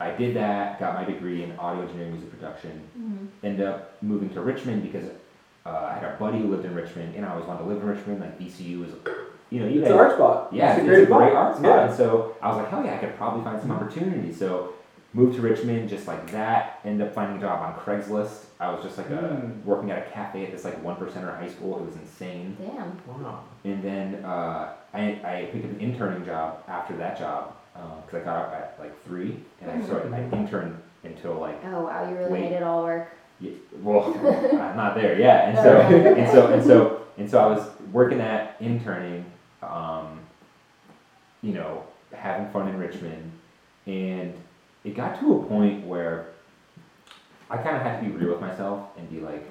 I 0.00 0.10
did 0.14 0.36
that, 0.36 0.78
got 0.78 0.94
my 0.94 1.04
degree 1.04 1.42
in 1.42 1.56
audio 1.58 1.82
engineering, 1.82 2.12
music 2.12 2.30
production, 2.30 2.82
Mhm. 2.98 3.26
ended 3.42 3.66
up 3.66 3.94
moving 4.02 4.28
to 4.30 4.40
Richmond 4.40 4.82
because 4.82 5.04
uh, 5.66 5.88
I 5.90 5.94
had 5.94 6.04
a 6.04 6.16
buddy 6.18 6.38
who 6.40 6.48
lived 6.48 6.66
in 6.66 6.74
Richmond, 6.74 7.14
and 7.16 7.24
I 7.24 7.30
always 7.30 7.46
wanted 7.46 7.60
to 7.62 7.68
live 7.68 7.78
in 7.82 7.88
Richmond. 7.88 8.20
Like 8.20 8.38
VCU 8.38 8.84
is, 8.84 8.92
you 9.50 9.60
know, 9.60 9.66
you 9.66 9.80
it's 9.80 9.88
guys, 9.88 9.92
an 9.92 9.98
art 9.98 10.12
spot. 10.12 10.48
yeah, 10.52 10.72
it's, 10.76 10.80
it's, 10.80 10.86
a 10.86 10.90
great 10.90 11.02
a 11.04 11.06
great 11.06 11.32
art 11.32 11.56
spot. 11.56 11.64
Yeah. 11.66 11.84
And 11.86 11.94
so 11.94 12.36
I 12.42 12.48
was 12.48 12.58
like, 12.58 12.68
hell 12.68 12.84
yeah, 12.84 12.94
I 12.94 12.98
could 12.98 13.16
probably 13.16 13.42
find 13.44 13.58
some 13.60 13.70
opportunities. 13.70 14.38
So 14.38 14.74
moved 15.14 15.36
to 15.36 15.40
Richmond 15.42 15.88
just 15.88 16.06
like 16.06 16.30
that. 16.32 16.80
Ended 16.84 17.06
up 17.08 17.14
finding 17.14 17.38
a 17.38 17.40
job 17.40 17.60
on 17.62 17.74
Craigslist. 17.80 18.44
I 18.60 18.70
was 18.72 18.82
just 18.84 18.98
like 18.98 19.08
a, 19.10 19.12
Mm. 19.12 19.64
working 19.64 19.90
at 19.90 19.98
a 20.06 20.10
cafe 20.10 20.44
at 20.44 20.52
this 20.52 20.64
like 20.64 20.82
one 20.82 20.96
percenter 20.96 21.38
high 21.38 21.48
school. 21.48 21.78
It 21.78 21.86
was 21.86 21.96
insane. 21.96 22.56
Damn. 22.60 22.98
Wow. 23.06 23.44
And 23.64 23.82
then 23.82 24.24
uh, 24.24 24.72
I, 24.92 25.00
I 25.24 25.48
picked 25.52 25.64
up 25.64 25.70
an 25.70 25.80
interning 25.80 26.24
job 26.24 26.62
after 26.68 26.96
that 26.96 27.18
job 27.18 27.54
because 28.06 28.20
I 28.22 28.24
got 28.24 28.36
up 28.36 28.52
at 28.52 28.76
like 28.78 29.02
three, 29.04 29.36
and 29.60 29.70
I 29.70 29.84
started 29.84 30.12
I 30.12 30.20
interned 30.36 30.76
until 31.04 31.34
like 31.34 31.60
Oh 31.64 31.82
wow, 31.84 32.08
you 32.08 32.16
really 32.16 32.30
Wait. 32.32 32.40
made 32.42 32.52
it 32.52 32.62
all 32.62 32.84
work. 32.84 33.08
yeah, 33.40 33.50
well 33.82 34.14
I'm 34.24 34.76
not 34.76 34.94
there 34.94 35.18
yeah, 35.18 35.48
and 35.48 35.58
so 35.58 35.80
and 36.16 36.30
so 36.30 36.46
and 36.52 36.62
so 36.64 37.00
and 37.18 37.30
so 37.30 37.38
I 37.40 37.46
was 37.46 37.68
working 37.92 38.20
at 38.20 38.56
interning, 38.60 39.24
um, 39.62 40.20
you 41.42 41.52
know, 41.52 41.82
having 42.12 42.48
fun 42.50 42.68
in 42.68 42.78
Richmond, 42.78 43.32
and 43.86 44.32
it 44.84 44.94
got 44.94 45.18
to 45.20 45.34
a 45.36 45.42
point 45.46 45.86
where 45.86 46.26
I 47.50 47.56
kind 47.58 47.76
of 47.76 47.82
had 47.82 48.00
to 48.00 48.06
be 48.08 48.12
real 48.16 48.30
with 48.30 48.40
myself 48.40 48.88
and 48.96 49.08
be 49.10 49.20
like, 49.20 49.44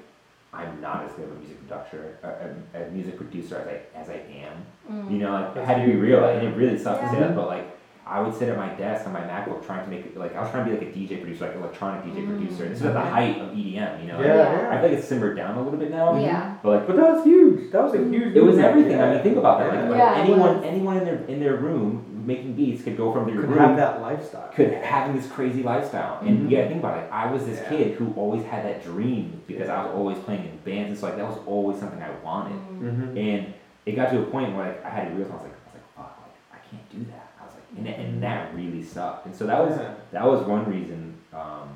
I'm 0.52 0.80
not 0.80 1.04
as 1.04 1.12
good 1.12 1.24
of 1.24 1.32
a 1.32 1.34
music 1.36 1.58
producer, 1.66 2.16
a, 2.22 2.78
a, 2.78 2.86
a 2.86 2.90
music 2.90 3.16
producer 3.16 3.56
as 3.58 3.66
I 3.68 3.98
as 3.98 4.08
I 4.08 4.22
am. 4.44 4.64
Mm. 4.90 5.10
You 5.12 5.18
know, 5.18 5.32
like 5.32 5.50
I 5.50 5.54
That's 5.54 5.66
had 5.66 5.84
to 5.84 5.86
be 5.90 5.96
real, 5.96 6.24
and 6.24 6.46
it 6.46 6.56
really 6.56 6.78
sucked 6.78 7.02
to 7.02 7.10
say 7.10 7.18
that, 7.20 7.34
but 7.34 7.48
like 7.48 7.70
I 8.06 8.20
would 8.20 8.34
sit 8.38 8.48
at 8.50 8.56
my 8.56 8.68
desk 8.74 9.06
on 9.06 9.12
my 9.14 9.22
MacBook 9.22 9.64
trying 9.66 9.84
to 9.84 9.90
make 9.90 10.04
it 10.06 10.16
like 10.16 10.36
I 10.36 10.42
was 10.42 10.50
trying 10.50 10.66
to 10.68 10.70
be 10.70 10.78
like 10.78 10.94
a 10.94 10.96
DJ 10.96 11.20
producer, 11.20 11.46
like 11.46 11.56
electronic 11.56 12.04
DJ 12.04 12.18
Mm. 12.24 12.26
producer. 12.38 12.64
And 12.64 12.72
this 12.74 12.82
was 12.82 12.90
at 12.90 12.92
the 12.94 13.00
height 13.10 13.40
of 13.40 13.48
EDM, 13.50 14.02
you 14.02 14.06
know. 14.12 14.20
Yeah, 14.20 14.26
Yeah. 14.36 14.68
I 14.70 14.80
feel 14.80 14.90
like 14.90 14.98
it's 14.98 15.08
simmered 15.08 15.36
down 15.36 15.56
a 15.58 15.62
little 15.62 15.78
bit 15.78 15.90
now. 15.90 16.16
Yeah. 16.20 16.54
But 16.62 16.68
like 16.70 16.86
But 16.86 16.96
that 16.96 17.12
was 17.14 17.24
huge. 17.24 17.72
That 17.72 17.82
was 17.82 17.94
a 17.94 17.98
huge. 17.98 18.36
it 18.36 18.40
was 18.44 18.54
movement. 18.56 18.64
everything. 18.64 19.00
I 19.00 19.14
mean, 19.14 19.22
think 19.24 19.36
about 19.38 19.58
that. 19.58 19.74
Like, 19.90 19.98
Yeah. 19.98 20.04
like 20.12 20.18
anyone, 20.18 20.62
anyone 20.64 20.96
in 20.98 21.04
their 21.04 21.16
in 21.26 21.40
their 21.40 21.56
room 21.56 22.13
making 22.26 22.54
beats 22.54 22.82
could 22.82 22.96
go 22.96 23.12
from 23.12 23.26
their 23.26 23.40
could 23.40 23.50
room 23.50 23.58
have 23.58 23.76
that 23.76 24.00
lifestyle. 24.00 24.50
could 24.54 24.72
having 24.72 25.16
this 25.16 25.30
crazy 25.30 25.62
lifestyle. 25.62 26.20
And 26.20 26.38
Mhm. 26.46 26.50
you 26.50 26.56
gotta 26.56 26.68
think 26.68 26.80
about 26.80 26.98
it. 26.98 27.08
I 27.12 27.30
was 27.30 27.44
this 27.46 27.60
Yeah. 27.62 27.68
kid 27.68 27.92
who 27.94 28.12
always 28.16 28.44
had 28.44 28.64
that 28.64 28.82
dream 28.84 29.42
because 29.46 29.68
I 29.68 29.84
was 29.84 29.94
always 29.94 30.18
playing 30.18 30.44
in 30.44 30.56
bands. 30.64 30.88
And 30.90 30.98
so 30.98 31.06
like 31.06 31.16
that 31.16 31.26
was 31.28 31.38
always 31.46 31.78
something 31.78 32.00
I 32.02 32.10
wanted. 32.24 32.56
Mm. 32.56 32.80
Mm-hmm. 32.80 33.18
And 33.18 33.54
it 33.86 33.92
got 33.96 34.10
to 34.10 34.20
a 34.20 34.22
point 34.26 34.54
where 34.56 34.66
like 34.66 34.84
I 34.84 34.88
had 34.90 35.08
to 35.08 35.14
realize 35.14 35.30
I 35.30 35.34
was 35.34 35.42
like, 35.44 35.52
I 35.52 35.64
was 35.66 35.74
like, 35.74 35.94
fuck, 35.96 36.18
like 36.22 36.60
I 36.60 36.68
can't 36.70 36.88
do 36.90 37.10
that. 37.12 37.26
I 37.40 37.44
was 37.44 37.54
like, 37.54 37.64
and, 37.76 37.86
that- 37.86 37.98
and 37.98 38.22
that 38.22 38.54
really 38.54 38.82
sucked. 38.82 39.26
And 39.26 39.34
so 39.34 39.46
that 39.46 39.60
was 39.66 39.76
Yeah. 39.78 39.94
that 40.12 40.24
was 40.26 40.40
one 40.42 40.64
reason, 40.70 41.14
um, 41.32 41.68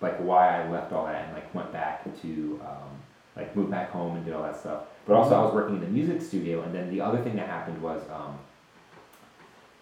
like 0.00 0.16
why 0.18 0.62
I 0.62 0.68
left 0.70 0.92
all 0.92 1.06
that 1.06 1.24
and 1.26 1.34
like 1.34 1.54
went 1.54 1.72
back 1.72 2.04
to 2.22 2.60
um, 2.64 2.90
like 3.36 3.54
moved 3.54 3.70
back 3.70 3.90
home 3.90 4.16
and 4.16 4.24
did 4.24 4.34
all 4.34 4.42
that 4.42 4.56
stuff. 4.56 4.80
But 5.06 5.14
also 5.16 5.34
I 5.40 5.44
was 5.44 5.52
working 5.54 5.76
in 5.76 5.80
the 5.80 5.86
music 5.88 6.20
studio, 6.22 6.62
and 6.62 6.74
then 6.74 6.90
the 6.90 7.00
other 7.00 7.18
thing 7.18 7.36
that 7.36 7.48
happened 7.48 7.80
was 7.82 8.00
um, 8.10 8.38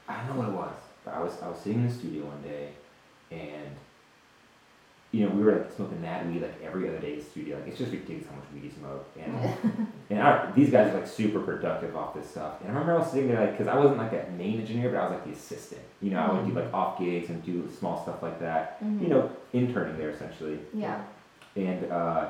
I 0.08 0.16
don't 0.26 0.36
know 0.36 0.42
what 0.42 0.48
it 0.48 0.54
was, 0.54 0.74
but 1.04 1.14
I 1.14 1.20
was 1.22 1.32
I 1.42 1.48
was 1.48 1.58
sitting 1.58 1.80
in 1.80 1.88
the 1.88 1.92
studio 1.94 2.24
one 2.24 2.42
day, 2.42 2.70
and 3.30 3.76
you 5.10 5.24
know 5.26 5.34
we 5.34 5.42
were 5.42 5.52
like 5.52 5.72
smoking 5.74 6.00
mad 6.02 6.26
weed 6.32 6.42
like 6.42 6.60
every 6.62 6.88
other 6.88 6.98
day 6.98 7.12
in 7.14 7.18
the 7.18 7.24
studio. 7.24 7.56
Like 7.58 7.68
it's 7.68 7.78
just 7.78 7.92
ridiculous 7.92 8.26
how 8.26 8.36
much 8.36 8.44
weed 8.54 8.64
you 8.64 8.70
smoke, 8.70 9.06
and 9.18 9.88
and 10.10 10.20
I, 10.20 10.50
these 10.52 10.70
guys 10.70 10.92
are 10.92 10.98
like 10.98 11.06
super 11.06 11.40
productive 11.40 11.94
off 11.96 12.14
this 12.14 12.28
stuff. 12.30 12.60
And 12.60 12.68
I 12.68 12.72
remember 12.72 12.94
I 12.94 12.98
was 12.98 13.10
sitting 13.10 13.28
there 13.28 13.40
like, 13.40 13.52
because 13.52 13.68
I 13.68 13.76
wasn't 13.76 13.98
like 13.98 14.12
a 14.12 14.30
main 14.36 14.60
engineer, 14.60 14.90
but 14.90 14.98
I 14.98 15.02
was 15.04 15.12
like 15.12 15.24
the 15.26 15.32
assistant. 15.32 15.82
You 16.02 16.10
know, 16.10 16.20
I 16.20 16.32
would 16.32 16.46
do 16.46 16.52
like 16.58 16.72
off 16.72 16.98
gigs 16.98 17.28
and 17.30 17.44
do 17.44 17.68
small 17.78 18.02
stuff 18.02 18.22
like 18.22 18.38
that. 18.40 18.82
Mhm. 18.82 19.02
You 19.02 19.08
know, 19.08 19.30
interning 19.52 19.96
there 19.98 20.10
essentially. 20.10 20.58
Yeah. 20.74 21.00
And 21.56 21.90
uh, 21.90 22.28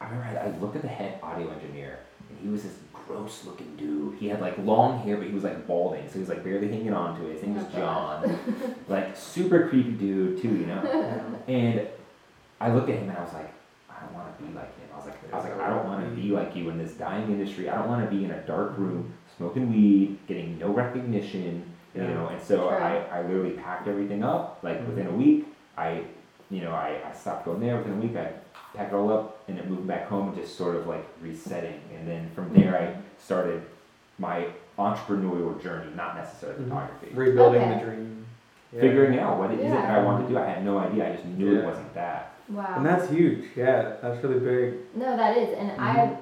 I 0.00 0.04
remember 0.04 0.24
I, 0.40 0.46
I 0.46 0.58
looked 0.58 0.76
at 0.76 0.82
the 0.82 0.88
head 0.88 1.18
audio 1.22 1.50
engineer, 1.50 1.98
and 2.28 2.38
he 2.40 2.48
was 2.48 2.62
this 2.64 2.74
gross 3.08 3.44
looking 3.46 3.74
dude. 3.76 4.18
He 4.18 4.28
had 4.28 4.40
like 4.40 4.56
long 4.58 5.00
hair, 5.02 5.16
but 5.16 5.26
he 5.26 5.32
was 5.32 5.42
like 5.44 5.66
balding, 5.66 6.06
so 6.08 6.14
he 6.14 6.20
was 6.20 6.28
like 6.28 6.44
barely 6.44 6.68
hanging 6.68 6.92
on 6.92 7.18
to 7.18 7.26
it. 7.28 7.34
His 7.34 7.42
name 7.42 7.54
was 7.54 7.64
Oh, 7.74 7.76
John. 7.78 8.38
like 8.88 9.16
super 9.16 9.68
creepy 9.68 9.92
dude 9.92 10.40
too, 10.40 10.48
you 10.48 10.66
know. 10.66 11.24
And 11.48 11.88
I 12.60 12.70
looked 12.72 12.90
at 12.90 12.96
him 12.98 13.08
and 13.08 13.16
I 13.18 13.22
was 13.24 13.32
like, 13.32 13.50
I 13.90 14.04
don't 14.04 14.12
want 14.14 14.36
to 14.36 14.44
be 14.44 14.52
like 14.54 14.66
him. 14.78 14.88
I 14.92 14.96
was 14.98 15.06
like, 15.06 15.32
I 15.32 15.36
was 15.36 15.44
like, 15.46 15.60
I 15.60 15.70
don't 15.70 15.86
want 15.86 16.04
to 16.04 16.10
be 16.20 16.28
like 16.30 16.54
you 16.54 16.68
in 16.70 16.76
this 16.78 16.92
dying 16.92 17.24
industry. 17.30 17.70
I 17.70 17.76
don't 17.78 17.88
want 17.88 18.08
to 18.08 18.14
be 18.14 18.24
in 18.24 18.30
a 18.30 18.40
dark 18.42 18.76
room 18.76 19.14
smoking 19.36 19.72
weed, 19.72 20.18
getting 20.26 20.58
no 20.58 20.68
recognition, 20.68 21.64
you 21.94 22.02
Yeah. 22.02 22.12
know. 22.14 22.28
And 22.28 22.42
so 22.42 22.56
Sure. 22.68 22.82
I, 22.82 22.98
I 23.12 23.22
literally 23.22 23.52
packed 23.52 23.88
everything 23.88 24.22
up. 24.22 24.58
Like 24.62 24.80
Mhm. 24.82 24.88
within 24.88 25.06
a 25.06 25.12
week, 25.12 25.46
I, 25.76 26.02
you 26.50 26.60
know, 26.62 26.72
I, 26.72 27.00
I 27.08 27.12
stopped 27.14 27.44
going 27.46 27.60
there. 27.60 27.76
Within 27.78 27.92
a 27.94 27.96
week, 27.96 28.16
I 28.16 28.32
packed 28.78 28.92
it 28.92 28.96
all 28.96 29.12
up 29.12 29.42
and 29.48 29.58
then 29.58 29.68
moved 29.68 29.88
back 29.88 30.06
home 30.06 30.28
and 30.28 30.36
just 30.36 30.56
sort 30.56 30.76
of 30.76 30.86
like 30.86 31.04
resetting. 31.20 31.80
And 31.96 32.06
then 32.06 32.30
from 32.34 32.52
there, 32.54 32.78
I 32.80 32.94
started 33.20 33.60
my 34.18 34.46
entrepreneurial 34.78 35.60
journey, 35.60 35.90
not 35.96 36.14
necessarily 36.16 36.60
Mhm. 36.60 36.68
photography. 36.68 37.08
Rebuilding 37.12 37.62
Okay. 37.62 37.74
the 37.74 37.84
dream. 37.84 38.26
Yeah. 38.72 38.80
Figuring 38.82 39.18
out 39.18 39.38
what 39.38 39.50
it 39.50 39.58
is 39.58 39.66
it 39.66 39.74
that 39.74 39.98
I 39.98 40.04
wanted 40.04 40.28
to 40.28 40.32
do. 40.32 40.38
I 40.38 40.44
had 40.46 40.64
no 40.64 40.78
idea. 40.78 41.08
I 41.08 41.12
just 41.12 41.24
knew 41.24 41.52
Yeah. 41.54 41.60
it 41.60 41.64
wasn't 41.66 41.92
that. 41.94 42.32
Wow. 42.48 42.74
And 42.76 42.86
that's 42.86 43.08
huge. 43.10 43.46
Yeah, 43.56 43.94
that's 44.00 44.22
really 44.22 44.38
big. 44.38 44.74
no, 44.94 45.16
that 45.16 45.36
is, 45.36 45.58
and 45.58 45.72
I 45.80 46.16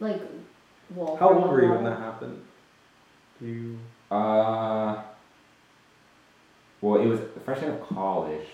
like. 0.00 0.20
Well. 0.94 1.08
Mm-hmm. 1.08 1.18
How 1.18 1.28
old 1.30 1.50
were 1.50 1.62
you 1.64 1.70
when 1.70 1.84
that 1.84 1.98
happened? 1.98 2.42
Do 3.40 3.46
you? 3.46 3.78
Uh, 4.10 4.96
well, 6.80 7.00
it 7.00 7.06
was 7.06 7.20
the 7.20 7.40
freshman 7.40 7.70
of 7.72 7.88
college, 7.88 8.46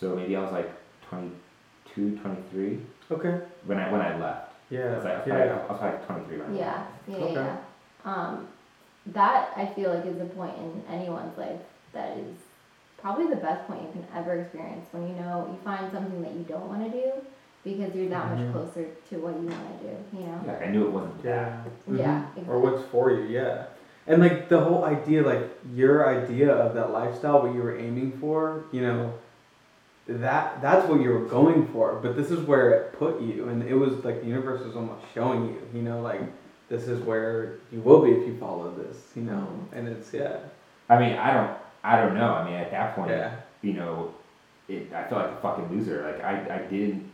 so 0.00 0.14
maybe 0.16 0.36
I 0.36 0.40
was 0.42 0.52
like 0.52 0.70
22, 1.08 1.34
23 1.94 2.78
Okay. 3.10 3.38
when 3.66 3.78
I 3.78 3.92
when 3.92 4.00
I 4.00 4.18
left. 4.18 4.52
I 4.70 4.74
Yeah. 4.74 4.96
was 4.96 5.04
like, 5.04 5.14
I 5.14 5.18
was, 5.18 5.26
yeah. 5.26 5.58
probably, 5.66 5.88
I 5.90 5.92
was 5.92 6.06
probably 6.06 6.06
23 6.06 6.38
when 6.38 6.46
I 6.46 6.54
Yeah, 6.58 6.76
left. 6.76 7.08
yeah, 7.08 7.16
Okay. 7.16 7.32
yeah. 7.34 7.56
Um, 8.04 8.46
that 9.12 9.52
I 9.56 9.66
feel 9.76 9.90
like 9.90 10.06
is 10.06 10.20
a 10.20 10.24
point 10.24 10.56
in 10.56 10.82
anyone's 10.88 11.36
life 11.38 11.60
that 11.92 12.16
is 12.16 12.34
probably 12.98 13.26
the 13.26 13.36
best 13.36 13.66
point 13.66 13.82
you 13.82 13.88
can 13.92 14.04
ever 14.14 14.34
experience 14.34 14.86
when 14.92 15.06
you 15.06 15.14
know 15.14 15.46
you 15.50 15.58
find 15.62 15.90
something 15.92 16.22
that 16.22 16.32
you 16.32 16.44
don't 16.48 16.66
want 16.66 16.82
to 16.82 16.90
do 16.90 17.12
because 17.64 17.94
you're 17.94 18.08
that 18.08 18.26
Mhm. 18.26 18.36
much 18.36 18.52
closer 18.52 18.88
to 19.10 19.16
what 19.18 19.34
you 19.36 19.46
want 19.46 19.80
to 19.80 19.86
do. 19.86 19.94
You 20.18 20.24
know. 20.24 20.40
Like 20.46 20.62
I 20.62 20.66
knew 20.70 20.84
it 20.84 20.90
wasn't 20.90 21.22
that. 21.22 21.52
Yeah. 21.86 21.96
Yeah, 21.96 22.20
Mhm. 22.36 22.48
Or 22.48 22.58
what's 22.58 22.82
for 22.82 23.10
you? 23.10 23.22
Yeah. 23.22 23.64
and 24.06 24.20
like 24.20 24.48
the 24.48 24.60
whole 24.60 24.84
idea, 24.84 25.22
like 25.22 25.48
your 25.74 26.06
idea 26.06 26.52
of 26.52 26.74
that 26.74 26.90
lifestyle, 26.92 27.40
what 27.40 27.52
you 27.54 27.62
were 27.62 27.74
aiming 27.74 28.12
for, 28.20 28.60
you 28.70 28.82
know, 28.82 29.14
that 30.06 30.60
that's 30.60 30.86
what 30.88 31.00
you 31.00 31.10
were 31.10 31.24
going 31.24 31.66
for. 31.68 31.98
But 32.02 32.16
this 32.16 32.30
is 32.30 32.40
where 32.46 32.70
it 32.72 32.92
put 32.98 33.20
you, 33.20 33.48
and 33.48 33.62
it 33.62 33.74
was 33.74 34.04
like 34.04 34.20
the 34.20 34.26
universe 34.26 34.64
was 34.64 34.76
almost 34.76 35.02
showing 35.14 35.46
you, 35.46 35.62
you 35.74 35.82
know, 35.82 36.00
like 36.00 36.20
this 36.68 36.88
is 36.88 37.00
where 37.00 37.54
you 37.72 37.80
will 37.80 38.02
be 38.02 38.10
if 38.10 38.26
you 38.26 38.36
follow 38.38 38.74
this, 38.74 38.98
you 39.14 39.22
know, 39.22 39.46
and 39.72 39.88
it's 39.88 40.12
yeah, 40.12 40.38
I 40.88 40.98
mean, 40.98 41.16
I 41.16 41.32
don't, 41.32 41.56
I 41.82 42.00
don't 42.00 42.14
know. 42.14 42.32
I 42.34 42.44
mean, 42.44 42.54
at 42.54 42.70
that 42.70 42.94
point, 42.94 43.10
yeah, 43.10 43.36
you 43.62 43.74
know, 43.74 44.14
it, 44.68 44.92
I 44.92 45.04
felt 45.08 45.22
like 45.26 45.32
a 45.38 45.40
fucking 45.42 45.68
loser. 45.76 46.02
Like 46.02 46.22
I, 46.24 46.54
I 46.56 46.58
didn't, 46.70 47.10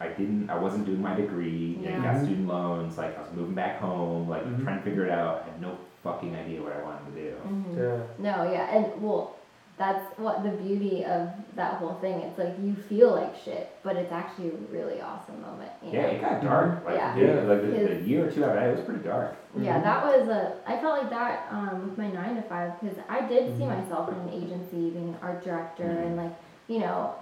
I 0.00 0.08
didn't, 0.08 0.50
I 0.50 0.58
wasn't 0.58 0.84
doing 0.86 1.00
my 1.00 1.14
degree. 1.14 1.78
I 1.80 1.88
Yeah. 1.88 2.02
got 2.02 2.22
student 2.22 2.46
loans. 2.48 2.98
Like 2.98 3.16
I 3.18 3.22
was 3.22 3.32
moving 3.34 3.54
back 3.54 3.80
home. 3.80 4.28
Like 4.28 4.44
Mhm. 4.44 4.62
trying 4.64 4.78
to 4.78 4.84
figure 4.84 5.04
it 5.04 5.10
out. 5.10 5.42
I 5.46 5.50
had 5.52 5.60
no 5.62 5.76
fucking 6.04 6.34
idea 6.36 6.62
what 6.62 6.72
I 6.74 6.82
wanted 6.82 7.14
to 7.14 7.20
do. 7.22 7.34
Mhm. 7.48 7.76
yeah. 7.78 8.02
No, 8.18 8.50
yeah, 8.50 8.76
and 8.76 9.02
well, 9.02 9.36
that's 9.78 10.18
what 10.18 10.42
the 10.42 10.50
beauty 10.50 11.04
of 11.04 11.28
that 11.54 11.74
whole 11.74 11.94
thing. 12.00 12.20
It's 12.20 12.38
like 12.38 12.54
you 12.62 12.74
feel 12.88 13.10
like 13.14 13.34
shit, 13.44 13.76
but 13.82 13.96
it's 13.96 14.10
actually 14.10 14.48
a 14.48 14.52
really 14.72 15.00
awesome 15.02 15.40
moment. 15.42 15.70
You 15.82 15.90
Yeah, 15.92 16.02
know? 16.02 16.08
it 16.08 16.20
got 16.22 16.42
dark. 16.42 16.84
Like, 16.86 16.96
Yeah. 16.96 17.16
yeah. 17.16 17.24
Yeah. 17.34 17.40
like 17.42 17.60
the, 17.60 17.94
the 17.94 18.00
year 18.08 18.26
or 18.26 18.30
two 18.30 18.42
after 18.44 18.54
that, 18.58 18.68
it 18.70 18.76
was 18.76 18.84
pretty 18.86 19.04
dark. 19.04 19.36
Yeah, 19.58 19.78
Mhm. 19.78 19.82
that 19.84 20.04
was 20.04 20.28
a. 20.28 20.56
I 20.66 20.78
felt 20.78 20.98
like 21.02 21.10
that 21.10 21.46
um, 21.50 21.88
with 21.88 21.98
my 21.98 22.08
nine 22.10 22.36
to 22.36 22.42
five 22.42 22.72
because 22.80 22.96
I 23.08 23.20
did 23.22 23.56
see 23.58 23.64
Mhm. 23.64 23.68
myself 23.82 24.08
in 24.08 24.14
an 24.14 24.30
agency, 24.30 24.90
being 24.90 25.08
an 25.10 25.16
art 25.22 25.44
director, 25.44 25.84
Mhm. 25.84 26.06
and 26.06 26.16
like 26.16 26.32
you 26.68 26.80
know, 26.80 27.14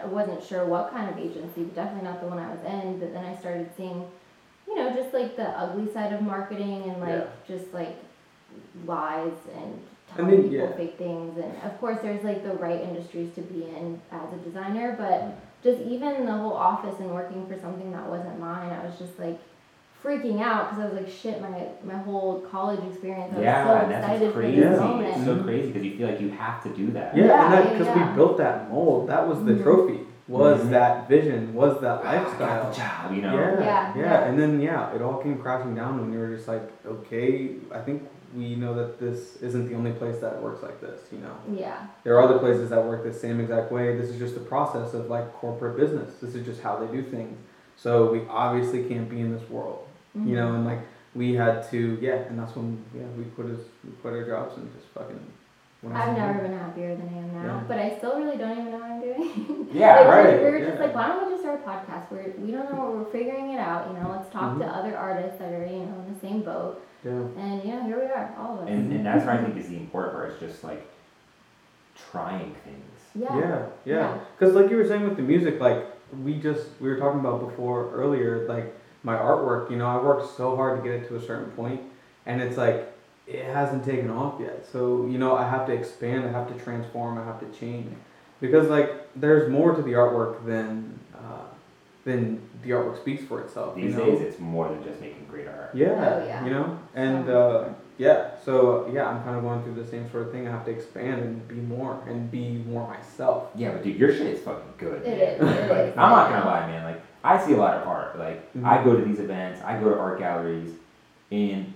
I 0.00 0.06
wasn't 0.06 0.42
sure 0.42 0.64
what 0.66 0.90
kind 0.92 1.08
of 1.08 1.18
agency, 1.18 1.64
but 1.64 1.74
definitely 1.74 2.08
not 2.08 2.20
the 2.20 2.26
one 2.28 2.38
I 2.38 2.48
was 2.50 2.62
in. 2.64 2.98
But 3.00 3.12
then 3.14 3.24
I 3.24 3.34
started 3.36 3.68
seeing, 3.76 4.06
you 4.68 4.74
know, 4.76 4.90
just 4.92 5.12
like 5.14 5.36
the 5.36 5.48
ugly 5.58 5.90
side 5.92 6.12
of 6.12 6.20
marketing 6.20 6.82
and 6.90 7.00
like 7.00 7.10
Yeah. 7.10 7.24
just 7.56 7.72
like 7.72 7.96
lies 8.86 9.32
and 9.56 9.80
I 10.12 10.16
telling 10.16 10.30
mean, 10.30 10.50
people 10.50 10.66
yeah. 10.68 10.76
fake 10.76 10.98
things. 10.98 11.36
And 11.38 11.52
of 11.64 11.78
course, 11.80 11.98
there's 12.02 12.22
like 12.24 12.42
the 12.44 12.54
right 12.54 12.80
industries 12.80 13.34
to 13.34 13.40
be 13.42 13.64
in 13.64 14.00
as 14.12 14.32
a 14.32 14.36
designer, 14.44 14.94
but 14.98 15.36
just 15.62 15.80
even 15.82 16.26
the 16.26 16.32
whole 16.32 16.52
office 16.52 16.98
and 17.00 17.10
working 17.10 17.46
for 17.46 17.58
something 17.58 17.90
that 17.92 18.08
wasn't 18.08 18.38
mine, 18.38 18.70
I 18.70 18.84
was 18.84 18.98
just 18.98 19.18
like 19.18 19.38
freaking 20.04 20.40
out 20.42 20.68
because 20.70 20.84
I 20.84 20.88
was 20.92 21.02
like, 21.02 21.10
shit, 21.10 21.40
my 21.40 21.66
my 21.82 21.98
whole 22.02 22.40
college 22.50 22.80
experience. 22.90 23.32
I 23.32 23.36
was 23.36 23.42
Yeah, 23.44 23.64
so 23.64 23.74
and 23.84 23.90
that's 23.92 24.04
excited 24.04 24.22
what's 24.22 24.34
for 24.34 24.40
crazy. 24.40 24.60
this 24.60 24.78
Yeah. 24.80 24.86
moment. 24.86 25.08
It's 25.16 25.24
so 25.24 25.42
crazy 25.42 25.66
because 25.68 25.84
you 25.84 25.96
feel 25.96 26.08
like 26.08 26.20
you 26.20 26.30
have 26.30 26.62
to 26.64 26.68
do 26.70 26.90
that. 26.92 27.16
Yeah, 27.16 27.24
Yeah, 27.24 27.44
and 27.56 27.64
yeah, 27.64 27.72
because 27.72 27.86
yeah. 27.86 28.10
we 28.10 28.14
built 28.16 28.36
that 28.38 28.70
mold, 28.70 29.08
that 29.08 29.26
was 29.26 29.42
the 29.44 29.52
Mhm. 29.52 29.62
trophy, 29.62 30.00
was 30.28 30.60
Mhm. 30.60 30.70
that 30.70 31.08
vision, 31.08 31.54
was 31.54 31.80
that 31.80 32.04
I 32.04 32.16
got 32.16 32.24
lifestyle. 32.24 32.70
the 32.70 32.76
job, 32.76 33.12
you 33.14 33.22
know. 33.22 33.34
Yeah, 33.34 33.60
Yeah, 33.60 33.92
yeah, 33.96 34.02
yeah. 34.02 34.24
and 34.26 34.38
then 34.38 34.60
yeah, 34.60 34.94
it 34.94 35.00
all 35.00 35.16
came 35.16 35.38
crashing 35.38 35.74
down 35.74 35.98
when 36.00 36.12
you 36.12 36.18
were 36.18 36.34
just 36.36 36.48
like, 36.48 36.70
okay, 36.86 37.52
I 37.72 37.78
think 37.78 38.02
we 38.34 38.56
know 38.56 38.74
that 38.74 38.98
this 38.98 39.36
isn't 39.42 39.68
the 39.68 39.74
only 39.74 39.92
place 39.92 40.18
that 40.18 40.42
works 40.42 40.62
like 40.62 40.80
this. 40.80 41.00
You 41.12 41.18
know, 41.18 41.36
Yeah, 41.60 41.86
there 42.02 42.16
are 42.18 42.22
other 42.22 42.38
places 42.38 42.70
that 42.70 42.84
work 42.84 43.04
the 43.04 43.12
same 43.12 43.40
exact 43.40 43.70
way. 43.70 43.96
This 43.96 44.10
is 44.10 44.18
just 44.18 44.34
the 44.34 44.40
process 44.40 44.92
of 44.94 45.08
like 45.08 45.32
corporate 45.34 45.76
business. 45.76 46.14
This 46.20 46.34
is 46.34 46.44
just 46.44 46.60
how 46.60 46.76
they 46.76 46.86
do 46.92 47.02
things. 47.02 47.38
So 47.76 48.10
we 48.12 48.22
obviously 48.28 48.84
can't 48.84 49.08
be 49.08 49.20
in 49.20 49.32
this 49.32 49.48
world. 49.50 49.86
You 50.14 50.36
know, 50.36 50.48
Mhm. 50.48 50.54
and 50.56 50.64
like 50.64 50.78
we 51.14 51.34
had 51.34 51.68
to, 51.70 51.98
yeah, 52.00 52.14
and 52.28 52.38
that's 52.38 52.54
when 52.56 52.82
yeah 52.94 53.02
we 53.18 53.24
quit 53.36 53.48
his, 53.48 53.60
we 53.84 53.90
quit 54.02 54.14
our 54.14 54.24
jobs 54.24 54.56
and 54.56 54.72
just 54.74 54.86
fucking. 54.94 55.20
went 55.82 55.96
I've 55.96 56.16
never 56.16 56.38
been 56.40 56.56
happier 56.58 56.96
than 56.96 57.08
I 57.14 57.18
am 57.18 57.34
now, 57.34 57.44
Yeah. 57.56 57.62
but 57.68 57.78
I 57.78 57.96
still 57.98 58.16
really 58.18 58.36
don't 58.38 58.52
even 58.52 58.70
know 58.72 58.78
what 58.78 58.90
I'm 58.90 59.00
doing. 59.00 59.68
Yeah, 59.72 59.96
like, 60.00 60.08
right, 60.08 60.42
We 60.44 60.50
were 60.50 60.58
just 60.60 60.78
yeah. 60.78 60.84
like, 60.84 60.94
why 60.94 61.08
don't 61.08 61.26
we 61.26 61.30
just 61.32 61.42
start 61.42 61.60
a 61.60 61.68
podcast? 61.68 62.04
We're 62.12 62.32
we 62.38 62.52
don't 62.52 62.72
know, 62.72 62.90
we're 62.96 63.10
figuring 63.12 63.52
it 63.52 63.58
out. 63.58 63.88
You 63.88 63.94
know, 64.00 64.08
let's 64.10 64.30
talk 64.32 64.56
to 64.58 64.64
Mhm. 64.64 64.78
other 64.78 64.96
artists 64.96 65.38
that 65.40 65.52
are 65.52 65.66
you 65.66 65.80
know 65.86 65.98
in 66.06 66.14
the 66.14 66.20
same 66.20 66.42
boat, 66.42 66.80
Yeah. 67.04 67.10
and 67.12 67.64
yeah, 67.64 67.86
here 67.86 67.98
we 67.98 68.06
are, 68.06 68.34
all 68.38 68.54
of 68.58 68.64
us. 68.64 68.68
And, 68.68 68.92
and 68.92 69.06
that's 69.06 69.24
what 69.26 69.36
I 69.36 69.42
think 69.44 69.56
is 69.58 69.68
the 69.68 69.76
important 69.76 70.14
part. 70.14 70.32
Is 70.32 70.40
just 70.40 70.64
like 70.64 70.86
trying 72.10 72.54
things. 72.64 73.00
yeah. 73.14 73.38
Yeah, 73.38 73.48
yeah. 73.48 73.66
Yeah. 73.84 74.18
Because 74.38 74.54
like 74.54 74.70
you 74.70 74.76
were 74.76 74.86
saying 74.86 75.04
with 75.04 75.16
the 75.16 75.22
music, 75.22 75.60
like 75.60 75.84
we 76.22 76.34
just 76.34 76.66
we 76.80 76.88
were 76.88 76.96
talking 76.98 77.20
about 77.20 77.40
before 77.48 77.90
earlier, 77.92 78.46
like 78.48 78.74
my 79.02 79.14
artwork. 79.14 79.70
You 79.70 79.76
know, 79.76 79.86
I 79.86 80.02
worked 80.02 80.36
so 80.36 80.56
hard 80.56 80.82
to 80.82 80.88
get 80.88 81.00
it 81.02 81.08
to 81.08 81.16
a 81.16 81.20
certain 81.20 81.50
point, 81.52 81.80
and 82.26 82.40
it's 82.40 82.56
like 82.56 82.90
it 83.26 83.44
hasn't 83.44 83.84
taken 83.84 84.10
off 84.10 84.40
yet. 84.40 84.66
So 84.70 85.06
you 85.06 85.18
know, 85.18 85.34
I 85.36 85.48
have 85.48 85.66
to 85.66 85.72
expand. 85.72 86.24
I 86.24 86.30
have 86.32 86.48
to 86.56 86.64
transform. 86.64 87.18
I 87.18 87.24
have 87.24 87.40
to 87.40 87.58
change, 87.58 87.94
because 88.40 88.68
like 88.68 88.90
there's 89.16 89.50
more 89.50 89.74
to 89.74 89.82
the 89.82 89.92
artwork 89.92 90.44
than 90.46 90.98
than 92.04 92.40
the 92.62 92.70
artwork 92.70 92.98
speaks 93.00 93.24
for 93.24 93.40
itself. 93.40 93.74
These 93.76 93.92
you 93.92 93.98
know? 93.98 94.04
days, 94.06 94.20
it's 94.20 94.38
more 94.38 94.68
than 94.68 94.82
just 94.84 95.00
making 95.00 95.26
great 95.30 95.46
art. 95.48 95.70
Yeah, 95.74 95.88
Oh, 96.22 96.26
yeah. 96.26 96.44
you 96.44 96.50
know, 96.50 96.78
and 96.94 97.28
uh, 97.28 97.64
yeah, 97.98 98.30
so 98.44 98.90
yeah, 98.92 99.06
I'm 99.08 99.22
kind 99.22 99.36
of 99.36 99.42
going 99.42 99.62
through 99.62 99.74
the 99.82 99.86
same 99.88 100.10
sort 100.10 100.26
of 100.26 100.32
thing. 100.32 100.46
I 100.46 100.50
have 100.50 100.64
to 100.66 100.70
expand 100.70 101.22
and 101.22 101.48
be 101.48 101.54
more 101.56 102.02
and 102.06 102.30
be 102.30 102.62
more 102.68 102.86
myself. 102.88 103.48
Yeah, 103.54 103.70
but 103.72 103.82
dude, 103.82 103.96
your 103.98 104.12
shit 104.12 104.26
is 104.26 104.40
fucking 104.40 104.74
good. 104.78 105.02
It 105.06 105.40
man. 105.42 105.48
is, 105.48 105.56
it 105.58 105.70
like, 105.70 105.96
I'm 105.96 106.10
not 106.10 106.30
gonna 106.30 106.44
lie, 106.46 106.66
man. 106.66 106.84
Like, 106.84 107.02
I 107.22 107.44
see 107.44 107.54
a 107.54 107.56
lot 107.56 107.74
of 107.78 107.88
art. 107.88 108.18
Like, 108.18 108.52
Mhm. 108.54 108.64
I 108.66 108.84
go 108.84 108.96
to 108.98 109.04
these 109.04 109.18
events, 109.20 109.62
I 109.64 109.78
go 109.80 109.88
to 109.90 109.98
art 109.98 110.18
galleries, 110.18 110.72
and 111.32 111.72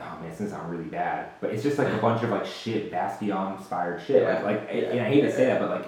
oh 0.00 0.18
man, 0.20 0.30
this 0.38 0.50
sounds 0.50 0.70
really 0.70 0.84
bad, 0.84 1.30
but 1.40 1.50
it's 1.50 1.62
just 1.62 1.78
like 1.78 1.88
a 1.92 1.96
bunch 1.98 2.22
of 2.22 2.30
like 2.30 2.46
shit, 2.46 2.92
Basquiat 2.92 3.56
inspired 3.58 4.00
shit. 4.06 4.22
Yeah. 4.22 4.34
Like, 4.42 4.44
like, 4.44 4.68
Yeah. 4.72 4.82
and 4.90 5.00
I 5.00 5.04
hate 5.08 5.22
to 5.22 5.32
say 5.32 5.46
that, 5.46 5.60
but 5.60 5.70
like, 5.70 5.86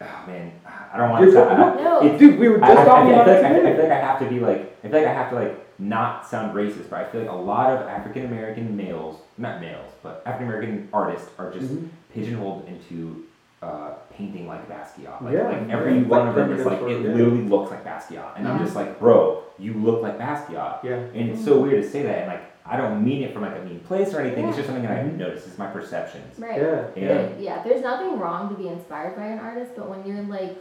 oh 0.00 0.24
man, 0.26 0.52
I 0.92 0.96
don't 0.96 1.10
want 1.10 1.22
You're 1.24 1.32
to. 1.32 1.36
so- 1.38 1.48
I, 1.48 1.82
No, 1.82 2.02
It's- 2.04 2.18
Dude, 2.18 2.38
we 2.38 2.48
were 2.48 2.62
I, 2.62 2.68
just 2.68 2.78
I, 2.78 2.82
I, 2.82 2.84
talking 2.84 3.06
feel 3.10 3.14
about 3.20 3.26
like 3.28 3.38
it 3.38 3.44
I, 3.44 3.48
I 3.48 3.74
feel 3.74 3.82
like 3.84 3.92
I 3.92 4.00
have 4.00 4.18
to 4.20 4.28
be 4.28 4.40
like 4.40 4.76
I 4.84 4.88
feel 4.88 5.00
like 5.00 5.08
I 5.08 5.12
have 5.12 5.30
to 5.30 5.36
like 5.36 5.64
not 5.80 6.26
sound 6.26 6.54
racist, 6.56 6.90
but 6.90 7.00
I 7.00 7.04
feel 7.10 7.20
like 7.22 7.30
a 7.30 7.34
lot 7.34 7.70
of 7.70 7.86
African 7.86 8.24
American 8.26 8.76
males, 8.76 9.20
not 9.36 9.60
males, 9.60 9.92
but 10.02 10.22
African 10.26 10.48
American 10.48 10.88
artists 10.92 11.28
are 11.38 11.52
just 11.52 11.72
Mhm. 11.72 11.88
pigeonholed 12.12 12.66
into 12.68 13.24
uh, 13.62 13.90
painting 14.16 14.46
like 14.46 14.68
Basquiat. 14.68 15.20
Like, 15.20 15.34
Yeah, 15.34 15.48
like 15.48 15.68
every 15.68 15.96
yeah. 15.98 16.02
one 16.06 16.20
Like 16.20 16.28
of 16.28 16.34
them 16.36 16.52
is 16.52 16.64
like 16.64 16.80
it 16.82 17.00
yeah. 17.02 17.08
literally 17.12 17.42
looks 17.42 17.70
like 17.72 17.84
Basquiat, 17.84 18.36
and 18.36 18.46
I'm 18.46 18.58
just 18.64 18.76
like, 18.76 19.00
bro, 19.00 19.42
you 19.58 19.74
look 19.74 20.00
like 20.00 20.16
Basquiat, 20.18 20.84
Yeah. 20.84 20.94
and 21.12 21.30
it's 21.30 21.44
so 21.44 21.60
weird 21.60 21.82
to 21.82 21.88
say 21.90 22.02
that, 22.02 22.18
and 22.18 22.28
like 22.28 22.47
I 22.68 22.76
don't 22.76 23.02
mean 23.04 23.22
it 23.22 23.32
from 23.32 23.42
like 23.42 23.56
a 23.56 23.64
mean 23.64 23.80
place 23.80 24.12
or 24.14 24.20
anything. 24.20 24.46
It's 24.48 24.56
just 24.56 24.66
something 24.68 24.84
that 24.84 24.92
I've 24.98 25.06
Mhm. 25.06 25.16
noticed. 25.18 25.46
It's 25.46 25.58
my 25.58 25.66
perceptions. 25.68 26.38
right. 26.38 26.60
Yeah. 26.60 26.80
Yeah. 26.94 27.06
There- 27.08 27.30
yeah, 27.38 27.62
there's 27.64 27.82
nothing 27.82 28.18
wrong 28.18 28.48
to 28.50 28.54
be 28.54 28.68
inspired 28.68 29.16
by 29.16 29.24
an 29.26 29.38
artist, 29.38 29.72
but 29.76 29.88
when 29.88 30.04
you're 30.04 30.22
like 30.24 30.58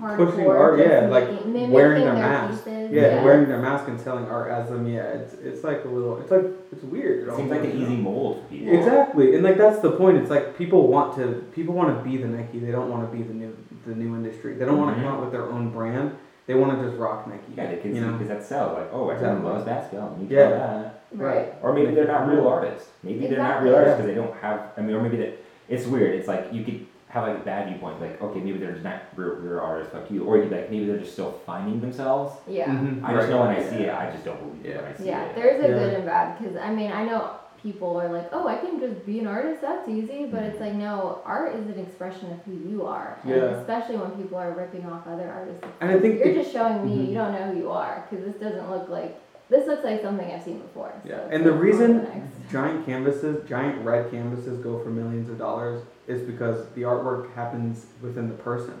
hardcore, 0.00 0.16
Pushing 0.30 0.46
art, 0.48 0.78
just 0.78 0.90
yeah, 0.90 1.08
like 1.08 1.28
making- 1.30 1.46
mimicking 1.52 1.72
wearing 1.72 2.04
their 2.04 2.14
their 2.14 2.22
mask. 2.22 2.64
pieces, 2.64 2.90
Yeah, 2.92 3.24
wearing 3.24 3.48
their 3.48 3.58
mask 3.58 3.88
and 3.88 4.00
selling 4.00 4.26
art 4.26 4.50
as 4.50 4.68
them. 4.70 4.86
Yeah, 4.86 5.02
it's 5.02 5.34
it's 5.34 5.64
like 5.64 5.84
a 5.84 5.88
little. 5.88 6.18
It's 6.18 6.30
like 6.30 6.44
it's 6.72 6.84
weird. 6.84 7.28
It 7.28 7.34
seems 7.36 7.50
like 7.50 7.60
an 7.60 7.66
almost, 7.66 7.74
you 7.78 7.86
know? 7.86 7.92
easy 7.92 8.02
mold 8.02 8.36
for 8.48 8.54
people. 8.54 8.74
Exactly, 8.78 9.34
and 9.34 9.44
like 9.44 9.58
that's 9.58 9.80
the 9.80 9.90
point. 9.92 10.18
It's 10.18 10.30
like 10.30 10.56
people 10.56 10.86
want 10.88 11.14
to 11.16 11.44
people 11.52 11.74
want 11.74 11.96
to 11.96 12.02
be 12.08 12.16
the 12.16 12.28
Nike. 12.28 12.58
They 12.60 12.70
don't 12.72 12.90
want 12.90 13.10
to 13.10 13.16
be 13.16 13.22
the 13.24 13.34
new 13.34 13.52
the 13.86 13.94
new 13.94 14.14
industry. 14.14 14.54
They 14.54 14.64
don't 14.64 14.78
want 14.78 14.94
to 14.96 15.00
Mhm. 15.00 15.04
come 15.04 15.14
out 15.14 15.20
with 15.20 15.32
their 15.32 15.46
own 15.50 15.70
brand. 15.70 16.12
They 16.46 16.54
want 16.54 16.78
to 16.80 16.86
just 16.88 16.98
rock 17.00 17.26
Nike. 17.28 17.52
Yeah, 17.56 17.66
they 17.70 17.76
can 17.76 17.94
you 17.94 18.00
know. 18.00 18.12
because 18.12 18.28
that 18.28 18.42
sells. 18.44 18.72
Like, 18.78 18.88
oh, 18.92 19.10
everyone 19.10 19.38
Exactly. 19.38 19.50
loves 19.50 19.64
Basquiat. 19.64 20.10
Let 20.10 20.18
me 20.20 20.26
Yeah. 20.28 20.82
That. 21.18 21.24
right. 21.24 21.54
Or 21.62 21.72
maybe 21.72 21.94
they're 21.94 22.06
not 22.06 22.28
real 22.28 22.46
artists. 22.46 22.88
Maybe 23.02 23.26
they're 23.26 23.38
not 23.38 23.62
real 23.62 23.74
artists 23.74 23.96
because 23.98 24.08
they 24.14 24.14
don't 24.20 24.34
have. 24.40 24.70
I 24.76 24.80
mean, 24.80 24.94
or 24.94 25.02
maybe 25.02 25.16
that 25.18 25.38
it's 25.68 25.86
weird. 25.86 26.14
It's 26.14 26.28
like 26.28 26.52
you 26.52 26.64
could 26.64 26.86
have 27.08 27.28
like 27.28 27.36
a 27.36 27.44
bad 27.44 27.68
viewpoint. 27.68 28.00
Like, 28.00 28.20
okay, 28.22 28.40
maybe 28.40 28.58
they're 28.58 28.72
just 28.72 28.84
not 28.84 29.02
real, 29.16 29.34
real 29.36 29.58
artists 29.60 29.92
like 29.94 30.10
you, 30.10 30.24
or 30.24 30.38
you 30.38 30.44
like 30.48 30.70
maybe 30.70 30.86
they're 30.86 30.98
just 30.98 31.12
still 31.12 31.32
finding 31.44 31.80
themselves. 31.80 32.34
Yeah. 32.48 32.66
Mhm, 32.66 33.04
I 33.04 33.14
just 33.14 33.28
know 33.28 33.40
when 33.40 33.50
I 33.50 33.62
see 33.62 33.76
it, 33.84 33.94
I 33.94 34.10
just 34.10 34.24
don't 34.24 34.38
believe 34.40 34.64
it 34.74 34.76
when 34.82 34.92
I 34.92 34.96
see 34.96 35.02
it. 35.04 35.06
Yeah, 35.08 35.24
it. 35.24 35.34
there's 35.36 35.64
a 35.64 35.68
Yeah. 35.68 35.74
good 35.78 35.94
and 35.94 36.04
bad 36.06 36.38
because 36.38 36.56
I 36.56 36.70
mean 36.72 36.90
I 36.90 37.04
know 37.04 37.30
people 37.62 37.96
are 38.00 38.08
like, 38.08 38.28
oh, 38.32 38.48
I 38.48 38.56
can 38.56 38.80
just 38.80 39.06
be 39.06 39.20
an 39.20 39.28
artist. 39.28 39.60
That's 39.60 39.88
easy, 39.88 40.26
but 40.26 40.42
it's 40.42 40.58
like 40.58 40.72
no, 40.74 41.20
art 41.24 41.54
is 41.54 41.66
an 41.68 41.78
expression 41.78 42.32
of 42.32 42.38
who 42.44 42.54
you 42.68 42.84
are, 42.86 43.18
and 43.22 43.30
Yeah. 43.30 43.42
especially 43.60 43.96
when 43.98 44.10
people 44.12 44.36
are 44.38 44.50
ripping 44.50 44.84
off 44.86 45.06
other 45.06 45.30
artists. 45.30 45.62
it's 45.62 45.72
And 45.80 45.90
I 45.92 45.98
think 46.00 46.18
you're 46.18 46.28
it- 46.28 46.34
just 46.42 46.50
showing 46.52 46.84
me 46.84 46.96
Mhm. 46.96 47.08
you 47.10 47.14
don't 47.14 47.32
know 47.32 47.44
who 47.52 47.58
you 47.58 47.70
are 47.70 48.04
because 48.10 48.24
this 48.24 48.34
doesn't 48.36 48.68
look 48.70 48.88
like 48.88 49.16
this 49.52 49.66
looks 49.66 49.84
like 49.84 50.00
something 50.00 50.28
I've 50.32 50.42
seen 50.42 50.58
before. 50.60 50.92
so 51.04 51.10
Yeah, 51.10 51.16
it's 51.26 51.34
and 51.34 51.44
the 51.44 51.52
reason 51.52 52.04
the 52.04 52.50
giant 52.50 52.86
canvases, 52.86 53.46
giant 53.48 53.84
red 53.84 54.10
canvases 54.10 54.58
go 54.64 54.82
for 54.82 54.88
millions 54.90 55.28
of 55.28 55.38
dollars 55.38 55.84
is 56.08 56.22
because 56.22 56.66
the 56.74 56.82
artwork 56.82 57.32
happens 57.34 57.86
within 58.00 58.28
the 58.28 58.34
person. 58.34 58.74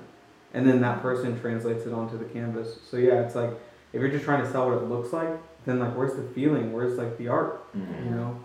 And 0.54 0.66
then 0.66 0.80
that 0.80 1.02
person 1.02 1.38
translates 1.40 1.86
it 1.86 1.92
onto 1.92 2.18
the 2.18 2.24
canvas. 2.24 2.78
So 2.90 2.96
yeah, 2.96 3.20
it's 3.20 3.34
like 3.34 3.50
if 3.92 4.00
you're 4.00 4.10
just 4.10 4.24
trying 4.24 4.42
to 4.42 4.50
sell 4.50 4.70
what 4.70 4.78
it 4.82 4.88
looks 4.88 5.12
like, 5.12 5.30
then 5.66 5.78
like 5.78 5.94
where's 5.96 6.14
the 6.14 6.22
feeling? 6.34 6.72
Where's 6.72 6.96
like 6.98 7.18
the 7.18 7.28
art? 7.28 7.72
Mhm. 7.76 8.04
You 8.04 8.10
know? 8.10 8.40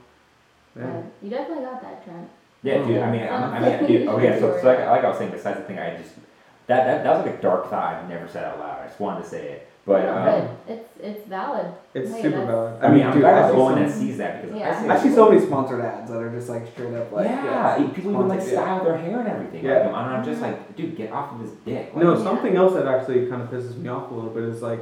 Yeah. 0.75 0.83
Yeah, 0.83 1.01
you 1.23 1.29
definitely 1.29 1.65
got 1.65 1.81
that, 1.81 2.03
Trent. 2.03 2.29
Yeah, 2.63 2.85
dude. 2.85 2.97
I 2.97 3.11
mean, 3.11 3.21
I, 3.21 3.57
I 3.57 3.79
mean, 3.81 3.87
dude. 3.87 4.07
Oh 4.07 4.19
yeah. 4.19 4.39
So, 4.39 4.59
so 4.59 4.67
like, 4.67 4.79
like 4.79 5.03
I 5.03 5.09
was 5.09 5.17
saying, 5.17 5.31
besides 5.31 5.59
the 5.59 5.65
thing, 5.65 5.79
I 5.79 5.95
just 5.97 6.13
that 6.67 6.85
that 6.85 7.03
that 7.03 7.17
was 7.17 7.25
like 7.25 7.39
a 7.39 7.41
dark 7.41 7.69
thought. 7.69 7.95
I've 7.95 8.09
never 8.09 8.27
said 8.27 8.43
out 8.43 8.59
loud. 8.59 8.81
I 8.81 8.87
just 8.87 8.99
wanted 8.99 9.23
to 9.23 9.29
say 9.29 9.47
it. 9.51 9.69
But 9.85 10.03
No, 10.03 10.17
um, 10.17 10.57
it's 10.67 10.89
it's 11.01 11.27
valid. 11.27 11.67
It's 11.93 12.11
Hey, 12.11 12.21
super 12.23 12.29
that's- 12.41 12.51
valid. 12.51 12.83
I 12.83 12.91
mean, 12.91 13.03
I'm 13.05 13.13
dude, 13.13 13.21
glad 13.21 13.35
I 13.35 13.41
I'm 13.43 13.49
see 13.51 13.55
the 13.55 13.63
one 13.63 13.73
so- 13.75 13.79
that 13.79 13.91
sees 13.91 14.17
that 14.17 14.41
because 14.41 14.57
Yeah. 14.59 14.69
I 14.69 14.81
see, 14.83 14.89
I 14.89 14.97
see 14.97 15.15
so 15.15 15.29
many 15.29 15.41
sponsored 15.45 15.79
ads 15.79 16.11
that 16.11 16.17
are 16.21 16.29
just 16.29 16.49
like 16.49 16.67
straight 16.67 16.93
up 16.93 17.09
like 17.13 17.25
yeah, 17.29 17.77
yeah, 17.77 17.87
people 17.95 18.11
even 18.11 18.27
like 18.27 18.41
sponsored, 18.41 18.53
yeah. 18.53 18.63
style 18.63 18.83
their 18.83 18.97
hair 18.97 19.19
and 19.19 19.27
everything. 19.29 19.63
Yeah. 19.63 19.73
Like, 19.77 19.85
and 19.85 19.95
I'm 19.95 20.23
just 20.25 20.41
like, 20.41 20.75
dude, 20.75 20.97
get 20.97 21.13
off 21.13 21.31
of 21.33 21.39
his 21.39 21.51
dick. 21.65 21.91
Like, 21.95 22.03
No, 22.03 22.17
Yeah. 22.17 22.23
something 22.23 22.55
else 22.57 22.73
that 22.73 22.85
actually 22.85 23.27
kind 23.27 23.41
of 23.41 23.49
pisses 23.49 23.77
me 23.77 23.87
off 23.87 24.11
a 24.11 24.13
little 24.13 24.29
bit 24.31 24.43
is 24.43 24.61
like 24.61 24.81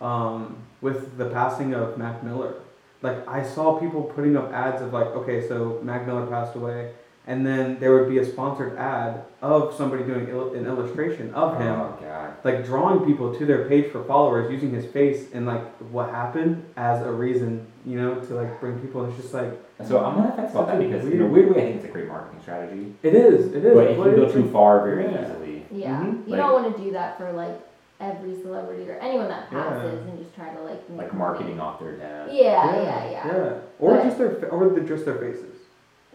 um, 0.00 0.56
with 0.80 1.18
the 1.18 1.26
passing 1.26 1.74
of 1.74 1.96
Mac 1.98 2.22
Miller. 2.22 2.54
like 3.02 3.28
I 3.28 3.42
saw 3.42 3.78
people 3.78 4.02
putting 4.04 4.36
up 4.38 4.50
ads 4.54 4.80
of 4.80 4.90
like, 4.92 5.06
okay, 5.08 5.46
so 5.46 5.78
Mac 5.82 6.06
Miller 6.06 6.26
passed 6.26 6.56
away, 6.56 6.92
and 7.26 7.44
then 7.46 7.78
there 7.80 7.92
would 7.94 8.08
be 8.08 8.18
a 8.18 8.24
sponsored 8.24 8.76
ad 8.78 9.24
of 9.42 9.74
somebody 9.74 10.04
doing 10.04 10.28
il- 10.28 10.54
an 10.54 10.66
illustration 10.66 11.32
of 11.34 11.58
him, 11.60 11.80
Oh 11.80 11.96
god. 12.00 12.34
like 12.44 12.64
drawing 12.64 13.04
people 13.04 13.34
to 13.34 13.44
their 13.46 13.68
page 13.68 13.90
for 13.90 14.02
followers 14.04 14.50
using 14.50 14.70
his 14.70 14.86
face 14.86 15.26
and 15.32 15.44
like 15.46 15.62
what 15.90 16.10
happened 16.10 16.64
as 16.76 17.04
a 17.04 17.10
reason, 17.10 17.66
you 17.84 18.00
know, 18.00 18.14
to 18.20 18.34
like 18.34 18.60
bring 18.60 18.78
people. 18.80 19.02
And 19.02 19.12
it's 19.12 19.22
just 19.22 19.34
like 19.34 19.52
So 19.84 19.98
I'm 20.04 20.16
on 20.18 20.26
the 20.26 20.32
fence 20.32 20.52
about 20.52 20.68
that 20.68 20.76
Such 20.76 20.82
a 20.84 20.88
because 20.88 21.06
in 21.06 21.20
a 21.20 21.26
weird- 21.26 21.32
weird 21.32 21.56
way 21.56 21.62
I 21.62 21.64
think 21.66 21.76
it's 21.76 21.84
a 21.86 21.88
great 21.92 22.08
marketing 22.08 22.40
strategy. 22.42 22.94
it 23.02 23.14
is, 23.14 23.52
it 23.54 23.64
is. 23.64 23.74
But 23.74 23.86
it 23.88 23.96
can 23.96 24.16
go 24.16 24.28
too 24.30 24.48
far 24.50 24.84
very 24.84 25.04
Yeah. 25.04 25.24
easily. 25.24 25.66
Yeah, 25.70 26.00
Mhm. 26.00 26.26
you 26.26 26.32
Like- 26.32 26.40
don't 26.40 26.62
want 26.62 26.76
to 26.76 26.82
do 26.82 26.92
that 26.92 27.18
for 27.18 27.32
like 27.32 27.60
every 28.00 28.34
celebrity 28.40 28.88
or 28.90 28.94
anyone 29.00 29.28
that 29.28 29.44
Yeah. 29.50 29.62
passes 29.62 30.00
and 30.06 30.18
just 30.18 30.34
try 30.36 30.48
to 30.50 30.60
like 30.62 30.88
make 30.90 30.98
Like 30.98 31.12
money. 31.14 31.18
marketing 31.18 31.60
off 31.60 31.80
their 31.80 31.92
death. 31.92 32.28
Yeah, 32.30 32.76
yeah, 32.76 33.10
yeah. 33.10 33.26
Yeah, 33.26 33.52
or 33.80 33.94
But- 33.94 34.04
just 34.04 34.18
their 34.18 34.30
fa- 34.30 34.48
or 34.48 34.68
the, 34.68 34.80
just 34.82 35.04
their 35.04 35.14
faces, 35.16 35.55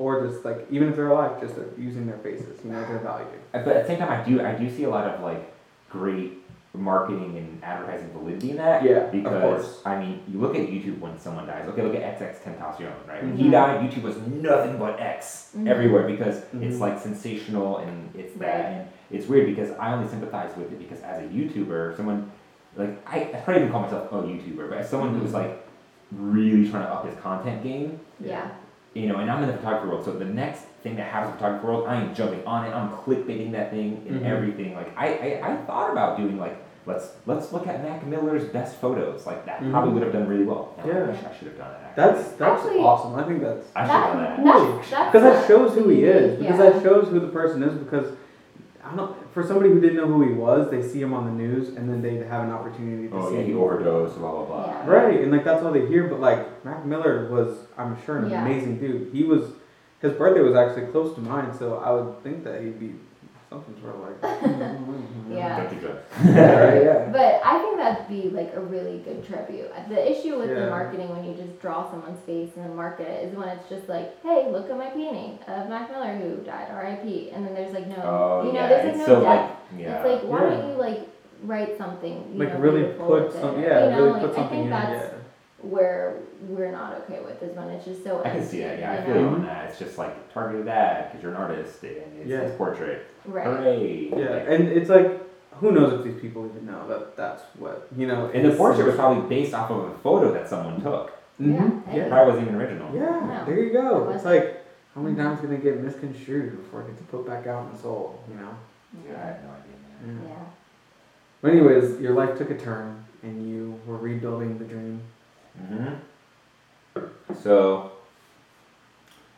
or 0.01 0.27
just 0.27 0.43
like 0.43 0.65
even 0.71 0.89
if 0.89 0.95
they're 0.95 1.09
alive, 1.09 1.39
just 1.39 1.55
their, 1.55 1.67
using 1.77 2.07
their 2.07 2.17
faces, 2.17 2.59
you 2.65 2.71
know, 2.71 2.83
their 2.87 2.99
value. 2.99 3.25
But 3.51 3.67
at 3.67 3.83
the 3.83 3.87
same 3.87 3.99
time 3.99 4.09
I 4.11 4.23
do 4.27 4.43
I 4.43 4.53
do 4.53 4.69
see 4.75 4.83
a 4.85 4.89
lot 4.89 5.05
of 5.07 5.21
like 5.21 5.53
great 5.89 6.33
marketing 6.73 7.37
and 7.37 7.61
advertising 7.63 8.09
validity 8.11 8.51
in 8.51 8.57
that. 8.57 8.81
Yeah, 8.83 8.91
of 8.91 9.11
Because 9.11 9.41
course. 9.41 9.81
I 9.85 9.99
mean, 9.99 10.23
you 10.31 10.39
look 10.39 10.55
at 10.55 10.61
YouTube 10.61 10.99
when 10.99 11.19
someone 11.19 11.45
dies. 11.45 11.67
Okay, 11.67 11.81
look 11.83 11.95
at 11.95 12.17
XXXTentacion, 12.19 12.91
right? 13.09 13.21
When 13.23 13.35
he 13.35 13.49
died, 13.49 13.81
YouTube 13.91 14.03
was 14.03 14.17
nothing 14.25 14.77
but 14.77 14.99
X 14.99 15.51
Mhm. 15.57 15.67
everywhere 15.67 16.07
because 16.07 16.37
it's 16.61 16.77
Mhm. 16.77 16.79
like 16.79 16.97
sensational 16.97 17.77
and 17.79 18.09
it's 18.15 18.33
that, 18.35 18.47
Right. 18.63 18.65
and 18.71 18.87
it's 19.11 19.27
weird 19.27 19.47
because 19.53 19.71
I 19.77 19.93
only 19.93 20.07
sympathize 20.07 20.55
with 20.57 20.71
it 20.71 20.79
because 20.79 21.01
as 21.03 21.21
a 21.21 21.27
YouTuber, 21.27 21.95
someone 21.97 22.31
like 22.77 22.91
I, 23.05 23.17
I 23.33 23.41
probably 23.43 23.63
even 23.63 23.71
call 23.73 23.81
myself 23.81 24.09
a 24.11 24.15
YouTuber, 24.15 24.69
but 24.69 24.77
as 24.79 24.89
someone 24.89 25.13
who's 25.19 25.33
like 25.33 25.61
really 26.13 26.69
trying 26.69 26.83
to 26.83 26.89
up 26.93 27.05
his 27.05 27.17
content 27.19 27.63
game, 27.63 27.99
Yeah. 28.19 28.47
You 28.93 29.07
know, 29.07 29.17
and 29.17 29.31
I'm 29.31 29.41
in 29.43 29.49
the 29.49 29.55
photography 29.57 29.87
world, 29.89 30.03
so 30.05 30.11
the 30.11 30.25
next 30.25 30.63
thing 30.83 30.95
that 30.97 31.09
happens 31.11 31.31
in 31.31 31.33
the 31.33 31.37
photography 31.39 31.65
world, 31.67 31.87
I 31.87 31.95
am 31.95 32.13
jumping 32.13 32.45
on 32.45 32.65
it, 32.65 32.69
I'm 32.73 32.89
clickbaiting 32.91 33.51
that 33.53 33.71
thing 33.71 34.03
and 34.09 34.21
Mhm. 34.21 34.25
everything. 34.25 34.75
Like 34.75 34.91
I, 34.97 35.39
I, 35.41 35.51
I 35.53 35.55
thought 35.65 35.91
about 35.91 36.17
doing 36.17 36.37
like 36.39 36.57
let's 36.85 37.11
let's 37.27 37.53
look 37.53 37.67
at 37.67 37.83
Mac 37.83 38.05
Miller's 38.05 38.43
best 38.45 38.75
photos. 38.77 39.25
Like 39.25 39.45
that 39.45 39.61
Mhm. 39.61 39.71
probably 39.71 39.93
would 39.93 40.03
have 40.03 40.11
done 40.11 40.27
really 40.27 40.43
well. 40.43 40.73
Now, 40.77 40.83
I 40.83 40.87
Yeah. 40.87 41.03
wish 41.05 41.17
I 41.19 41.33
should 41.37 41.47
have 41.49 41.57
done 41.57 41.71
it. 41.71 41.77
Actually. 41.85 42.03
That's 42.13 42.31
that's 42.33 42.63
Actually- 42.65 42.79
awesome. 42.81 43.15
I 43.15 43.23
think 43.23 43.41
that's 43.41 43.67
I 43.75 43.81
should 43.83 43.91
have 43.91 44.13
done 44.13 44.23
that. 44.23 44.43
That's, 44.43 44.89
that's 44.89 45.05
because 45.11 45.23
that 45.23 45.35
not 45.39 45.47
shows 45.47 45.75
who 45.75 45.89
he 45.89 46.03
is. 46.03 46.39
Because 46.39 46.57
yeah. 46.59 46.69
that 46.71 46.81
shows 46.83 47.07
who 47.09 47.19
the 47.19 47.27
person 47.27 47.63
is. 47.63 47.73
Because 47.75 48.07
I 48.83 48.95
don't. 48.95 49.15
For 49.33 49.43
somebody 49.43 49.69
who 49.69 49.79
didn't 49.79 49.95
know 49.97 50.07
who 50.07 50.23
he 50.27 50.33
was, 50.33 50.69
they 50.69 50.81
see 50.81 51.01
him 51.01 51.13
on 51.13 51.25
the 51.25 51.31
news, 51.31 51.69
and 51.69 51.89
then 51.89 52.01
they 52.01 52.15
have 52.27 52.43
an 52.43 52.51
opportunity 52.51 53.07
to 53.07 53.15
Oh 53.15 53.29
see. 53.29 53.37
yeah, 53.37 53.41
he 53.43 53.53
overdosed. 53.53 54.17
Blah 54.17 54.31
blah 54.31 54.45
blah. 54.45 54.65
Yeah. 54.67 54.87
Right, 54.89 55.21
and 55.21 55.31
like 55.31 55.43
that's 55.45 55.63
all 55.63 55.71
they 55.71 55.85
hear. 55.87 56.07
But 56.07 56.19
like 56.19 56.65
Mac 56.65 56.85
Miller 56.85 57.29
was, 57.29 57.57
I'm 57.77 57.95
sure, 58.05 58.17
an 58.17 58.29
Yeah. 58.29 58.45
amazing 58.45 58.79
dude. 58.79 59.11
He 59.13 59.23
was. 59.23 59.53
His 60.01 60.13
birthday 60.13 60.41
was 60.41 60.55
actually 60.55 60.87
close 60.91 61.13
to 61.13 61.21
mine, 61.21 61.53
so 61.53 61.77
I 61.77 61.91
would 61.91 62.23
think 62.23 62.43
that 62.43 62.61
he'd 62.63 62.79
be 62.79 62.95
something 63.51 63.75
sort 63.81 63.95
of 63.95 64.01
like. 64.01 64.17
Yeah. 65.31 65.55
Don't 65.61 65.69
do 65.69 65.79
drugs. 65.79 66.01
yeah, 66.25 66.59
right, 66.59 66.83
yeah. 66.83 67.09
But 67.13 67.39
I 67.45 67.57
think 67.59 67.77
that'd 67.77 68.07
be 68.09 68.29
like 68.35 68.51
a 68.53 68.59
really 68.59 68.97
good 68.99 69.25
tribute. 69.25 69.71
The 69.87 70.11
issue 70.11 70.37
with 70.37 70.49
the 70.49 70.67
marketing 70.69 71.07
when 71.09 71.23
you 71.23 71.33
just 71.35 71.57
draw 71.61 71.89
someone's 71.89 72.19
face 72.25 72.49
and 72.57 72.65
then 72.65 72.75
market 72.75 73.07
it 73.07 73.29
is 73.29 73.37
when 73.37 73.47
it's 73.47 73.67
just 73.69 73.87
like, 73.87 74.21
hey, 74.23 74.49
look 74.51 74.69
at 74.69 74.77
my 74.77 74.87
painting 74.89 75.39
of 75.47 75.69
Mac 75.69 75.89
Miller 75.89 76.13
who 76.17 76.43
died, 76.43 76.67
R.I.P. 76.69 77.29
And 77.31 77.45
then 77.45 77.53
there's 77.53 77.73
like 77.73 77.87
no, 77.87 77.95
Oh 78.03 78.43
you 78.45 78.51
know, 78.53 78.59
yeah, 78.59 78.67
there's 78.67 78.83
like 78.85 78.95
it's 78.95 78.99
no 78.99 79.05
so 79.05 79.21
depth. 79.21 79.51
like 79.71 79.79
yeah. 79.79 79.95
It's 80.03 80.05
like, 80.23 80.29
why 80.29 80.43
Yeah. 80.43 80.49
don't 80.49 80.69
you 80.69 80.75
like 80.75 80.99
write 81.43 81.77
something, 81.77 82.29
you 82.33 82.39
Like 82.39 82.53
know, 82.53 82.59
really 82.59 82.83
put 82.93 83.09
with 83.09 83.33
some, 83.39 83.61
yeah, 83.61 83.85
you 83.85 83.91
know, 83.91 83.97
really 84.03 84.11
like, 84.11 84.21
put 84.21 84.31
I 84.31 84.35
something 84.35 84.49
think 84.49 84.63
in. 84.65 84.69
that's 84.69 85.13
Yeah. 85.13 85.19
Where 85.63 86.17
we're 86.47 86.71
not 86.71 86.93
okay 87.01 87.19
with 87.21 87.41
is 87.43 87.55
when 87.55 87.69
it's 87.69 87.85
just 87.85 88.03
so 88.03 88.21
I 88.23 88.29
can 88.31 88.45
see 88.45 88.59
that. 88.61 88.79
Yeah, 88.79 88.93
I 88.93 89.05
feel 89.05 89.15
you 89.21 89.27
on 89.27 89.45
that. 89.45 89.69
It's 89.69 89.79
just 89.79 89.97
like 89.97 90.33
targeted 90.33 90.67
ad 90.67 91.07
because 91.11 91.21
you're 91.23 91.31
an 91.31 91.37
artist 91.37 91.83
and 91.83 91.91
it's 92.19 92.27
Yeah. 92.29 92.41
his 92.41 92.55
portrait. 92.55 93.05
Right. 93.25 93.45
Hooray! 93.45 94.09
Yeah, 94.15 94.29
Like, 94.29 94.45
and 94.49 94.67
it's 94.69 94.89
like, 94.89 95.19
who 95.59 95.71
knows 95.71 95.93
if 95.93 96.03
these 96.03 96.19
people 96.21 96.45
even 96.47 96.65
know 96.65 96.87
that 96.87 97.15
that's 97.15 97.43
what 97.59 97.87
you 97.95 98.07
know. 98.07 98.29
and 98.33 98.45
the 98.49 98.55
portrait 98.55 98.85
was 98.87 98.95
probably 98.95 99.27
based 99.29 99.53
off 99.53 99.69
of 99.69 99.85
a 99.91 99.93
photo 99.99 100.31
that 100.33 100.47
someone 100.49 100.81
took. 100.81 101.11
Mhm, 101.39 101.53
Yeah, 101.87 101.93
yeah. 101.95 102.03
hey. 102.03 102.09
Probably 102.09 102.31
wasn't 102.33 102.47
even 102.49 102.61
original. 102.61 102.95
Yeah, 102.95 103.01
No. 103.19 103.45
there 103.45 103.59
you 103.63 103.71
go. 103.73 104.09
It 104.09 104.15
It's 104.15 104.25
like, 104.25 104.57
how 104.95 105.01
many 105.01 105.15
times 105.15 105.39
can 105.41 105.51
it 105.53 105.61
get 105.63 105.79
misconstrued 105.81 106.57
before 106.63 106.81
it 106.81 106.87
gets 106.87 107.01
put 107.03 107.25
back 107.27 107.47
out 107.47 107.67
and 107.69 107.77
sold, 107.79 108.19
you 108.29 108.35
know? 108.41 108.49
Yeah, 109.07 109.17
I 109.21 109.25
have 109.27 109.43
no 109.43 109.49
idea. 109.49 110.15
Man. 110.15 110.21
Yeah. 110.27 110.35
But 111.41 111.51
anyways, 111.51 111.99
your 112.01 112.13
life 112.13 112.37
took 112.37 112.49
a 112.51 112.57
turn 112.57 113.03
and 113.23 113.47
you 113.49 113.79
were 113.87 113.97
rebuilding 113.97 114.57
the 114.57 114.65
dream. 114.65 115.01
Hmm 115.67 117.03
So, 117.41 117.91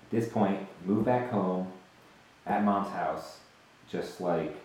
at 0.03 0.09
this 0.11 0.29
point, 0.29 0.59
move 0.85 1.05
back 1.05 1.31
home 1.31 1.67
at 2.45 2.63
mom's 2.63 2.89
house, 2.91 3.37
just 3.89 4.21
like 4.21 4.55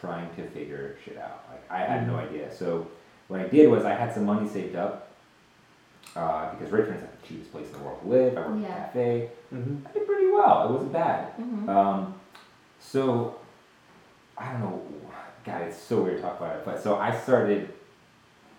trying 0.00 0.28
to 0.36 0.42
figure 0.50 0.96
shit 1.04 1.16
out. 1.16 1.44
Like, 1.50 1.70
I 1.70 1.78
had 1.84 2.06
no 2.06 2.16
idea. 2.16 2.54
So, 2.54 2.88
what 3.28 3.40
I 3.40 3.48
did 3.48 3.68
was 3.70 3.84
I 3.84 3.94
had 3.94 4.12
some 4.14 4.24
money 4.24 4.48
saved 4.48 4.76
up 4.76 5.08
uh, 6.16 6.50
because 6.54 6.72
Richmond's 6.72 7.02
like 7.02 7.20
the 7.22 7.26
cheapest 7.28 7.52
place 7.52 7.66
in 7.66 7.72
the 7.74 7.78
world 7.80 8.00
to 8.02 8.08
live. 8.08 8.36
I 8.38 8.46
worked 8.48 8.62
Yeah. 8.62 8.68
at 8.68 8.78
a 8.78 8.80
cafe. 8.84 9.30
Mm-hmm. 9.54 9.86
I 9.86 9.92
did 9.92 10.06
pretty 10.06 10.26
well. 10.30 10.68
It 10.68 10.72
wasn't 10.72 10.92
bad. 10.92 11.32
hmm 11.34 11.68
Um, 11.68 12.14
so 12.80 13.36
I 14.36 14.52
don't 14.52 14.60
know. 14.60 14.82
God, 15.44 15.62
it's 15.62 15.78
so 15.78 16.02
weird 16.02 16.16
to 16.16 16.22
talk 16.22 16.38
about 16.40 16.56
it. 16.56 16.64
But 16.64 16.82
so 16.82 16.96
I 16.96 17.16
started. 17.18 17.72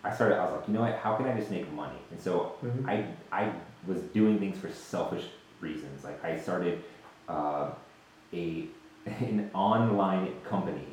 I 0.03 0.13
started. 0.13 0.37
I 0.39 0.45
was 0.45 0.53
like, 0.53 0.67
you 0.67 0.73
know 0.73 0.81
what? 0.81 0.95
How 0.95 1.15
can 1.15 1.25
I 1.27 1.37
just 1.37 1.51
make 1.51 1.71
money? 1.73 1.97
And 2.11 2.19
so 2.19 2.53
Mm-hmm. 2.63 2.89
I 2.89 3.05
I 3.31 3.51
was 3.87 3.99
doing 4.13 4.39
things 4.39 4.57
for 4.57 4.69
selfish 4.69 5.25
reasons. 5.61 6.03
Like 6.03 6.23
I 6.23 6.37
started 6.39 6.83
uh, 7.27 7.71
a 8.33 8.67
an 9.05 9.49
online 9.53 10.33
company 10.47 10.85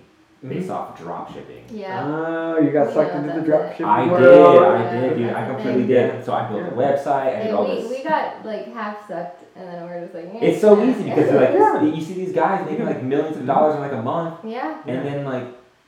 based 0.47 0.71
off 0.71 0.97
drop 0.99 1.33
shipping. 1.33 1.65
Yeah. 1.71 2.05
Oh, 2.07 2.59
you 2.61 2.71
got 2.71 2.93
sucked 2.93 3.15
know 3.15 3.21
into 3.21 3.33
the 3.35 3.41
that 3.41 3.47
drop 3.47 3.71
shipping 3.73 3.87
I 3.87 4.05
did. 4.19 4.63
I 4.63 5.01
did, 5.01 5.17
dude. 5.19 5.31
I 5.33 5.47
completely 5.49 5.81
thing. 5.83 5.89
did. 5.89 6.25
So 6.25 6.33
I 6.35 6.49
built 6.49 6.63
a 6.63 6.77
website. 6.77 7.07
I 7.07 7.37
did 7.39 7.47
And 7.49 7.57
all 7.57 7.69
we, 7.69 7.81
this. 7.83 7.91
we 7.91 8.05
got 8.05 8.45
like 8.47 8.73
half 8.73 9.09
sucked 9.09 9.43
and 9.57 9.67
then 9.69 9.83
we're 9.85 10.03
just 10.03 10.15
like, 10.15 10.27
eh. 10.27 10.39
It's 10.47 10.61
so 10.61 10.83
easy 10.85 11.05
because 11.05 11.33
like 11.33 11.53
Yeah. 11.53 11.83
you 11.83 12.01
see 12.01 12.15
these 12.15 12.33
guys 12.33 12.65
making 12.69 12.85
like 12.87 13.03
millions 13.03 13.37
of 13.37 13.47
dollars 13.47 13.75
in 13.77 13.81
like 13.81 13.93
a 13.93 14.03
month. 14.03 14.45
yeah. 14.45 14.81
And 14.87 15.05
then 15.07 15.25
like 15.25 15.47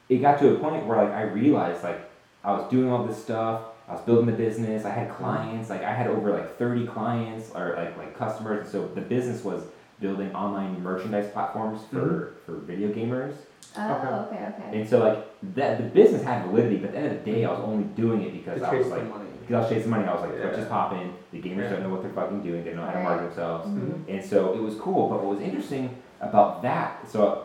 it 0.09 0.19
got 0.19 0.39
to 0.41 0.55
a 0.55 0.59
point 0.59 0.87
where 0.87 0.97
like 1.05 1.12
I 1.12 1.23
realized 1.23 1.85
like 1.85 2.08
I 2.45 2.53
was 2.53 2.70
doing 2.70 2.91
all 2.91 3.05
this 3.05 3.22
stuff. 3.22 3.62
I 3.89 3.93
was 3.93 4.01
building 4.03 4.26
the 4.26 4.32
business. 4.32 4.84
I 4.84 4.91
had 4.91 5.11
clients. 5.11 5.70
Like 5.70 5.82
I 5.82 5.93
had 5.93 6.07
over 6.09 6.32
like 6.32 6.57
thirty 6.59 6.86
clients 6.86 7.51
or 7.55 7.74
like 7.76 7.97
like 7.97 8.16
customers. 8.18 8.62
And 8.62 8.68
so 8.68 8.89
the 8.95 9.01
business 9.01 9.43
was 9.45 9.62
building 10.01 10.32
online 10.34 10.80
merchandise 10.82 11.30
platforms 11.32 11.80
for 11.91 12.34
for 12.47 12.57
video 12.57 12.89
gamers. 12.91 13.34
Oh, 13.76 14.28
okay, 14.32 14.47
okay. 14.47 14.78
And 14.80 14.89
so 14.89 14.99
like 15.01 15.26
that 15.55 15.78
the 15.78 15.84
business 15.84 16.22
had 16.22 16.45
validity. 16.47 16.76
But 16.76 16.89
at 16.89 16.93
the 16.93 16.99
end 16.99 17.16
of 17.18 17.24
the 17.24 17.32
day, 17.32 17.45
I 17.45 17.51
was 17.51 17.61
only 17.61 17.84
doing 17.84 18.22
it 18.22 18.32
because 18.32 18.62
I 18.62 18.74
was 18.74 18.86
like 18.89 19.09
money. 19.09 19.24
because 19.41 19.55
I 19.55 19.61
was 19.61 19.68
chasing 19.70 19.91
money. 19.91 20.05
I 20.07 20.12
was 20.14 20.22
like, 20.22 20.39
Yeah. 20.39 20.45
let's 20.45 20.57
just 20.59 20.68
pop 20.70 20.93
in. 20.93 21.12
The 21.32 21.41
gamers 21.43 21.64
Yeah. 21.64 21.70
don't 21.70 21.82
know 21.82 21.89
what 21.91 22.03
they're 22.03 22.12
fucking 22.12 22.43
doing. 22.43 22.64
They 22.64 22.70
don't 22.70 22.80
know 22.80 22.86
how 22.86 22.93
to 22.93 23.03
market 23.03 23.24
themselves. 23.26 23.68
Mhm. 23.68 24.09
And 24.09 24.24
so 24.24 24.53
it 24.55 24.61
was 24.61 24.74
cool. 24.76 25.09
But 25.09 25.22
what 25.24 25.36
was 25.36 25.41
interesting 25.41 25.97
about 26.20 26.62
that, 26.62 27.09
so 27.09 27.45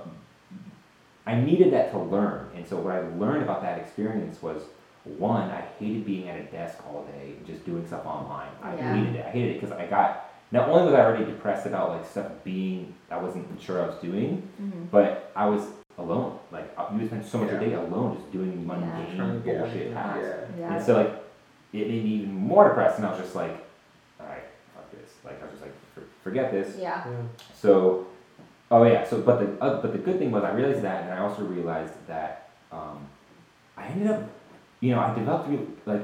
I 1.25 1.35
needed 1.39 1.71
that 1.73 1.91
to 1.91 1.99
learn. 1.99 2.47
And 2.55 2.67
so 2.67 2.77
what 2.77 2.93
I 2.95 3.01
learned 3.17 3.43
about 3.43 3.61
that 3.61 3.79
experience 3.79 4.41
was 4.41 4.63
one, 5.05 5.49
I 5.51 5.61
hated 5.79 6.05
being 6.05 6.29
at 6.29 6.39
a 6.39 6.43
desk 6.43 6.77
all 6.87 7.03
day 7.05 7.33
and 7.37 7.45
just 7.45 7.65
doing 7.65 7.85
stuff 7.85 8.05
online. 8.05 8.49
I 8.61 8.75
Yeah. 8.75 8.95
hated 8.95 9.15
it. 9.17 9.25
I 9.25 9.29
hated 9.29 9.51
it 9.55 9.61
because 9.61 9.75
I 9.77 9.85
got 9.87 10.29
not 10.51 10.69
only 10.69 10.85
was 10.85 10.93
I 10.93 11.01
already 11.03 11.25
depressed 11.25 11.65
about 11.65 11.89
like 11.89 12.05
stuff 12.05 12.27
being 12.43 12.93
I 13.11 13.17
wasn't 13.17 13.45
sure 13.61 13.81
I 13.83 13.87
was 13.87 13.95
doing, 13.95 14.47
Mhm. 14.61 14.89
but 14.91 15.31
I 15.35 15.45
was 15.47 15.67
alone. 15.97 16.39
Like 16.51 16.71
uh, 16.77 16.85
you 16.93 16.99
would 16.99 17.07
spend 17.07 17.25
so 17.25 17.37
much 17.39 17.49
of 17.49 17.53
Yeah. 17.55 17.59
the 17.59 17.65
day 17.65 17.73
alone 17.73 18.15
just 18.17 18.31
doing 18.31 18.65
mundane 18.65 19.15
Trying 19.17 19.33
to 19.33 19.45
get 19.45 19.59
bullshit 19.59 19.75
everything. 19.75 19.93
tasks. 19.93 20.23
Yeah. 20.57 20.59
Yeah. 20.59 20.73
And 20.75 20.83
so 20.83 20.93
like 20.97 21.11
it 21.73 21.87
made 21.87 22.03
me 22.03 22.09
even 22.21 22.33
more 22.35 22.67
depressed, 22.67 22.97
and 22.99 23.07
I 23.07 23.11
was 23.11 23.19
just 23.19 23.35
like, 23.35 23.57
all 24.19 24.27
right, 24.27 24.43
fuck 24.75 24.91
this. 24.91 25.09
Like 25.25 25.41
I 25.41 25.45
was 25.45 25.51
just 25.53 25.63
like, 25.63 25.73
forget 26.23 26.51
this. 26.51 26.77
Yeah. 26.77 27.03
Yeah. 27.07 27.15
So, 27.55 28.05
oh 28.71 28.83
yeah. 28.83 29.03
So, 29.03 29.21
but 29.21 29.39
the 29.39 29.63
uh, 29.63 29.81
but 29.81 29.91
the 29.91 29.97
good 29.97 30.19
thing 30.19 30.31
was 30.31 30.43
I 30.43 30.53
realized 30.53 30.83
that, 30.83 31.03
and 31.03 31.13
I 31.13 31.17
also 31.17 31.43
realized 31.43 31.93
that 32.07 32.49
um, 32.71 32.99
I 33.75 33.85
ended 33.87 34.07
up, 34.11 34.21
you 34.83 34.93
know, 34.93 34.99
I 34.99 35.13
developed 35.15 35.47
re- 35.49 35.67
like 35.85 36.01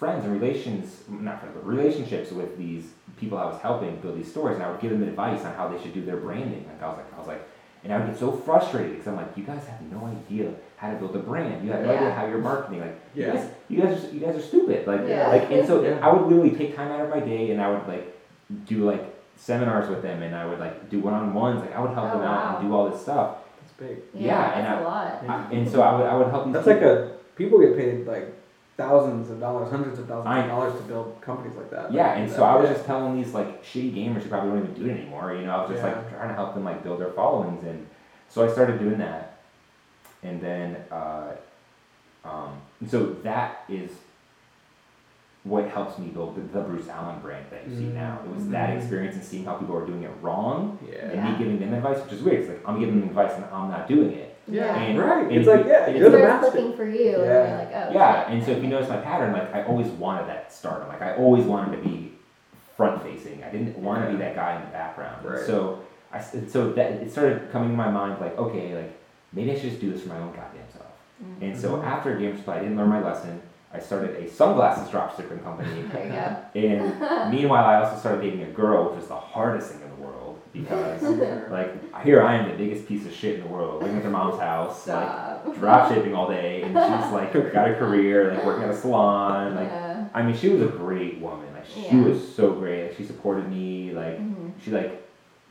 friends 0.00 0.24
and 0.24 0.32
relations, 0.40 1.02
not 1.08 1.38
friends, 1.40 1.54
but 1.56 1.64
relationships 1.66 2.32
with 2.32 2.58
these 2.58 2.84
people 3.20 3.38
I 3.38 3.44
was 3.46 3.60
helping 3.62 3.96
build 4.00 4.18
these 4.18 4.30
stores, 4.34 4.54
and 4.56 4.64
I 4.64 4.70
would 4.70 4.80
give 4.80 4.90
them 4.90 5.04
advice 5.04 5.44
on 5.44 5.54
how 5.54 5.68
they 5.68 5.80
should 5.80 5.94
do 5.94 6.04
their 6.04 6.16
branding. 6.16 6.66
Like 6.70 6.82
I 6.82 6.88
was 6.88 6.96
like, 6.98 7.14
I 7.14 7.18
was 7.18 7.28
like, 7.28 7.42
and 7.84 7.92
I 7.92 7.98
would 7.98 8.08
get 8.08 8.18
so 8.18 8.32
frustrated 8.32 8.92
because 8.94 9.06
I'm 9.06 9.16
like, 9.16 9.36
you 9.36 9.44
guys 9.44 9.64
have 9.68 9.80
no 9.82 10.00
idea 10.06 10.52
how 10.76 10.90
to 10.90 10.96
build 10.96 11.14
a 11.14 11.20
brand. 11.20 11.64
You 11.64 11.70
have 11.72 11.82
no 11.86 11.94
idea 11.94 12.10
how 12.10 12.26
you're 12.26 12.38
marketing. 12.52 12.80
Like, 12.80 12.98
Yeah. 13.14 13.26
you 13.26 13.32
guys, 13.32 13.48
you 13.68 13.80
guys, 13.82 14.04
are, 14.04 14.10
you 14.14 14.20
guys 14.20 14.34
are 14.36 14.42
stupid. 14.42 14.86
Like, 14.88 15.02
Yeah. 15.06 15.28
like, 15.28 15.48
and 15.52 15.64
so 15.66 15.82
Yeah. 15.84 15.98
I 16.02 16.12
would 16.12 16.26
literally 16.26 16.50
take 16.50 16.74
time 16.74 16.90
out 16.90 17.00
of 17.02 17.10
my 17.10 17.20
day, 17.20 17.52
and 17.52 17.62
I 17.62 17.70
would 17.70 17.86
like 17.86 18.06
do 18.66 18.78
like 18.90 19.04
seminars 19.36 19.88
with 19.88 20.02
them, 20.02 20.22
and 20.24 20.34
I 20.34 20.46
would 20.46 20.58
like 20.58 20.90
do 20.90 20.98
one-on-ones. 20.98 21.60
Like 21.60 21.76
I 21.76 21.80
would 21.80 21.92
help 21.92 22.10
Oh, 22.12 22.18
them 22.18 22.26
out 22.26 22.58
and 22.60 22.68
do 22.68 22.74
all 22.74 22.90
this 22.90 23.00
stuff. 23.02 23.36
That's 23.60 23.72
big. 23.74 23.98
Yeah, 24.14 24.26
Yeah, 24.26 24.52
and 24.56 24.66
that's 24.66 24.78
I- 24.78 24.82
a 24.82 24.84
lot. 24.84 25.24
I- 25.50 25.54
and 25.54 25.68
so 25.68 25.80
I 25.82 25.96
would, 25.96 26.06
I 26.06 26.16
would 26.16 26.28
help 26.28 26.44
these. 26.46 26.54
That's 26.54 26.66
like 26.66 26.82
a 26.82 27.15
people 27.36 27.58
get 27.60 27.76
paid 27.76 28.06
like 28.06 28.32
thousands 28.76 29.30
of 29.30 29.40
dollars, 29.40 29.70
hundreds 29.70 29.98
of 29.98 30.06
thousands 30.06 30.44
of 30.44 30.48
dollars 30.50 30.74
to 30.76 30.82
build 30.88 31.18
companies 31.22 31.56
like 31.56 31.70
that. 31.70 31.92
Yeah, 31.92 32.08
Like, 32.08 32.18
and 32.18 32.30
so 32.32 32.42
I 32.44 32.56
was 32.56 32.68
just 32.68 32.84
telling 32.84 33.16
these 33.22 33.32
like 33.32 33.64
shitty 33.64 33.94
gamers 33.94 34.22
who 34.22 34.28
probably 34.28 34.50
don't 34.50 34.70
even 34.70 34.74
do 34.74 34.90
it 34.90 34.98
anymore. 35.00 35.32
You 35.34 35.46
know, 35.46 35.56
I 35.56 35.60
was 35.62 35.70
just 35.70 35.82
Yeah. 35.82 35.94
like 35.94 36.10
trying 36.10 36.28
to 36.28 36.34
help 36.34 36.54
them 36.54 36.64
like 36.64 36.82
build 36.82 37.00
their 37.00 37.12
followings, 37.12 37.62
and 37.64 37.86
so 38.28 38.44
I 38.44 38.52
started 38.52 38.78
doing 38.78 38.98
that, 38.98 39.38
and 40.22 40.40
then 40.40 40.76
uh, 40.90 41.32
um, 42.24 42.60
and 42.80 42.90
so 42.90 43.14
that 43.22 43.64
is 43.68 43.90
what 45.44 45.68
helps 45.70 45.96
me 45.98 46.08
build 46.08 46.34
the, 46.34 46.40
the 46.58 46.64
Bruce 46.64 46.88
Allen 46.88 47.20
brand 47.20 47.46
that 47.50 47.68
you 47.68 47.76
see 47.76 47.84
now. 47.84 48.18
It 48.24 48.34
was 48.34 48.48
that 48.48 48.70
Mhm. 48.70 48.78
experience 48.78 49.14
and 49.14 49.24
seeing 49.24 49.44
how 49.44 49.54
people 49.54 49.76
are 49.76 49.86
doing 49.86 50.02
it 50.02 50.10
wrong, 50.20 50.76
Yeah. 50.86 51.10
and 51.12 51.22
me 51.32 51.38
giving 51.38 51.60
them 51.60 51.72
advice, 51.72 52.02
which 52.02 52.14
is 52.14 52.22
weird. 52.22 52.40
It's 52.40 52.48
like 52.48 52.60
I'm 52.68 52.80
giving 52.80 52.98
them 53.00 53.08
advice 53.08 53.32
and 53.36 53.44
I'm 53.52 53.70
not 53.70 53.86
doing 53.86 54.10
it. 54.12 54.35
Yeah, 54.48 54.76
And- 54.76 54.98
right. 54.98 55.22
and 55.26 55.32
it's 55.32 55.48
like, 55.48 55.64
you- 55.64 55.70
yeah, 55.70 55.86
and 55.86 55.96
you're 55.96 56.06
It 56.06 56.10
the 56.12 56.18
starts 56.18 56.42
master. 56.42 56.50
clicking 56.52 56.76
for 56.76 56.84
you, 56.84 57.14
and 57.16 57.24
Yeah. 57.26 57.48
you're 57.48 57.58
like, 57.58 57.70
oh. 57.74 57.92
Yeah, 57.92 58.24
shit. 58.24 58.32
and 58.34 58.44
so 58.44 58.50
if 58.52 58.62
you 58.62 58.68
notice 58.68 58.88
my 58.88 58.96
pattern, 58.98 59.32
like 59.32 59.54
I 59.54 59.62
always 59.64 59.88
wanted 59.88 60.28
that 60.28 60.52
stardom. 60.52 60.88
Like 60.88 61.02
I 61.02 61.16
always 61.16 61.44
wanted 61.44 61.76
to 61.82 61.88
be 61.88 62.12
front 62.76 63.02
facing. 63.02 63.42
I 63.42 63.50
didn't 63.50 63.76
want 63.78 64.04
to 64.04 64.10
be 64.10 64.16
that 64.18 64.34
guy 64.34 64.56
in 64.56 64.60
the 64.62 64.68
background. 64.68 65.24
And 65.24 65.34
Right. 65.34 65.42
So 65.44 65.78
I 66.12 66.18
s- 66.18 66.36
so 66.48 66.70
that 66.72 66.92
it 66.92 67.10
started 67.10 67.50
coming 67.50 67.70
to 67.70 67.76
my 67.76 67.90
mind 67.90 68.20
like 68.20 68.38
okay, 68.38 68.74
like 68.74 68.92
maybe 69.32 69.50
I 69.50 69.54
should 69.54 69.70
just 69.70 69.80
do 69.80 69.90
this 69.92 70.02
for 70.02 70.10
my 70.10 70.16
own 70.18 70.28
goddamn 70.28 70.68
self. 70.72 70.84
Mm-hmm. 71.24 71.44
And 71.44 71.58
so 71.58 71.70
Mhm. 71.76 71.84
after 71.84 72.14
Gamer 72.16 72.36
Supply, 72.36 72.56
I 72.56 72.60
didn't 72.60 72.76
learn 72.76 72.88
my 72.88 73.02
lesson. 73.02 73.40
I 73.74 73.78
started 73.80 74.16
a 74.16 74.28
sunglasses 74.28 74.88
drop 74.90 75.16
dropshipping 75.16 75.42
company. 75.42 75.68
There 75.92 76.06
you 76.06 76.12
go. 76.12 76.68
and 76.68 77.30
meanwhile, 77.34 77.64
I 77.64 77.76
also 77.82 77.96
started 77.98 78.20
dating 78.22 78.42
a 78.42 78.46
girl, 78.46 78.84
which 78.84 78.96
was 78.96 79.08
the 79.08 79.14
hardest 79.16 79.70
thing 79.72 79.80
in 79.80 79.82
the 79.82 79.85
world 79.85 79.85
because 80.62 81.02
like 81.50 82.04
here 82.04 82.22
I 82.22 82.36
am, 82.36 82.50
the 82.50 82.56
biggest 82.56 82.86
piece 82.88 83.06
of 83.06 83.12
shit 83.12 83.36
in 83.36 83.42
the 83.42 83.48
world, 83.48 83.82
living 83.82 83.98
at 83.98 84.04
her 84.04 84.10
mom's 84.10 84.40
house, 84.40 84.86
like 84.86 85.54
drop 85.58 85.92
shipping 85.92 86.14
all 86.14 86.28
day, 86.28 86.62
and 86.62 86.72
she's 86.72 87.12
like 87.12 87.32
got 87.52 87.70
a 87.70 87.74
career, 87.74 88.34
like 88.34 88.44
working 88.44 88.64
at 88.64 88.70
a 88.70 88.76
salon. 88.76 89.54
Like, 89.54 89.68
Yeah. 89.68 90.06
I 90.14 90.22
mean, 90.22 90.36
she 90.36 90.48
was 90.48 90.62
a 90.62 90.66
great 90.66 91.20
woman. 91.20 91.46
Like, 91.54 91.66
she 91.66 91.82
Yeah. 91.82 92.02
was 92.04 92.34
so 92.34 92.52
great. 92.52 92.88
Like, 92.88 92.96
she 92.96 93.04
supported 93.04 93.48
me. 93.50 93.92
Like, 93.92 94.18
Mhm. 94.20 94.52
she 94.62 94.70
like, 94.70 95.02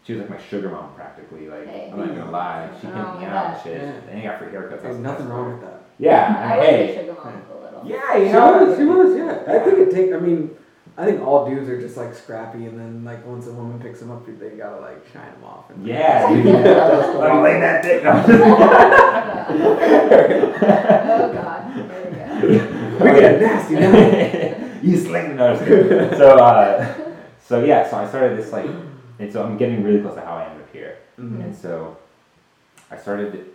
she 0.03 0.14
was 0.14 0.22
like 0.22 0.30
my 0.32 0.38
sugar 0.38 0.70
mom 0.70 0.93
practically. 0.95 1.47
Like, 1.47 1.68
Hey. 1.68 1.89
I'm 1.91 1.99
not 1.99 2.10
gonna 2.16 2.32
lie. 2.32 2.70
She 2.82 2.88
Nothing 2.88 3.01
pimped 3.01 3.06
wrong 3.06 3.20
me 3.20 3.26
with 3.26 3.34
out 3.36 3.45
and 3.45 3.56
that. 3.56 3.64
shit. 3.64 3.82
Yeah. 3.82 4.12
And 4.12 4.20
I 4.20 4.24
got 4.24 4.39
free 4.39 4.47
haircuts. 4.49 4.82
There's 4.82 4.97
nothing 4.99 5.30
wrong 5.30 5.51
with 5.53 5.62
that. 5.62 5.82
Yeah. 5.99 6.36
I 6.38 6.51
and 6.51 6.60
was 6.60 6.68
a 6.68 6.72
hey. 6.72 6.95
sugar 6.95 7.14
mom 7.24 7.34
a 7.51 7.64
little. 7.64 7.82
Yeah, 7.86 8.18
you 8.18 8.26
She 8.28 8.32
know. 8.34 8.66
was, 8.66 8.78
she 8.78 8.84
was, 8.86 9.16
yeah. 9.18 9.53
I 9.56 9.60
think 9.60 9.78
it 9.80 9.91
take. 9.91 10.14
I 10.14 10.18
mean, 10.18 10.51
I 10.98 11.06
think 11.06 11.22
all 11.22 11.46
dudes 11.50 11.68
are 11.68 11.80
just 11.80 11.98
like 11.98 12.14
scrappy, 12.16 12.66
and 12.68 12.80
then 12.80 13.04
like 13.04 13.26
once 13.26 13.48
a 13.48 13.52
woman 13.52 13.80
picks 13.82 14.00
them 14.00 14.12
up, 14.12 14.26
they 14.26 14.50
gotta 14.52 14.80
like 14.80 15.06
shine 15.12 15.32
them 15.34 15.43
off. 15.43 15.70
And, 15.70 15.86
Yeah, 15.86 16.30
dude. 16.34 16.46
Just 16.46 17.18
Let 17.20 17.36
me 17.36 17.41
lay 17.41 17.60
that 17.60 17.84
dick. 17.84 18.04
oh 20.46 21.34
god. 21.34 21.76
There 21.76 22.50
we 22.50 22.58
go. 22.58 22.66
we 23.14 23.20
get 23.20 23.41
nasty 23.41 23.76
now. 23.76 24.80
you 24.82 24.98
sling 24.98 25.36
no, 25.36 25.54
just 25.56 26.18
so 26.18 26.38
uh, 26.38 26.93
so 27.43 27.64
yeah, 27.64 27.89
so 27.89 27.98
I 27.98 28.08
started 28.08 28.38
this 28.38 28.52
like, 28.52 28.70
and 29.20 29.32
so 29.32 29.43
I'm 29.43 29.58
getting 29.58 29.84
really 29.84 30.02
close 30.02 30.16
to 30.16 30.22
how 30.22 30.38
I 30.38 30.46
ended 30.46 30.62
up 30.64 30.72
here. 30.74 30.98
Mhm. 31.20 31.43
And 31.43 31.56
so 31.56 31.98
I 32.89 32.98
started 32.98 33.46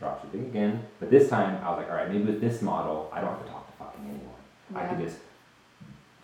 dropshipping 0.00 0.46
again, 0.46 0.84
but 1.00 1.10
this 1.10 1.28
time 1.28 1.58
I 1.64 1.70
was 1.70 1.78
like, 1.78 1.90
all 1.90 1.96
right, 1.96 2.08
maybe 2.10 2.24
with 2.24 2.40
this 2.40 2.62
model, 2.62 3.10
I 3.12 3.20
don't 3.20 3.30
have 3.30 3.44
to 3.44 3.50
talk 3.50 3.66
to 3.66 3.72
fucking 3.84 4.04
anyone. 4.04 4.30
I 4.74 4.86
could 4.88 5.00
Yeah. 5.00 5.06
just 5.06 5.18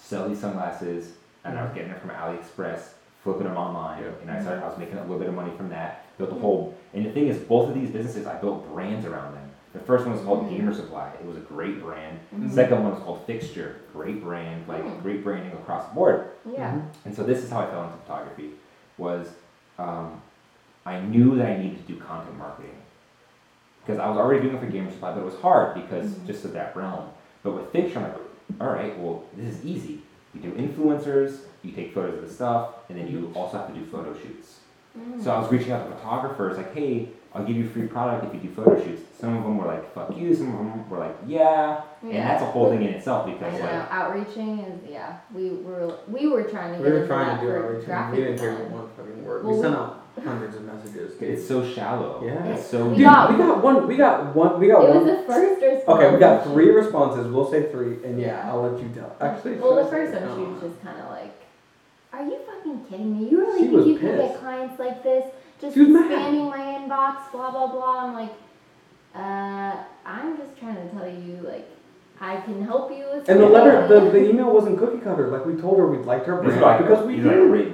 sell 0.08 0.26
these 0.28 0.40
sunglasses, 0.40 1.12
and 1.44 1.58
I 1.58 1.62
was 1.64 1.72
getting 1.74 1.90
them 1.90 2.00
from 2.00 2.10
AliExpress, 2.10 2.80
flipping 3.22 3.44
them 3.44 3.56
online, 3.58 4.02
Yeah. 4.02 4.10
and 4.22 4.30
I 4.30 4.40
started. 4.40 4.64
I 4.64 4.68
was 4.68 4.78
making 4.78 4.96
a 4.96 5.02
little 5.02 5.18
bit 5.18 5.28
of 5.28 5.34
money 5.34 5.52
from 5.56 5.68
that. 5.68 6.04
Built 6.16 6.30
a 6.30 6.34
whole, 6.34 6.74
and 6.94 7.04
the 7.04 7.10
thing 7.12 7.28
is, 7.28 7.38
both 7.38 7.68
of 7.68 7.74
these 7.74 7.90
businesses, 7.90 8.26
I 8.26 8.36
built 8.36 8.66
brands 8.72 9.04
around 9.04 9.34
them. 9.34 9.44
The 9.74 9.80
first 9.80 10.06
one 10.06 10.14
was 10.14 10.24
called 10.24 10.46
Mhm. 10.46 10.48
Gamer 10.56 10.72
Supply. 10.74 11.10
It 11.20 11.26
was 11.26 11.36
a 11.36 11.40
great 11.40 11.82
brand. 11.82 12.18
Mhm. 12.34 12.48
The 12.48 12.54
second 12.54 12.82
one 12.82 12.92
was 12.94 13.02
called 13.02 13.20
Fixture. 13.26 13.76
Great 13.92 14.24
brand, 14.24 14.66
like 14.66 14.82
Mm. 14.82 15.02
great 15.02 15.22
branding 15.22 15.52
across 15.52 15.86
the 15.88 15.94
board. 15.94 16.30
Yeah. 16.46 16.80
And 17.04 17.14
so 17.14 17.22
this 17.22 17.44
is 17.44 17.50
how 17.50 17.60
I 17.60 17.66
fell 17.66 17.84
into 17.84 17.96
photography. 17.98 18.52
Was 18.96 19.28
um, 19.78 20.22
I 20.86 20.98
knew 21.00 21.36
that 21.36 21.46
I 21.46 21.56
needed 21.58 21.86
to 21.86 21.92
do 21.92 22.00
content 22.00 22.36
marketing 22.36 22.74
because 23.84 24.00
I 24.00 24.08
was 24.08 24.16
already 24.18 24.40
doing 24.42 24.56
it 24.56 24.60
for 24.60 24.66
Gamer 24.66 24.90
Supply, 24.90 25.12
but 25.12 25.20
it 25.20 25.24
was 25.24 25.38
hard 25.40 25.74
because 25.74 26.12
Mhm. 26.14 26.26
just 26.26 26.44
of 26.46 26.52
that 26.54 26.74
realm. 26.74 27.10
But 27.44 27.52
with 27.52 27.70
Fixture, 27.70 27.98
I'm 27.98 28.04
like, 28.06 28.14
all 28.60 28.68
right, 28.68 28.98
well, 28.98 29.24
this 29.36 29.54
is 29.54 29.64
easy. 29.64 30.02
You 30.34 30.40
do 30.40 30.52
influencers, 30.52 31.40
you 31.62 31.72
take 31.72 31.94
photos 31.94 32.18
of 32.22 32.28
the 32.28 32.32
stuff, 32.32 32.70
and 32.88 32.98
then 32.98 33.08
you 33.08 33.32
also 33.34 33.58
have 33.58 33.68
to 33.68 33.74
do 33.74 33.84
photo 33.86 34.16
shoots. 34.18 34.60
Mm. 34.98 35.22
So 35.22 35.30
I 35.32 35.38
was 35.38 35.50
reaching 35.50 35.72
out 35.72 35.88
to 35.88 35.96
photographers, 35.96 36.56
like, 36.56 36.74
hey, 36.74 37.08
I'll 37.34 37.44
give 37.44 37.56
you 37.56 37.68
free 37.68 37.86
product 37.86 38.24
if 38.26 38.34
you 38.34 38.48
do 38.48 38.54
photo 38.54 38.82
shoots. 38.82 39.02
Some 39.20 39.36
of 39.36 39.42
them 39.44 39.58
were 39.58 39.66
like, 39.66 39.92
fuck 39.94 40.16
you. 40.16 40.34
Some 40.34 40.48
of 40.48 40.58
them 40.58 40.88
were 40.88 40.98
like, 40.98 41.16
yeah. 41.26 41.82
And 42.02 42.12
that's 42.12 42.42
a 42.42 42.46
whole 42.46 42.70
thing 42.70 42.82
in 42.82 42.94
itself 42.94 43.26
I 43.26 43.32
because, 43.32 43.58
know, 43.58 43.66
like, 43.66 43.92
outreaching 43.92 44.60
is 44.60 44.90
yeah. 44.90 45.18
We 45.34 45.50
were 45.50 45.98
we 46.08 46.26
were 46.28 46.44
trying 46.44 46.72
to 46.72 46.78
get. 46.78 46.84
We 46.84 46.90
get 46.92 47.00
were 47.00 47.06
trying 47.06 47.38
to 47.38 47.42
do 47.44 47.52
for 47.52 47.64
outreach, 47.64 47.88
and 47.88 48.12
we 48.12 48.16
didn't 48.16 48.38
hear 48.38 48.68
one 48.68 48.88
fucking 48.96 49.24
word. 49.24 49.44
Well, 49.44 49.52
we 49.52 49.58
we- 49.58 49.62
sent 49.62 49.74
out 49.74 49.97
hundreds 50.24 50.56
of 50.56 50.64
messages. 50.64 51.20
it's 51.20 51.46
so 51.46 51.64
shallow. 51.66 52.22
Yeah. 52.24 52.44
It's 52.46 52.66
so 52.66 52.86
We 52.88 52.96
Dude, 52.96 53.04
got- 53.06 53.30
we 53.32 53.36
got 53.38 53.62
one. 53.64 53.86
We 53.86 53.96
got 53.96 54.34
one. 54.34 54.58
We 54.60 54.66
got 54.68 54.84
It 54.84 54.88
one. 54.90 55.06
was 55.06 55.16
the 55.18 55.22
first 55.32 55.62
response. 55.62 55.88
Okay, 56.00 56.12
we 56.12 56.18
got 56.18 56.44
three 56.44 56.70
responses. 56.70 57.26
We'll 57.32 57.50
say 57.50 57.70
three, 57.70 57.98
and 58.04 58.20
yeah, 58.20 58.26
Yeah. 58.44 58.50
I'll 58.52 58.62
let 58.62 58.80
you 58.82 58.88
tell. 58.94 59.14
Actually, 59.20 59.56
Well, 59.56 59.76
the 59.76 59.90
first 59.90 60.14
it? 60.14 60.22
one, 60.22 60.36
she 60.36 60.44
was 60.52 60.62
just 60.72 60.82
kind 60.82 60.98
of 61.00 61.10
like, 61.10 61.34
"Are 62.12 62.22
you 62.24 62.38
fucking 62.46 62.84
kidding 62.90 63.18
me? 63.20 63.28
You 63.28 63.40
really 63.40 63.58
She 63.58 63.64
think 63.64 63.76
was 63.76 63.86
you 63.86 63.98
can 63.98 64.16
get 64.16 64.40
clients 64.40 64.78
like 64.78 65.02
this? 65.02 65.24
Just 65.60 65.74
She 65.74 65.80
was 65.80 65.88
mad. 65.88 66.10
spamming 66.10 66.48
my 66.50 66.58
inbox, 66.78 67.32
blah 67.32 67.50
blah 67.50 67.66
blah." 67.66 68.06
I'm 68.06 68.14
like, 68.14 68.32
"Uh, 69.14 69.76
I'm 70.06 70.36
just 70.36 70.56
trying 70.58 70.76
to 70.76 70.88
tell 70.96 71.08
you, 71.08 71.38
like, 71.46 71.68
I 72.20 72.36
can 72.40 72.62
help 72.64 72.90
you 72.90 73.04
with." 73.12 73.28
And 73.28 73.40
the 73.40 73.46
letter, 73.46 73.86
the, 73.88 74.10
the 74.10 74.28
email 74.30 74.50
wasn't 74.52 74.78
cookie 74.78 74.98
cutter. 74.98 75.28
Like 75.28 75.46
we 75.46 75.54
told 75.54 75.78
her 75.78 75.86
we 75.86 75.98
liked 75.98 76.26
her 76.26 76.40
These 76.42 76.54
brand 76.58 76.84
because 76.86 77.06
we 77.06 77.16
these 77.16 77.26
are 77.26 77.28
like 77.46 77.64
did. 77.64 77.72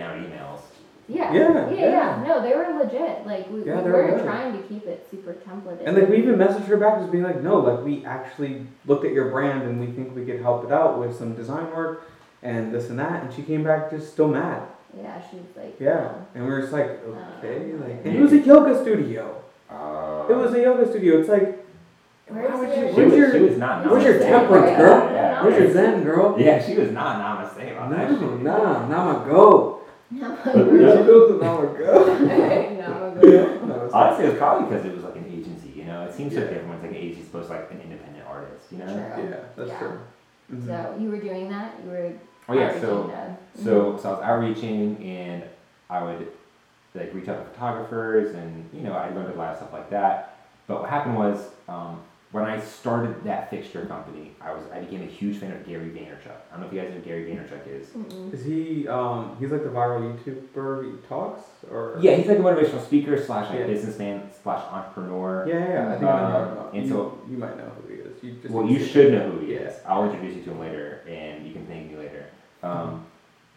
Written 1.09 1.21
out 1.23 1.33
emails. 1.33 1.35
yeah, 1.35 1.35
Yeah, 1.35 1.71
yeah, 1.71 1.71
yeah. 1.71 1.91
yeah, 2.21 2.25
No, 2.27 2.43
they 2.43 2.55
were 2.55 2.79
legit. 2.83 3.27
Like 3.27 3.51
we, 3.51 3.65
Yeah, 3.65 3.81
we 3.83 3.91
were 3.91 4.03
were 4.05 4.11
good. 4.17 4.25
trying 4.25 4.53
to 4.57 4.63
keep 4.69 4.87
it 4.87 5.07
super 5.11 5.35
templated. 5.35 5.87
And 5.87 5.97
like 5.97 6.09
we 6.09 6.17
even 6.19 6.37
messaged 6.37 6.67
her 6.67 6.77
back, 6.77 6.99
just 7.01 7.13
being 7.13 7.25
like, 7.25 7.43
no, 7.43 7.59
like 7.59 7.85
we 7.85 8.05
actually 8.05 8.67
looked 8.87 9.05
at 9.05 9.13
your 9.13 9.31
brand 9.31 9.63
and 9.63 9.81
we 9.81 9.87
think 9.87 10.15
we 10.15 10.25
could 10.25 10.41
help 10.41 10.65
it 10.65 10.73
out 10.73 10.99
with 10.99 11.17
some 11.17 11.35
design 11.35 11.71
work 11.75 12.09
and 12.43 12.73
this 12.73 12.91
and 12.91 12.99
that. 12.99 13.23
And 13.25 13.33
she 13.33 13.43
came 13.43 13.63
back 13.65 13.91
just 13.91 14.13
still 14.13 14.29
mad. 14.29 14.63
yeah, 14.97 15.21
she 15.31 15.37
was 15.37 15.47
like, 15.57 15.75
Yeah, 15.81 15.95
"No." 15.95 16.27
and 16.37 16.45
we 16.47 16.51
were 16.51 16.61
just 16.61 16.73
like, 16.73 16.87
Uh, 17.07 17.39
okay, 17.39 17.73
like, 17.75 18.05
and 18.05 18.17
it 18.17 18.21
was 18.21 18.33
a 18.33 18.39
yoga 18.39 18.81
studio. 18.81 19.37
Uh, 19.71 20.27
It 20.31 20.35
was 20.37 20.55
a 20.55 20.61
yoga 20.61 20.89
studio. 20.89 21.19
It's 21.21 21.29
like, 21.29 21.61
Where's 22.29 22.59
would 22.59 22.69
your- 22.69 22.77
you? 22.87 22.89
She 22.89 22.95
Where's 22.97 23.11
was, 23.11 23.19
your? 23.19 23.33
she 23.33 23.41
was 23.41 23.59
not. 23.59 23.91
where's 23.91 24.05
your 24.05 24.19
temperance, 24.19 24.77
girl? 24.79 25.01
that, 25.01 25.13
Yeah. 25.13 25.43
Where's 25.45 25.59
your 25.63 25.73
zen, 25.73 26.05
girl? 26.05 26.35
Yeah, 26.39 26.63
she 26.65 26.75
was 26.77 26.91
not 26.91 27.21
namaste 27.21 27.73
about 27.77 27.91
that 27.91 28.11
No, 28.13 28.19
shit. 28.19 28.43
nah, 28.43 28.87
nah, 28.89 29.13
my 29.19 29.25
go. 29.31 29.74
No, 30.11 30.37
She 30.45 30.53
goes 30.53 31.31
to 31.33 31.39
now 31.45 31.61
my 31.63 31.79
go. 31.79 32.15
no, 32.25 33.19
good. 33.21 33.35
It's- 33.35 33.93
Honestly, 33.93 34.25
it 34.27 34.29
was 34.31 34.39
probably 34.39 34.69
because 34.69 34.85
it 34.87 34.95
was 34.95 35.05
like 35.05 35.17
an 35.17 35.27
agency. 35.27 35.71
You 35.77 35.85
know, 35.85 36.03
it 36.05 36.13
seems 36.15 36.33
so 36.35 36.41
Yeah. 36.41 36.47
different 36.47 36.69
when 36.69 36.83
like 36.83 36.91
an 36.91 36.97
agency 36.97 37.23
supposed 37.25 37.49
to 37.49 37.55
like 37.55 37.71
an 37.71 37.81
independent 37.81 38.25
artist. 38.29 38.71
You 38.73 38.79
know. 38.79 38.87
True. 38.87 39.25
Yeah, 39.25 39.37
that's 39.57 39.71
Yeah. 39.71 39.79
true. 39.79 39.99
Mhm. 40.53 40.67
So 40.67 40.95
you 41.01 41.11
were 41.11 41.19
doing 41.19 41.49
that. 41.51 41.73
You 41.85 41.91
were. 41.91 42.13
Oh 42.49 42.53
yeah. 42.55 42.67
outreaching 42.67 42.81
So 42.89 43.03
to- 43.05 43.63
so 43.63 43.97
so 43.97 44.09
I 44.09 44.13
was 44.13 44.23
outreaching 44.23 45.03
and 45.05 45.43
I 45.89 46.03
would 46.05 46.29
like 46.95 47.13
reach 47.15 47.29
out 47.29 47.39
to 47.39 47.45
photographers 47.53 48.35
and 48.35 48.69
you 48.73 48.83
know 48.83 48.93
I 48.93 49.09
learned 49.11 49.33
a 49.35 49.39
lot 49.39 49.51
of 49.53 49.57
stuff 49.57 49.73
like 49.73 49.91
that. 49.91 50.37
But 50.67 50.81
what 50.83 50.91
happened 50.91 51.17
was 51.17 51.51
um, 51.69 52.01
when 52.35 52.45
I 52.45 52.59
started 52.59 53.23
that 53.23 53.49
fixture 53.49 53.87
company, 53.87 54.33
I 54.41 54.53
was 54.53 54.65
I 54.73 54.81
became 54.81 55.03
a 55.03 55.07
huge 55.07 55.37
fan 55.39 55.53
of 55.53 55.65
Gary 55.65 55.91
Vaynerchuk. 55.91 56.35
I 56.51 56.51
don't 56.57 56.63
know 56.63 56.67
if 56.67 56.73
you 56.73 56.81
guys 56.81 56.91
know 56.91 56.97
who 56.97 57.03
Gary 57.03 57.27
Vaynerchuk 57.27 57.65
is. 57.69 57.87
Mm-mm. 57.91 58.35
Is 58.35 58.45
he? 58.45 58.89
Um, 58.89 59.37
he's 59.39 59.53
like 59.53 59.63
the 59.63 59.69
viral 59.69 60.01
YouTuber. 60.19 60.85
He 60.85 61.07
talks, 61.07 61.43
or 61.71 61.97
Yeah, 62.01 62.17
he's 62.17 62.27
like 62.27 62.39
a 62.39 62.43
motivational 62.43 62.85
speaker 62.85 63.23
slash 63.25 63.51
like 63.51 63.61
Yeah. 63.61 63.67
businessman 63.69 64.29
slash 64.43 64.65
entrepreneur. 64.69 65.47
yeah, 65.49 65.59
yeah. 65.75 65.89
I 65.93 65.93
think 65.93 66.11
I 66.11 66.33
know. 66.33 66.53
About. 66.53 66.75
and 66.75 66.83
you, 66.83 66.89
so- 66.93 67.19
you 67.31 67.37
might 67.37 67.57
know 67.57 67.71
who 67.81 67.95
he 67.95 68.01
is. 68.01 68.21
You 68.21 68.33
just 68.43 68.53
Well, 68.53 68.67
you 68.67 68.85
should 68.85 69.13
know 69.13 69.31
who 69.31 69.47
he 69.47 69.53
Yeah. 69.55 69.61
is. 69.69 69.75
I'll 69.87 70.05
introduce 70.11 70.35
you 70.35 70.43
to 70.43 70.51
him 70.51 70.59
later, 70.59 71.03
and 71.09 71.47
you 71.47 71.53
can 71.53 71.65
thank 71.67 71.89
me 71.93 71.97
later. 71.99 72.27
Um, 72.65 73.05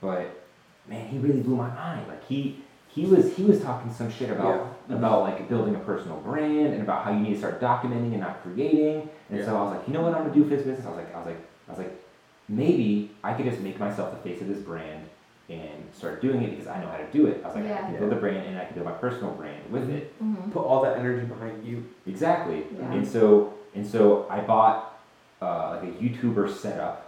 but 0.01 0.43
man, 0.87 1.07
he 1.07 1.17
really 1.17 1.41
blew 1.41 1.55
my 1.55 1.69
mind. 1.73 2.07
Like 2.07 2.23
he 2.27 2.61
he 2.89 3.05
was 3.05 3.35
he 3.35 3.43
was 3.43 3.59
talking 3.59 3.91
some 3.91 4.11
shit 4.11 4.29
about 4.29 4.53
Yeah. 4.55 4.67
About 4.89 5.21
like 5.23 5.49
building 5.49 5.75
a 5.75 5.79
personal 5.79 6.17
brand 6.21 6.73
and 6.73 6.81
about 6.81 7.03
how 7.03 7.11
you 7.11 7.19
need 7.19 7.33
to 7.33 7.37
start 7.39 7.59
documenting 7.61 8.11
and 8.13 8.19
not 8.21 8.41
creating. 8.43 9.09
And 9.29 9.43
so 9.43 9.57
I 9.57 9.61
was 9.63 9.77
like, 9.77 9.87
you 9.87 9.93
know 9.93 10.01
what 10.01 10.13
I'm 10.13 10.23
gonna 10.23 10.33
do 10.33 10.43
for 10.43 10.49
this 10.55 10.63
business? 10.65 10.85
I 10.85 10.89
was 10.89 10.97
like, 10.97 11.13
I 11.13 11.17
was 11.17 11.27
like, 11.27 11.41
I 11.67 11.71
was 11.71 11.79
like, 11.79 12.03
maybe 12.49 13.11
I 13.23 13.33
could 13.33 13.45
just 13.45 13.59
make 13.59 13.79
myself 13.79 14.11
the 14.11 14.29
face 14.29 14.41
of 14.41 14.47
this 14.47 14.59
brand 14.59 15.05
and 15.49 15.83
start 15.93 16.21
doing 16.21 16.41
it 16.43 16.51
because 16.51 16.67
I 16.67 16.81
know 16.81 16.87
how 16.89 16.97
to 16.97 17.07
do 17.11 17.27
it. 17.27 17.41
I 17.43 17.47
was 17.47 17.55
like, 17.55 17.65
I 17.65 17.69
Yeah. 17.69 17.81
can 17.87 17.97
build 17.99 18.13
a 18.13 18.15
brand 18.17 18.47
and 18.47 18.57
I 18.57 18.65
can 18.65 18.73
build 18.75 18.85
my 18.85 18.93
personal 18.93 19.31
brand 19.31 19.69
with 19.71 19.89
it. 19.89 20.13
Mhm. 20.23 20.51
Put 20.51 20.63
all 20.63 20.81
that 20.83 20.97
energy 20.97 21.25
behind 21.25 21.65
you. 21.65 21.85
Exactly. 22.05 22.63
Yeah. 22.77 22.91
And 22.93 23.07
so 23.07 23.53
and 23.75 23.85
so 23.85 24.25
I 24.29 24.39
bought 24.41 24.99
uh, 25.41 25.79
like 25.81 25.83
a 25.83 25.93
YouTuber 26.01 26.49
setup. 26.49 27.03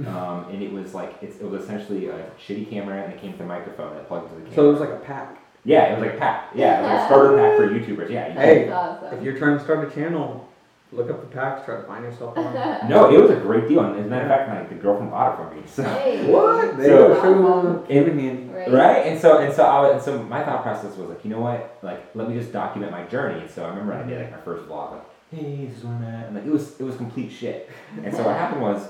Mm-hmm. 0.00 0.06
Um, 0.16 0.48
and 0.50 0.62
it 0.62 0.72
was 0.72 0.94
like 0.94 1.16
it's, 1.22 1.38
it 1.38 1.50
was 1.50 1.64
essentially 1.64 2.06
a 2.08 2.30
shitty 2.38 2.70
camera 2.70 3.02
and 3.02 3.12
it 3.12 3.20
came 3.20 3.32
with 3.32 3.40
a 3.40 3.44
microphone 3.44 3.94
that 3.94 4.06
plugged 4.06 4.24
into 4.30 4.36
the 4.36 4.40
camera. 4.42 4.54
So 4.54 4.68
it 4.68 4.72
was 4.72 4.80
like 4.80 4.90
a 4.90 4.96
pack. 5.04 5.38
Yeah, 5.66 5.84
it 5.92 5.98
was 5.98 6.08
like 6.08 6.18
pack. 6.18 6.50
Yeah, 6.54 6.78
it 6.78 6.82
was 6.82 6.90
like 6.92 7.00
a 7.02 7.06
starter 7.06 7.36
pack 7.36 7.56
for 7.58 7.68
YouTubers. 7.68 8.10
Yeah. 8.10 8.28
you- 8.28 8.34
Hey, 8.40 8.70
awesome. 8.70 9.18
If 9.18 9.22
you're 9.24 9.36
trying 9.36 9.58
to 9.58 9.64
start 9.64 9.86
a 9.86 9.94
channel, 9.94 10.48
look 10.92 11.10
up 11.10 11.20
the 11.20 11.26
packs, 11.26 11.64
try 11.66 11.76
to 11.76 11.82
find 11.82 12.04
yourself 12.04 12.38
on. 12.38 12.54
No, 12.88 13.10
it 13.14 13.20
was 13.20 13.30
a 13.32 13.36
great 13.36 13.68
deal. 13.68 13.80
And 13.84 13.98
as 13.98 14.06
a 14.06 14.08
matter 14.08 14.24
of 14.24 14.30
fact, 14.30 14.48
my 14.48 14.62
the 14.74 14.80
girlfriend 14.80 15.10
bought 15.10 15.32
it 15.32 15.36
for 15.36 15.54
me. 15.54 15.62
So 15.66 15.82
Hey. 15.82 16.30
what? 16.30 16.76
They 16.78 16.86
So- 16.86 17.08
go 17.08 17.20
show 17.22 17.30
you 17.38 17.46
on 17.48 17.86
came 17.86 18.18
in. 18.18 18.52
Right. 18.54 18.72
right, 18.72 19.06
and 19.06 19.20
so 19.20 19.38
and 19.38 19.52
so 19.52 19.64
I 19.64 19.80
was, 19.80 19.92
and 19.94 20.02
so 20.02 20.22
my 20.22 20.42
thought 20.44 20.62
process 20.62 20.96
was 20.96 21.08
like, 21.10 21.22
you 21.24 21.30
know 21.30 21.40
what, 21.40 21.78
like 21.82 22.00
let 22.14 22.28
me 22.28 22.34
just 22.38 22.52
document 22.52 22.90
my 22.90 23.04
journey. 23.04 23.40
And 23.42 23.50
so 23.50 23.64
I 23.64 23.68
remember 23.68 23.92
I 23.92 24.02
did 24.04 24.18
like 24.20 24.30
my 24.30 24.40
first 24.40 24.66
vlog, 24.68 24.92
like, 24.92 25.04
hey, 25.30 25.66
this 25.66 25.78
is 25.78 25.84
where 25.84 25.94
I'm 25.94 26.02
at, 26.04 26.26
and 26.26 26.34
like 26.36 26.46
it 26.46 26.50
was 26.50 26.80
it 26.80 26.84
was 26.84 26.96
complete 26.96 27.30
shit. 27.30 27.68
And 28.02 28.14
so 28.14 28.22
what 28.24 28.34
happened 28.36 28.62
was, 28.62 28.88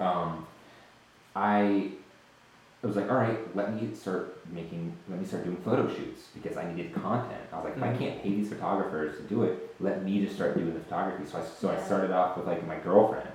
um, 0.00 0.46
I 1.34 1.88
I 2.82 2.86
was 2.88 2.96
like, 2.96 3.10
all 3.10 3.16
right, 3.16 3.38
let 3.56 3.72
me 3.80 3.94
start 3.94 4.38
making, 4.52 4.92
let 5.08 5.20
me 5.20 5.24
start 5.24 5.44
doing 5.44 5.56
photo 5.58 5.88
shoots 5.88 6.22
because 6.34 6.56
I 6.56 6.70
needed 6.72 6.92
content. 6.92 7.40
I 7.52 7.56
was 7.56 7.64
like, 7.66 7.76
if 7.76 7.82
I 7.82 7.92
Mhm. 7.92 7.98
can't 7.98 8.22
pay 8.22 8.30
these 8.30 8.48
photographers 8.48 9.16
to 9.18 9.22
do 9.22 9.44
it, 9.44 9.72
let 9.78 10.02
me 10.04 10.20
just 10.24 10.34
start 10.34 10.54
doing 10.54 10.74
the 10.74 10.80
photography. 10.80 11.24
So 11.26 11.38
I, 11.38 11.42
so 11.42 11.70
I 11.70 11.76
started 11.76 12.10
off 12.10 12.36
with 12.36 12.46
like 12.46 12.66
my 12.66 12.76
girlfriend, 12.76 13.28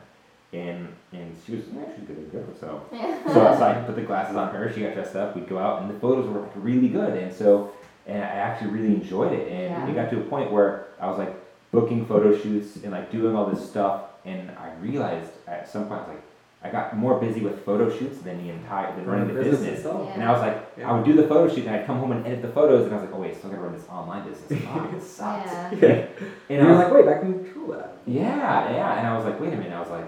and 0.52 0.90
and 1.14 1.34
she 1.46 1.56
was 1.56 1.64
actually 1.80 2.06
good 2.08 2.18
at 2.18 2.32
go. 2.34 2.44
So 2.60 2.82
Yeah. 2.92 3.18
so, 3.28 3.34
so 3.58 3.64
I 3.64 3.74
put 3.86 3.96
the 3.96 4.02
glasses 4.02 4.36
on 4.36 4.54
her. 4.54 4.70
She 4.74 4.82
got 4.82 4.94
dressed 4.94 5.16
up. 5.16 5.34
We'd 5.34 5.48
go 5.48 5.60
out, 5.60 5.82
and 5.82 5.90
the 5.90 5.98
photos 6.00 6.28
were 6.28 6.42
really 6.56 6.90
good. 6.90 7.14
And 7.18 7.32
so, 7.32 7.72
and 8.06 8.22
I 8.22 8.28
actually 8.28 8.72
really 8.72 8.96
enjoyed 8.96 9.32
it. 9.32 9.48
And 9.50 9.72
Yeah. 9.72 9.88
it 9.88 9.96
got 9.96 10.10
to 10.10 10.18
a 10.20 10.24
point 10.26 10.52
where 10.52 10.88
I 11.00 11.08
was 11.08 11.18
like 11.18 11.34
booking 11.72 12.06
photo 12.06 12.36
shoots 12.36 12.76
and 12.84 12.92
like 12.92 13.12
doing 13.14 13.34
all 13.34 13.46
this 13.46 13.70
stuff. 13.70 14.02
And 14.26 14.52
I 14.52 14.74
realized 14.82 15.32
at 15.48 15.70
some 15.70 15.84
point, 15.88 16.00
I 16.02 16.04
was 16.04 16.10
like, 16.10 16.24
I 16.64 16.70
got 16.70 16.98
more 16.98 17.20
busy 17.20 17.42
with 17.42 17.64
photo 17.64 17.90
shoots 17.96 18.18
than 18.20 18.44
the 18.44 18.50
entire 18.52 18.94
than 18.96 19.06
running 19.06 19.28
the 19.34 19.42
business. 19.42 19.78
itself. 19.80 20.10
And 20.14 20.24
I 20.24 20.32
was 20.32 20.42
like, 20.42 20.68
Yeah. 20.78 20.90
I 20.92 20.96
would 20.96 21.06
do 21.06 21.14
the 21.14 21.28
photo 21.28 21.48
shoot, 21.54 21.66
and 21.68 21.76
I'd 21.76 21.86
come 21.86 22.00
home 22.00 22.12
and 22.12 22.26
edit 22.26 22.42
the 22.42 22.48
photos, 22.50 22.86
and 22.86 22.94
I 22.96 22.98
was 23.00 23.06
like, 23.10 23.16
oh 23.16 23.22
wait, 23.22 23.32
I 23.32 23.38
still 23.38 23.50
gotta 23.52 23.62
run 23.62 23.74
this 23.74 23.88
online 23.90 24.28
business. 24.28 24.62
Fuck, 24.66 24.94
it 24.94 25.02
sucks. 25.04 25.52
Yeah. 25.52 25.72
Yeah. 25.82 26.06
And 26.50 26.60
And 26.60 26.68
I 26.68 26.72
was 26.72 26.78
like, 26.80 26.94
wait, 26.94 27.08
I 27.08 27.20
can 27.20 27.44
control 27.46 27.68
that. 27.78 27.98
yeah, 28.06 28.72
yeah. 28.72 28.98
And 28.98 29.08
I 29.08 29.16
was 29.16 29.26
like, 29.26 29.40
wait 29.40 29.54
a 29.54 29.58
minute. 29.58 29.72
I 29.74 29.80
was 29.80 29.90
like, 29.90 30.06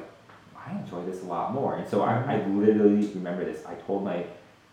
I 0.57 0.71
enjoy 0.79 1.05
this 1.05 1.21
a 1.23 1.25
lot 1.25 1.53
more. 1.53 1.75
And 1.77 1.87
so 1.87 2.01
I, 2.01 2.13
I 2.35 2.45
literally 2.47 3.05
remember 3.13 3.45
this. 3.45 3.65
I 3.65 3.75
told 3.75 4.03
my, 4.03 4.25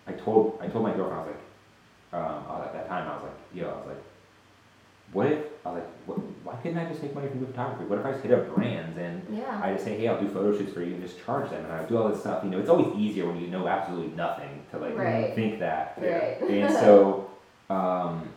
I 0.06 0.12
told, 0.12 0.58
I 0.62 0.68
told 0.68 0.82
my 0.84 0.92
girlfriend. 0.94 1.20
I 1.20 1.26
was 1.26 1.28
like, 1.28 2.22
um, 2.22 2.44
uh, 2.50 2.64
at 2.64 2.72
that 2.72 2.88
time, 2.88 3.08
I 3.08 3.14
was 3.14 3.22
like, 3.24 3.32
yo, 3.54 3.68
I 3.68 3.76
was 3.76 3.86
like, 3.88 4.02
what 5.12 5.26
if 5.32 5.38
I 5.66 5.70
was 5.70 5.78
like, 5.82 5.88
what, 6.06 6.18
why 6.44 6.54
couldn't 6.62 6.78
I 6.78 6.88
just 6.88 7.02
make 7.02 7.14
money 7.14 7.28
from 7.28 7.40
the 7.40 7.46
photography? 7.46 7.84
What 7.84 7.98
if 7.98 8.06
I 8.06 8.12
just 8.12 8.22
hit 8.24 8.32
up 8.32 8.54
brands 8.54 8.96
and 8.98 9.22
Yeah. 9.36 9.60
I 9.62 9.72
just 9.72 9.84
say, 9.84 9.98
hey, 9.98 10.08
I'll 10.08 10.20
do 10.20 10.28
photo 10.28 10.56
shoots 10.56 10.72
for 10.72 10.80
you 10.82 10.94
and 10.94 11.02
just 11.02 11.22
charge 11.24 11.50
them, 11.50 11.64
and 11.64 11.72
I 11.72 11.84
do 11.84 11.98
all 11.98 12.08
this 12.08 12.20
stuff. 12.20 12.44
You 12.44 12.50
know, 12.50 12.58
it's 12.58 12.68
always 12.68 12.94
easier 12.96 13.26
when 13.26 13.40
you 13.40 13.48
know 13.48 13.66
absolutely 13.66 14.14
nothing 14.16 14.62
to 14.70 14.78
like 14.78 14.96
Right. 14.96 15.34
think 15.34 15.58
that. 15.60 15.98
Right. 16.00 16.40
And 16.48 16.72
so, 16.82 17.30
um, 17.68 18.28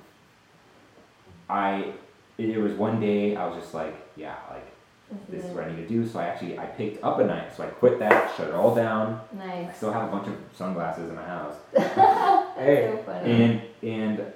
I, 1.50 1.94
it, 2.38 2.50
it 2.50 2.58
was 2.60 2.74
one 2.74 3.00
day 3.00 3.36
I 3.36 3.48
was 3.48 3.62
just 3.62 3.74
like, 3.74 3.96
yeah, 4.16 4.36
like 4.50 4.66
this 5.28 5.44
is 5.46 5.52
what 5.56 5.64
I 5.64 5.70
need 5.72 5.78
to 5.78 5.88
do. 5.88 6.08
So 6.08 6.20
I 6.20 6.26
actually 6.26 6.58
I 6.60 6.66
picked 6.66 7.04
up 7.04 7.20
a 7.20 7.26
knife. 7.26 7.56
So 7.58 7.64
I 7.64 7.68
quit 7.68 8.00
that, 8.00 8.36
shut 8.38 8.48
it 8.50 8.54
all 8.54 8.76
down. 8.76 9.22
Nice. 9.36 9.70
I 9.70 9.74
still 9.74 9.92
have 9.92 10.08
a 10.08 10.12
bunch 10.12 10.28
of 10.28 10.36
sunglasses 10.56 11.10
in 11.10 11.16
my 11.16 11.24
house, 11.26 11.56
Hey. 12.58 12.92
So 12.96 13.04
funny. 13.06 13.32
and 13.44 13.62
and 13.84 14.34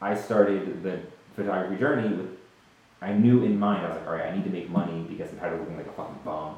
I 0.00 0.14
started 0.14 0.82
the 0.82 0.98
photography 1.34 1.78
journey 1.80 2.08
with. 2.16 2.28
I 3.00 3.12
knew 3.12 3.42
in 3.42 3.58
mind 3.58 3.84
I 3.84 3.88
was 3.88 3.96
like, 3.98 4.06
all 4.06 4.12
right, 4.14 4.26
I 4.32 4.36
need 4.36 4.44
to 4.44 4.50
make 4.50 4.70
money 4.70 5.04
because 5.08 5.32
I'm 5.32 5.38
tired 5.40 5.54
of 5.54 5.60
looking 5.60 5.76
like 5.76 5.88
a 5.88 5.92
fucking 5.92 6.18
bum. 6.24 6.56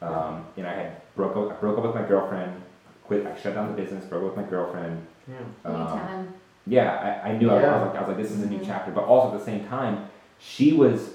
Um, 0.00 0.46
and 0.56 0.66
I 0.66 0.72
had 0.74 1.14
broke 1.14 1.36
up. 1.36 1.56
I 1.56 1.60
broke 1.60 1.76
up 1.78 1.84
with 1.84 1.94
my 1.94 2.06
girlfriend. 2.08 2.62
Quit. 3.04 3.26
I 3.26 3.38
shut 3.38 3.54
down 3.54 3.68
the 3.74 3.82
business. 3.82 4.04
Broke 4.06 4.22
up 4.30 4.36
with 4.36 4.44
my 4.44 4.50
girlfriend. 4.50 5.06
Yeah. 5.28 5.36
Um, 5.64 5.76
Anytime. 5.76 6.34
yeah, 6.66 7.20
I, 7.24 7.30
I 7.30 7.36
knew 7.38 7.50
I, 7.50 7.54
was, 7.56 7.64
I 7.64 7.72
was 7.76 7.86
like 7.88 7.96
I 7.96 8.00
was 8.00 8.08
like 8.08 8.16
this 8.16 8.30
is 8.32 8.42
a 8.42 8.46
new 8.46 8.58
Mhm. 8.60 8.66
chapter, 8.66 8.92
but 8.92 9.04
also 9.04 9.32
at 9.34 9.38
the 9.38 9.44
same 9.44 9.66
time, 9.66 10.08
she 10.38 10.72
was. 10.72 11.10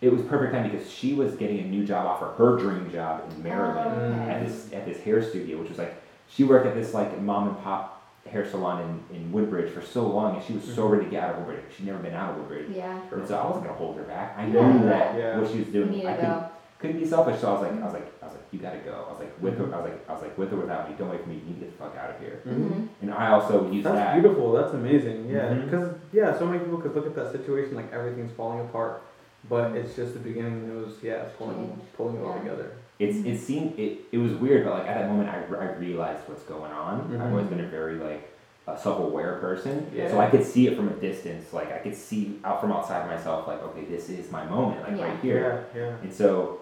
It 0.00 0.10
was 0.10 0.22
perfect 0.22 0.54
time 0.54 0.68
because 0.70 0.90
she 0.90 1.12
was 1.12 1.34
getting 1.36 1.58
a 1.60 1.64
new 1.64 1.84
job 1.86 2.06
offer, 2.06 2.32
her 2.38 2.56
dream 2.56 2.90
job 2.90 3.22
in 3.30 3.42
Maryland 3.42 4.14
Oh, 4.26 4.30
at 4.30 4.44
this 4.46 4.72
at 4.72 4.86
this 4.86 4.98
hair 5.02 5.22
studio, 5.22 5.58
which 5.58 5.68
was 5.68 5.76
like 5.78 5.94
she 6.28 6.42
worked 6.42 6.66
at 6.66 6.74
this 6.74 6.94
like 6.94 7.20
mom 7.20 7.48
and 7.48 7.62
pop 7.62 7.99
hair 8.28 8.48
salon 8.48 9.02
in, 9.10 9.16
in 9.16 9.32
Woodbridge 9.32 9.72
for 9.72 9.80
so 9.82 10.06
long, 10.06 10.36
and 10.36 10.44
she 10.44 10.52
was 10.54 10.64
so 10.64 10.86
Mhm. 10.88 10.90
ready 10.92 11.04
to 11.06 11.10
get 11.10 11.22
out 11.24 11.30
of 11.32 11.38
Woodbridge. 11.38 11.64
She'd 11.76 11.86
never 11.86 11.98
been 11.98 12.14
out 12.14 12.30
of 12.32 12.36
Woodbridge, 12.38 12.68
Yeah. 12.70 12.98
and 13.12 13.26
so 13.26 13.36
I 13.36 13.46
wasn't 13.46 13.64
gonna 13.66 13.76
hold 13.78 13.96
her 13.96 14.02
back. 14.04 14.34
I 14.38 14.46
Yeah. 14.46 14.72
knew 14.72 14.84
that 14.86 15.16
Yeah. 15.18 15.38
what 15.38 15.48
she 15.50 15.58
was 15.58 15.66
You 15.68 15.72
doing. 15.84 15.90
need 15.90 16.06
I 16.06 16.12
to 16.12 16.16
couldn't, 16.20 16.38
go. 16.38 16.44
couldn't 16.78 16.98
be 17.00 17.06
selfish, 17.06 17.40
so 17.40 17.48
I 17.48 17.52
was 17.52 17.62
like, 17.62 17.72
I 17.80 17.84
was 17.84 17.94
like, 17.94 18.12
I 18.22 18.26
was 18.26 18.34
like, 18.34 18.44
you 18.52 18.58
gotta 18.60 18.78
go. 18.78 18.92
I 19.08 19.10
was 19.10 19.20
like, 19.20 19.32
with 19.40 19.58
Mhm. 19.58 19.72
or 19.72 19.74
I 19.74 19.78
was 19.80 19.90
like, 19.90 20.00
I 20.08 20.12
was 20.12 20.22
like, 20.22 20.38
with 20.38 20.52
or 20.52 20.56
without 20.56 20.88
me, 20.88 20.94
don't 20.98 21.10
wait 21.10 21.22
for 21.22 21.28
me. 21.28 21.36
You 21.36 21.42
need 21.46 21.54
to 21.60 21.66
get 21.66 21.78
the 21.78 21.84
fuck 21.84 21.96
out 21.96 22.10
of 22.10 22.20
here. 22.20 22.40
Mhm. 22.46 22.88
And 23.02 23.12
I 23.14 23.30
also 23.32 23.68
used 23.70 23.86
That's 23.86 23.96
that. 23.96 24.14
beautiful. 24.20 24.52
That's 24.52 24.72
amazing. 24.74 25.26
Yeah, 25.28 25.54
because 25.54 25.88
yeah, 26.12 26.36
so 26.38 26.46
many 26.46 26.58
people 26.60 26.78
could 26.78 26.94
look 26.94 27.06
at 27.06 27.14
that 27.16 27.32
situation 27.32 27.74
like 27.74 27.92
everything's 27.92 28.32
falling 28.32 28.60
apart, 28.60 29.02
but 29.48 29.72
it's 29.72 29.96
just 29.96 30.12
the 30.14 30.20
beginning. 30.20 30.52
And 30.64 30.72
it 30.72 30.86
was 30.86 31.02
yeah, 31.02 31.24
pulling 31.38 31.80
pulling 31.96 32.16
it 32.16 32.24
all 32.24 32.34
together. 32.34 32.72
It's 33.00 33.16
Mhm. 33.16 33.26
it 33.34 33.38
seemed 33.40 33.78
it, 33.78 34.00
it 34.12 34.18
was 34.18 34.32
weird, 34.34 34.64
but 34.64 34.74
like 34.78 34.86
at 34.88 34.94
that 34.98 35.08
moment, 35.08 35.28
I, 35.30 35.38
I 35.56 35.72
realized 35.76 36.28
what's 36.28 36.42
going 36.44 36.70
on. 36.70 37.00
I've 37.00 37.20
Mhm. 37.20 37.30
always 37.30 37.46
been 37.46 37.60
a 37.60 37.66
very 37.66 37.94
like 37.96 38.28
a 38.68 38.78
self-aware 38.78 39.38
person, 39.38 39.90
Yeah. 39.92 40.08
so 40.10 40.20
I 40.20 40.28
could 40.30 40.44
see 40.44 40.68
it 40.68 40.76
from 40.76 40.88
a 40.88 40.92
distance. 40.92 41.52
Like 41.52 41.72
I 41.72 41.78
could 41.78 41.96
see 41.96 42.38
out 42.44 42.60
from 42.60 42.70
outside 42.72 43.08
myself, 43.08 43.48
like 43.48 43.62
okay, 43.64 43.84
this 43.86 44.10
is 44.10 44.30
my 44.30 44.44
moment, 44.44 44.82
like 44.86 44.98
Yeah. 44.98 45.04
right 45.06 45.18
here. 45.20 45.64
Yeah, 45.74 45.80
yeah. 45.80 45.92
And 46.02 46.12
so 46.12 46.60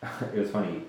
it 0.34 0.38
was 0.38 0.50
funny. 0.50 0.82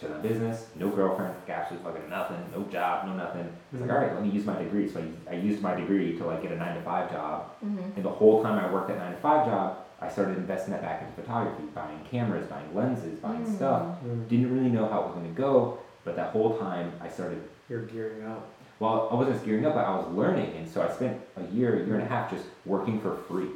Shut 0.00 0.10
down 0.10 0.22
business, 0.22 0.66
no 0.74 0.88
girlfriend, 0.88 1.34
absolutely 1.48 1.88
fucking 1.92 2.10
nothing, 2.10 2.44
no 2.52 2.64
job, 2.64 3.06
no 3.06 3.14
nothing. 3.14 3.46
It's 3.72 3.80
like 3.80 3.88
Mhm. 3.88 3.94
all 3.94 4.00
right, 4.02 4.12
let 4.12 4.22
me 4.24 4.28
use 4.30 4.44
my 4.44 4.56
degree. 4.60 4.88
So 4.88 4.98
I, 4.98 5.02
used- 5.04 5.28
I 5.30 5.34
used 5.34 5.62
my 5.62 5.74
degree 5.76 6.18
to 6.18 6.26
like 6.26 6.42
get 6.42 6.50
a 6.50 6.56
nine 6.56 6.74
to 6.74 6.82
five 6.82 7.12
job, 7.12 7.44
Mhm. 7.64 7.94
and 7.94 8.04
the 8.04 8.10
whole 8.10 8.42
time 8.42 8.58
I 8.58 8.72
worked 8.72 8.88
that 8.88 8.98
nine 8.98 9.12
to 9.12 9.18
five 9.18 9.46
job, 9.46 9.76
I 10.00 10.08
started 10.10 10.36
investing 10.36 10.72
that 10.72 10.82
back 10.82 11.02
into 11.02 11.14
photography, 11.14 11.64
buying 11.74 12.00
cameras, 12.10 12.46
buying 12.48 12.74
lenses, 12.74 13.18
buying 13.20 13.44
Mm. 13.44 13.56
stuff 13.56 13.82
Mm. 14.04 14.28
didn't 14.28 14.54
really 14.54 14.70
know 14.70 14.86
how 14.86 15.00
it 15.00 15.06
was 15.06 15.14
going 15.14 15.34
to 15.34 15.40
go, 15.40 15.78
but 16.04 16.16
that 16.16 16.30
whole 16.30 16.56
time 16.58 16.92
I 17.02 17.08
started, 17.08 17.42
You're 17.68 17.82
gearing 17.82 18.24
up. 18.26 18.48
well, 18.80 19.08
I 19.10 19.14
wasn't 19.14 19.44
gearing 19.44 19.64
up, 19.64 19.74
but 19.74 19.84
I 19.86 19.96
was 19.96 20.06
learning. 20.14 20.52
And 20.56 20.68
so 20.68 20.82
I 20.82 20.90
spent 20.92 21.20
a 21.36 21.42
year, 21.54 21.82
a 21.82 21.86
year 21.86 21.94
and 21.94 22.02
a 22.02 22.06
half 22.06 22.30
just 22.30 22.44
working 22.66 23.00
for 23.00 23.14
free, 23.14 23.50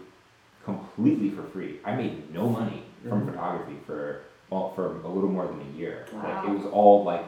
completely 0.64 1.30
for 1.30 1.43
free. 1.43 1.80
I 1.84 1.95
made 1.95 2.32
no 2.32 2.49
money 2.49 2.82
from 3.09 3.22
Mhm. 3.22 3.30
photography 3.32 3.76
for, 3.86 4.20
well, 4.51 4.70
for 4.74 4.86
a 5.05 5.09
little 5.09 5.30
more 5.30 5.47
than 5.47 5.61
a 5.61 5.76
year. 5.78 6.07
Like 6.14 6.45
it 6.49 6.51
was 6.51 6.66
all 6.66 7.05
like, 7.05 7.24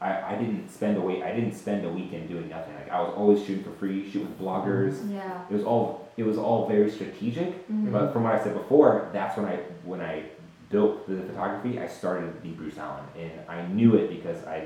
I, 0.00 0.34
I 0.34 0.36
didn't 0.36 0.70
spend 0.70 0.96
a 0.96 1.00
week, 1.00 1.22
I 1.22 1.32
didn't 1.32 1.52
spend 1.54 1.84
a 1.84 1.90
weekend 1.90 2.28
doing 2.28 2.48
nothing. 2.48 2.74
Like 2.74 2.90
I 2.90 3.00
was 3.02 3.12
always 3.16 3.44
shooting 3.44 3.62
for 3.64 3.70
free, 3.72 4.10
shooting 4.10 4.28
with 4.28 4.40
bloggers. 4.40 5.10
Yeah. 5.12 5.42
It 5.50 5.52
was 5.52 5.62
all, 5.64 6.08
it 6.20 6.26
was 6.26 6.36
all 6.36 6.68
very 6.68 6.90
strategic. 6.90 7.66
Mhm. 7.68 7.90
But 7.92 8.12
from 8.12 8.24
what 8.24 8.34
I 8.34 8.38
said 8.44 8.52
before, 8.54 9.08
that's 9.12 9.36
when 9.38 9.46
I 9.46 9.56
when 9.84 10.00
I 10.02 10.24
built 10.68 11.08
the 11.08 11.16
photography, 11.22 11.80
I 11.80 11.88
started 11.88 12.42
the 12.42 12.50
Bruce 12.50 12.78
Allen, 12.78 13.04
and 13.18 13.32
I 13.48 13.66
knew 13.66 13.94
it 13.96 14.10
because 14.10 14.46
I 14.46 14.58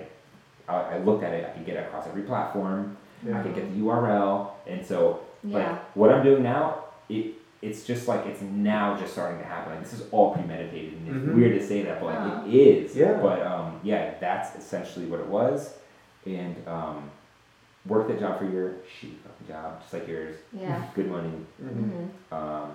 I, 0.68 0.74
I 0.94 0.98
looked 0.98 1.22
at 1.22 1.32
it. 1.32 1.46
I 1.48 1.50
could 1.54 1.64
get 1.66 1.76
it 1.76 1.86
across 1.86 2.06
every 2.08 2.22
platform. 2.22 2.96
I 3.24 3.28
Yeah. 3.28 3.42
could 3.42 3.54
get 3.54 3.66
the 3.72 3.78
URL, 3.84 4.50
and 4.66 4.84
so 4.84 5.20
like 5.44 5.62
Yeah. 5.66 5.78
what 5.94 6.10
I'm 6.12 6.24
doing 6.24 6.42
now, 6.42 6.62
it 7.08 7.26
it's 7.62 7.86
just 7.86 8.08
like 8.08 8.22
it's 8.26 8.42
now 8.42 8.94
just 9.00 9.12
starting 9.12 9.38
to 9.38 9.44
happen. 9.54 9.72
Like 9.74 9.82
this 9.84 9.94
is 9.98 10.02
all 10.10 10.34
premeditated, 10.34 10.92
and 10.98 11.08
it's 11.08 11.24
Mhm. 11.26 11.34
weird 11.36 11.52
to 11.58 11.64
say 11.70 11.82
that, 11.82 12.00
but 12.00 12.06
like 12.06 12.18
Wow. 12.18 12.42
it 12.46 12.54
is. 12.54 12.96
Yeah. 12.96 13.14
But 13.26 13.38
um, 13.46 13.78
yeah, 13.84 14.14
that's 14.20 14.48
essentially 14.56 15.06
what 15.06 15.20
it 15.20 15.28
was, 15.28 15.78
and 16.26 16.56
um, 16.66 16.98
worked 17.86 18.08
that 18.08 18.18
job 18.20 18.38
for 18.38 18.46
a 18.46 18.50
year, 18.50 18.76
shitty 19.00 19.16
fucking 19.18 19.46
job, 19.48 19.80
just 19.80 19.92
like 19.92 20.08
yours, 20.08 20.36
Yeah. 20.52 20.82
good 20.94 21.10
money, 21.10 21.32
Mhm. 21.62 21.90
Mhm. 22.30 22.32
um, 22.36 22.70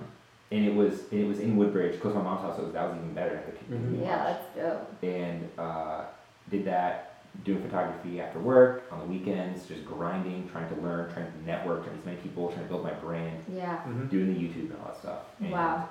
and 0.52 0.66
it 0.66 0.74
was 0.76 1.02
and 1.12 1.22
it 1.22 1.28
was 1.28 1.40
in 1.40 1.58
Woodbridge, 1.58 2.00
close 2.02 2.14
to 2.14 2.20
my 2.20 2.26
mom's 2.26 2.42
house. 2.42 2.58
So 2.58 2.64
was, 2.64 2.74
that 2.74 2.88
was 2.90 2.98
even 2.98 3.14
better. 3.14 3.38
I 3.38 3.50
could 3.52 3.70
Mhm. 3.70 4.02
Yeah, 4.02 4.18
much. 4.18 4.38
that's 4.56 4.56
dope. 4.56 5.04
And 5.04 5.50
uh, 5.58 6.02
did 6.50 6.66
that, 6.66 7.06
doing 7.44 7.62
photography 7.62 8.20
after 8.20 8.40
work 8.40 8.84
on 8.92 9.00
the 9.00 9.06
weekends, 9.06 9.68
just 9.68 9.86
grinding, 9.86 10.50
trying 10.52 10.68
to 10.74 10.82
learn, 10.82 11.12
trying 11.14 11.32
to 11.32 11.46
network, 11.46 11.84
trying 11.84 11.92
to 11.92 11.92
meet 11.98 12.00
as 12.02 12.06
many 12.06 12.18
people, 12.18 12.48
trying 12.52 12.64
to 12.66 12.70
build 12.70 12.84
my 12.84 12.94
brand, 12.94 13.44
Yeah. 13.48 13.78
Mhm. 13.88 14.10
doing 14.10 14.34
the 14.34 14.40
YouTube 14.40 14.72
and 14.72 14.78
all 14.82 14.88
that 14.88 14.98
stuff. 14.98 15.20
And 15.40 15.52
Wow. 15.52 15.90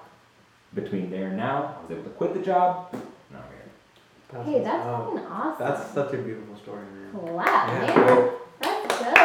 Between 0.74 1.10
there 1.10 1.28
and 1.28 1.36
now, 1.36 1.76
I 1.78 1.82
was 1.82 1.90
able 1.92 2.02
to 2.04 2.10
quit 2.10 2.34
the 2.34 2.40
job. 2.40 2.88
Now 2.92 3.38
I'm 3.38 3.44
here. 3.52 3.70
That's 4.30 4.46
Hey, 4.46 4.62
that's 4.62 4.84
fucking 4.84 5.26
awesome. 5.26 5.66
that's 5.66 5.90
such 5.92 6.12
a 6.12 6.18
beautiful 6.18 6.56
story, 6.56 6.82
man. 6.82 7.34
Clap, 7.34 7.68
Yeah. 7.68 7.78
man. 7.96 8.06
That's 8.06 8.32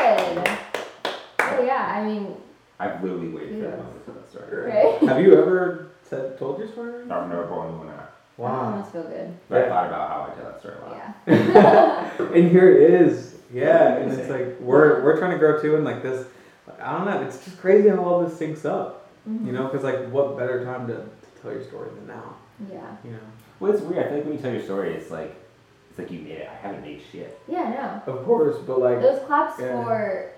good. 0.04 0.58
Oh 1.40 1.64
yeah, 1.64 1.94
I 1.96 2.04
mean, 2.06 2.36
I've 2.80 3.02
literally 3.04 3.30
waited 3.30 3.56
for 3.62 3.70
that 3.70 3.78
moment 3.78 4.06
to 4.06 4.12
tell 4.12 4.22
that 4.22 4.30
story. 4.30 4.72
right? 4.72 5.10
Have 5.10 5.22
you 5.22 5.34
ever 5.42 5.92
said 6.04 6.38
told 6.38 6.60
your 6.60 6.68
story? 6.70 7.02
I've 7.04 7.30
never 7.30 7.48
told 7.48 7.68
anyone 7.70 7.88
that. 7.88 7.98
That 7.98 8.10
Wow. 8.38 8.72
must 8.78 8.92
feel 8.92 9.04
good. 9.04 9.32
But 9.48 9.66
I 9.66 9.70
thought 9.70 9.88
about 9.88 10.10
how 10.10 10.32
I 10.32 10.36
tell 10.36 10.52
that 10.52 10.60
story 10.60 10.76
a 10.76 10.90
lot. 10.90 11.16
Yeah. 11.28 12.10
And 12.34 12.50
here 12.52 12.72
it 12.72 12.92
is. 13.02 13.36
Yeah, 13.54 13.98
and 13.98 14.12
it's 14.12 14.30
like 14.30 14.60
we're 14.60 15.04
we're 15.04 15.18
trying 15.20 15.32
to 15.32 15.38
grow 15.38 15.62
too, 15.62 15.76
and 15.76 15.86
like 15.86 16.02
this, 16.02 16.26
I 16.82 16.94
don't 16.94 17.06
know. 17.06 17.22
It's 17.22 17.44
just 17.46 17.60
crazy 17.60 17.90
how 17.90 18.04
all 18.04 18.26
this 18.26 18.34
syncs 18.40 18.66
up. 18.66 19.08
Mhm. 19.30 19.46
You 19.46 19.52
know, 19.52 19.66
because 19.68 19.84
like, 19.84 20.10
what 20.10 20.38
better 20.38 20.66
time 20.66 20.88
to, 20.88 20.96
to 20.96 21.42
tell 21.42 21.52
your 21.52 21.64
story 21.64 21.90
than 21.96 22.08
now? 22.08 22.36
Yeah. 22.72 22.82
You 23.06 23.12
know. 23.12 23.20
Well, 23.60 23.72
it's 23.72 23.82
weird. 23.84 24.06
I 24.06 24.10
feel 24.10 24.18
like 24.18 24.26
when 24.26 24.34
you 24.34 24.40
tell 24.42 24.52
your 24.52 24.64
story, 24.64 24.94
it's 24.96 25.12
like 25.12 25.36
it's 25.94 26.00
like 26.00 26.12
you 26.12 26.20
made 26.26 26.32
it. 26.40 26.50
I 26.52 26.56
haven't 26.68 26.82
made 26.82 27.02
shit. 27.12 27.40
Yeah. 27.48 28.02
No. 28.08 28.14
Of 28.14 28.26
course, 28.26 28.58
but 28.66 28.80
like, 28.80 29.00
Those 29.00 29.20
claps 29.28 29.60
Yeah. 29.60 29.84
for 29.84 30.32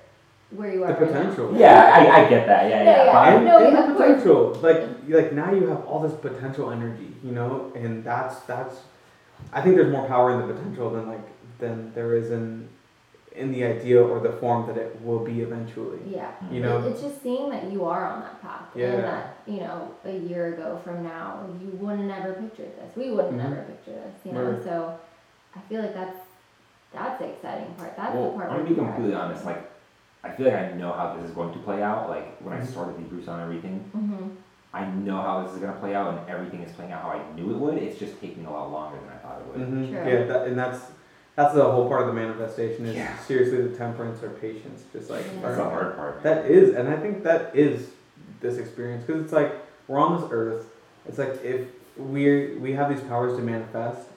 where 0.51 0.74
you 0.74 0.84
are. 0.84 0.88
The 0.93 1.06
right 1.06 1.14
now. 1.14 1.22
potential. 1.22 1.56
Yeah, 1.58 1.93
I, 1.95 2.26
I 2.26 2.30
get 2.30 2.45
that. 2.47 2.70
Yeah, 2.70 2.84
Yeah, 2.84 2.95
yeah. 2.97 3.06
yeah. 3.06 3.12
I'm- 3.20 3.36
and, 3.38 3.45
No, 3.45 3.58
and 3.66 3.78
of 3.78 3.88
the 3.88 3.93
course. 3.93 3.97
potential 4.22 4.53
like 4.62 4.84
like 5.08 5.32
now 5.34 5.51
you 5.53 5.68
have 5.68 5.86
all 5.86 6.01
this 6.01 6.14
potential 6.14 6.72
energy 6.72 7.14
you 7.24 7.32
know 7.32 7.72
and 7.76 8.03
that's 8.03 8.39
that's 8.41 8.76
i 9.53 9.62
think 9.62 9.76
there's 9.76 9.91
more 9.91 10.08
power 10.08 10.32
in 10.32 10.47
the 10.47 10.51
potential 10.53 10.89
than 10.89 11.08
like 11.08 11.22
than 11.60 11.93
there 11.93 12.16
is 12.16 12.32
in 12.32 12.68
in 13.36 13.51
the 13.51 13.64
idea 13.64 14.01
or 14.01 14.20
the 14.20 14.32
form 14.34 14.66
that 14.68 14.78
it 14.78 14.99
will 15.03 15.20
be 15.24 15.41
eventually 15.41 15.99
Yeah. 16.08 16.32
you 16.51 16.60
know 16.62 16.82
it's 16.88 17.01
just 17.01 17.22
seeing 17.22 17.49
that 17.51 17.72
you 17.72 17.86
are 17.86 18.06
on 18.06 18.22
that 18.22 18.41
path. 18.41 18.66
Yeah. 18.76 18.86
And 18.93 19.03
that, 19.03 19.38
you 19.45 19.60
know, 19.62 19.91
a 20.06 20.12
year 20.30 20.53
ago 20.53 20.80
from 20.84 21.03
now, 21.03 21.47
you 21.62 21.70
would 21.80 21.97
have 21.97 22.08
never 22.08 22.34
pictured 22.34 22.72
this. 22.78 22.95
We 22.95 23.12
wouldn't 23.12 23.39
have 23.39 23.51
Mhm. 23.51 23.56
never 23.56 23.66
pictured 23.72 23.95
this, 24.03 24.16
you 24.26 24.32
know? 24.34 24.43
Right. 24.51 24.64
So 24.64 24.97
I 25.56 25.60
feel 25.70 25.82
like 25.82 25.93
that's 25.93 26.18
that's 26.93 27.20
the 27.20 27.28
exciting 27.34 27.74
part. 27.76 27.95
That's 27.97 28.14
well, 28.16 28.32
the 28.32 28.38
part 28.38 28.49
I'm 28.49 28.56
where 28.56 28.58
gonna 28.64 28.70
be 28.70 28.70
people 28.76 28.86
completely 28.86 29.12
excited. 29.14 29.32
honest. 29.32 29.45
Like, 29.45 29.72
I 30.24 30.30
feel 30.32 30.45
like 30.47 30.56
I 30.56 30.72
know 30.74 30.91
how 30.93 31.16
this 31.16 31.26
is 31.30 31.36
going 31.36 31.53
to 31.53 31.60
play 31.60 31.82
out. 31.84 32.10
Like 32.10 32.38
when 32.39 32.53
I 32.53 32.62
Mhm. 32.62 32.68
started 32.68 32.97
the 32.97 33.01
Bruce 33.03 33.28
on 33.28 33.39
everything, 33.41 33.84
Mhm. 33.95 34.30
I 34.74 34.86
know 34.88 35.22
how 35.22 35.41
this 35.43 35.53
is 35.53 35.60
gonna 35.60 35.74
play 35.80 35.95
out, 35.95 36.10
and 36.18 36.30
everything 36.30 36.62
is 36.62 36.72
playing 36.74 36.91
out 36.91 37.01
how 37.03 37.10
I 37.12 37.22
knew 37.36 37.51
it 37.51 37.58
would. 37.58 37.76
It's 37.78 37.97
just 37.97 38.20
taking 38.22 38.45
a 38.45 38.51
lot 38.51 38.72
longer 38.72 38.97
than 38.97 39.10
I 39.10 39.18
thought 39.18 39.39
it 39.41 39.47
would. 39.47 39.68
hmm 39.68 39.86
True. 39.88 40.12
yeah 40.12 40.24
that, 40.26 40.47
and 40.47 40.58
that's 40.58 40.91
that's 41.36 41.53
the 41.53 41.64
whole 41.70 41.89
part 41.89 42.01
of 42.01 42.08
the 42.08 42.14
manifestation 42.14 42.86
is 42.86 42.95
Yeah. 42.95 43.18
seriously 43.18 43.62
the 43.62 43.76
temperance 43.76 44.24
or 44.24 44.30
patience 44.30 44.84
just 44.93 45.10
like 45.10 45.26
Yeah. 45.26 45.41
That's 45.41 45.58
the 45.58 45.64
hard 45.66 45.95
part. 45.97 46.24
That 46.24 46.45
is, 46.45 46.74
and 46.76 46.88
I 46.88 46.95
think 46.95 47.24
that 47.24 47.53
is 47.56 47.91
this 48.39 48.58
experience 48.58 49.03
because 49.06 49.22
it's 49.22 49.34
like 49.34 49.53
we're 49.88 49.99
on 49.99 50.22
this 50.22 50.30
earth. 50.32 50.66
It's 51.08 51.18
like 51.18 51.43
if 51.43 51.68
we 51.97 52.56
we 52.56 52.74
have 52.74 52.89
these 52.89 53.01
powers 53.01 53.36
to 53.38 53.43
manifest, 53.43 54.08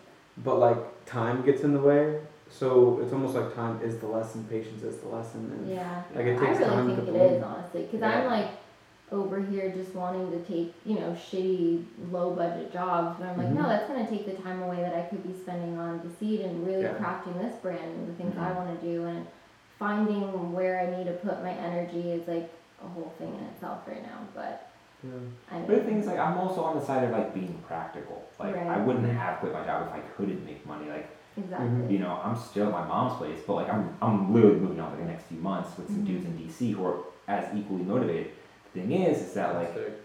but 0.45 0.59
like 0.59 0.77
time 1.09 1.43
gets 1.45 1.63
in 1.63 1.73
the 1.73 1.81
way. 1.81 2.21
So 2.51 3.01
it's 3.03 3.13
almost 3.13 3.35
like 3.35 3.55
time 3.55 3.81
is 3.83 3.99
the 3.99 4.07
lesson, 4.07 4.45
patience 4.49 4.83
is 4.83 4.99
the 4.99 5.09
lesson, 5.09 5.51
and 5.53 5.71
Yeah. 5.71 6.03
Like, 6.15 6.27
it 6.27 6.37
I 6.41 6.47
takes 6.47 6.59
really 6.61 6.71
time 6.71 6.87
think 6.87 6.99
to 6.99 7.05
it 7.05 7.13
bloom. 7.13 7.21
is, 7.35 7.43
honestly. 7.43 7.83
Because 7.83 8.01
Yeah. 8.01 8.21
I'm 8.21 8.27
like 8.27 8.49
over 9.11 9.41
here 9.41 9.71
just 9.71 9.95
wanting 9.95 10.31
to 10.31 10.39
take, 10.45 10.75
you 10.85 10.99
know, 11.01 11.13
shitty, 11.13 11.85
low 12.11 12.31
budget 12.31 12.73
jobs. 12.73 13.17
But 13.19 13.29
I'm 13.29 13.39
like, 13.39 13.49
no, 13.49 13.63
Mhm. 13.65 13.69
that's 13.69 13.89
going 13.89 14.05
to 14.05 14.11
take 14.11 14.27
the 14.27 14.43
time 14.43 14.63
away 14.63 14.77
that 14.83 14.95
I 14.95 15.03
could 15.03 15.23
be 15.27 15.33
spending 15.35 15.79
on 15.79 16.01
the 16.05 16.11
seed 16.11 16.41
and 16.41 16.67
really 16.67 16.83
Yeah. 16.83 16.95
crafting 16.95 17.39
this 17.39 17.55
brand 17.57 17.85
and 17.85 18.09
the 18.09 18.13
things 18.23 18.37
I 18.39 18.51
Mhm. 18.53 18.57
want 18.57 18.81
to 18.81 18.87
do. 18.87 19.05
And 19.07 19.27
finding 19.79 20.53
where 20.53 20.81
I 20.81 20.87
need 20.97 21.05
to 21.07 21.13
put 21.13 21.43
my 21.43 21.53
energy 21.53 22.11
is 22.13 22.27
like 22.29 22.51
a 22.85 22.89
whole 22.89 23.13
thing 23.19 23.35
in 23.35 23.45
itself 23.45 23.87
right 23.87 24.03
now. 24.03 24.19
But 24.35 24.67
yeah. 25.05 25.11
I 25.53 25.61
But 25.61 25.69
the 25.77 25.83
thing 25.85 25.99
is, 25.99 26.07
like, 26.07 26.19
I'm 26.19 26.39
also 26.39 26.63
on 26.63 26.79
the 26.79 26.85
side 26.85 27.05
of 27.05 27.11
like 27.11 27.35
being 27.35 27.55
practical. 27.67 28.23
Like, 28.39 28.57
I 28.57 28.79
wouldn't 28.79 29.07
have 29.07 29.39
quit 29.41 29.53
my 29.53 29.65
job 29.65 29.87
if 29.87 29.93
I 29.93 30.01
couldn't 30.01 30.45
make 30.45 30.67
money. 30.67 30.89
Like, 30.89 31.09
exactly. 31.37 31.93
you 31.95 31.99
know, 32.01 32.21
I'm 32.25 32.37
still 32.37 32.67
at 32.67 32.73
my 32.73 32.85
mom's 32.87 33.17
place, 33.19 33.41
but 33.47 33.55
like, 33.55 33.73
I'm 33.73 33.95
I'm 34.03 34.33
literally 34.35 34.57
moving 34.59 34.81
out 34.81 34.91
like 34.91 35.01
the 35.01 35.07
next 35.07 35.25
few 35.25 35.39
months 35.39 35.77
with 35.79 35.89
some 35.89 36.03
Mhm. 36.03 36.07
dudes 36.07 36.25
in 36.27 36.33
DC 36.37 36.73
who 36.73 36.85
are 36.85 36.97
as 37.29 37.45
equally 37.55 37.83
motivated. 37.83 38.31
The 38.73 38.81
thing 38.81 38.93
is, 38.93 39.21
is 39.23 39.35
that 39.35 39.55
like 39.55 39.73
Sick. 39.75 40.01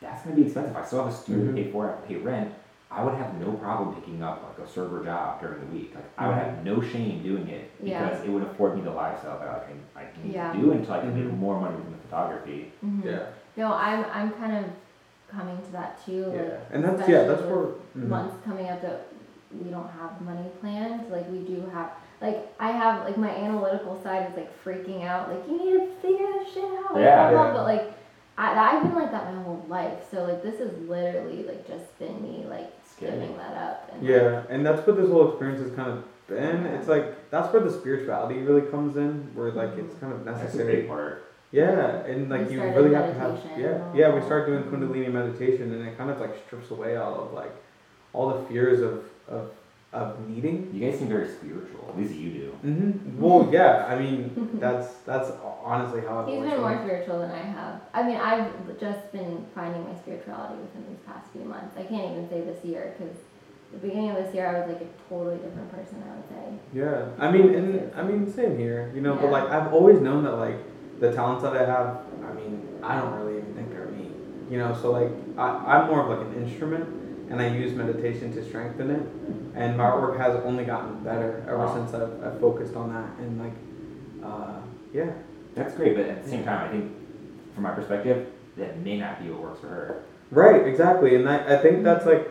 that's 0.00 0.22
gonna 0.24 0.36
be 0.36 0.44
expensive. 0.46 0.76
I 0.76 0.84
still 0.84 1.04
have 1.04 1.12
a 1.12 1.16
studio 1.16 1.44
Mhm. 1.44 1.48
to 1.56 1.62
pay 1.62 1.70
for, 1.70 1.84
I 1.86 1.88
have 1.90 2.00
to 2.02 2.06
pay 2.08 2.16
rent. 2.16 2.52
I 2.92 3.04
would 3.04 3.14
have 3.14 3.38
no 3.40 3.52
problem 3.52 3.94
picking 3.94 4.20
up 4.20 4.42
like 4.42 4.66
a 4.66 4.68
server 4.68 5.04
job 5.04 5.40
during 5.40 5.60
the 5.60 5.66
week. 5.66 5.94
Like 5.94 6.06
I 6.18 6.26
would 6.26 6.36
have 6.36 6.64
no 6.64 6.80
shame 6.80 7.22
doing 7.22 7.46
it 7.46 7.70
Yeah. 7.80 8.02
because 8.08 8.24
it 8.24 8.30
would 8.30 8.42
afford 8.42 8.74
me 8.74 8.80
the 8.82 8.90
lifestyle 8.90 9.38
that 9.38 9.46
like, 9.48 9.68
I, 9.96 10.00
I 10.00 10.04
need 10.24 10.34
Yeah. 10.34 10.52
do 10.52 10.72
until 10.72 10.94
I 10.94 11.00
can 11.00 11.14
make 11.14 11.24
Mhm. 11.32 11.38
more 11.38 11.60
money 11.60 11.76
from 11.76 11.92
the 11.92 11.98
photography. 11.98 12.72
Mhm. 12.84 13.04
Yeah, 13.04 13.26
No, 13.60 13.72
I'm 13.74 14.04
I'm 14.18 14.30
kind 14.42 14.54
of 14.60 14.64
coming 15.30 15.58
to 15.66 15.72
that 15.72 16.04
too. 16.04 16.32
yeah, 16.34 16.42
Like 16.42 16.60
and 16.72 16.84
that's 16.84 17.08
yeah, 17.08 17.22
that's 17.24 17.40
especially 17.40 17.52
where. 17.52 17.64
with 17.66 17.96
mhm. 18.04 18.08
months 18.08 18.36
coming 18.44 18.68
up 18.72 18.80
that 18.82 19.06
we 19.62 19.70
don't 19.70 19.90
have 20.00 20.12
money 20.22 20.48
planned. 20.60 21.10
Like 21.10 21.26
we 21.30 21.38
do 21.40 21.58
have, 21.74 21.90
like 22.20 22.38
I 22.58 22.70
have, 22.70 23.04
like 23.04 23.18
my 23.18 23.30
analytical 23.30 24.00
side 24.02 24.30
is 24.30 24.36
like 24.36 24.50
freaking 24.64 25.04
out. 25.04 25.28
Like 25.32 25.44
you 25.48 25.56
need 25.62 25.72
to 25.78 25.86
figure 26.02 26.26
this 26.38 26.52
shit 26.54 26.64
out. 26.64 26.96
Yeah. 26.98 27.30
blah, 27.30 27.30
blah, 27.30 27.46
Yeah. 27.46 27.52
But 27.52 27.64
like 27.64 27.92
I, 28.38 28.46
I've 28.76 28.82
been 28.82 28.94
like 28.94 29.10
that 29.12 29.32
my 29.34 29.42
whole 29.42 29.64
life. 29.68 29.98
So 30.10 30.24
like 30.24 30.42
this 30.42 30.58
is 30.60 30.72
literally 30.88 31.42
like 31.44 31.66
just 31.68 31.98
been 31.98 32.16
me 32.22 32.46
like 32.48 32.70
Scary. 32.96 33.12
giving 33.12 33.36
that 33.36 33.54
up. 33.56 33.90
And 33.92 34.02
Yeah, 34.02 34.44
and 34.48 34.64
that's 34.64 34.86
what 34.86 34.96
this 34.96 35.08
whole 35.10 35.28
experience 35.30 35.60
has 35.60 35.72
kind 35.76 35.90
of 35.90 36.04
been. 36.28 36.64
It's 36.66 36.88
like 36.88 37.30
that's 37.30 37.52
where 37.52 37.62
the 37.62 37.70
spirituality 37.72 38.38
really 38.40 38.66
comes 38.70 38.96
in, 38.96 39.30
where 39.34 39.52
like 39.52 39.76
it's 39.76 39.94
kind 40.00 40.12
of 40.14 40.24
That's 40.24 40.40
a 40.40 40.44
necessary. 40.44 40.76
big 40.76 40.88
part. 40.88 41.29
Yeah, 41.52 42.04
and 42.04 42.30
like 42.30 42.46
We 42.46 42.54
you 42.54 42.58
started 42.58 42.76
really 42.76 42.94
have 42.94 43.12
to 43.12 43.18
have 43.18 43.40
yeah 43.58 43.92
yeah 43.92 44.14
we 44.14 44.20
start 44.22 44.46
doing 44.46 44.62
Kundalini 44.64 45.12
meditation 45.12 45.72
and 45.72 45.86
it 45.86 45.98
kind 45.98 46.10
of 46.10 46.20
like 46.20 46.36
strips 46.46 46.70
away 46.70 46.96
all 46.96 47.24
of 47.24 47.32
like 47.32 47.52
all 48.12 48.28
the 48.34 48.46
fears 48.46 48.80
of 48.80 49.04
of 49.28 49.50
of 49.92 50.28
needing. 50.28 50.70
You 50.72 50.88
guys 50.88 50.98
seem 51.00 51.08
very 51.08 51.28
spiritual. 51.28 51.86
At 51.88 51.98
least 51.98 52.14
you 52.14 52.30
do. 52.30 52.58
Mm-hmm. 52.64 53.20
Well, 53.20 53.48
yeah, 53.52 53.86
I 53.88 53.98
mean 53.98 54.58
that's 54.60 54.94
that's 55.06 55.30
honestly 55.64 56.02
how 56.02 56.20
I've 56.20 56.28
He's 56.28 56.36
always 56.36 56.52
been 56.52 56.60
more 56.60 56.78
spiritual 56.84 57.18
than 57.18 57.30
I 57.32 57.42
have. 57.42 57.80
I 57.92 58.02
mean, 58.04 58.16
I've 58.16 58.78
just 58.78 59.10
been 59.12 59.44
finding 59.54 59.82
my 59.84 59.94
spirituality 59.98 60.54
within 60.62 60.86
these 60.88 61.02
past 61.06 61.30
few 61.32 61.42
months. 61.44 61.76
I 61.76 61.82
can't 61.82 62.12
even 62.12 62.28
say 62.30 62.40
this 62.42 62.64
year 62.64 62.94
because 62.96 63.16
the 63.72 63.78
beginning 63.78 64.10
of 64.10 64.16
this 64.16 64.34
year 64.34 64.46
I 64.46 64.60
was 64.60 64.68
like 64.68 64.82
a 64.82 65.08
totally 65.08 65.36
different 65.36 65.70
person. 65.72 66.02
I 66.06 66.14
would 66.14 66.28
say. 66.28 66.44
Yeah, 66.72 67.08
I 67.18 67.30
mean, 67.30 67.54
and 67.54 67.94
I 67.94 68.02
mean, 68.02 68.32
same 68.32 68.56
here, 68.56 68.92
you 68.94 69.00
know. 69.00 69.16
But 69.16 69.30
like, 69.32 69.48
I've 69.50 69.72
always 69.72 70.00
known 70.00 70.22
that 70.24 70.36
like 70.36 70.56
the 71.00 71.12
talents 71.12 71.42
that 71.42 71.56
I 71.56 71.64
have. 71.66 71.98
I 72.24 72.32
mean, 72.34 72.66
I 72.82 72.98
don't 73.00 73.12
really 73.14 73.38
even 73.38 73.54
think 73.54 73.70
they're 73.70 73.86
me, 73.86 74.10
you 74.50 74.58
know. 74.58 74.76
So 74.80 74.92
like, 74.92 75.10
I, 75.36 75.48
I'm 75.78 75.86
more 75.88 76.00
of 76.02 76.18
like 76.18 76.26
an 76.28 76.42
instrument, 76.42 76.84
and 77.30 77.40
I 77.40 77.48
use 77.48 77.74
meditation 77.74 78.32
to 78.34 78.44
strengthen 78.46 78.90
it. 78.90 79.02
And 79.54 79.76
my 79.76 79.84
artwork 79.84 80.18
has 80.18 80.36
only 80.44 80.64
gotten 80.64 81.02
better 81.02 81.42
ever 81.46 81.58
Wow. 81.58 81.74
since 81.74 81.92
I've, 81.94 82.22
I've 82.24 82.40
focused 82.40 82.76
on 82.76 82.92
that. 82.94 83.08
And 83.18 83.40
like, 83.42 83.52
uh, 84.24 84.60
yeah, 84.92 85.10
That's 85.54 85.74
great, 85.74 85.96
but 85.96 86.06
at 86.06 86.22
the 86.24 86.30
same 86.30 86.44
time, 86.44 86.68
I 86.68 86.70
think, 86.70 86.92
from 87.54 87.64
my 87.64 87.70
perspective, 87.72 88.28
that 88.56 88.78
may 88.78 88.98
not 88.98 89.22
be 89.22 89.30
what 89.30 89.40
works 89.42 89.60
for 89.60 89.68
her. 89.68 90.02
right, 90.30 90.66
exactly. 90.66 91.16
And 91.16 91.28
I, 91.28 91.54
I 91.54 91.56
think 91.62 91.82
that's 91.82 92.06
like, 92.06 92.30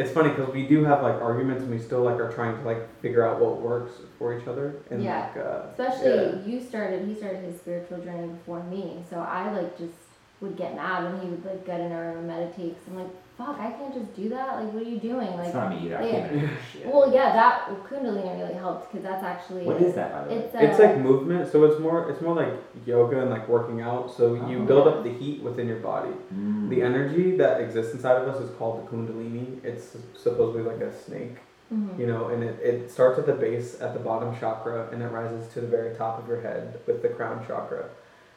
it's 0.00 0.10
funny 0.10 0.30
because 0.30 0.52
we 0.54 0.66
do 0.66 0.82
have 0.84 1.02
like 1.02 1.20
arguments, 1.20 1.62
and 1.62 1.70
we 1.70 1.78
still 1.78 2.00
like 2.02 2.18
are 2.18 2.32
trying 2.32 2.56
to 2.56 2.62
like 2.64 3.00
figure 3.02 3.26
out 3.26 3.38
what 3.38 3.60
works 3.60 3.92
for 4.18 4.38
each 4.38 4.48
other. 4.48 4.74
And 4.90 5.02
Yeah. 5.02 5.28
like, 5.34 5.44
uh, 5.44 5.66
Especially 5.70 6.10
Yeah. 6.10 6.34
you 6.46 6.60
started. 6.60 7.06
He 7.06 7.14
started 7.14 7.44
his 7.44 7.56
spiritual 7.60 7.98
journey 7.98 8.28
before 8.28 8.62
me, 8.64 9.04
so 9.08 9.18
I 9.20 9.52
like 9.52 9.76
just 9.76 9.94
would 10.40 10.56
get 10.56 10.74
mad 10.74 11.04
when 11.04 11.20
he 11.20 11.28
would 11.28 11.44
like 11.44 11.66
get 11.66 11.80
in 11.80 11.92
a 11.92 12.00
room 12.00 12.18
and 12.18 12.26
meditate. 12.26 12.74
Cause 12.78 12.88
I'm 12.88 12.96
like, 12.96 13.12
fuck, 13.40 13.58
I 13.58 13.70
can't 13.70 13.94
just 13.94 14.14
do 14.14 14.28
that. 14.28 14.56
Like, 14.62 14.72
what 14.74 14.82
are 14.82 14.88
you 14.88 14.98
doing? 14.98 15.26
It's 15.28 15.36
Like, 15.38 15.54
not 15.54 15.70
me 15.70 15.86
either. 15.86 15.98
I 15.98 16.06
yeah. 16.06 16.28
can't 16.28 16.40
do 16.40 16.48
well, 16.90 17.12
yeah, 17.12 17.32
that 17.32 17.68
Kundalini 17.88 18.38
really 18.40 18.54
helped 18.54 18.92
because 18.92 19.04
that's 19.04 19.24
actually 19.24 19.64
What 19.64 19.80
is 19.80 19.94
that, 19.94 20.12
by 20.12 20.24
the 20.24 20.30
way? 20.30 20.36
It's, 20.42 20.54
uh, 20.54 20.58
It's 20.58 20.78
like 20.78 20.98
movement, 20.98 21.50
so 21.50 21.64
it's 21.64 21.80
more 21.80 22.10
it's 22.10 22.20
more 22.20 22.34
like 22.34 22.52
yoga 22.86 23.20
and 23.22 23.30
like 23.30 23.48
working 23.48 23.80
out. 23.80 24.10
So 24.14 24.34
you 24.34 24.58
Oh. 24.62 24.66
build 24.66 24.86
up 24.88 25.02
the 25.04 25.10
heat 25.12 25.42
within 25.42 25.66
your 25.68 25.78
body. 25.78 26.12
Mm. 26.34 26.68
The 26.68 26.82
energy 26.82 27.36
that 27.38 27.60
exists 27.60 27.94
inside 27.94 28.16
of 28.22 28.28
us 28.28 28.40
is 28.42 28.50
called 28.58 28.74
the 28.86 28.90
kundalini. 28.90 29.64
It's 29.64 29.96
supposedly 30.16 30.62
like 30.62 30.80
a 30.82 30.92
snake, 30.92 31.36
Mhm. 31.72 31.98
you 31.98 32.06
know, 32.06 32.28
and 32.28 32.44
it, 32.44 32.58
it 32.60 32.90
starts 32.90 33.18
at 33.18 33.26
the 33.26 33.32
base 33.32 33.80
at 33.80 33.94
the 33.94 34.00
bottom 34.00 34.36
chakra 34.38 34.88
and 34.92 35.02
it 35.02 35.08
rises 35.08 35.48
to 35.54 35.60
the 35.60 35.66
very 35.66 35.94
top 35.94 36.18
of 36.22 36.28
your 36.28 36.40
head 36.42 36.78
with 36.86 37.00
the 37.02 37.08
crown 37.08 37.42
chakra. 37.46 37.84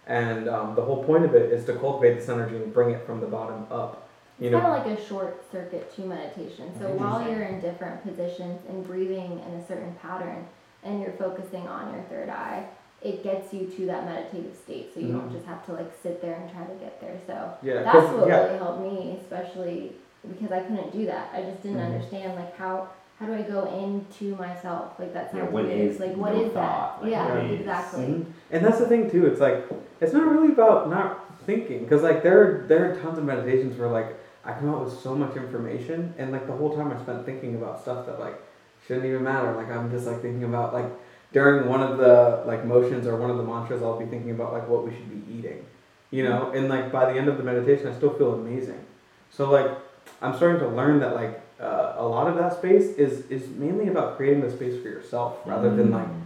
And 0.07 0.49
um, 0.49 0.75
the 0.75 0.81
whole 0.81 1.03
point 1.03 1.23
of 1.25 1.33
it 1.33 1.51
is 1.51 1.65
to 1.65 1.73
cultivate 1.75 2.15
this 2.19 2.27
energy 2.29 2.55
and 2.57 2.73
bring 2.73 2.89
it 2.91 3.05
from 3.05 3.21
the 3.21 3.27
bottom 3.27 3.65
up. 3.71 4.02
You 4.39 4.47
It's 4.47 4.51
know, 4.53 4.61
kind 4.61 4.75
of 4.81 4.87
like 4.87 4.99
a 4.99 5.05
short 5.07 5.43
circuit 5.51 5.93
to 5.95 6.01
meditation. 6.01 6.73
So 6.79 6.89
while 6.89 7.21
you're 7.29 7.43
in 7.43 7.59
different 7.61 8.01
positions 8.03 8.59
and 8.67 8.85
breathing 8.85 9.39
in 9.47 9.53
a 9.59 9.67
certain 9.67 9.93
pattern 10.01 10.45
and 10.83 11.01
you're 11.01 11.11
focusing 11.13 11.67
on 11.67 11.93
your 11.93 12.01
third 12.03 12.29
eye, 12.29 12.65
it 13.01 13.23
gets 13.23 13.53
you 13.53 13.67
to 13.67 13.85
that 13.87 14.05
meditative 14.05 14.55
state. 14.55 14.91
So 14.93 15.01
you 15.01 15.13
don't 15.13 15.29
Mhm. 15.29 15.33
just 15.33 15.45
have 15.45 15.65
to 15.67 15.73
like 15.73 15.91
sit 16.01 16.21
there 16.21 16.33
and 16.35 16.49
try 16.51 16.63
to 16.63 16.73
get 16.75 16.99
there. 16.99 17.15
So 17.27 17.53
yeah, 17.61 17.83
that's 17.83 18.11
what 18.13 18.27
yeah, 18.27 18.45
really 18.45 18.57
helped 18.57 18.81
me, 18.81 19.19
especially 19.21 19.95
because 20.27 20.51
I 20.51 20.61
couldn't 20.61 20.91
do 20.91 21.05
that. 21.05 21.29
I 21.33 21.41
just 21.43 21.61
didn't 21.61 21.79
Mhm. 21.79 21.85
understand 21.93 22.35
like 22.35 22.55
how 22.57 22.87
how 23.19 23.27
do 23.27 23.35
I 23.35 23.43
go 23.43 23.65
into 23.67 24.35
myself? 24.35 24.97
Like 24.99 25.13
that 25.13 25.29
Yeah, 25.33 25.41
sounds 25.41 25.53
what 25.53 25.65
weird. 25.65 25.79
is 25.91 25.99
like 25.99 26.15
what 26.17 26.33
no 26.33 26.41
is 26.41 26.53
that? 26.53 26.97
Like, 27.01 27.11
yeah, 27.11 27.33
what 27.35 27.51
exactly. 27.51 28.03
Mhm. 28.05 28.25
And 28.51 28.65
that's 28.65 28.79
the 28.79 28.87
thing 28.87 29.09
too. 29.11 29.27
It's 29.27 29.39
like 29.39 29.63
it's 30.01 30.13
not 30.13 30.25
really 30.25 30.51
about 30.51 30.89
not 30.89 31.22
thinking, 31.43 31.83
because 31.83 32.01
like 32.01 32.23
there 32.23 32.41
are, 32.41 32.67
there 32.67 32.91
are 32.91 32.95
tons 33.01 33.17
of 33.17 33.23
meditations 33.25 33.77
where 33.77 33.89
like 33.89 34.15
I 34.45 34.53
come 34.53 34.69
out 34.69 34.83
with 34.83 34.99
so 34.99 35.15
much 35.15 35.35
information, 35.35 36.13
and 36.17 36.31
like 36.31 36.47
the 36.47 36.53
whole 36.53 36.75
time 36.75 36.91
I 36.91 37.01
spent 37.01 37.25
thinking 37.25 37.55
about 37.55 37.81
stuff 37.81 38.05
that 38.07 38.19
like 38.19 38.35
shouldn't 38.85 39.05
even 39.05 39.23
matter. 39.23 39.53
Like 39.53 39.69
I'm 39.69 39.89
just 39.91 40.05
like 40.07 40.21
thinking 40.21 40.43
about 40.43 40.73
like 40.73 40.89
during 41.31 41.67
one 41.67 41.81
of 41.81 41.97
the 41.97 42.43
like 42.45 42.65
motions 42.65 43.07
or 43.07 43.15
one 43.15 43.29
of 43.29 43.37
the 43.37 43.43
mantras, 43.43 43.81
I'll 43.81 43.99
be 43.99 44.05
thinking 44.05 44.31
about 44.31 44.53
like 44.53 44.67
what 44.67 44.85
we 44.85 44.91
should 44.91 45.09
be 45.09 45.33
eating, 45.33 45.65
you 46.11 46.23
know. 46.23 46.51
And 46.51 46.69
like 46.69 46.91
by 46.91 47.11
the 47.11 47.17
end 47.17 47.27
of 47.27 47.37
the 47.37 47.43
meditation, 47.43 47.87
I 47.87 47.95
still 47.95 48.13
feel 48.13 48.33
amazing. 48.33 48.83
So 49.31 49.49
like 49.49 49.71
I'm 50.21 50.35
starting 50.35 50.59
to 50.59 50.67
learn 50.67 50.99
that 50.99 51.15
like 51.15 51.41
uh, 51.59 51.95
a 51.97 52.05
lot 52.05 52.27
of 52.27 52.35
that 52.37 52.53
space 52.53 52.95
is 52.97 53.25
is 53.31 53.47
mainly 53.49 53.87
about 53.87 54.17
creating 54.17 54.41
the 54.41 54.51
space 54.51 54.81
for 54.81 54.89
yourself 54.89 55.37
rather 55.45 55.73
than 55.75 55.91
like 55.91 56.07
Mm. 56.07 56.22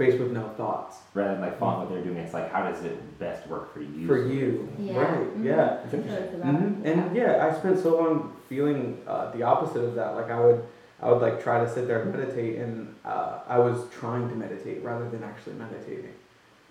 Space 0.00 0.18
with 0.18 0.32
no 0.32 0.48
thoughts. 0.56 0.96
rather 1.14 1.32
than 1.32 1.42
like 1.42 1.58
following 1.58 1.80
what 1.80 1.88
they're 1.90 2.02
doing, 2.04 2.16
it's 2.16 2.32
like 2.32 2.50
how 2.50 2.62
does 2.68 2.82
it 2.84 3.18
best 3.18 3.46
work 3.48 3.72
for 3.74 3.82
you? 3.82 4.06
for 4.06 4.16
you. 4.16 4.68
Yeah. 4.78 4.98
Right. 5.00 5.38
Mhm. 5.38 5.44
Yeah. 5.44 5.84
It's 5.84 5.94
interesting. 5.94 6.24
it's 6.24 6.34
about. 6.34 6.54
hmm 6.54 6.86
And 6.86 7.16
yeah, 7.16 7.46
I 7.46 7.58
spent 7.58 7.78
so 7.78 7.96
long 8.00 8.36
feeling 8.48 9.02
uh, 9.06 9.30
the 9.32 9.42
opposite 9.42 9.82
of 9.84 9.94
that. 9.96 10.14
Like 10.16 10.30
I 10.30 10.40
would, 10.40 10.64
I 11.02 11.10
would 11.10 11.20
like 11.20 11.42
try 11.42 11.62
to 11.62 11.68
sit 11.72 11.86
there 11.86 12.02
and 12.02 12.12
meditate, 12.14 12.58
and 12.58 12.94
uh, 13.04 13.40
I 13.46 13.58
was 13.58 13.76
trying 13.90 14.28
to 14.30 14.34
meditate 14.34 14.82
rather 14.82 15.08
than 15.10 15.22
actually 15.22 15.54
meditating. 15.54 16.14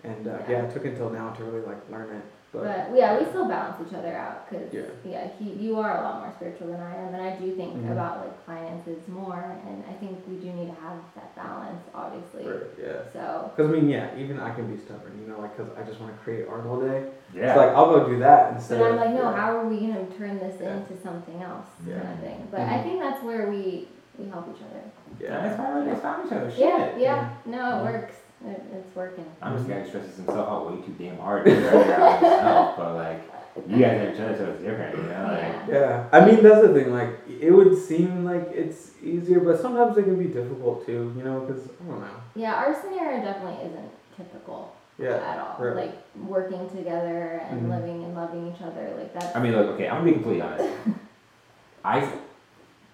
And 0.02 0.26
uh, 0.26 0.30
Yeah. 0.48 0.50
yeah. 0.50 0.62
it 0.64 0.72
took 0.74 0.84
until 0.84 1.10
now 1.10 1.30
to 1.30 1.44
really 1.44 1.64
like 1.64 1.88
learn 1.90 2.10
it. 2.16 2.24
But, 2.52 2.64
But 2.90 2.98
yeah, 2.98 3.16
we 3.16 3.24
still 3.26 3.46
balance 3.46 3.76
each 3.86 3.94
other 3.94 4.12
out 4.16 4.50
because 4.50 4.72
Yeah. 4.74 4.82
yeah, 5.04 5.28
he 5.38 5.50
you 5.52 5.78
are 5.78 5.98
a 5.98 6.02
lot 6.02 6.18
more 6.20 6.32
spiritual 6.34 6.66
than 6.68 6.80
I 6.82 6.96
am, 6.96 7.14
and 7.14 7.22
I 7.22 7.36
do 7.36 7.54
think 7.54 7.76
Mhm. 7.76 7.92
about 7.92 8.18
like 8.26 8.36
finances 8.44 9.06
more, 9.06 9.54
and 9.68 9.84
I 9.88 9.92
think 9.92 10.18
we 10.26 10.34
do 10.34 10.50
need 10.52 10.66
to 10.66 10.80
have 10.82 10.98
that 11.14 11.32
balance, 11.36 11.82
obviously. 11.94 12.50
Right, 12.50 12.66
yeah. 12.76 13.02
So 13.12 13.52
Because 13.54 13.70
I 13.70 13.74
mean, 13.74 13.88
yeah, 13.88 14.08
even 14.16 14.40
I 14.40 14.50
can 14.50 14.66
be 14.66 14.76
stubborn, 14.76 15.12
you 15.22 15.28
know, 15.32 15.38
like 15.40 15.56
because 15.56 15.70
I 15.78 15.82
just 15.82 16.00
want 16.00 16.12
to 16.16 16.18
create 16.24 16.48
art 16.48 16.66
all 16.66 16.80
day. 16.80 17.04
Yeah. 17.32 17.50
It's 17.50 17.56
like 17.56 17.70
I'll 17.70 17.86
go 17.86 18.08
do 18.08 18.18
that 18.18 18.54
instead 18.54 18.80
But 18.80 18.90
I'm 18.90 18.96
like, 18.96 19.10
no, 19.10 19.30
yeah. 19.30 19.36
how 19.36 19.56
are 19.56 19.66
we 19.66 19.78
gonna 19.86 20.06
turn 20.18 20.40
this 20.40 20.60
Yeah. 20.60 20.74
into 20.78 20.96
something 21.00 21.40
else, 21.40 21.68
Yeah. 21.86 22.00
kind 22.00 22.14
of 22.14 22.18
thing. 22.18 22.48
But 22.50 22.62
I 22.62 22.78
Mhm. 22.78 22.82
think 22.82 23.00
that's 23.00 23.22
where 23.22 23.48
we 23.48 23.88
we 24.18 24.28
help 24.28 24.48
each 24.54 24.60
other. 24.62 24.82
yeah. 25.20 25.40
That's 25.40 25.56
Yeah. 25.58 25.72
why 25.74 25.80
we 25.80 25.86
guys 25.90 26.00
found 26.00 26.26
each 26.26 26.32
other. 26.32 26.50
Yeah, 26.56 26.96
yeah, 26.98 27.28
no, 27.46 27.78
it 27.78 27.84
works. 27.92 28.19
It, 28.46 28.62
it's 28.72 28.96
working. 28.96 29.26
I'm 29.42 29.54
just 29.54 29.66
the 29.66 29.74
guy 29.74 29.80
who 29.80 29.88
stresses 29.88 30.16
himself 30.16 30.48
out 30.48 30.70
way 30.70 30.80
too 30.86 30.94
damn 30.98 31.18
hard 31.18 31.44
to 31.44 31.54
figure 31.54 31.94
out 31.94 32.20
himself. 32.20 32.76
But 32.76 32.94
like, 32.94 33.22
you 33.68 33.78
guys 33.80 34.00
have 34.00 34.14
each 34.14 34.20
other, 34.20 34.36
so 34.38 34.44
it's 34.52 34.62
different, 34.62 34.96
you 34.96 35.02
know? 35.02 35.24
Like, 35.24 35.68
Yeah. 35.68 35.78
Yeah, 35.78 36.08
I 36.12 36.24
mean 36.24 36.42
that's 36.42 36.66
the 36.66 36.72
thing. 36.72 36.92
Like 36.92 37.10
it 37.28 37.50
would 37.50 37.76
seem 37.76 38.24
like 38.24 38.48
it's 38.52 38.92
easier, 39.02 39.40
but 39.40 39.60
sometimes 39.60 39.96
it 39.98 40.04
can 40.04 40.16
be 40.18 40.24
difficult 40.32 40.86
too. 40.86 41.12
You 41.16 41.22
know, 41.24 41.40
because 41.40 41.64
I 41.68 41.84
don't 41.90 42.00
know. 42.00 42.06
Yeah, 42.34 42.54
our 42.54 42.74
scenario 42.80 43.22
definitely 43.22 43.66
isn't 43.66 43.90
typical 44.16 44.74
Yeah, 44.98 45.16
at 45.16 45.38
all. 45.38 45.56
right. 45.62 45.76
Like 45.76 45.94
working 46.26 46.68
together 46.70 47.42
and 47.50 47.66
Mhm. 47.66 47.70
living 47.70 48.04
and 48.04 48.14
loving 48.14 48.46
each 48.54 48.62
other, 48.62 48.90
like 48.96 49.12
that. 49.20 49.36
I 49.36 49.40
mean, 49.42 49.52
look, 49.52 49.66
okay, 49.74 49.86
I'm 49.88 49.98
gonna 49.98 50.06
be 50.06 50.12
completely 50.14 50.42
honest. 50.42 50.68
I, 51.84 51.98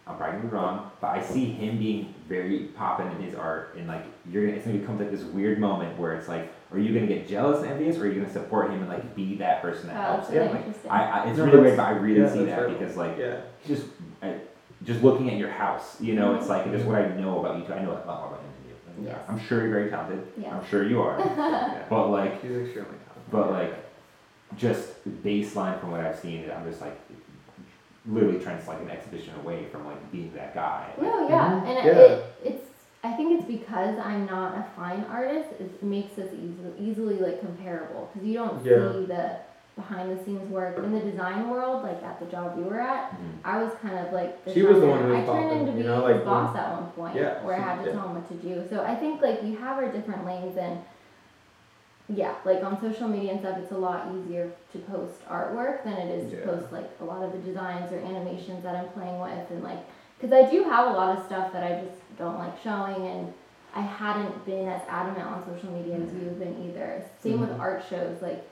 I'm 0.07 0.17
probably 0.17 0.37
gonna 0.39 0.49
be 0.49 0.49
wrong, 0.49 0.91
but 1.01 1.09
I 1.09 1.23
see 1.23 1.47
him 1.47 1.79
being 1.79 2.15
very 2.29 2.61
popping 2.77 3.11
in 3.13 3.23
his 3.23 3.35
art, 3.35 3.75
and 3.77 3.87
like 3.87 4.05
you're 4.31 4.45
gonna, 4.45 4.57
it's 4.57 4.67
gonna 4.67 4.79
become 4.79 4.99
like 4.99 5.11
this 5.11 5.23
weird 5.23 5.59
moment 5.59 5.99
where 5.99 6.13
it's 6.15 6.29
like, 6.29 6.53
are 6.73 6.79
you 6.79 6.93
gonna 6.93 7.07
get 7.07 7.29
jealous 7.29 7.63
and 7.63 7.71
envious, 7.73 7.97
or 7.97 8.03
are 8.05 8.09
you 8.09 8.21
gonna 8.21 8.33
support 8.33 8.71
him 8.71 8.81
and 8.81 8.89
like 8.89 9.15
be 9.15 9.37
that 9.37 9.63
person 9.63 9.89
that 9.89 9.97
Oh, 9.97 10.13
helps 10.17 10.29
that's 10.29 10.53
him? 10.53 10.55
Like. 10.85 10.91
I, 10.91 11.05
I, 11.21 11.29
it's 11.29 11.39
No, 11.39 11.45
really 11.47 11.61
weird, 11.61 11.77
but 11.77 11.83
I 11.85 11.91
really 11.93 12.21
yeah, 12.21 12.33
see 12.33 12.45
that 12.45 12.63
right. 12.67 12.79
because 12.79 12.97
like 12.97 13.17
Yeah, 13.19 13.41
just, 13.67 13.87
I, 14.23 14.35
just 14.85 15.03
looking 15.03 15.31
at 15.31 15.37
your 15.39 15.51
house, 15.51 16.01
you 16.01 16.15
know, 16.15 16.35
it's 16.35 16.49
like 16.49 16.71
just 16.71 16.85
what 16.85 16.97
I 16.97 17.09
know 17.17 17.41
about 17.41 17.59
you 17.59 17.65
two. 17.67 17.73
I 17.73 17.83
know 17.83 17.93
a 17.93 17.95
lot 17.95 18.07
more 18.07 18.27
about 18.29 18.41
him 18.41 18.51
than 18.59 18.69
you. 18.71 18.77
And, 18.99 19.09
uh, 19.09 19.11
Yes. 19.19 19.27
I'm 19.29 19.39
sure 19.47 19.63
you're 19.63 19.71
very 19.71 19.91
talented. 19.91 20.27
Yes. 20.37 20.53
I'm 20.53 20.67
sure 20.69 20.87
you 20.89 21.01
are. 21.03 21.19
yeah. 21.21 21.85
but 21.89 22.09
like, 22.09 22.33
She's 22.43 22.51
extremely 22.51 22.75
talented. 23.07 23.31
but 23.31 23.51
like, 23.51 23.75
just 24.57 24.89
baseline 25.25 25.79
from 25.81 25.91
what 25.93 26.01
I've 26.01 26.19
seen, 26.19 26.51
I'm 26.51 26.65
just 26.69 26.81
like, 26.81 26.99
literally 28.09 28.39
trying 28.39 28.61
to 28.63 28.69
like 28.69 28.81
an 28.81 28.91
exhibition 28.91 29.35
away 29.43 29.67
from 29.71 29.87
like 29.87 30.13
being 30.13 30.33
that 30.35 30.55
guy. 30.55 30.87
Like, 30.99 31.03
No, 31.03 31.29
yeah, 31.29 31.51
Mhm. 31.51 31.67
and 31.67 31.77
Yeah. 31.87 31.93
it, 32.03 32.25
it's. 32.45 32.67
I 33.05 33.13
think 33.13 33.39
it's 33.39 33.47
because 33.49 33.99
I'm 33.99 34.27
not 34.27 34.57
a 34.59 34.65
fine 34.75 35.05
artist. 35.11 35.49
It 35.61 35.81
makes 35.83 36.19
us 36.19 36.29
easily, 36.35 36.73
easily 36.79 37.19
like 37.19 37.41
comparable 37.41 38.11
because 38.13 38.27
you 38.27 38.35
don't 38.35 38.65
Yeah. 38.65 38.93
see 38.93 39.05
the 39.07 39.31
behind 39.77 40.11
the 40.11 40.25
scenes 40.25 40.51
work 40.51 40.79
in 40.79 40.91
the 40.93 41.01
design 41.01 41.49
world. 41.51 41.83
Like 41.85 42.03
at 42.03 42.19
the 42.19 42.27
job 42.27 42.57
we 42.57 42.65
were 42.65 42.81
at, 42.81 43.11
mhm. 43.13 43.39
I 43.45 43.63
was 43.63 43.73
kind 43.83 43.99
of 44.05 44.13
like 44.13 44.45
the 44.45 44.53
She 44.53 44.63
was 44.63 44.81
the 44.81 44.87
one 44.87 45.03
who 45.03 45.09
was 45.11 45.17
I 45.17 45.33
turned 45.33 45.51
bopping, 45.51 45.61
into 45.61 45.73
you 45.73 45.77
being 45.79 45.87
know, 45.87 46.03
like, 46.03 46.25
boss 46.25 46.57
at 46.57 46.73
one 46.73 46.87
point, 46.93 47.15
Yeah, 47.15 47.45
where 47.45 47.55
I 47.57 47.61
had 47.61 47.83
to 47.83 47.87
yeah. 47.91 47.93
tell 47.97 48.09
him 48.09 48.15
what 48.15 48.29
to 48.29 48.35
do. 48.35 48.65
So 48.71 48.83
I 48.83 48.95
think 48.97 49.23
like 49.23 49.43
we 49.43 49.55
have 49.55 49.77
our 49.79 49.89
different 49.89 50.25
lanes 50.27 50.57
and. 50.57 50.79
Yeah, 52.09 52.35
like 52.45 52.63
on 52.63 52.81
social 52.81 53.09
media 53.09 53.33
and 53.33 53.41
stuff, 53.41 53.59
it's 53.59 53.73
a 53.73 53.77
lot 53.79 54.09
easier 54.15 54.53
to 54.73 54.79
post 54.81 55.27
artwork 55.29 55.83
than 55.85 55.95
it 55.95 56.11
is 56.15 56.31
to 56.31 56.37
post 56.39 56.73
like 56.73 56.89
a 57.01 57.05
lot 57.05 57.23
of 57.23 57.33
the 57.33 57.39
designs 57.39 57.91
or 57.93 57.99
animations 57.99 58.63
that 58.63 58.77
I'm 58.77 58.89
playing 58.91 59.19
with 59.21 59.51
and 59.51 59.63
like 59.65 59.85
because 60.19 60.33
I 60.33 60.49
do 60.51 60.63
have 60.65 60.89
a 60.89 60.93
lot 60.93 61.19
of 61.19 61.25
stuff 61.27 61.53
that 61.53 61.63
I 61.65 61.81
just 61.85 61.99
don't 62.17 62.39
like 62.39 62.59
showing, 62.63 63.07
and 63.07 63.33
I 63.75 63.81
hadn't 63.81 64.47
been 64.47 64.67
as 64.69 64.81
adamant 64.89 65.27
on 65.27 65.45
social 65.45 65.71
media 65.71 65.97
as 65.97 66.13
you've 66.15 66.39
been 66.39 66.57
either. 66.71 67.05
Same 67.21 67.41
with 67.41 67.51
Mhm. 67.51 67.61
art 67.61 67.83
shows. 67.91 68.23
Like, 68.23 68.43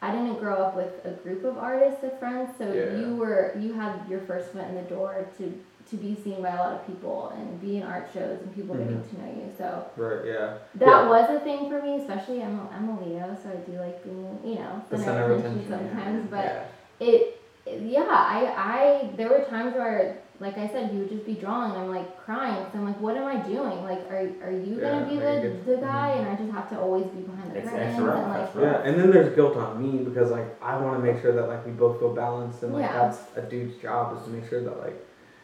I 0.00 0.10
didn't 0.10 0.38
grow 0.40 0.54
up 0.56 0.74
with 0.74 1.04
a 1.04 1.10
group 1.10 1.44
of 1.44 1.58
artists 1.58 2.02
of 2.02 2.18
friends, 2.18 2.56
so 2.56 2.72
Yeah. 2.72 2.94
you 2.96 3.16
were 3.16 3.52
you 3.58 3.74
had 3.74 3.92
your 4.08 4.20
first 4.20 4.48
foot 4.52 4.64
in 4.68 4.74
the 4.74 4.82
door 4.82 5.26
to 5.36 5.52
to 5.92 5.96
be 5.98 6.16
seen 6.24 6.40
by 6.42 6.48
a 6.48 6.56
lot 6.58 6.72
of 6.72 6.86
people 6.86 7.32
and 7.36 7.60
be 7.60 7.76
in 7.76 7.82
art 7.82 8.08
shows 8.14 8.40
and 8.40 8.54
people 8.54 8.74
getting 8.74 8.96
Mhm. 8.96 9.10
to 9.10 9.14
know 9.20 9.28
you. 9.36 9.48
So 9.58 9.84
Right. 9.96 10.24
Yeah. 10.24 10.54
that 10.76 10.86
Yeah. 11.04 11.08
was 11.08 11.30
a 11.30 11.40
thing 11.40 11.68
for 11.70 11.80
me, 11.82 11.96
especially 12.00 12.42
I'm 12.42 12.58
a, 12.58 12.68
I'm 12.74 12.88
a 12.88 13.00
Leo, 13.04 13.36
so 13.42 13.50
I 13.50 13.56
do 13.70 13.78
like 13.78 14.02
being 14.02 14.38
you 14.42 14.54
know 14.56 14.80
The 14.90 14.96
center 14.98 15.12
center 15.12 15.24
of 15.24 15.30
of 15.32 15.38
attention 15.40 15.72
attention. 15.72 15.88
sometimes, 15.94 16.30
but 16.30 16.44
yeah. 16.44 17.06
it 17.06 17.38
yeah 17.66 18.02
i 18.08 18.40
i 18.74 19.10
there 19.16 19.28
were 19.28 19.44
times 19.44 19.72
where 19.76 20.16
like 20.40 20.58
i 20.58 20.66
said 20.66 20.90
he 20.90 20.98
would 20.98 21.08
just 21.08 21.24
be 21.24 21.34
drawing 21.34 21.70
i'm 21.80 21.88
like 21.88 22.08
crying 22.26 22.56
because 22.64 22.74
i'm 22.74 22.84
like 22.84 23.00
what 23.00 23.16
am 23.16 23.24
i 23.24 23.36
doing 23.54 23.84
like 23.84 24.00
are, 24.10 24.26
are 24.44 24.50
you 24.50 24.74
gonna 24.80 25.06
be 25.08 25.14
the, 25.16 25.38
good? 25.42 25.64
the 25.66 25.76
guy 25.76 26.08
and 26.18 26.26
i 26.28 26.34
just 26.34 26.50
have 26.50 26.68
to 26.68 26.76
always 26.76 27.06
be 27.16 27.20
behind 27.20 27.52
the 27.52 27.58
It's 27.58 27.70
curtains 27.70 27.94
extra 27.94 28.18
and 28.18 28.28
like 28.30 28.52
that's. 28.52 28.56
Yeah, 28.56 28.82
and 28.82 28.98
then 29.00 29.12
there's 29.12 29.32
guilt 29.36 29.56
on 29.56 29.80
me 29.80 30.02
because 30.02 30.32
like 30.32 30.48
I 30.60 30.76
want 30.82 30.96
to 30.98 31.02
make 31.08 31.22
sure 31.22 31.30
that 31.38 31.46
like 31.46 31.64
we 31.64 31.70
both 31.70 32.00
feel 32.00 32.12
balanced 32.12 32.64
and 32.64 32.72
like 32.74 32.82
Yeah. 32.82 32.98
that's 32.98 33.20
a 33.36 33.42
dude's 33.42 33.76
job 33.80 34.16
is 34.18 34.24
to 34.24 34.30
make 34.30 34.48
sure 34.50 34.60
that 34.64 34.80
like 34.80 34.98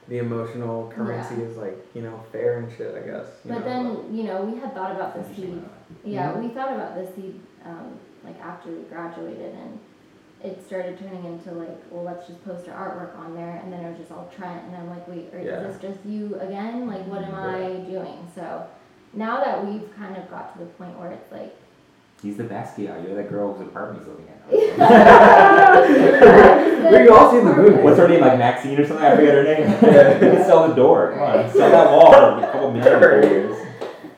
the 0.08 0.18
emotional 0.18 0.90
currency 0.94 1.36
Yeah. 1.36 1.42
is 1.48 1.56
like 1.56 1.76
you 1.94 2.02
know 2.02 2.22
fair 2.32 2.58
and 2.60 2.72
shit. 2.76 2.94
I 2.94 3.06
guess. 3.06 3.26
you 3.44 3.52
but 3.52 3.58
know, 3.60 3.64
then 4.04 4.16
you 4.16 4.24
know 4.24 4.42
we 4.42 4.58
had 4.58 4.74
thought 4.74 4.92
about 4.94 5.14
the 5.14 5.34
seed 5.34 5.62
yeah 6.04 6.36
we 6.38 6.48
thought 6.48 6.72
about 6.74 6.94
the 6.94 7.06
seed 7.14 7.40
um, 7.64 7.98
like 8.24 8.38
after 8.40 8.70
we 8.70 8.82
graduated 8.84 9.54
and 9.54 9.78
it 10.42 10.64
started 10.66 10.98
turning 10.98 11.24
into 11.24 11.50
like 11.52 11.76
well 11.90 12.04
let's 12.04 12.26
just 12.28 12.42
post 12.44 12.68
our 12.68 12.90
artwork 12.90 13.18
on 13.18 13.34
there 13.34 13.60
and 13.62 13.72
then 13.72 13.84
it 13.84 13.88
was 13.90 13.98
just 13.98 14.12
all 14.12 14.30
trent 14.36 14.62
and 14.66 14.76
i'm 14.76 14.88
like 14.88 15.06
wait 15.08 15.28
Yeah. 15.34 15.60
is 15.66 15.74
this 15.78 15.90
just 15.90 16.06
you 16.06 16.36
again 16.40 16.86
like 16.86 17.04
what 17.06 17.22
am 17.24 17.32
Yeah. 17.32 17.66
i 17.66 17.72
doing 17.90 18.28
so 18.34 18.66
now 19.14 19.42
that 19.44 19.66
we've 19.66 19.88
kind 19.96 20.16
of 20.16 20.30
got 20.30 20.52
to 20.52 20.60
the 20.60 20.66
point 20.72 20.96
where 20.98 21.10
it's 21.10 21.32
like 21.32 21.54
He's 22.22 22.36
the 22.36 22.44
Basquiat. 22.44 23.04
You're 23.06 23.14
that 23.14 23.28
girl 23.30 23.54
whose 23.54 23.68
apartment 23.68 24.00
he's 24.04 24.08
looking 24.12 24.28
at. 24.28 24.48
We've 26.90 27.10
all 27.10 27.30
seen 27.30 27.44
the 27.44 27.54
movie. 27.54 27.82
What's 27.82 27.98
her 27.98 28.08
name? 28.08 28.20
Like 28.20 28.38
Maxine 28.38 28.78
or 28.78 28.86
something? 28.86 29.04
I 29.06 29.14
forget 29.16 29.34
her 29.34 29.44
name. 29.44 29.68
Yeah. 29.82 30.14
you 30.14 30.18
can 30.36 30.44
sell 30.44 30.66
the 30.68 30.74
door. 30.74 31.12
Come 31.12 31.22
on, 31.22 31.50
sell 31.52 31.70
that 31.70 31.90
wall 31.92 32.10
for 32.12 32.38
a 32.44 32.52
couple 32.52 32.70
million 32.72 33.22
years. 33.22 33.56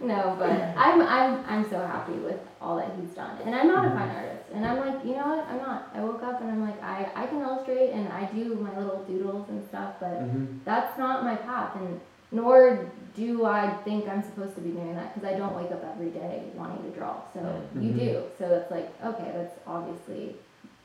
No, 0.00 0.34
but 0.38 0.50
I'm 0.50 1.02
I'm 1.02 1.44
I'm 1.46 1.68
so 1.70 1.78
happy 1.86 2.12
with 2.14 2.38
all 2.60 2.76
that 2.76 2.90
he's 2.98 3.10
done, 3.10 3.36
and 3.44 3.54
I'm 3.54 3.68
not 3.68 3.84
a 3.86 3.90
fine 3.90 4.08
artist, 4.08 4.44
and 4.54 4.64
I'm 4.66 4.78
like, 4.78 5.04
you 5.04 5.12
know 5.12 5.26
what, 5.36 5.46
I'm 5.46 5.58
not. 5.58 5.90
I 5.94 6.00
woke 6.02 6.22
up 6.22 6.40
and 6.40 6.50
I'm 6.50 6.62
like, 6.62 6.82
I 6.82 7.10
I 7.14 7.26
can 7.26 7.40
illustrate 7.42 7.90
and 7.90 8.08
I 8.08 8.24
do 8.32 8.54
my 8.56 8.76
little 8.78 9.04
doodles 9.04 9.48
and 9.50 9.62
stuff, 9.68 9.94
but 10.00 10.22
Mhm. 10.22 10.60
that's 10.64 10.96
not 10.98 11.22
my 11.24 11.36
path, 11.36 11.76
and 11.76 12.00
nor 12.32 12.90
do 13.16 13.44
I 13.44 13.70
think 13.84 14.08
I'm 14.08 14.22
supposed 14.22 14.54
to 14.54 14.60
be 14.60 14.70
doing 14.70 14.94
that 14.94 15.14
because 15.14 15.28
I 15.28 15.36
don't 15.36 15.54
wake 15.56 15.72
up 15.72 15.84
every 15.92 16.10
day 16.10 16.44
wanting 16.54 16.82
to 16.90 16.96
draw. 16.98 17.16
So 17.34 17.40
you 17.74 17.90
Mhm. 17.92 17.98
do, 17.98 18.22
so 18.38 18.44
it's 18.54 18.70
like, 18.70 18.88
okay, 19.04 19.30
that's 19.34 19.54
obviously 19.66 20.36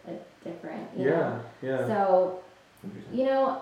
a 0.08 0.14
different, 0.44 0.88
you 0.98 1.06
know. 1.06 1.40
Yeah. 1.62 1.70
Yeah. 1.70 1.88
So 1.88 2.40
you 3.12 3.26
know, 3.26 3.62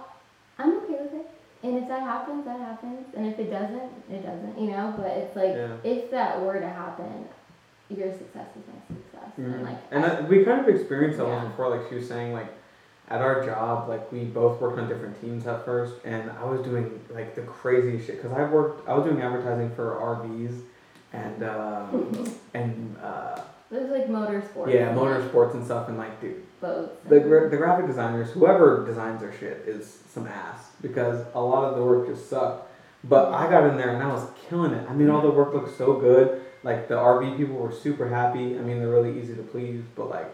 I'm 0.59 0.77
okay 0.79 0.97
with 1.01 1.13
it. 1.13 1.29
And 1.63 1.77
if 1.77 1.87
that 1.87 2.01
happens, 2.01 2.43
that 2.45 2.59
happens. 2.59 3.05
And 3.15 3.25
if 3.25 3.39
it 3.39 3.49
doesn't, 3.49 3.89
it 4.11 4.21
doesn't, 4.25 4.59
you 4.59 4.71
know? 4.71 4.93
But 4.97 5.11
it's 5.11 5.33
like, 5.35 5.55
Yeah. 5.55 5.69
if 5.85 6.11
that 6.11 6.41
were 6.41 6.59
to 6.59 6.67
happen, 6.67 7.25
your 7.89 8.11
success 8.11 8.47
is 8.57 8.63
my 8.67 8.95
success. 8.97 9.31
And 9.37 9.55
Mhm. 9.55 9.63
like, 9.65 9.77
And 9.91 10.03
I- 10.05 10.09
that, 10.09 10.27
we 10.27 10.43
kind 10.43 10.59
of 10.59 10.67
experienced 10.67 11.19
that 11.19 11.27
Yeah. 11.27 11.35
once 11.37 11.47
before. 11.49 11.69
Like 11.69 11.87
she 11.87 11.95
was 11.95 12.07
saying, 12.09 12.33
like 12.33 12.47
at 13.09 13.21
our 13.21 13.45
job, 13.45 13.89
like 13.89 14.11
we 14.11 14.23
both 14.23 14.59
worked 14.61 14.79
on 14.79 14.87
different 14.87 15.19
teams 15.21 15.45
at 15.45 15.65
first, 15.65 15.95
and 16.05 16.31
I 16.31 16.45
was 16.45 16.61
doing 16.61 16.99
like 17.11 17.35
the 17.35 17.41
craziest 17.41 18.07
shit 18.07 18.21
because 18.21 18.35
I 18.37 18.43
worked. 18.43 18.87
I 18.87 18.93
was 18.93 19.03
doing 19.05 19.21
advertising 19.21 19.73
for 19.75 19.95
RVs, 19.95 20.61
and 21.11 21.43
um, 21.43 22.35
and 22.53 22.97
uh, 23.01 23.41
there's 23.71 23.91
like 23.91 24.07
motorsports. 24.07 24.73
yeah, 24.73 24.93
motorsports 24.93 25.53
and 25.53 25.65
stuff. 25.65 25.89
And 25.89 25.97
like, 25.97 26.19
dude, 26.21 26.43
Boats. 26.61 26.97
the 27.09 27.19
gra- 27.19 27.49
the 27.49 27.57
graphic 27.57 27.87
designers, 27.87 28.31
whoever 28.31 28.85
designs 28.85 29.19
their 29.21 29.33
shit, 29.37 29.63
is 29.67 29.99
some 30.09 30.27
ass 30.27 30.71
because 30.81 31.25
a 31.33 31.41
lot 31.41 31.65
of 31.65 31.75
the 31.75 31.83
work 31.83 32.07
just 32.07 32.29
sucked. 32.29 32.69
But 33.03 33.33
I 33.33 33.49
got 33.49 33.69
in 33.69 33.75
there 33.75 33.89
and 33.93 34.01
I 34.01 34.07
was 34.07 34.25
killing 34.47 34.71
it. 34.71 34.89
I 34.89 34.93
mean, 34.93 35.09
all 35.09 35.21
the 35.21 35.29
work 35.29 35.53
looked 35.53 35.77
so 35.77 35.95
good. 35.99 36.41
Like 36.63 36.87
the 36.87 36.95
RV 36.95 37.35
people 37.35 37.55
were 37.55 37.73
super 37.73 38.07
happy. 38.07 38.57
I 38.57 38.61
mean, 38.61 38.79
they're 38.79 38.87
really 38.89 39.19
easy 39.19 39.35
to 39.35 39.41
please. 39.43 39.83
But 39.95 40.09
like, 40.09 40.33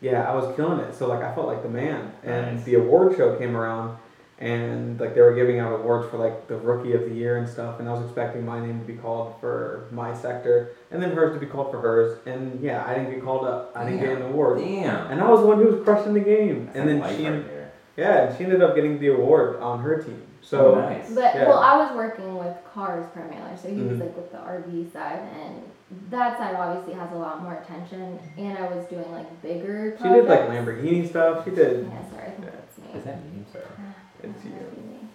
yeah, 0.00 0.30
I 0.30 0.34
was 0.34 0.54
killing 0.56 0.80
it. 0.80 0.94
So 0.94 1.06
like, 1.08 1.22
I 1.22 1.34
felt 1.34 1.46
like 1.46 1.62
the 1.62 1.68
man. 1.68 2.12
And 2.22 2.56
Nice. 2.56 2.64
the 2.64 2.74
award 2.74 3.16
show 3.16 3.36
came 3.36 3.56
around, 3.56 3.96
and 4.40 5.00
like 5.00 5.14
they 5.14 5.20
were 5.20 5.34
giving 5.34 5.58
out 5.58 5.72
awards 5.80 6.08
for 6.10 6.16
like 6.18 6.46
the 6.46 6.56
rookie 6.56 6.92
of 6.92 7.00
the 7.02 7.10
year 7.14 7.38
and 7.38 7.48
stuff. 7.48 7.80
And 7.80 7.88
I 7.88 7.92
was 7.92 8.02
expecting 8.04 8.44
my 8.46 8.60
name 8.64 8.78
to 8.80 8.86
be 8.86 8.94
called 8.94 9.34
for 9.40 9.86
my 9.90 10.14
sector, 10.14 10.70
and 10.90 11.02
then 11.02 11.10
hers 11.12 11.34
to 11.34 11.40
be 11.40 11.46
called 11.46 11.70
for 11.72 11.80
hers. 11.80 12.18
And 12.26 12.60
yeah, 12.60 12.84
I 12.86 12.94
didn't 12.94 13.10
get 13.12 13.22
called 13.24 13.44
up. 13.46 13.72
I 13.74 13.84
didn't 13.84 14.00
get 14.00 14.10
an 14.16 14.22
award. 14.22 14.58
Damn. 14.58 15.10
And 15.10 15.20
I 15.20 15.28
was 15.28 15.40
the 15.40 15.46
one 15.46 15.58
who 15.58 15.64
was 15.72 15.82
crushing 15.84 16.14
the 16.14 16.20
game. 16.20 16.66
That's 16.66 16.78
and 16.78 16.88
then 16.88 17.00
like 17.00 17.16
she, 17.16 17.24
right 17.26 17.44
there. 17.46 17.72
yeah, 17.96 18.28
and 18.28 18.38
she 18.38 18.44
ended 18.44 18.62
up 18.62 18.74
getting 18.76 19.00
the 19.00 19.08
award 19.08 19.56
on 19.60 19.80
her 19.80 20.00
team. 20.02 20.22
So 20.40 20.76
oh, 20.76 20.80
nice. 20.80 21.10
But 21.12 21.34
Yeah. 21.34 21.48
well, 21.48 21.58
I 21.58 21.76
was 21.76 21.96
working 21.96 22.38
with 22.38 22.56
cars 22.72 23.04
primarily, 23.12 23.56
so 23.60 23.68
he 23.68 23.82
was 23.82 23.98
Mhm. 23.98 24.00
like 24.02 24.16
with 24.16 24.30
the 24.30 24.38
RV 24.38 24.92
side, 24.92 25.20
and 25.44 25.62
that 26.10 26.38
side 26.38 26.54
obviously 26.54 26.94
has 26.94 27.10
a 27.12 27.16
lot 27.16 27.42
more 27.42 27.54
attention. 27.54 28.18
And 28.36 28.58
I 28.58 28.68
was 28.68 28.86
doing 28.86 29.10
like 29.12 29.42
bigger. 29.42 29.96
she 29.96 30.08
did 30.08 30.26
like. 30.26 30.48
Lamborghini 30.48 31.08
stuff. 31.08 31.44
She 31.44 31.50
did. 31.50 31.86
Yeah, 31.86 32.10
sorry, 32.10 32.22
I 32.26 32.30
think 32.30 32.44
Yeah. 32.44 32.50
that's 32.50 32.78
me. 32.78 32.98
Is 32.98 33.04
that 33.04 33.24
me? 33.24 33.30
I'm 33.38 33.46
sorry. 33.52 33.64
It's 34.22 34.44
you. 34.44 35.08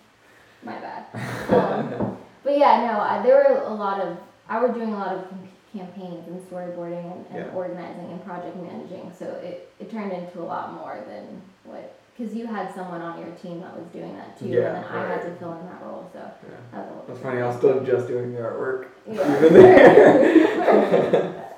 My 0.63 0.79
bad. 0.79 1.05
Um, 1.53 2.17
but 2.43 2.57
yeah, 2.57 2.85
no, 2.91 2.99
I, 2.99 3.21
there 3.23 3.35
were 3.35 3.61
a 3.63 3.73
lot 3.73 4.01
of. 4.01 4.17
I 4.49 4.59
were 4.61 4.73
doing 4.73 4.93
a 4.93 4.97
lot 4.97 5.15
of 5.15 5.29
com- 5.29 5.47
campaigns 5.71 6.27
and 6.27 6.41
storyboarding 6.49 7.05
and, 7.11 7.25
and 7.31 7.45
Yeah. 7.47 7.53
organizing 7.55 8.11
and 8.11 8.23
project 8.25 8.55
managing. 8.57 9.11
So 9.17 9.25
it, 9.25 9.71
it 9.79 9.89
turned 9.91 10.11
into 10.11 10.41
a 10.41 10.43
lot 10.43 10.73
more 10.73 11.03
than 11.07 11.41
what 11.63 11.95
because 12.15 12.33
you 12.35 12.45
had 12.47 12.73
someone 12.75 13.01
on 13.01 13.19
your 13.19 13.31
team 13.35 13.59
that 13.61 13.75
was 13.77 13.87
doing 13.91 14.15
that 14.15 14.37
too, 14.39 14.45
Yeah, 14.47 14.75
and 14.75 14.83
then 14.85 14.91
I 14.91 15.07
had 15.07 15.21
to 15.23 15.35
fill 15.35 15.53
in 15.53 15.65
that 15.65 15.81
role. 15.83 16.09
So 16.13 16.19
Yeah. 16.19 16.55
that 16.73 16.91
was 16.91 17.03
a 17.03 17.07
That's 17.11 17.19
funny. 17.21 17.41
I 17.41 17.47
was 17.47 17.57
still 17.57 17.83
just 17.83 18.07
doing 18.07 18.33
the 18.33 18.39
artwork. 18.41 18.85
Yeah. 19.07 19.37
Even 19.37 19.53
there. 19.53 21.49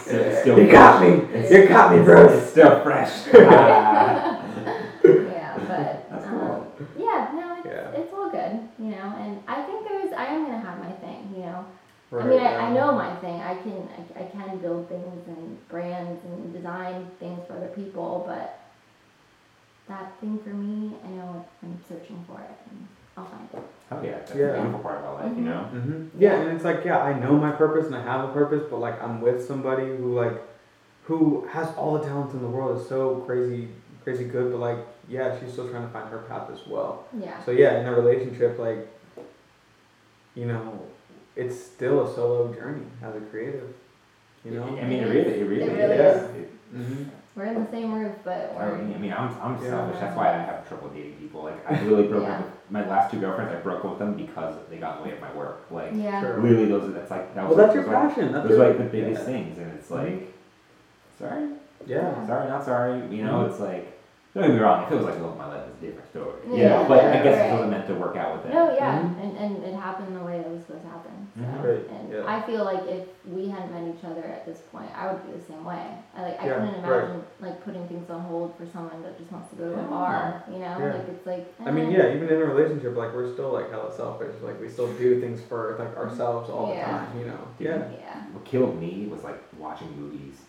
Still, 0.00 0.40
still 0.40 0.58
You 0.58 0.70
got 0.70 1.02
me. 1.02 1.08
It's- 1.34 1.50
You 1.50 1.68
got 1.68 1.94
me, 1.94 2.02
bro. 2.02 2.26
It's 2.26 2.50
still 2.50 2.80
fresh. 2.82 3.12
Ah. 3.34 4.42
yeah, 5.04 5.54
but 5.58 6.10
That's 6.10 6.26
um, 6.26 6.66
yeah, 6.98 7.30
no, 7.34 7.56
it's, 7.58 7.66
Yeah. 7.66 7.90
it's 8.00 8.12
all 8.14 8.30
good, 8.30 8.60
you 8.78 8.86
know. 8.86 9.12
And 9.18 9.42
I 9.46 9.62
think 9.62 9.86
there's, 9.86 10.12
I 10.14 10.26
am 10.26 10.44
gonna 10.46 10.60
have 10.60 10.78
my 10.78 10.92
thing, 10.92 11.30
you 11.36 11.42
know. 11.42 11.64
I 12.12 12.16
Right, 12.16 12.26
mean, 12.28 12.40
I. 12.40 12.66
I 12.68 12.72
know 12.72 12.92
my 12.92 13.14
thing. 13.16 13.40
I 13.42 13.54
can, 13.56 13.88
I, 14.16 14.22
I 14.22 14.26
can 14.28 14.58
build 14.58 14.88
things 14.88 15.26
and 15.28 15.68
brands 15.68 16.24
and 16.24 16.52
design 16.54 17.10
things 17.18 17.40
for 17.46 17.54
other 17.56 17.68
people, 17.74 18.24
but 18.26 18.60
that 19.88 20.18
thing 20.20 20.38
for 20.38 20.50
me, 20.50 20.94
I 21.04 21.08
know 21.08 21.44
I'm 21.62 21.78
searching 21.88 22.24
for 22.26 22.40
it, 22.40 22.50
and 22.70 22.88
I'll 23.16 23.26
find 23.26 23.48
it. 23.52 23.62
Oh 23.90 24.02
yeah, 24.02 24.12
that's 24.12 24.34
Yeah. 24.34 24.46
the 24.48 24.52
beautiful 24.54 24.80
part 24.80 25.00
about 25.00 25.22
life, 25.22 25.32
you 25.36 25.44
know. 25.44 25.64
hmm 25.64 26.08
Yeah, 26.18 26.40
and 26.40 26.52
it's 26.52 26.64
like, 26.64 26.84
yeah, 26.84 26.98
I 26.98 27.18
know 27.18 27.32
my 27.36 27.52
purpose 27.52 27.86
and 27.86 27.94
I 27.94 28.02
have 28.02 28.28
a 28.28 28.32
purpose, 28.32 28.64
but 28.70 28.78
like 28.80 29.00
I'm 29.02 29.20
with 29.20 29.46
somebody 29.46 29.84
who 29.86 30.14
like, 30.14 30.40
who 31.04 31.46
has 31.50 31.68
all 31.76 31.98
the 31.98 32.04
talents 32.04 32.32
in 32.34 32.40
the 32.40 32.48
world, 32.48 32.80
is 32.80 32.88
so 32.88 33.16
crazy, 33.26 33.68
crazy 34.02 34.24
good, 34.24 34.50
but 34.52 34.58
like, 34.58 34.78
yeah, 35.08 35.38
she's 35.38 35.52
still 35.52 35.68
trying 35.68 35.86
to 35.86 35.92
find 35.92 36.08
her 36.08 36.18
path 36.28 36.50
as 36.50 36.66
well. 36.66 37.06
Yeah. 37.18 37.42
So 37.44 37.50
yeah, 37.50 37.80
in 37.80 37.86
a 37.86 37.94
relationship, 37.94 38.58
like, 38.58 38.88
you 40.34 40.46
know, 40.46 40.80
it's 41.36 41.62
still 41.62 42.06
a 42.06 42.14
solo 42.14 42.52
journey 42.54 42.86
as 43.02 43.14
a 43.14 43.20
creative. 43.20 43.72
You 44.44 44.52
know. 44.52 44.64
I 44.64 44.84
mean, 44.84 45.02
it 45.04 45.08
really, 45.08 45.40
it 45.40 45.44
really, 45.48 45.62
It 45.62 45.72
really 45.72 45.94
is. 45.96 46.22
It- 46.36 46.50
Mm-hmm. 46.74 47.04
We're 47.36 47.46
in 47.46 47.64
the 47.64 47.70
same 47.70 47.92
roof, 47.92 48.14
but 48.22 48.54
I 48.56 48.64
we're, 48.68 48.76
mean, 48.78 49.12
I'm, 49.12 49.34
I'm 49.42 49.60
Yeah. 49.62 49.70
selfish. 49.70 49.98
That's 50.00 50.16
why 50.16 50.28
I 50.28 50.36
have 50.38 50.68
trouble 50.68 50.88
dating 50.90 51.14
people. 51.14 51.42
Like, 51.42 51.68
I 51.68 51.82
literally 51.82 52.06
broke 52.06 52.22
Yeah. 52.22 52.34
up 52.38 52.40
with 52.42 52.52
my 52.70 52.88
last 52.88 53.10
two 53.10 53.18
girlfriends. 53.18 53.52
I 53.52 53.56
broke 53.56 53.84
up 53.84 53.90
with 53.90 53.98
them 53.98 54.14
because 54.14 54.54
they 54.70 54.76
got 54.76 54.98
in 54.98 55.02
the 55.02 55.08
way 55.08 55.14
of 55.16 55.20
my 55.20 55.32
work. 55.34 55.66
Like, 55.70 55.90
yeah. 55.94 56.20
Sure. 56.20 56.40
literally, 56.40 56.66
those 56.66 56.84
are 56.88 56.92
that's 56.92 57.10
like 57.10 57.34
that 57.34 57.40
Well, 57.48 57.48
was. 57.48 57.56
that's 57.56 57.74
your 57.74 57.84
those 57.84 57.92
passion. 57.92 58.32
That's 58.32 58.48
Those 58.48 58.58
are 58.58 58.62
your, 58.62 58.68
like 58.68 58.78
the 58.78 58.84
biggest 58.84 59.20
yeah. 59.22 59.26
things, 59.26 59.58
and 59.58 59.72
it's 59.72 59.90
like, 59.90 60.32
sorry, 61.18 61.48
Yeah. 61.86 62.26
sorry, 62.26 62.48
not 62.48 62.64
sorry. 62.64 63.02
You 63.10 63.24
know, 63.24 63.38
Mhm. 63.40 63.50
it's 63.50 63.58
like, 63.60 63.93
don't 64.34 64.42
get 64.50 64.54
me 64.54 64.60
wrong. 64.60 64.82
If 64.84 64.90
it 64.92 64.96
was 64.96 65.04
like 65.04 65.14
love 65.20 65.32
of 65.32 65.38
my 65.38 65.46
life, 65.46 65.62
it's 65.68 65.78
a 65.78 65.86
different 65.86 66.10
story. 66.10 66.34
Yeah. 66.50 66.82
Yeah, 66.82 66.88
but 66.88 67.04
I 67.04 67.22
guess 67.22 67.38
Right. 67.38 67.48
it 67.50 67.52
wasn't 67.52 67.70
meant 67.70 67.86
to 67.86 67.94
work 67.94 68.16
out 68.16 68.32
with 68.34 68.42
them. 68.44 68.52
No, 68.52 68.74
yeah, 68.74 68.98
Mhm. 69.00 69.22
and, 69.22 69.36
and 69.38 69.64
it 69.64 69.74
happened 69.74 70.16
the 70.16 70.24
way 70.24 70.38
it 70.38 70.48
was 70.48 70.62
supposed 70.66 70.82
to 70.82 70.88
happen. 70.88 71.12
So. 71.36 71.40
Mhm. 71.42 71.64
Right, 71.64 71.84
And 71.90 72.12
yeah. 72.12 72.22
I 72.26 72.40
feel 72.42 72.64
like 72.64 72.82
if 72.88 73.06
we 73.26 73.48
hadn't 73.48 73.70
met 73.72 73.94
each 73.94 74.04
other 74.04 74.22
at 74.24 74.44
this 74.46 74.60
point, 74.72 74.90
I 74.96 75.06
would 75.12 75.24
be 75.26 75.32
the 75.38 75.44
same 75.44 75.64
way. 75.64 75.82
I 76.16 76.22
like 76.22 76.42
I 76.42 76.46
Yeah, 76.46 76.54
couldn't 76.54 76.82
right. 76.82 77.04
imagine 77.04 77.22
like 77.40 77.64
putting 77.64 77.86
things 77.88 78.10
on 78.10 78.20
hold 78.22 78.54
for 78.58 78.66
someone 78.66 79.02
that 79.02 79.16
just 79.18 79.30
wants 79.30 79.50
to 79.50 79.56
go 79.56 79.70
to 79.70 79.78
a 79.78 79.82
Yeah. 79.82 79.88
bar. 79.88 80.42
You 80.50 80.58
know, 80.58 80.74
Yeah. 80.78 80.92
like 80.98 81.08
it's 81.08 81.26
like. 81.26 81.46
I 81.64 81.70
mean, 81.70 81.94
eh. 81.94 81.98
yeah, 81.98 82.14
even 82.14 82.28
in 82.28 82.42
a 82.42 82.44
relationship, 82.44 82.96
like 82.96 83.14
we're 83.14 83.32
still 83.32 83.50
like 83.50 83.70
hella 83.70 83.92
selfish. 83.92 84.34
Like 84.42 84.60
we 84.60 84.68
still 84.68 84.88
do 84.94 85.20
things 85.20 85.40
for 85.42 85.76
like 85.78 85.96
ourselves 85.96 86.50
all 86.50 86.70
Yeah. 86.74 86.84
the 86.86 86.90
time. 86.90 87.06
You 87.18 87.26
know. 87.26 87.38
Dude. 87.58 87.66
Yeah. 87.68 87.76
Yeah. 87.98 88.20
What 88.32 88.44
killed 88.44 88.80
me 88.80 89.08
was 89.10 89.22
like 89.24 89.40
watching 89.58 89.88
movies 89.98 90.43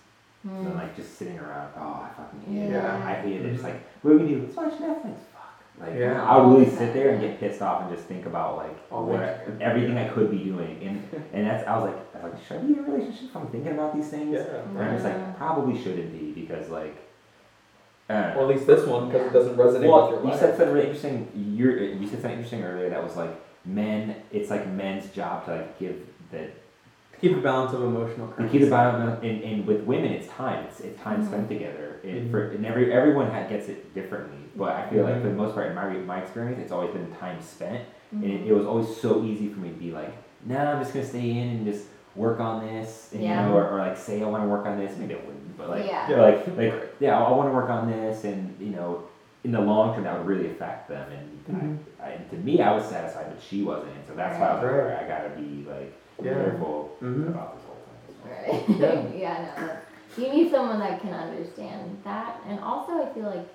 Mm. 0.46 0.66
and 0.68 0.76
like 0.76 0.96
just 0.96 1.18
sitting 1.18 1.40
around. 1.40 1.72
Oh, 1.78 2.06
I 2.06 2.10
fucking 2.16 2.42
hate 2.54 2.66
it. 2.68 2.72
Yeah. 2.72 3.04
I 3.08 3.14
hated 3.16 3.46
it. 3.48 3.52
Just 3.54 3.64
like, 3.64 3.82
what 4.04 4.12
do 4.12 4.20
we 4.20 4.28
do? 4.28 4.42
Let's 4.44 4.56
watch 4.56 4.74
Netflix. 4.80 5.18
Fuck. 5.34 5.82
Like, 5.82 5.96
Yeah. 5.98 6.24
I 6.24 6.38
would 6.38 6.58
really 6.60 6.70
sit 6.70 6.94
there 6.94 7.10
and 7.12 7.22
get 7.22 7.40
pissed 7.40 7.62
off 7.64 7.82
and 7.82 7.96
just 7.96 8.08
think 8.08 8.26
about 8.28 8.58
like 8.58 8.78
All 8.92 9.06
what 9.06 9.20
the- 9.20 9.64
everything 9.64 9.98
I 9.98 10.08
could 10.08 10.30
be 10.30 10.38
doing, 10.44 10.78
and 10.84 11.24
and 11.34 11.48
that's 11.48 11.68
I 11.68 11.76
was 11.78 11.86
like, 11.86 11.98
I 12.22 12.26
was 12.26 12.34
like, 12.34 12.46
should 12.48 12.58
I 12.58 12.60
be 12.62 12.74
in 12.74 12.80
a 12.80 12.82
relationship? 12.84 13.24
if 13.30 13.36
I'm 13.36 13.48
thinking 13.48 13.72
about 13.72 13.96
these 13.96 14.08
things. 14.10 14.34
Yeah. 14.34 14.42
And 14.70 14.78
I'm 14.80 14.94
just 14.94 15.06
like, 15.06 15.38
probably 15.38 15.82
shouldn't 15.82 16.12
be 16.12 16.40
because 16.42 16.70
like. 16.70 16.96
Uh, 18.08 18.34
Or 18.38 18.44
at 18.44 18.50
least 18.50 18.68
this 18.68 18.86
one 18.86 19.10
because 19.10 19.26
it 19.28 19.34
doesn't 19.34 19.56
resonate 19.58 19.90
well, 19.90 20.04
with 20.04 20.12
your 20.12 20.20
life. 20.26 20.34
you 20.34 20.40
said 20.40 20.56
something 20.58 20.76
really 20.76 20.86
interesting. 20.86 21.28
You're, 21.58 21.80
you 21.86 22.06
said 22.08 22.22
something 22.22 22.34
interesting 22.34 22.62
earlier 22.64 22.88
that 22.92 23.04
was 23.04 23.16
like 23.16 23.32
men. 23.66 24.18
It's 24.32 24.52
like 24.52 24.68
men's 24.68 25.10
job 25.10 25.46
to 25.46 25.56
like 25.56 25.80
give 25.80 26.06
the 26.30 26.38
to 26.38 26.52
keep 27.30 27.38
a 27.38 27.42
balance 27.42 27.74
of 27.74 27.82
emotional. 27.84 28.28
to 28.28 28.34
currency. 28.34 28.52
keep 28.58 28.66
the 28.66 28.70
balance. 28.72 29.20
And, 29.24 29.42
and 29.44 29.66
with 29.68 29.82
women, 29.84 30.12
it's 30.12 30.28
time. 30.28 30.66
It's, 30.66 30.80
it's 30.80 31.02
time 31.02 31.22
Mhm. 31.24 31.28
spent 31.28 31.50
together. 31.50 32.00
And 32.04 32.28
Mhm. 32.28 32.32
for 32.32 32.50
and 32.52 32.66
every 32.66 32.94
everyone 32.94 33.32
ha- 33.32 33.48
gets 33.50 33.68
it 33.68 33.94
differently. 33.94 34.38
But 34.56 34.72
I 34.76 34.88
feel 34.90 35.04
like 35.04 35.22
for 35.22 35.28
the 35.30 35.34
most 35.34 35.56
part, 35.56 35.68
in 35.68 35.76
my 35.76 35.90
my 35.94 36.20
experience, 36.22 36.60
it's 36.62 36.72
always 36.72 36.92
been 36.92 37.12
time 37.20 37.42
spent. 37.42 37.82
And 38.12 38.24
it, 38.24 38.42
Mhm. 38.44 38.48
it 38.48 38.54
was 38.54 38.66
always 38.66 38.96
so 38.96 39.24
easy 39.24 39.50
for 39.50 39.60
me 39.60 39.70
to 39.70 39.76
be 39.76 39.92
like, 39.92 40.14
nah, 40.46 40.74
I'm 40.74 40.80
just 40.80 40.94
gonna 40.94 41.06
stay 41.06 41.32
in 41.32 41.48
and 41.50 41.66
just 41.66 41.88
work 42.16 42.40
on 42.40 42.66
this, 42.66 43.12
and, 43.14 43.22
Yeah. 43.22 43.44
you 43.46 43.50
know, 43.50 43.58
or, 43.58 43.68
or 43.72 43.78
like 43.80 43.98
say 43.98 44.22
I 44.24 44.28
want 44.28 44.44
to 44.44 44.48
work 44.50 44.66
on 44.66 44.78
this. 44.80 44.96
Maybe 44.98 45.16
I 45.16 45.18
wouldn't, 45.18 45.58
but 45.58 45.70
like, 45.70 45.86
Yeah. 45.86 46.10
Yeah. 46.10 46.22
like, 46.22 46.48
like, 46.58 46.74
yeah, 47.00 47.20
I 47.22 47.32
want 47.32 47.50
to 47.50 47.54
work 47.56 47.70
on 47.70 47.92
this, 47.92 48.24
and 48.24 48.56
you 48.60 48.70
know, 48.70 49.04
in 49.44 49.52
the 49.52 49.60
long 49.60 49.94
term, 49.94 50.04
that 50.06 50.18
would 50.18 50.28
really 50.28 50.48
affect 50.48 50.88
them. 50.88 51.06
And 51.12 51.58
Mhm. 51.58 51.78
I, 52.02 52.08
I, 52.08 52.18
to 52.30 52.36
me, 52.38 52.62
I 52.62 52.74
was 52.74 52.86
satisfied, 52.86 53.26
but 53.34 53.42
she 53.42 53.64
wasn't, 53.64 53.92
and 53.98 54.06
so 54.08 54.14
that's 54.14 54.40
why 54.40 54.48
I 54.48 54.54
was 54.54 54.64
like, 54.64 54.72
Right. 54.72 55.04
I 55.04 55.08
gotta 55.08 55.30
be 55.38 55.66
like 55.70 55.94
Yeah. 56.24 56.34
careful 56.34 56.92
Mhm. 57.02 57.30
about 57.30 57.56
this 57.56 57.64
whole 57.66 57.82
thing. 57.86 58.32
Right. 58.32 58.70
Yeah. 58.80 59.18
yeah, 59.18 59.56
no. 59.58 59.66
that- 59.68 59.82
You 60.18 60.30
need 60.30 60.50
someone 60.52 60.80
that 60.80 61.02
can 61.02 61.14
understand 61.14 61.98
that, 62.06 62.40
and 62.48 62.60
also 62.62 63.04
I 63.04 63.08
feel 63.14 63.26
like 63.26 63.48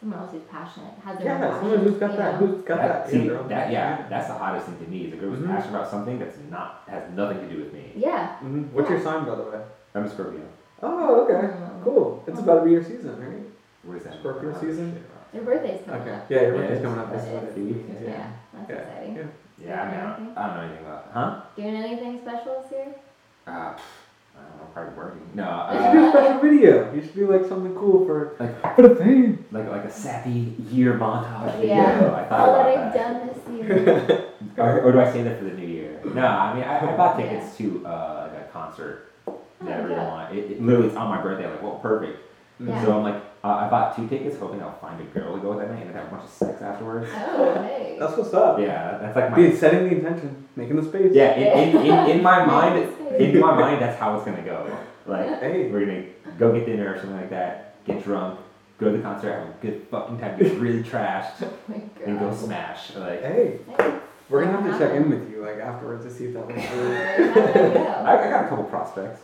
someone 0.00 0.18
else 0.18 0.32
who's 0.32 0.42
passionate 0.50 0.94
has 1.04 1.18
their 1.18 1.32
own 1.34 1.40
Yeah, 1.40 1.46
passion. 1.46 1.60
someone 1.62 1.78
who's 1.86 1.98
got 1.98 2.16
that. 2.16 2.40
know? 2.40 2.46
Who's 2.46 2.62
got 2.62 2.78
That, 2.78 2.88
that? 3.04 3.10
see, 3.10 3.20
in 3.20 3.26
their 3.28 3.38
own 3.38 3.48
that, 3.48 3.70
yeah, 3.70 4.08
that's 4.08 4.26
the 4.26 4.34
hottest 4.34 4.66
thing 4.66 4.78
to 4.84 4.90
me. 4.90 5.04
Is 5.06 5.12
a 5.12 5.16
girl 5.16 5.30
who's 5.30 5.38
Mhm. 5.44 5.46
passionate 5.54 5.76
about 5.76 5.88
something 5.90 6.18
that's 6.18 6.36
not 6.50 6.82
has 6.88 7.02
nothing 7.14 7.38
to 7.40 7.46
do 7.54 7.62
with 7.62 7.72
me. 7.72 7.92
Yeah. 7.94 8.34
Mhm. 8.42 8.72
What's 8.72 8.90
your 8.90 8.98
sign, 9.00 9.24
by 9.24 9.34
the 9.36 9.42
way? 9.42 9.60
I'm 9.94 10.04
a 10.04 10.08
Scorpio. 10.10 10.40
Oh, 10.82 11.20
okay. 11.24 11.34
Mm. 11.48 11.84
Cool. 11.84 12.24
It's 12.26 12.40
about 12.40 12.60
to 12.60 12.64
be 12.64 12.70
your 12.72 12.82
season, 12.82 13.20
right? 13.20 13.42
What 13.84 13.98
is 13.98 14.04
that? 14.04 14.14
Scorpio 14.14 14.52
season? 14.58 14.96
Shit. 15.32 15.34
Your 15.34 15.44
birthday's 15.44 15.80
coming 15.86 16.00
Okay. 16.02 16.10
up. 16.12 16.30
Yeah, 16.30 16.40
your 16.42 16.52
birthday's 16.52 16.70
it's- 16.78 16.82
coming 16.84 16.98
up. 17.00 17.12
This 17.12 17.24
it's- 17.26 17.42
is 17.48 17.54
Two 17.54 17.64
weeks, 17.64 17.78
Yeah, 18.02 18.08
Yeah. 18.10 18.26
that's 18.54 18.70
Yeah. 18.70 18.76
exciting. 18.76 19.16
Yeah. 19.16 19.24
Yeah, 19.62 19.82
I 19.82 19.86
mean, 19.90 20.00
I 20.00 20.02
don't, 20.16 20.38
I 20.38 20.46
don't 20.46 20.56
know 20.56 20.62
anything 20.62 20.86
about. 20.86 21.06
Huh? 21.12 21.40
Doing 21.56 21.76
anything 21.76 22.20
special 22.22 22.62
this 22.62 22.72
year? 22.72 22.86
Uh, 23.46 23.50
I 23.50 24.42
don't 24.42 24.56
know, 24.56 24.66
probably 24.72 24.94
working. 24.96 25.20
No, 25.34 25.68
You 25.70 25.78
should 25.82 25.92
do 25.92 25.98
uh, 26.04 26.08
a 26.08 26.10
special 26.12 26.40
video. 26.40 26.94
You 26.94 27.00
should 27.02 27.14
do 27.14 27.30
like 27.30 27.44
something 27.46 27.74
cool 27.74 28.06
for 28.06 28.36
like 28.40 28.76
for 28.76 28.88
the 28.88 28.96
fame. 28.96 29.44
like 29.52 29.68
like 29.70 29.84
a 29.84 29.90
sappy 29.90 30.54
year 30.70 30.94
montage 30.94 31.56
video. 31.56 31.74
Yeah. 31.74 32.14
I 32.14 32.24
thought 32.24 32.40
All 32.40 32.54
about 32.54 32.64
that 32.64 32.78
I've 32.78 32.92
that. 32.94 33.12
done 33.12 33.28
this 33.28 33.68
year. 33.68 34.26
Or, 34.56 34.80
or 34.82 34.92
do 34.92 35.00
I 35.00 35.10
say 35.12 35.22
that 35.22 35.38
for 35.38 35.44
the 35.44 35.52
new 35.52 35.66
year? 35.66 36.00
No, 36.04 36.26
I 36.26 36.54
mean 36.54 36.64
I, 36.64 36.92
I 36.92 36.96
bought 36.96 37.16
tickets 37.18 37.56
to 37.58 37.86
uh, 37.86 38.28
like 38.32 38.42
a 38.46 38.48
concert 38.52 39.12
that 39.26 39.80
I 39.80 39.82
really 39.82 39.94
Oh, 39.94 40.04
want. 40.08 40.34
It, 40.34 40.50
it 40.52 40.62
literally 40.62 40.88
it's 40.88 40.96
on 40.96 41.08
my 41.08 41.20
birthday. 41.22 41.44
I'm 41.44 41.52
like, 41.52 41.62
well, 41.62 41.78
perfect. 41.82 42.18
Yeah. 42.58 42.82
So 42.84 42.96
I'm 42.96 43.02
like, 43.02 43.22
uh, 43.42 43.48
I 43.48 43.68
bought 43.70 43.96
two 43.96 44.06
tickets, 44.08 44.36
hoping 44.38 44.62
I'll 44.62 44.78
find 44.78 45.00
a 45.00 45.04
girl 45.04 45.34
to 45.34 45.40
go 45.40 45.50
with 45.50 45.60
that 45.66 45.70
night 45.74 45.86
and 45.86 45.94
have 45.96 46.06
a 46.08 46.10
bunch 46.10 46.24
of 46.24 46.30
sex 46.30 46.60
afterwards. 46.62 47.08
oh, 47.14 47.62
hey. 47.62 47.96
That's 47.98 48.16
what's 48.16 48.34
up. 48.34 48.58
Yeah, 48.58 48.98
that's 48.98 49.16
like 49.16 49.30
my 49.30 49.36
Dude, 49.36 49.58
setting 49.58 49.84
the 49.88 49.96
intention, 49.96 50.46
making 50.56 50.76
the 50.76 50.82
space. 50.82 51.12
yeah. 51.14 51.34
In, 51.34 51.76
in, 51.76 51.86
in, 51.86 52.10
in 52.18 52.22
my 52.22 52.44
mind, 52.54 52.76
in 53.18 53.38
my 53.40 53.54
mind, 53.54 53.80
that's 53.80 53.98
how 53.98 54.14
it's 54.16 54.24
gonna 54.24 54.42
go. 54.42 54.70
Like 55.06 55.26
Hey. 55.40 55.68
we're 55.70 55.80
gonna 55.86 56.04
go 56.38 56.52
get 56.52 56.66
dinner 56.66 56.92
or 56.94 56.98
something 56.98 57.16
like 57.16 57.30
that, 57.30 57.82
get 57.86 58.04
drunk, 58.04 58.38
go 58.78 58.90
to 58.90 58.96
the 58.98 59.02
concert, 59.02 59.32
have 59.32 59.48
a 59.48 59.54
good 59.62 59.86
fucking 59.90 60.18
time, 60.18 60.38
get 60.38 60.52
really 60.58 60.82
trashed, 60.82 61.32
Oh 61.42 61.50
my 61.68 61.80
and 62.06 62.18
go 62.18 62.34
smash. 62.34 62.94
Like 62.94 63.22
Hey. 63.22 63.58
Hey. 63.78 63.98
We're 64.28 64.44
gonna 64.44 64.60
have 64.62 64.70
to 64.72 64.78
check 64.78 64.94
in 64.94 65.10
with 65.10 65.28
you 65.30 65.42
like 65.44 65.56
afterwards 65.58 66.04
to 66.04 66.10
see 66.10 66.26
if 66.26 66.34
that 66.34 66.46
went 66.46 66.62
through. 66.64 66.88
Where 66.90 67.16
did 67.52 67.74
that 67.74 68.06
I, 68.06 68.26
I 68.26 68.30
got 68.30 68.44
a 68.44 68.48
couple 68.48 68.64
prospects. 68.64 69.20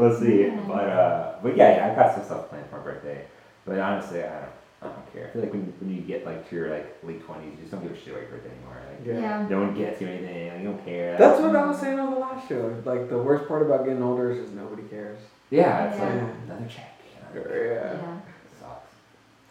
We'll 0.00 0.18
see. 0.18 0.42
Yeah. 0.42 0.60
But 0.66 0.88
uh, 0.88 1.34
but 1.42 1.56
yeah, 1.56 1.76
yeah, 1.76 1.92
I 1.92 1.94
got 1.94 2.14
some 2.14 2.24
stuff 2.24 2.48
planned 2.48 2.68
for 2.70 2.78
my 2.78 2.82
birthday. 2.84 3.24
But 3.66 3.78
honestly, 3.78 4.22
I 4.24 4.40
don't, 4.40 4.50
I 4.82 4.86
don't 4.86 5.12
care. 5.12 5.28
I 5.28 5.30
feel 5.30 5.42
like 5.42 5.52
when, 5.52 5.72
when 5.80 5.94
you 5.94 6.00
get 6.02 6.24
like 6.26 6.48
to 6.48 6.56
your 6.56 6.70
like 6.70 6.96
late 7.04 7.24
twenties, 7.24 7.52
you 7.56 7.60
just 7.60 7.72
don't 7.72 7.82
give 7.82 7.92
a 7.92 7.96
shit 7.96 8.08
about 8.08 8.22
your 8.22 8.30
birthday 8.30 8.50
anymore. 8.50 8.76
Like? 8.88 9.06
Yeah. 9.06 9.20
Yeah. 9.20 9.48
no 9.48 9.60
one 9.60 9.74
gets 9.74 10.00
you 10.00 10.08
anything. 10.08 10.48
Like, 10.52 10.58
you 10.62 10.64
don't 10.64 10.84
care. 10.84 11.16
That's 11.18 11.40
what 11.40 11.54
I 11.54 11.66
was 11.66 11.78
saying 11.78 11.98
on 11.98 12.10
the 12.12 12.18
last 12.18 12.48
show. 12.48 12.74
Like 12.84 13.08
the 13.10 13.18
worst 13.18 13.46
part 13.46 13.62
about 13.62 13.84
getting 13.84 14.02
older 14.02 14.30
is 14.32 14.38
just 14.40 14.54
nobody 14.54 14.82
cares. 14.84 15.18
Yeah, 15.50 15.88
it's 15.90 15.98
Yeah. 15.98 16.04
like 16.04 16.34
another 16.46 16.66
check. 16.68 16.96
Another 17.32 18.00
Yeah. 18.00 18.00
Yeah. 18.02 18.20
sucks. 18.60 18.90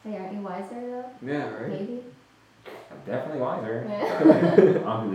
Hey, 0.04 0.18
aren't 0.18 0.34
you 0.34 0.42
wiser 0.42 0.70
though? 0.72 1.06
Yeah, 1.22 1.54
right. 1.54 1.70
Maybe. 1.70 2.04
I'm 2.92 3.00
definitely 3.06 3.42
wiser. 3.42 3.86
Yeah. 3.90 4.20
I 4.20 4.24
don't 4.24 4.56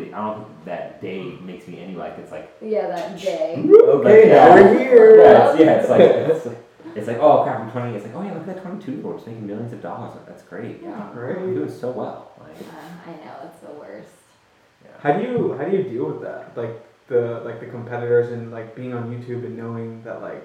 think 0.01 0.15
I 0.15 0.21
don't 0.27 0.45
think 0.45 0.65
that 0.65 1.01
day 1.01 1.23
makes 1.43 1.67
me 1.69 1.81
any 1.81 1.95
like 1.95 2.19
it's 2.19 2.33
like 2.33 2.51
Yeah, 2.63 2.87
that 2.89 3.19
day. 3.21 3.65
Okay, 3.69 4.03
Like, 4.21 4.29
now 4.29 4.35
yeah. 4.35 4.55
we're 4.55 4.79
here. 4.79 5.17
yeah 5.23 5.51
it's, 5.51 5.61
yeah 5.61 5.71
it's 5.81 5.89
like 5.91 6.01
it's 6.33 6.47
like, 6.47 6.59
it's 6.97 7.07
like 7.09 7.19
oh 7.19 7.43
crap 7.45 7.61
I'm 7.61 7.71
20 7.71 7.95
it's 7.97 8.05
like 8.07 8.15
oh 8.15 8.23
yeah 8.23 8.33
look 8.35 8.47
at 8.49 8.55
that 8.57 8.63
22 8.63 8.93
year 8.93 9.07
old 9.07 9.27
making 9.27 9.47
millions 9.47 9.73
of 9.73 9.83
dollars 9.83 10.15
Like, 10.15 10.27
that's 10.27 10.43
great 10.45 10.81
yeah 10.83 11.11
Right. 11.15 11.37
I'm 11.37 11.55
doing 11.55 11.71
so 11.71 11.91
well 11.91 12.33
like 12.41 12.57
Uh, 12.57 13.11
I 13.11 13.13
know 13.25 13.35
it's 13.49 13.61
the 13.61 13.73
worst. 13.73 14.15
yeah. 14.85 14.91
How 15.01 15.13
do 15.19 15.23
you 15.23 15.55
how 15.59 15.65
do 15.65 15.77
you 15.77 15.83
deal 15.85 16.07
with 16.07 16.23
that? 16.23 16.57
Like 16.57 16.75
the 17.09 17.43
like 17.45 17.61
the 17.61 17.67
competitors 17.67 18.33
and 18.33 18.51
like 18.51 18.75
being 18.75 18.95
on 18.95 19.11
YouTube 19.15 19.45
and 19.45 19.57
knowing 19.59 20.03
that 20.05 20.23
like 20.23 20.43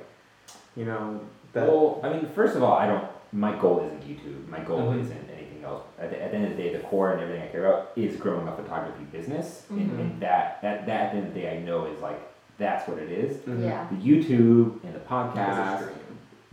you 0.76 0.86
know 0.86 1.22
that 1.54 1.68
well 1.68 2.00
I 2.04 2.10
mean 2.14 2.28
first 2.36 2.56
of 2.58 2.64
all 2.64 2.74
I 2.74 2.86
don't 2.88 3.06
my 3.32 3.56
goal 3.58 3.86
isn't 3.86 4.04
YouTube 4.10 4.48
my 4.50 4.60
goal 4.60 4.82
Mhm. 4.92 5.02
isn't 5.02 5.16
anything 5.30 5.39
you 5.60 5.66
know, 5.66 5.82
at 6.00 6.10
the, 6.10 6.22
at 6.24 6.32
the 6.32 6.38
end 6.38 6.46
of 6.46 6.56
the 6.56 6.64
day, 6.64 6.72
the 6.74 6.80
core 6.80 7.12
and 7.12 7.22
everything 7.22 7.44
I 7.44 7.48
care 7.48 7.66
about 7.66 7.92
is 7.98 8.16
growing 8.16 8.48
a 8.48 8.56
photography 8.56 9.04
business, 9.12 9.66
and, 9.70 9.92
Mhm. 9.92 10.00
and 10.00 10.22
that, 10.22 10.62
that 10.62 10.86
that 10.86 11.02
at 11.08 11.12
the 11.12 11.18
end 11.18 11.28
of 11.28 11.34
the 11.34 11.40
day, 11.42 11.58
I 11.58 11.60
know 11.60 11.86
is 11.86 12.00
like 12.02 12.20
that's 12.58 12.88
what 12.88 12.98
it 12.98 13.12
is. 13.12 13.38
Mhm. 13.40 13.64
Yeah. 13.64 13.88
The 13.92 13.98
YouTube 13.98 14.84
and 14.84 14.94
the 14.96 15.00
podcast. 15.00 15.90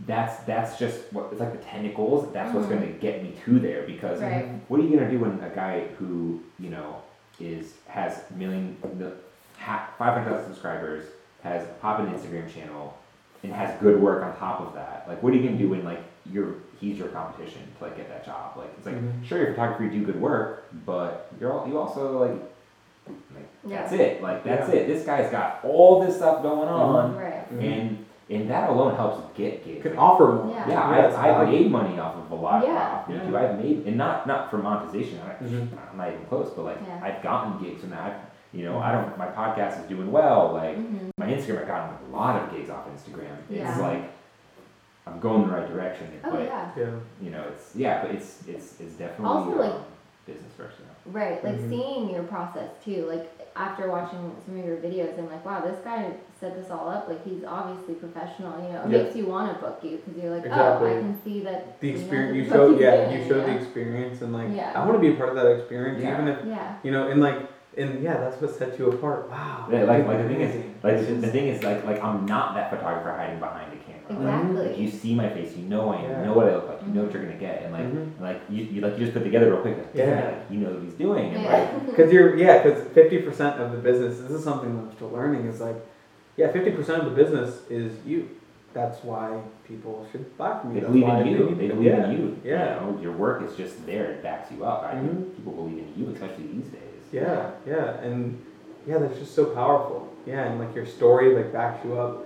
That's 0.05 0.43
that's 0.43 0.77
just 0.77 1.11
what 1.13 1.29
it's 1.31 1.39
like 1.39 1.53
the 1.53 1.57
tentacles. 1.65 2.31
That's 2.33 2.53
what's 2.53 2.67
Mhm. 2.67 2.71
going 2.71 2.81
to 2.93 2.99
get 2.99 3.23
me 3.23 3.33
to 3.45 3.59
there 3.59 3.83
because 3.83 4.21
Right. 4.21 4.45
what 4.67 4.79
are 4.79 4.83
you 4.83 4.95
gonna 4.97 5.09
do 5.09 5.19
when 5.19 5.39
a 5.41 5.49
guy 5.55 5.87
who 5.97 6.41
you 6.59 6.69
know 6.69 6.97
is 7.39 7.73
has 7.87 8.23
million 8.35 8.75
five 9.57 10.13
hundred 10.13 10.25
thousand 10.29 10.45
subscribers 10.53 11.05
has 11.43 11.63
a 11.63 11.67
poppin' 11.81 12.07
Instagram 12.07 12.47
channel 12.53 12.95
and 13.43 13.51
has 13.53 13.79
good 13.81 14.01
work 14.01 14.23
on 14.23 14.35
top 14.37 14.61
of 14.61 14.73
that? 14.75 15.05
Like, 15.07 15.21
what 15.23 15.33
are 15.33 15.35
you 15.35 15.43
gonna 15.47 15.57
do 15.57 15.69
when 15.69 15.83
like 15.83 16.01
you're 16.31 16.55
he's 16.79 16.97
your 16.97 17.09
competition 17.09 17.61
to 17.77 17.83
like 17.85 17.97
get 17.97 18.09
that 18.09 18.25
job? 18.25 18.53
Like, 18.57 18.69
it's 18.77 18.85
like 18.85 18.95
Mhm. 18.95 19.23
sure 19.25 19.37
your 19.39 19.49
photography 19.51 19.85
you 19.85 19.89
do 20.01 20.05
good 20.05 20.21
work, 20.21 20.65
but 20.85 21.27
you're 21.39 21.51
all, 21.53 21.67
you 21.67 21.77
also 21.79 22.19
like 22.19 22.41
like 23.33 23.47
Yeah. 23.65 23.81
that's 23.81 23.93
it. 23.93 24.21
Like 24.21 24.43
that's 24.43 24.69
Yeah. 24.69 24.75
it. 24.81 24.87
This 24.87 25.05
guy's 25.05 25.31
got 25.31 25.59
all 25.63 26.01
this 26.01 26.17
stuff 26.17 26.41
going 26.43 26.67
on, 26.67 27.15
Right. 27.17 27.49
Mhm. 27.53 27.63
and 27.63 28.05
and 28.29 28.49
that 28.49 28.69
alone 28.69 28.93
helps 28.95 29.21
get 29.37 29.63
gigs. 29.63 29.81
can 29.83 29.97
offer 29.97 30.25
more. 30.25 30.53
Yeah. 30.53 30.67
yeah, 30.67 31.01
that's 31.01 31.15
I, 31.15 31.29
I've 31.29 31.35
valuable. 31.47 31.53
made 31.53 31.71
money 31.71 31.97
off 31.97 32.15
of 32.17 32.29
a 32.29 32.35
lot 32.35 32.61
Yeah. 32.67 32.73
off 32.75 33.07
YouTube. 33.07 33.33
I've 33.35 33.57
made, 33.57 33.83
and 33.87 33.95
not 33.97 34.27
not 34.27 34.51
for 34.51 34.57
monetization. 34.57 35.19
I, 35.25 35.41
Mhm. 35.41 35.69
I'm 35.91 35.97
not 35.97 36.09
even 36.09 36.25
close, 36.25 36.49
but 36.49 36.65
like 36.65 36.77
Yeah. 36.85 36.99
I've 37.07 37.23
gotten 37.23 37.57
gigs 37.63 37.85
and 37.85 37.93
I've, 37.95 38.15
you 38.51 38.65
know, 38.65 38.79
I 38.79 38.91
don't. 38.91 39.17
My 39.17 39.27
podcast 39.27 39.79
is 39.81 39.85
doing 39.87 40.11
well. 40.11 40.51
Like 40.53 40.77
my 41.17 41.27
Instagram, 41.27 41.61
I've 41.61 41.67
gotten 41.67 41.89
a 42.11 42.15
lot 42.17 42.35
of 42.43 42.51
gigs 42.51 42.69
off 42.69 42.85
Instagram. 42.93 43.37
It's 43.49 43.59
Yeah. 43.61 43.77
like 43.79 44.01
I'm 45.13 45.19
going 45.19 45.47
the 45.47 45.53
right 45.53 45.67
direction, 45.67 46.07
Oh 46.23 46.31
but 46.31 46.43
yeah. 46.43 46.71
Yeah. 46.77 46.85
you 47.21 47.29
know, 47.31 47.43
it's 47.49 47.75
yeah, 47.75 48.01
but 48.01 48.11
it's 48.11 48.43
it's 48.47 48.79
it's 48.79 48.93
definitely 48.95 49.25
Also, 49.25 49.51
like- 49.57 49.71
um, 49.73 49.83
business 50.25 50.51
first. 50.57 50.75
You 50.79 50.85
know? 50.85 51.19
Right, 51.19 51.41
like 51.43 51.55
Mhm. 51.55 51.69
seeing 51.69 52.09
your 52.09 52.23
process 52.23 52.69
too. 52.83 53.05
Like 53.09 53.25
after 53.55 53.89
watching 53.89 54.35
some 54.45 54.59
of 54.59 54.65
your 54.65 54.75
videos, 54.77 55.17
I'm 55.17 55.29
like, 55.31 55.43
wow, 55.45 55.61
this 55.61 55.79
guy 55.83 56.11
set 56.41 56.53
this 56.55 56.69
all 56.69 56.89
up. 56.89 57.07
Like 57.07 57.23
he's 57.23 57.43
obviously 57.45 57.93
professional. 57.95 58.51
You 58.61 58.73
know, 58.73 58.81
it 58.83 58.89
Yeah. 58.89 58.97
makes 59.03 59.15
you 59.15 59.25
want 59.25 59.53
to 59.53 59.57
book 59.63 59.79
you 59.83 59.97
because 60.05 60.21
you're 60.21 60.35
like, 60.35 60.45
Exactly. 60.45 60.89
oh, 60.91 60.97
I 60.97 60.99
can 60.99 61.21
see 61.23 61.39
that. 61.45 61.79
The 61.79 61.87
he 61.87 61.93
knows 61.93 62.01
experience 62.01 62.35
you 62.35 62.43
what 62.43 62.51
show, 62.57 62.79
yeah, 62.79 63.09
you 63.09 63.25
show 63.27 63.39
the 63.41 63.55
experience, 63.55 64.21
and 64.21 64.33
like 64.33 64.49
Yeah. 64.53 64.73
I 64.75 64.79
want 64.85 64.93
to 64.93 64.99
be 64.99 65.13
a 65.13 65.15
part 65.15 65.29
of 65.29 65.35
that 65.35 65.47
experience, 65.47 66.03
Yeah. 66.03 66.13
even 66.13 66.27
if 66.27 66.45
Yeah. 66.45 66.73
you 66.83 66.91
know, 66.91 67.07
and 67.07 67.21
like, 67.21 67.37
and 67.77 68.03
yeah, 68.03 68.17
that's 68.17 68.41
what 68.41 68.51
sets 68.51 68.77
you 68.79 68.91
apart. 68.91 69.29
Wow. 69.29 69.67
Yeah, 69.71 69.83
like 69.85 70.05
like 70.05 70.17
the 70.23 70.27
thing 70.27 70.41
is, 70.41 70.55
like 70.83 70.97
the, 71.07 71.13
the 71.13 71.27
thing 71.27 71.47
is, 71.47 71.63
like 71.63 71.85
like 71.85 72.03
I'm 72.03 72.25
not 72.25 72.53
that 72.55 72.69
photographer 72.69 73.11
hiding 73.17 73.39
behind 73.39 73.67
a 73.71 73.75
camera. 73.76 73.76
Exactly. 74.09 74.67
Like 74.67 74.77
you 74.77 74.89
see 74.89 75.13
my 75.15 75.29
face, 75.29 75.55
you 75.55 75.63
know 75.63 75.89
I 75.91 75.97
am, 75.97 76.03
Yeah. 76.09 76.19
you 76.19 76.25
know 76.27 76.33
what 76.33 76.47
I 76.49 76.55
look 76.55 76.67
like, 76.69 76.81
you 76.87 76.93
know 76.93 77.03
what 77.03 77.13
you're 77.13 77.23
gonna 77.23 77.37
get, 77.37 77.63
and 77.63 77.73
like 77.73 77.83
Mhm. 77.93 78.21
like 78.21 78.41
you, 78.49 78.63
you 78.65 78.81
like 78.81 78.93
you 78.97 79.05
just 79.05 79.13
put 79.13 79.23
together 79.23 79.51
real 79.51 79.61
quick, 79.61 79.77
like, 79.77 79.87
Yeah. 79.93 80.25
like, 80.25 80.35
you 80.51 80.59
know 80.59 80.69
what 80.71 80.81
he's 80.83 80.93
doing, 80.93 81.33
and 81.35 81.43
like 81.43 81.53
Yeah. 81.73 81.79
Because 81.87 82.11
you're, 82.13 82.35
yeah, 82.37 82.63
because 82.63 82.81
50% 82.93 83.59
of 83.59 83.71
the 83.71 83.77
business, 83.77 84.19
this 84.19 84.31
is 84.31 84.43
something 84.43 84.69
I'm 84.69 84.91
still 84.95 85.09
learning, 85.09 85.45
is 85.45 85.59
like, 85.61 85.75
yeah, 86.37 86.51
50% 86.51 86.99
of 87.01 87.05
the 87.05 87.11
business 87.23 87.61
is 87.69 87.91
you. 88.05 88.29
That's 88.73 89.03
why 89.03 89.39
people 89.67 90.05
should 90.11 90.37
buy 90.37 90.59
from 90.59 90.75
you. 90.75 90.81
they 90.81 90.81
That's 90.81 90.93
believe 90.93 91.09
in 91.09 91.27
you, 91.27 91.55
they 91.55 91.67
believe 91.69 91.83
yeah. 91.91 92.05
in 92.05 92.11
you. 92.11 92.37
Yeah. 92.43 92.75
You 92.85 92.91
know, 92.91 92.99
your 93.01 93.11
work 93.13 93.41
is 93.43 93.55
just 93.55 93.85
there, 93.87 94.05
it 94.11 94.21
backs 94.23 94.51
you 94.51 94.63
up. 94.63 94.83
I 94.83 94.95
Mhm. 94.97 95.07
think 95.07 95.35
people 95.37 95.53
believe 95.53 95.79
in 95.79 95.93
you, 96.03 96.11
especially 96.13 96.45
these 96.53 96.65
days. 96.67 96.81
Yeah, 97.11 97.51
yeah, 97.65 98.01
and 98.03 98.37
yeah, 98.85 98.97
that's 98.99 99.17
just 99.17 99.33
so 99.33 99.45
powerful. 99.45 100.09
Yeah, 100.25 100.43
and 100.43 100.59
like 100.59 100.75
your 100.75 100.85
story 100.85 101.33
like 101.35 101.51
backs 101.53 101.83
you 101.85 101.97
up. 101.97 102.25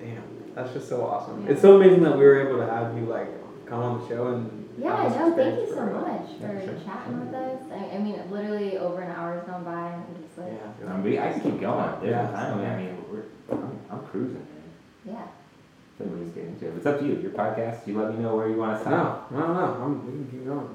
Damn, 0.00 0.22
that's 0.56 0.72
just 0.72 0.88
so 0.88 1.04
awesome. 1.06 1.44
Yeah. 1.44 1.52
It's 1.52 1.60
so 1.62 1.76
amazing 1.76 2.02
that 2.02 2.16
we 2.18 2.24
were 2.24 2.40
able 2.48 2.58
to 2.58 2.66
have 2.66 2.96
you 2.96 3.04
like 3.04 3.28
come 3.66 3.78
on 3.80 4.00
the 4.00 4.08
show 4.08 4.28
and 4.28 4.68
Yeah, 4.78 4.96
have 4.96 5.10
this 5.12 5.18
no, 5.20 5.36
thank 5.36 5.54
you 5.56 5.62
experience 5.62 5.70
so 5.70 5.76
for 5.76 5.86
much 6.00 6.30
Yeah, 6.40 6.48
for 6.48 6.64
sure. 6.64 6.78
chatting 6.84 7.20
with 7.26 7.34
us. 7.34 7.62
I, 7.70 7.96
I 7.96 7.98
mean, 7.98 8.20
literally 8.30 8.78
over 8.78 9.02
an 9.02 9.12
hour 9.12 9.34
has 9.38 9.44
gone 9.44 9.64
by, 9.64 9.88
and 9.92 10.02
I'm 10.16 10.22
just 10.22 10.38
like, 10.38 10.52
Yeah. 10.82 10.92
I 10.92 10.96
mean, 10.96 11.18
I 11.18 11.32
can 11.32 11.40
keep 11.42 11.60
going. 11.60 11.90
There's 12.00 12.10
Yeah. 12.10 12.26
no 12.26 12.32
time. 12.32 12.58
I 12.60 12.76
mean, 12.76 13.04
we're, 13.12 13.24
I'm, 13.52 13.78
I'm 13.90 14.00
cruising, 14.06 14.34
man. 14.40 14.72
yeah. 15.04 15.26
So 15.98 16.04
we're 16.04 16.24
just 16.24 16.34
getting 16.34 16.50
into 16.52 16.66
it. 16.68 16.76
It's 16.76 16.86
up 16.86 16.98
to 17.00 17.06
you. 17.06 17.16
Your 17.20 17.30
podcast. 17.32 17.86
You 17.86 17.98
let 18.00 18.14
me 18.14 18.22
know 18.22 18.34
where 18.36 18.48
you 18.48 18.56
want 18.56 18.76
to 18.78 18.84
stop. 18.84 19.30
No, 19.32 19.38
no, 19.40 19.52
no. 19.54 19.82
I'm, 19.82 20.06
we 20.06 20.12
can 20.12 20.28
keep 20.30 20.44
going. 20.46 20.68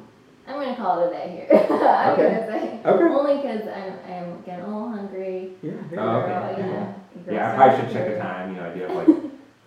I'm 0.47 0.55
gonna 0.59 0.75
call 0.75 1.03
it 1.03 1.07
a 1.07 1.09
day 1.11 1.45
here. 1.47 1.59
I'm 1.69 2.09
Okay. 2.13 2.23
gonna 2.33 2.47
say 2.47 2.81
Okay. 2.83 3.03
only 3.03 3.35
because 3.37 3.67
I'm 3.67 3.93
I'm 4.11 4.41
getting 4.41 4.65
a 4.65 4.67
little 4.67 4.89
hungry. 4.89 5.51
Yeah. 5.61 5.71
Oh, 5.97 6.19
okay. 6.21 6.33
Girl, 6.33 6.57
you 6.57 6.63
know, 6.73 6.95
girl 7.25 7.33
Yeah, 7.35 7.51
I 7.51 7.55
probably 7.55 7.77
should 7.85 7.93
check 7.93 8.07
the 8.09 8.17
time. 8.19 8.49
You 8.49 8.61
know, 8.61 8.69
I 8.69 8.73
do 8.73 8.81
have 8.81 8.95
like 9.07 9.20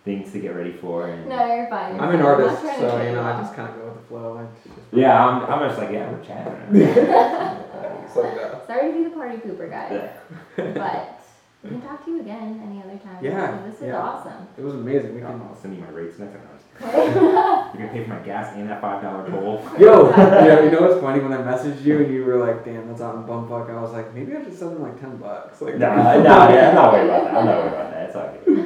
things 0.05 0.33
to 0.33 0.39
get 0.41 0.55
ready 0.55 0.73
for. 0.73 1.09
And 1.09 1.29
No, 1.29 1.47
you're 1.55 1.67
fine. 1.69 1.95
You're 1.97 2.05
I'm 2.05 2.15
an 2.15 2.21
artist, 2.23 2.63
not 2.63 2.77
trying 2.77 2.91
so 2.91 3.03
you 3.03 3.13
know 3.13 3.23
I 3.23 3.41
just 3.41 3.55
kind 3.55 3.71
of 3.71 3.77
go 3.77 3.85
with 3.87 3.97
the 3.97 4.03
flow. 4.09 4.39
I 4.39 4.43
just, 4.65 4.79
Yeah, 4.93 5.27
I'm, 5.27 5.43
I'm 5.51 5.69
just 5.69 5.79
like, 5.81 5.91
yeah, 5.97 6.11
we're 6.11 6.23
chatting. 6.25 6.77
It's 6.77 8.17
like 8.17 8.35
that. 8.37 8.67
Sorry 8.67 8.93
to 8.93 8.99
be 8.99 9.05
the 9.05 9.11
party 9.11 9.37
pooper, 9.39 9.71
guys, 9.71 10.11
Yeah. 10.57 10.73
but 10.75 11.21
we 11.63 11.71
can 11.71 11.81
talk 11.83 12.05
to 12.05 12.11
you 12.11 12.21
again 12.21 12.61
any 12.67 12.83
other 12.83 12.99
time. 13.03 13.25
Yeah, 13.25 13.59
This 13.67 13.77
is 13.77 13.83
yeah. 13.89 13.99
awesome. 14.01 14.47
It 14.59 14.63
was 14.63 14.75
amazing. 14.75 15.15
We 15.15 15.21
can. 15.23 15.41
I'll 15.41 15.57
send 15.57 15.75
you 15.75 15.81
my 15.81 15.89
rates 15.91 16.19
next 16.19 16.33
time. 16.35 16.43
You're 16.81 16.93
gonna 16.93 17.89
pay 17.93 18.03
for 18.05 18.11
my 18.11 18.19
gas 18.19 18.53
and 18.57 18.69
that 18.69 18.81
five 18.81 19.01
dollar 19.01 19.31
toll. 19.31 19.63
Yo, 19.79 20.11
yeah, 20.11 20.61
you 20.65 20.73
know 20.73 20.81
what's 20.81 21.01
funny? 21.01 21.21
When 21.21 21.33
I 21.33 21.37
messaged 21.39 21.83
you 21.85 21.99
and 22.03 22.13
you 22.13 22.25
were 22.25 22.37
like, 22.45 22.65
"Damn, 22.65 22.89
that's 22.89 23.01
out 23.01 23.15
in 23.15 23.23
bumfuck," 23.23 23.71
I 23.71 23.81
was 23.81 23.93
like, 23.93 24.13
maybe 24.13 24.35
I 24.35 24.43
should 24.43 24.59
send 24.59 24.73
them 24.73 24.83
like 24.83 25.01
ten 25.01 25.17
bucks. 25.19 25.61
Like, 25.63 25.77
No, 25.77 25.95
no, 25.95 26.23
yeah, 26.25 26.69
I'm 26.71 26.75
not 26.75 26.93
worried 26.93 27.05
about 27.07 27.25
that. 27.25 27.35
I'm 27.37 27.47
not 27.47 27.59
worried 27.59 27.73
about 27.75 27.91
that. 27.93 28.07
It's 28.09 28.17
all 28.17 28.35
good. 28.45 28.64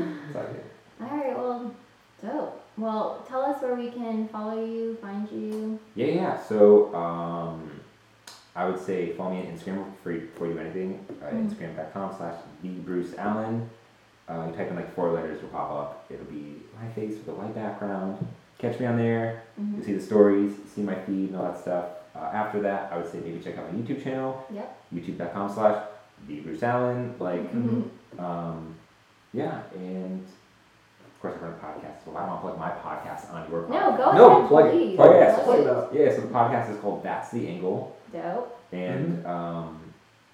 All 1.11 1.17
right, 1.17 1.37
well, 1.39 1.75
dope. 2.23 2.63
Well, 2.77 3.25
tell 3.29 3.43
us 3.43 3.61
where 3.63 3.75
we 3.75 3.91
can 3.91 4.29
follow 4.29 4.65
you, 4.65 4.97
find 5.03 5.29
you. 5.31 5.79
Yeah, 5.95 6.07
yeah. 6.07 6.43
So, 6.43 6.95
um, 6.95 7.71
I 8.55 8.69
would 8.69 8.81
say 8.81 9.13
follow 9.15 9.31
me 9.35 9.41
on 9.41 9.47
Instagram 9.47 9.91
before 9.97 10.13
you, 10.13 10.21
before 10.21 10.47
you 10.49 10.55
do 10.55 10.59
anything. 10.61 11.07
Uh, 11.23 11.27
Mm. 11.31 11.49
Instagram.com 11.51 12.15
slash 12.17 12.35
the 12.63 12.69
Bruce 12.69 13.15
Allen. 13.19 13.69
Uh, 14.29 14.47
you 14.51 14.55
type 14.57 14.69
in 14.71 14.77
like 14.77 14.95
four 14.95 15.11
letters, 15.13 15.41
will 15.41 15.49
pop 15.49 15.71
up. 15.71 16.07
It'll 16.11 16.25
be 16.27 16.57
my 16.81 16.89
face 16.91 17.17
with 17.17 17.29
a 17.29 17.33
white 17.33 17.55
background. 17.55 18.27
Catch 18.59 18.79
me 18.81 18.87
on 18.87 18.97
there. 18.99 19.43
Mhm. 19.61 19.79
You 19.79 19.83
see 19.85 19.93
the 19.95 20.01
stories, 20.03 20.53
see 20.75 20.83
my 20.83 20.95
feed, 20.97 21.31
and 21.31 21.37
all 21.37 21.45
that 21.45 21.59
stuff. 21.59 21.87
Uh, 22.15 22.19
after 22.33 22.61
that, 22.63 22.93
I 22.93 22.97
would 22.99 23.11
say 23.11 23.21
maybe 23.21 23.39
check 23.41 23.57
out 23.57 23.73
my 23.73 23.79
YouTube 23.79 24.03
channel. 24.03 24.45
Yep. 24.53 24.77
YouTube.com 24.95 25.49
slash 25.53 25.83
the 26.27 26.41
Bruce 26.41 26.63
Allen. 26.63 27.15
Like, 27.21 27.51
Mhm. 27.55 27.85
um, 28.19 28.75
yeah, 29.33 29.61
and 29.75 30.25
of 31.19 31.23
course 31.23 31.35
I 31.43 31.47
run 31.47 31.53
a 31.55 31.57
podcast. 31.57 32.05
So 32.05 32.17
I 32.17 32.21
don't 32.21 32.29
want 32.29 32.43
to 32.43 32.47
plug 32.47 32.59
my 32.59 32.71
podcast 32.71 33.33
on 33.35 33.51
your 33.51 33.63
podcast. 33.63 33.71
No, 33.71 33.97
go 33.97 34.13
No, 34.13 34.37
ahead, 34.39 34.49
plug 34.49 34.67
it. 34.67 34.71
please. 34.73 34.97
Plug 34.97 35.09
Oh, 35.09 35.13
it. 35.17 35.21
yeah, 35.21 35.35
Plug 35.35 35.45
plug 35.45 35.59
it. 35.59 35.63
it 35.63 35.67
up. 35.69 35.95
Yeah, 35.95 36.15
so 36.15 36.21
the 36.23 36.29
podcast 36.29 36.71
is 36.71 36.77
called 36.79 37.03
That's 37.03 37.31
the 37.31 37.49
Angle, 37.49 37.97
Dope. 38.13 38.61
and 38.73 39.27
um, 39.27 39.81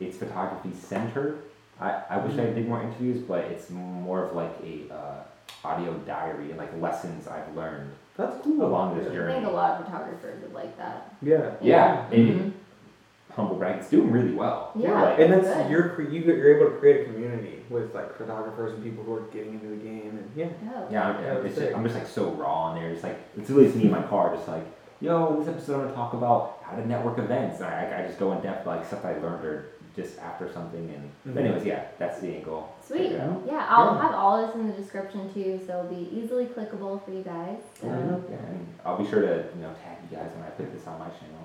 it's 0.00 0.16
photography 0.18 0.72
centered. 0.78 1.38
I, 1.80 2.02
I 2.10 2.16
wish 2.18 2.34
I 2.38 2.44
did 2.52 2.68
more 2.68 2.82
interviews, 2.82 3.22
but 3.22 3.44
it's 3.46 3.70
more 3.70 4.26
of 4.26 4.36
like 4.36 4.52
a 4.62 4.92
uh, 4.94 5.22
audio 5.66 5.94
diary 6.06 6.50
and 6.50 6.58
like 6.58 6.70
lessons 6.80 7.26
I've 7.26 7.54
learned 7.56 7.90
That's 8.16 8.36
cool. 8.44 8.64
along 8.66 8.98
this 8.98 9.12
yeah. 9.12 9.24
I 9.24 9.32
think 9.32 9.46
a 9.46 9.50
lot 9.50 9.80
of 9.80 9.86
photographers 9.86 10.42
would 10.42 10.52
like 10.52 10.76
that. 10.76 11.14
Yeah. 11.22 11.52
Yeah, 11.62 12.06
and 12.10 12.40
Mhm. 12.40 12.52
Humble 13.34 13.56
brag, 13.56 13.78
it's 13.80 13.90
doing 13.90 14.10
really 14.10 14.32
well. 14.32 14.70
Yeah. 14.74 15.02
Like, 15.02 15.18
And 15.20 15.32
that's 15.32 15.46
Good. 15.48 15.70
you're 15.70 16.00
you 16.10 16.20
you're 16.22 16.56
able 16.56 16.70
to 16.72 16.78
create 16.78 17.02
a 17.02 17.12
community 17.12 17.64
with 17.70 17.94
like 17.94 18.16
photographers 18.16 18.74
and 18.74 18.82
people 18.82 19.02
who 19.04 19.14
are 19.14 19.20
getting 19.32 19.54
into 19.54 19.68
the 19.68 19.76
game 19.76 20.10
and 20.18 20.30
yeah. 20.36 20.44
Dope. 20.46 20.90
Yeah, 20.92 21.08
I'm, 21.08 21.22
Yeah, 21.24 21.34
it's 21.46 21.56
just. 21.58 21.74
I'm 21.74 21.82
just 21.84 21.96
like 21.96 22.06
so 22.06 22.30
raw 22.32 22.74
in 22.74 22.80
there. 22.82 22.90
It's 22.90 23.02
like 23.02 23.18
it's 23.36 23.48
literally 23.48 23.68
just 23.68 23.76
me 23.78 23.84
in 23.86 23.90
my 23.90 24.02
car, 24.02 24.34
just 24.34 24.48
like, 24.48 24.64
yo, 25.00 25.38
this 25.38 25.48
episode 25.48 25.74
I'm 25.74 25.80
gonna 25.84 25.94
talk 25.94 26.12
about 26.14 26.58
how 26.62 26.76
to 26.76 26.86
network 26.86 27.18
events. 27.18 27.56
And 27.60 27.66
I, 27.66 28.02
I 28.02 28.06
just 28.06 28.18
go 28.18 28.32
in 28.32 28.40
depth 28.42 28.66
like 28.66 28.84
stuff 28.86 29.04
I 29.04 29.14
learned 29.18 29.44
or 29.44 29.66
just 29.96 30.18
after 30.18 30.52
something. 30.52 30.92
And 31.24 31.34
Mhm. 31.36 31.40
anyways, 31.40 31.64
yeah, 31.64 31.84
that's 31.98 32.18
the 32.20 32.34
angle. 32.34 32.68
Sweet. 32.82 33.10
Check. 33.12 33.20
Yeah, 33.46 33.64
I'll 33.68 33.94
Yeah. 33.94 34.02
have 34.02 34.14
all 34.14 34.44
this 34.44 34.54
in 34.56 34.66
the 34.66 34.72
description 34.74 35.32
too, 35.32 35.60
so 35.66 35.78
it'll 35.78 35.90
be 35.90 36.08
easily 36.12 36.46
clickable 36.46 37.02
for 37.04 37.10
you 37.12 37.22
guys. 37.22 37.58
So. 37.80 37.86
Mhm. 37.86 38.22
Yeah, 38.30 38.36
and 38.36 38.66
I'll 38.84 38.98
be 38.98 39.06
sure 39.08 39.20
to 39.22 39.44
you 39.54 39.62
know 39.62 39.70
tag 39.84 39.98
you 40.10 40.16
guys 40.16 40.30
when 40.34 40.44
I 40.44 40.50
put 40.50 40.72
this 40.72 40.86
on 40.86 40.98
my 40.98 41.06
channel. 41.06 41.42
So. 41.42 41.43